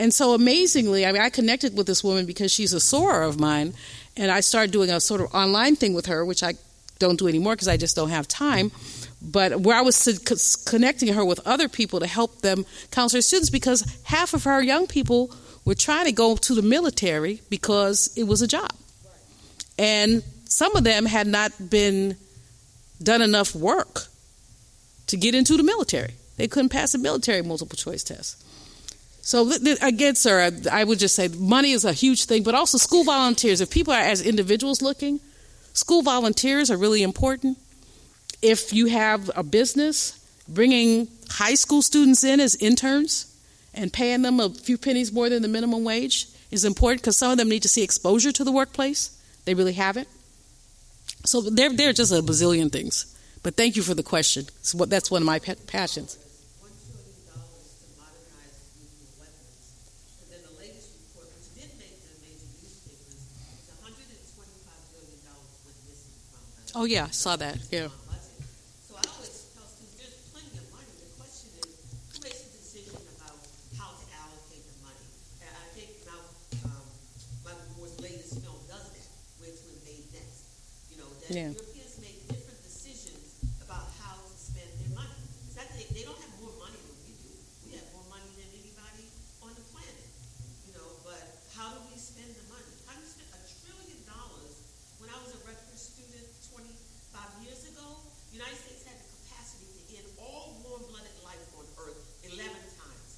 And 0.01 0.15
so 0.15 0.33
amazingly, 0.33 1.05
I 1.05 1.13
mean, 1.13 1.21
I 1.21 1.29
connected 1.29 1.77
with 1.77 1.87
this 1.87 2.03
woman 2.03 2.25
because 2.25 2.51
she's 2.51 2.73
a 2.73 2.79
soror 2.79 3.29
of 3.29 3.39
mine, 3.39 3.75
and 4.17 4.31
I 4.31 4.41
started 4.41 4.71
doing 4.71 4.89
a 4.89 4.99
sort 4.99 5.21
of 5.21 5.35
online 5.35 5.77
thing 5.77 5.93
with 5.93 6.07
her, 6.07 6.25
which 6.25 6.43
I 6.43 6.55
don't 6.99 7.19
do 7.19 7.29
anymore 7.29 7.53
because 7.53 7.69
I 7.69 7.77
just 7.77 7.97
don't 7.97 8.09
have 8.09 8.27
time. 8.27 8.73
But 9.21 9.61
where 9.61 9.77
I 9.77 9.83
was 9.83 10.65
connecting 10.67 11.13
her 11.13 11.23
with 11.23 11.47
other 11.47 11.69
people 11.69 12.01
to 12.01 12.07
help 12.07 12.41
them 12.41 12.65
counsel 12.91 13.19
her 13.19 13.23
students 13.23 13.51
because 13.51 13.85
half 14.05 14.33
of 14.33 14.45
her 14.45 14.63
young 14.63 14.87
people 14.87 15.35
were 15.67 15.75
trying 15.75 16.07
to 16.07 16.13
go 16.13 16.35
to 16.35 16.55
the 16.55 16.63
military 16.63 17.43
because 17.51 18.11
it 18.17 18.23
was 18.23 18.41
a 18.41 18.47
job. 18.47 18.73
And 19.79 20.23
some 20.47 20.75
of 20.77 20.85
them 20.85 21.05
had 21.05 21.27
not 21.27 21.53
been 21.69 22.17
done 23.03 23.21
enough 23.21 23.55
work 23.55 24.07
to 25.09 25.19
get 25.19 25.35
into 25.35 25.59
the 25.59 25.63
military. 25.63 26.15
They 26.39 26.49
couldn't 26.49 26.71
pass 26.71 26.95
a 26.95 26.99
military 26.99 27.43
multiple 27.43 27.77
choice 27.77 28.03
test. 28.03 28.47
So 29.31 29.49
again, 29.81 30.17
sir, 30.17 30.51
I 30.73 30.83
would 30.83 30.99
just 30.99 31.15
say 31.15 31.29
money 31.29 31.71
is 31.71 31.85
a 31.85 31.93
huge 31.93 32.25
thing, 32.25 32.43
but 32.43 32.57
also 32.57 32.79
school 32.79 33.05
volunteers. 33.05 33.61
If 33.61 33.71
people 33.71 33.93
are 33.93 34.01
as 34.01 34.21
individuals 34.21 34.83
looking, 34.83 35.21
school 35.73 36.03
volunteers 36.03 36.69
are 36.69 36.77
really 36.77 37.05
important. 37.05 37.57
If 38.43 38.73
you 38.73 38.87
have 38.87 39.31
a 39.37 39.45
business, 39.45 40.19
bringing 40.49 41.07
high 41.29 41.55
school 41.55 41.81
students 41.81 42.25
in 42.25 42.41
as 42.41 42.57
interns 42.57 43.33
and 43.73 43.93
paying 43.93 44.23
them 44.23 44.41
a 44.41 44.51
few 44.51 44.77
pennies 44.77 45.13
more 45.13 45.29
than 45.29 45.43
the 45.43 45.49
minimum 45.49 45.85
wage 45.85 46.27
is 46.51 46.65
important 46.65 47.03
because 47.03 47.17
some 47.17 47.31
of 47.31 47.39
them 47.39 47.49
need 47.49 47.63
to 47.63 47.69
see 47.69 47.85
exposure 47.85 48.33
to 48.33 48.43
the 48.43 48.51
workplace. 48.51 49.17
They 49.45 49.55
really 49.55 49.75
haven't. 49.75 50.09
So 51.25 51.41
there, 51.41 51.73
there 51.73 51.91
are 51.91 51.93
just 51.93 52.11
a 52.11 52.17
bazillion 52.17 52.73
things. 52.73 53.17
But 53.45 53.55
thank 53.55 53.77
you 53.77 53.83
for 53.83 53.95
the 53.95 54.03
question. 54.03 54.47
That's 54.75 55.09
one 55.09 55.23
of 55.23 55.27
my 55.27 55.39
passions. 55.39 56.19
Oh 66.75 66.85
yeah, 66.85 67.07
I 67.07 67.11
saw 67.11 67.35
that. 67.37 67.59
Yeah. 67.71 67.89
So 68.87 68.95
I 68.95 69.03
always 69.11 69.35
tell 69.59 69.67
students 69.67 69.99
there's 69.99 70.15
plenty 70.31 70.55
of 70.55 70.67
money. 70.71 70.87
The 71.03 71.11
question 71.19 71.51
is 71.59 71.67
who 72.15 72.19
makes 72.23 72.47
the 72.47 72.53
decision 72.63 72.95
about 73.19 73.43
how 73.75 73.91
to 73.99 74.05
allocate 74.15 74.63
the 74.71 74.79
money. 74.87 75.07
And 75.43 75.51
I 75.51 75.67
think 75.75 75.91
now 76.07 76.23
um, 76.71 76.87
Michael 77.43 77.67
Moore's 77.75 77.99
latest 77.99 78.39
film 78.39 78.63
does 78.71 78.87
that, 78.87 79.09
where 79.43 79.51
it's 79.51 79.67
with 79.67 79.83
Next. 80.15 80.47
You 80.95 81.03
know, 81.03 81.11
that 81.27 81.31
Yeah. 81.35 81.51
Europeans 81.51 81.95
make 81.99 82.23
different 82.31 82.63
decisions 82.63 83.35
about 83.67 83.91
how 83.99 84.15
to 84.23 84.35
spend 84.39 84.71
their 84.79 84.95
money. 84.95 85.19
It's 85.51 85.59
not 85.59 85.67
that 85.67 85.75
they, 85.75 85.91
they 85.91 86.07
don't 86.07 86.19
have 86.23 86.35
more 86.39 86.55
money 86.55 86.79
than 86.87 86.97
we 87.03 87.13
do. 87.19 87.35
We 87.67 87.71
have 87.83 87.87
more 87.99 88.07
money 88.15 88.31
than 88.39 88.47
anybody 88.55 89.11
on 89.43 89.51
the 89.59 89.65
planet. 89.75 90.07
You 90.71 90.79
know, 90.79 90.87
but 91.03 91.19
how 91.59 91.75
do 91.75 91.83
we 91.91 91.99
spend 91.99 92.31
the 92.31 92.47
money? 92.47 92.71
How 92.87 92.95
do 92.95 93.03
you 93.03 93.11
spend 93.11 93.27
a 93.35 93.41
trillion 93.59 93.99
dollars? 94.07 94.55
When 95.03 95.11
I 95.11 95.19
was 95.19 95.35
a 95.35 95.41
Rutgers 95.49 95.81
student 95.97 96.29
25 96.53 96.69
years 97.47 97.65
ago, 97.73 97.87
the 98.29 98.37
United 98.37 98.59
States 98.61 98.85
had 98.85 99.01
the 99.01 99.09
capacity 99.25 99.65
to 99.73 99.83
end 99.97 100.09
all 100.21 100.61
warm-blooded 100.61 101.17
life 101.25 101.41
on 101.57 101.65
Earth 101.81 101.97
11 102.21 102.37
times. 102.77 103.09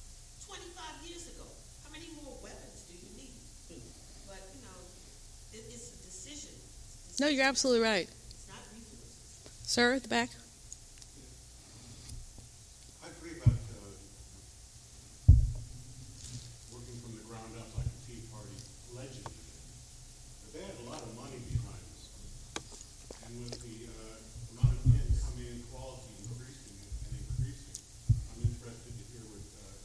25 0.47 0.63
years 1.11 1.27
ago. 1.35 1.43
How 1.83 1.91
many 1.91 2.07
more 2.23 2.39
weapons 2.39 2.87
do 2.87 2.95
you 2.95 3.09
need? 3.19 3.35
But, 4.31 4.39
you 4.55 4.63
know, 4.63 4.79
it, 5.51 5.67
it's 5.67 5.91
a 5.91 5.99
decision. 6.07 6.55
It's 7.11 7.12
No, 7.23 7.29
you're 7.29 7.45
absolutely 7.47 7.79
right. 7.87 8.09
Sir, 9.63 9.93
at 9.93 10.03
the 10.03 10.09
back. 10.09 10.27
I 12.99 13.07
agree 13.15 13.39
about 13.39 13.55
uh, 13.55 15.31
working 16.75 16.99
from 16.99 17.15
the 17.15 17.23
ground 17.23 17.55
up 17.63 17.71
like 17.79 17.87
the 17.87 18.01
Tea 18.11 18.19
Party 18.27 18.59
legend 18.91 19.23
did. 19.23 19.39
But 20.43 20.51
they 20.51 20.67
had 20.67 20.75
a 20.83 20.85
lot 20.91 20.99
of 20.99 21.15
money 21.15 21.39
behind 21.47 21.79
us. 21.95 22.11
And 23.23 23.39
with 23.39 23.55
the 23.55 23.87
uh, 23.87 24.59
amount 24.59 24.75
of 24.75 24.91
income 24.91 25.39
inequality 25.39 26.27
increasing 26.27 26.75
and 26.75 27.23
increasing, 27.23 27.71
I'm 28.35 28.51
interested 28.51 28.99
to 28.99 29.03
hear 29.15 29.23
what 29.31 29.47
uh, 29.63 29.79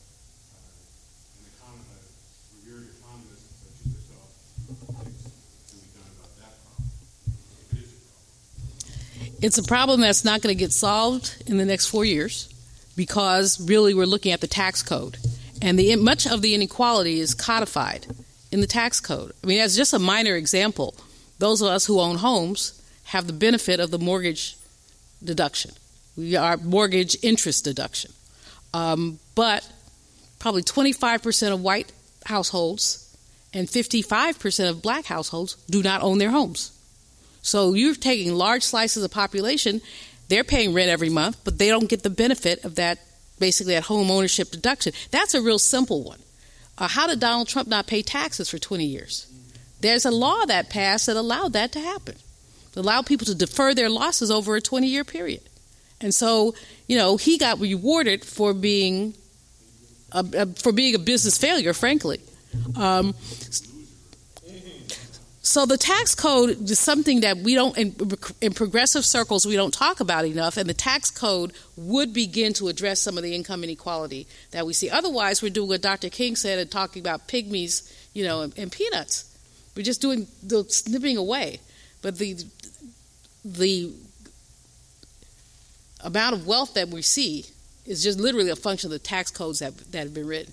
uh, 0.59 1.39
an 1.39 1.44
economist, 1.55 2.19
revered 2.66 2.90
economist 2.98 3.47
such 3.62 3.78
as 3.78 3.94
yourself 3.94 4.27
thinks 5.06 5.23
can 5.70 5.78
be 5.81 5.89
done 5.94 6.10
about 6.19 6.32
that 6.43 6.55
problem. 6.66 6.90
If 7.62 7.73
it 7.73 7.78
is 7.85 7.90
a 7.94 8.01
problem. 8.10 9.27
It's 9.40 9.59
a 9.59 9.62
problem 9.62 10.01
that's 10.01 10.24
not 10.24 10.43
going 10.43 10.55
to 10.55 10.59
get 10.59 10.73
solved 10.73 11.43
in 11.47 11.59
the 11.59 11.65
next 11.65 11.86
four 11.86 12.05
years 12.05 12.52
because 12.97 13.60
really 13.60 13.94
we're 13.94 14.06
looking 14.06 14.32
at 14.32 14.40
the 14.40 14.48
tax 14.48 14.82
code. 14.82 15.16
And 15.62 15.78
the, 15.78 15.94
much 15.97 16.27
of 16.27 16.43
the 16.43 16.55
inequality 16.55 17.20
is 17.20 17.35
codified 17.35 18.06
in 18.51 18.60
the 18.60 18.66
tax 18.66 19.01
code. 19.01 19.32
I 19.43 19.47
mean, 19.47 19.60
as 19.60 19.77
just 19.77 19.93
a 19.93 19.98
minor 19.98 20.35
example, 20.35 20.97
those 21.39 21.60
of 21.60 21.69
us 21.69 21.86
who 21.86 22.01
own 22.01 22.16
homes 22.16 22.82
have 23.05 23.27
the 23.27 23.32
benefit 23.32 23.78
of 23.78 23.90
the 23.93 23.98
mortgage 23.98 24.56
deduction. 25.23 25.70
We 26.16 26.35
are 26.35 26.56
mortgage 26.56 27.16
interest 27.23 27.65
deduction. 27.65 28.12
Um, 28.74 29.20
but 29.36 29.69
probably 30.40 30.62
25% 30.62 31.52
of 31.52 31.62
white 31.62 31.93
households 32.27 33.16
and 33.55 33.69
55% 33.69 34.69
of 34.69 34.82
black 34.82 35.06
households 35.06 35.55
do 35.70 35.82
not 35.82 36.02
own 36.02 36.19
their 36.19 36.31
homes. 36.31 36.77
So 37.43 37.74
you're 37.74 37.94
taking 37.94 38.35
large 38.35 38.62
slices 38.62 39.02
of 39.02 39.10
population, 39.10 39.81
they're 40.28 40.44
paying 40.44 40.74
rent 40.74 40.90
every 40.90 41.09
month, 41.09 41.39
but 41.44 41.59
they 41.59 41.69
don't 41.69 41.89
get 41.89 42.02
the 42.02 42.10
benefit 42.10 42.65
of 42.65 42.74
that 42.74 42.98
basically 43.39 43.74
that 43.74 43.85
home 43.85 44.10
ownership 44.10 44.51
deduction. 44.51 44.93
That's 45.10 45.35
a 45.35 45.40
real 45.40 45.59
simple 45.59 46.02
one. 46.02 46.19
Uh, 46.77 46.89
how 46.89 47.06
did 47.06 47.20
Donald 47.20 47.48
Trump 47.48 47.69
not 47.69 47.86
pay 47.86 48.02
taxes 48.02 48.51
for 48.51 48.59
20 48.59 48.85
years? 48.85 49.27
There's 49.81 50.05
a 50.05 50.10
law 50.10 50.44
that 50.47 50.70
passed 50.70 51.06
that 51.06 51.16
allowed 51.16 51.52
that 51.52 51.73
to 51.73 51.81
happen. 51.81 52.16
To 52.73 52.81
allow 52.81 53.02
people 53.02 53.27
to 53.27 53.35
defer 53.35 53.74
their 53.74 53.89
losses 53.89 54.31
over 54.31 54.56
a 54.56 54.60
20 54.60 54.86
year 54.86 55.05
period. 55.05 55.43
And 56.01 56.15
so, 56.15 56.55
you 56.86 56.97
know, 56.97 57.16
he 57.16 57.39
got 57.39 57.59
rewarded 57.59 58.24
for 58.24 58.55
being 58.55 59.15
a, 60.12 60.24
a, 60.35 60.47
for 60.47 60.73
being 60.73 60.94
a 60.94 60.98
business 60.98 61.39
failure, 61.39 61.73
frankly. 61.73 62.20
Um, 62.77 63.15
so 65.48 65.64
the 65.64 65.78
tax 65.78 66.14
code 66.14 66.70
is 66.70 66.78
something 66.78 67.20
that 67.20 67.38
we 67.38 67.54
don't 67.54 67.76
in, 67.78 67.94
in 68.42 68.52
progressive 68.52 69.02
circles 69.02 69.46
we 69.46 69.56
don't 69.56 69.72
talk 69.72 69.98
about 70.00 70.26
enough, 70.26 70.58
and 70.58 70.68
the 70.68 70.74
tax 70.74 71.10
code 71.10 71.54
would 71.74 72.12
begin 72.12 72.52
to 72.52 72.68
address 72.68 73.00
some 73.00 73.16
of 73.16 73.22
the 73.22 73.34
income 73.34 73.64
inequality 73.64 74.26
that 74.50 74.66
we 74.66 74.74
see. 74.74 74.90
Otherwise, 74.90 75.42
we're 75.42 75.48
doing 75.48 75.68
what 75.70 75.80
Dr. 75.80 76.10
King 76.10 76.36
said 76.36 76.58
and 76.58 76.70
talking 76.70 77.00
about 77.00 77.28
pygmies, 77.28 77.90
you 78.12 78.24
know, 78.24 78.42
and, 78.42 78.58
and 78.58 78.70
peanuts. 78.70 79.24
We're 79.74 79.84
just 79.84 80.02
doing 80.02 80.26
the 80.42 80.64
snipping 80.64 81.16
away. 81.16 81.60
But 82.02 82.18
the 82.18 82.36
the 83.42 83.90
amount 86.04 86.34
of 86.34 86.46
wealth 86.46 86.74
that 86.74 86.88
we 86.88 87.00
see 87.00 87.46
is 87.86 88.02
just 88.02 88.20
literally 88.20 88.50
a 88.50 88.56
function 88.56 88.88
of 88.88 88.92
the 88.92 88.98
tax 88.98 89.30
codes 89.30 89.60
that 89.60 89.78
that 89.92 90.00
have 90.00 90.14
been 90.14 90.26
written. 90.26 90.52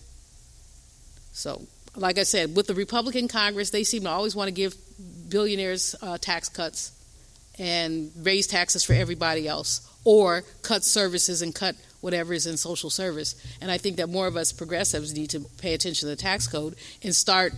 So, 1.34 1.64
like 1.96 2.18
I 2.18 2.24
said, 2.24 2.56
with 2.56 2.68
the 2.68 2.76
Republican 2.76 3.28
Congress, 3.28 3.70
they 3.70 3.84
seem 3.84 4.04
to 4.04 4.10
always 4.10 4.36
want 4.36 4.48
to 4.48 4.54
give 4.54 4.76
billionaires 5.30 5.96
uh, 6.02 6.18
tax 6.18 6.50
cuts 6.50 6.92
and 7.58 8.12
raise 8.22 8.48
taxes 8.48 8.84
for 8.84 8.94
everybody 8.94 9.48
else, 9.48 9.88
or 10.04 10.44
cut 10.62 10.84
services 10.84 11.42
and 11.42 11.56
cut 11.56 11.76
whatever 12.02 12.34
is 12.34 12.46
in 12.46 12.58
social 12.58 12.90
service. 12.90 13.36
And 13.62 13.72
I 13.72 13.78
think 13.78 13.98
that 13.98 14.10
more 14.10 14.28
of 14.28 14.36
us 14.38 14.52
progressives 14.52 15.14
need 15.14 15.30
to 15.32 15.40
pay 15.58 15.74
attention 15.74 16.08
to 16.08 16.16
the 16.16 16.22
tax 16.22 16.48
code 16.48 16.76
and 17.02 17.16
start 17.16 17.54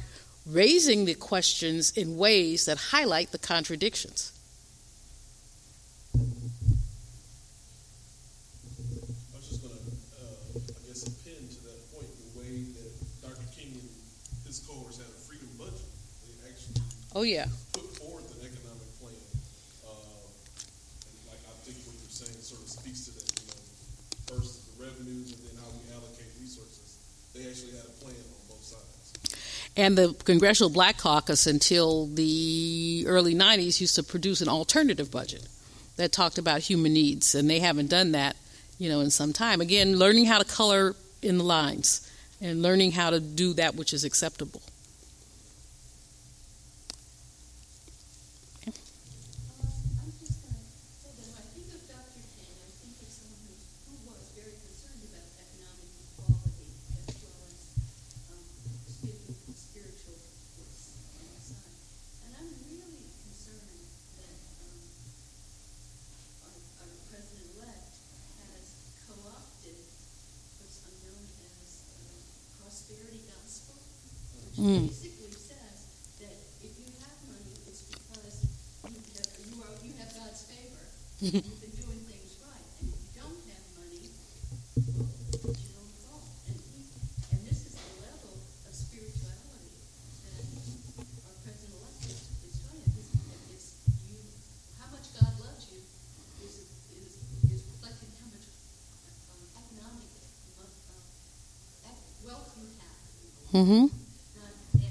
raising 0.45 1.05
the 1.05 1.15
questions 1.15 1.91
in 1.91 2.15
ways 2.17 2.65
that 2.65 2.77
highlight 2.77 3.31
the 3.31 3.37
contradictions. 3.37 4.31
I 6.15 6.19
was 9.35 9.49
just 9.49 9.61
going 9.61 9.75
to, 9.75 9.81
uh, 10.15 10.55
I 10.55 10.87
guess, 10.87 11.03
append 11.03 11.51
to 11.51 11.59
that 11.67 11.91
point 11.91 12.07
the 12.07 12.39
way 12.39 12.63
that 12.79 12.87
Dr. 13.27 13.43
King 13.51 13.75
and 13.75 13.89
his 14.45 14.59
cohorts 14.63 14.97
had 14.97 15.07
a 15.07 15.19
freedom 15.27 15.49
budget. 15.59 15.83
They 16.23 16.47
actually 16.47 16.79
Oh, 17.17 17.23
yeah. 17.23 17.47
put 17.73 17.81
forth 17.97 18.29
an 18.29 18.45
economic 18.45 18.93
plan. 19.01 19.17
Uh, 19.81 19.89
and 19.89 21.25
like 21.25 21.41
I 21.49 21.53
think 21.65 21.81
what 21.89 21.97
you're 21.97 22.13
saying 22.13 22.37
sort 22.45 22.61
of 22.61 22.69
speaks 22.69 23.05
to 23.05 23.11
that, 23.17 23.25
you 23.41 23.47
know, 23.49 23.57
first 24.37 24.77
the 24.77 24.85
revenues 24.85 25.33
and 25.33 25.41
then 25.41 25.57
how 25.57 25.65
we 25.73 25.81
allocate 25.97 26.29
resources. 26.39 27.01
They 27.33 27.49
actually 27.49 27.73
had 27.73 27.89
a 27.89 27.95
plan 28.05 28.13
on 28.21 28.37
both 28.47 28.61
sides. 28.61 29.17
And 29.75 29.97
the 29.97 30.13
Congressional 30.25 30.69
Black 30.69 30.99
Caucus, 30.99 31.47
until 31.47 32.05
the 32.05 33.05
early 33.07 33.33
90s, 33.33 33.81
used 33.81 33.95
to 33.95 34.03
produce 34.03 34.41
an 34.41 34.47
alternative 34.47 35.09
budget 35.09 35.47
that 35.95 36.11
talked 36.11 36.37
about 36.37 36.59
human 36.61 36.93
needs, 36.93 37.33
and 37.33 37.49
they 37.49 37.61
haven't 37.61 37.89
done 37.89 38.11
that, 38.11 38.35
you 38.77 38.89
know, 38.89 38.99
in 38.99 39.09
some 39.09 39.33
time. 39.33 39.59
Again, 39.59 39.97
learning 39.97 40.25
how 40.25 40.37
to 40.37 40.45
color 40.45 40.95
in 41.23 41.39
the 41.39 41.43
lines 41.43 42.07
and 42.39 42.61
learning 42.61 42.91
how 42.91 43.09
to 43.09 43.19
do 43.19 43.53
that 43.53 43.73
which 43.73 43.91
is 43.91 44.03
acceptable. 44.03 44.61
I'm 48.67 48.73
just 50.19 50.39
going 50.43 50.55
to 50.55 50.63
say 50.75 50.99
that 51.03 51.15
when 51.19 51.31
I 51.35 51.43
think 51.51 51.67
of 51.71 51.83
Dr. 51.87 52.19
King, 52.35 52.55
I 52.63 52.67
think 52.79 52.95
of 52.99 53.07
someone 53.11 53.43
who, 53.47 53.55
who 53.87 53.95
was 54.11 54.27
very 54.35 54.55
concerned 54.59 55.03
about 55.07 55.23
economic 55.35 55.87
equality 55.95 56.67
as 57.07 57.15
well 57.23 57.39
as 57.47 57.59
um, 58.31 58.43
You've 58.87 58.99
been 59.03 59.15
doing 59.23 59.39
things 59.47 59.63
right. 59.71 59.87
And 62.23 62.31
if 62.39 62.55
you 62.63 62.79
don't 62.79 62.87
have 62.87 62.87
money, 62.87 62.87
well, 62.87 62.87
you 62.87 62.87
don't 62.87 62.87
fall. 62.87 62.87
And, 62.87 62.87
he, 62.87 62.87
and 62.87 62.87
this 62.87 62.87
is 62.87 63.27
the 63.27 63.35
level 63.47 64.71
of 64.77 64.87
spirituality 65.87 66.47
that 66.47 66.79
our 66.79 66.95
president-elect 67.11 67.91
is, 68.07 68.15
is 68.47 68.67
trying. 69.03 69.03
It's, 69.07 69.07
it's 69.17 69.19
you, 69.19 69.23
how 69.23 69.23
much 69.23 69.27
God 69.27 69.27
loves 69.27 69.65
you 69.65 69.75
is, 69.75 70.61
is, 70.61 70.61
is 70.61 70.67
reflecting 70.85 73.25
how 73.27 73.35
much 73.43 73.57
um, 74.67 74.73
economic 74.77 75.23
uh, 78.83 78.83
uh, 78.83 78.87
wealth 79.57 79.81
you 79.83 79.93
have. 79.97 80.07
Mm-hmm. 103.57 103.79
Not, 103.79 103.89
and 104.73 104.83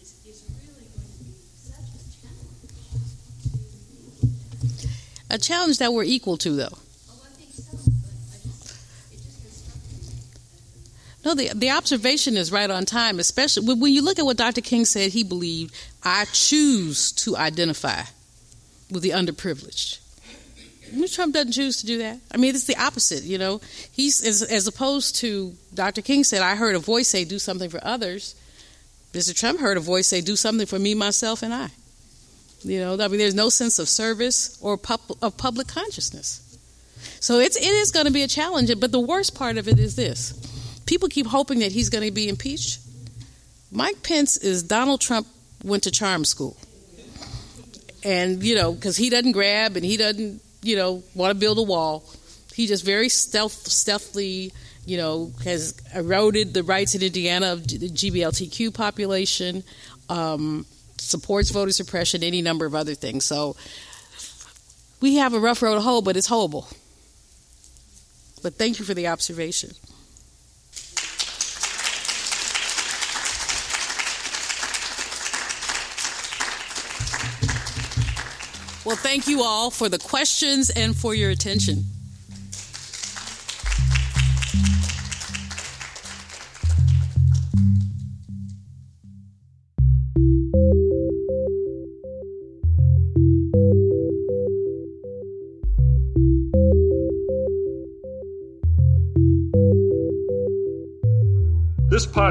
it's, 0.00 0.14
it's 0.24 0.44
really 0.46 0.86
going 0.94 1.10
to 1.10 1.24
be 1.24 1.34
such 1.58 1.90
a 1.90 1.98
challenge 2.14 2.54
to 2.62 2.68
be 2.68 2.78
A 5.30 5.37
challenge 5.48 5.78
that 5.78 5.92
we're 5.92 6.04
equal 6.04 6.36
to, 6.36 6.50
though. 6.50 6.78
No, 11.24 11.34
the 11.34 11.50
the 11.54 11.70
observation 11.70 12.36
is 12.36 12.52
right 12.52 12.70
on 12.70 12.84
time, 12.84 13.18
especially 13.18 13.74
when, 13.74 13.92
you 13.92 14.02
look 14.02 14.18
at 14.18 14.24
what 14.24 14.36
Dr. 14.36 14.60
King 14.60 14.84
said 14.84 15.10
he 15.10 15.24
believed. 15.24 15.74
I 16.02 16.26
choose 16.32 17.12
to 17.24 17.36
identify 17.36 18.02
with 18.90 19.02
the 19.02 19.10
underprivileged. 19.10 19.98
Trump 21.12 21.34
doesn't 21.34 21.52
choose 21.52 21.76
to 21.78 21.86
do 21.86 21.98
that. 21.98 22.18
I 22.32 22.38
mean, 22.38 22.54
it's 22.54 22.64
the 22.64 22.76
opposite. 22.76 23.24
You 23.24 23.36
know, 23.36 23.60
he's 23.92 24.24
as, 24.24 24.42
as 24.42 24.66
opposed 24.66 25.16
to 25.16 25.54
Dr. 25.74 26.00
King 26.00 26.24
said, 26.24 26.40
I 26.40 26.56
heard 26.56 26.76
a 26.76 26.78
voice 26.78 27.08
say, 27.08 27.24
"Do 27.24 27.38
something 27.38 27.68
for 27.68 27.80
others." 27.82 28.34
Mr. 29.12 29.34
Trump 29.34 29.60
heard 29.60 29.76
a 29.76 29.80
voice 29.80 30.06
say, 30.06 30.20
"Do 30.20 30.36
something 30.36 30.66
for 30.66 30.78
me, 30.78 30.94
myself, 30.94 31.42
and 31.42 31.52
I." 31.52 31.70
You 32.62 32.80
know, 32.80 32.94
I 32.94 33.08
mean, 33.08 33.18
there's 33.18 33.34
no 33.34 33.48
sense 33.48 33.78
of 33.78 33.88
service 33.88 34.58
or 34.60 34.76
pub, 34.76 35.00
of 35.22 35.36
public 35.36 35.68
consciousness. 35.68 36.44
So 37.20 37.38
it's 37.38 37.56
it 37.56 37.66
is 37.66 37.90
going 37.92 38.06
to 38.06 38.12
be 38.12 38.22
a 38.22 38.28
challenge. 38.28 38.70
But 38.78 38.92
the 38.92 39.00
worst 39.00 39.34
part 39.34 39.58
of 39.58 39.68
it 39.68 39.78
is 39.78 39.96
this: 39.96 40.32
people 40.86 41.08
keep 41.08 41.26
hoping 41.26 41.60
that 41.60 41.72
he's 41.72 41.88
going 41.88 42.04
to 42.04 42.10
be 42.10 42.28
impeached. 42.28 42.80
Mike 43.70 44.02
Pence 44.02 44.36
is 44.36 44.62
Donald 44.62 45.00
Trump 45.00 45.26
went 45.62 45.84
to 45.84 45.90
charm 45.90 46.24
school, 46.24 46.56
and 48.02 48.42
you 48.42 48.54
know, 48.54 48.72
because 48.72 48.96
he 48.96 49.10
doesn't 49.10 49.32
grab 49.32 49.76
and 49.76 49.84
he 49.84 49.96
doesn't, 49.96 50.42
you 50.62 50.76
know, 50.76 51.02
want 51.14 51.30
to 51.30 51.38
build 51.38 51.58
a 51.58 51.62
wall. 51.62 52.04
He 52.54 52.66
just 52.66 52.84
very 52.84 53.08
stealth, 53.08 53.68
stealthily, 53.68 54.52
you 54.84 54.96
know, 54.96 55.30
has 55.44 55.80
eroded 55.94 56.54
the 56.54 56.64
rights 56.64 56.96
in 56.96 57.02
Indiana 57.02 57.52
of 57.52 57.68
the 57.68 57.88
GBLTQ 57.88 58.74
population. 58.74 59.62
Um, 60.08 60.66
supports 61.00 61.50
voter 61.50 61.72
suppression, 61.72 62.22
any 62.22 62.42
number 62.42 62.66
of 62.66 62.74
other 62.74 62.94
things. 62.94 63.24
So 63.24 63.56
we 65.00 65.16
have 65.16 65.34
a 65.34 65.40
rough 65.40 65.62
road 65.62 65.74
to 65.74 65.80
hoe, 65.80 66.02
but 66.02 66.16
it's 66.16 66.26
hoeable. 66.26 66.68
But 68.42 68.54
thank 68.54 68.78
you 68.78 68.84
for 68.84 68.94
the 68.94 69.08
observation. 69.08 69.70
Well, 78.84 78.96
thank 78.96 79.28
you 79.28 79.42
all 79.42 79.70
for 79.70 79.90
the 79.90 79.98
questions 79.98 80.70
and 80.70 80.96
for 80.96 81.14
your 81.14 81.30
attention. 81.30 81.84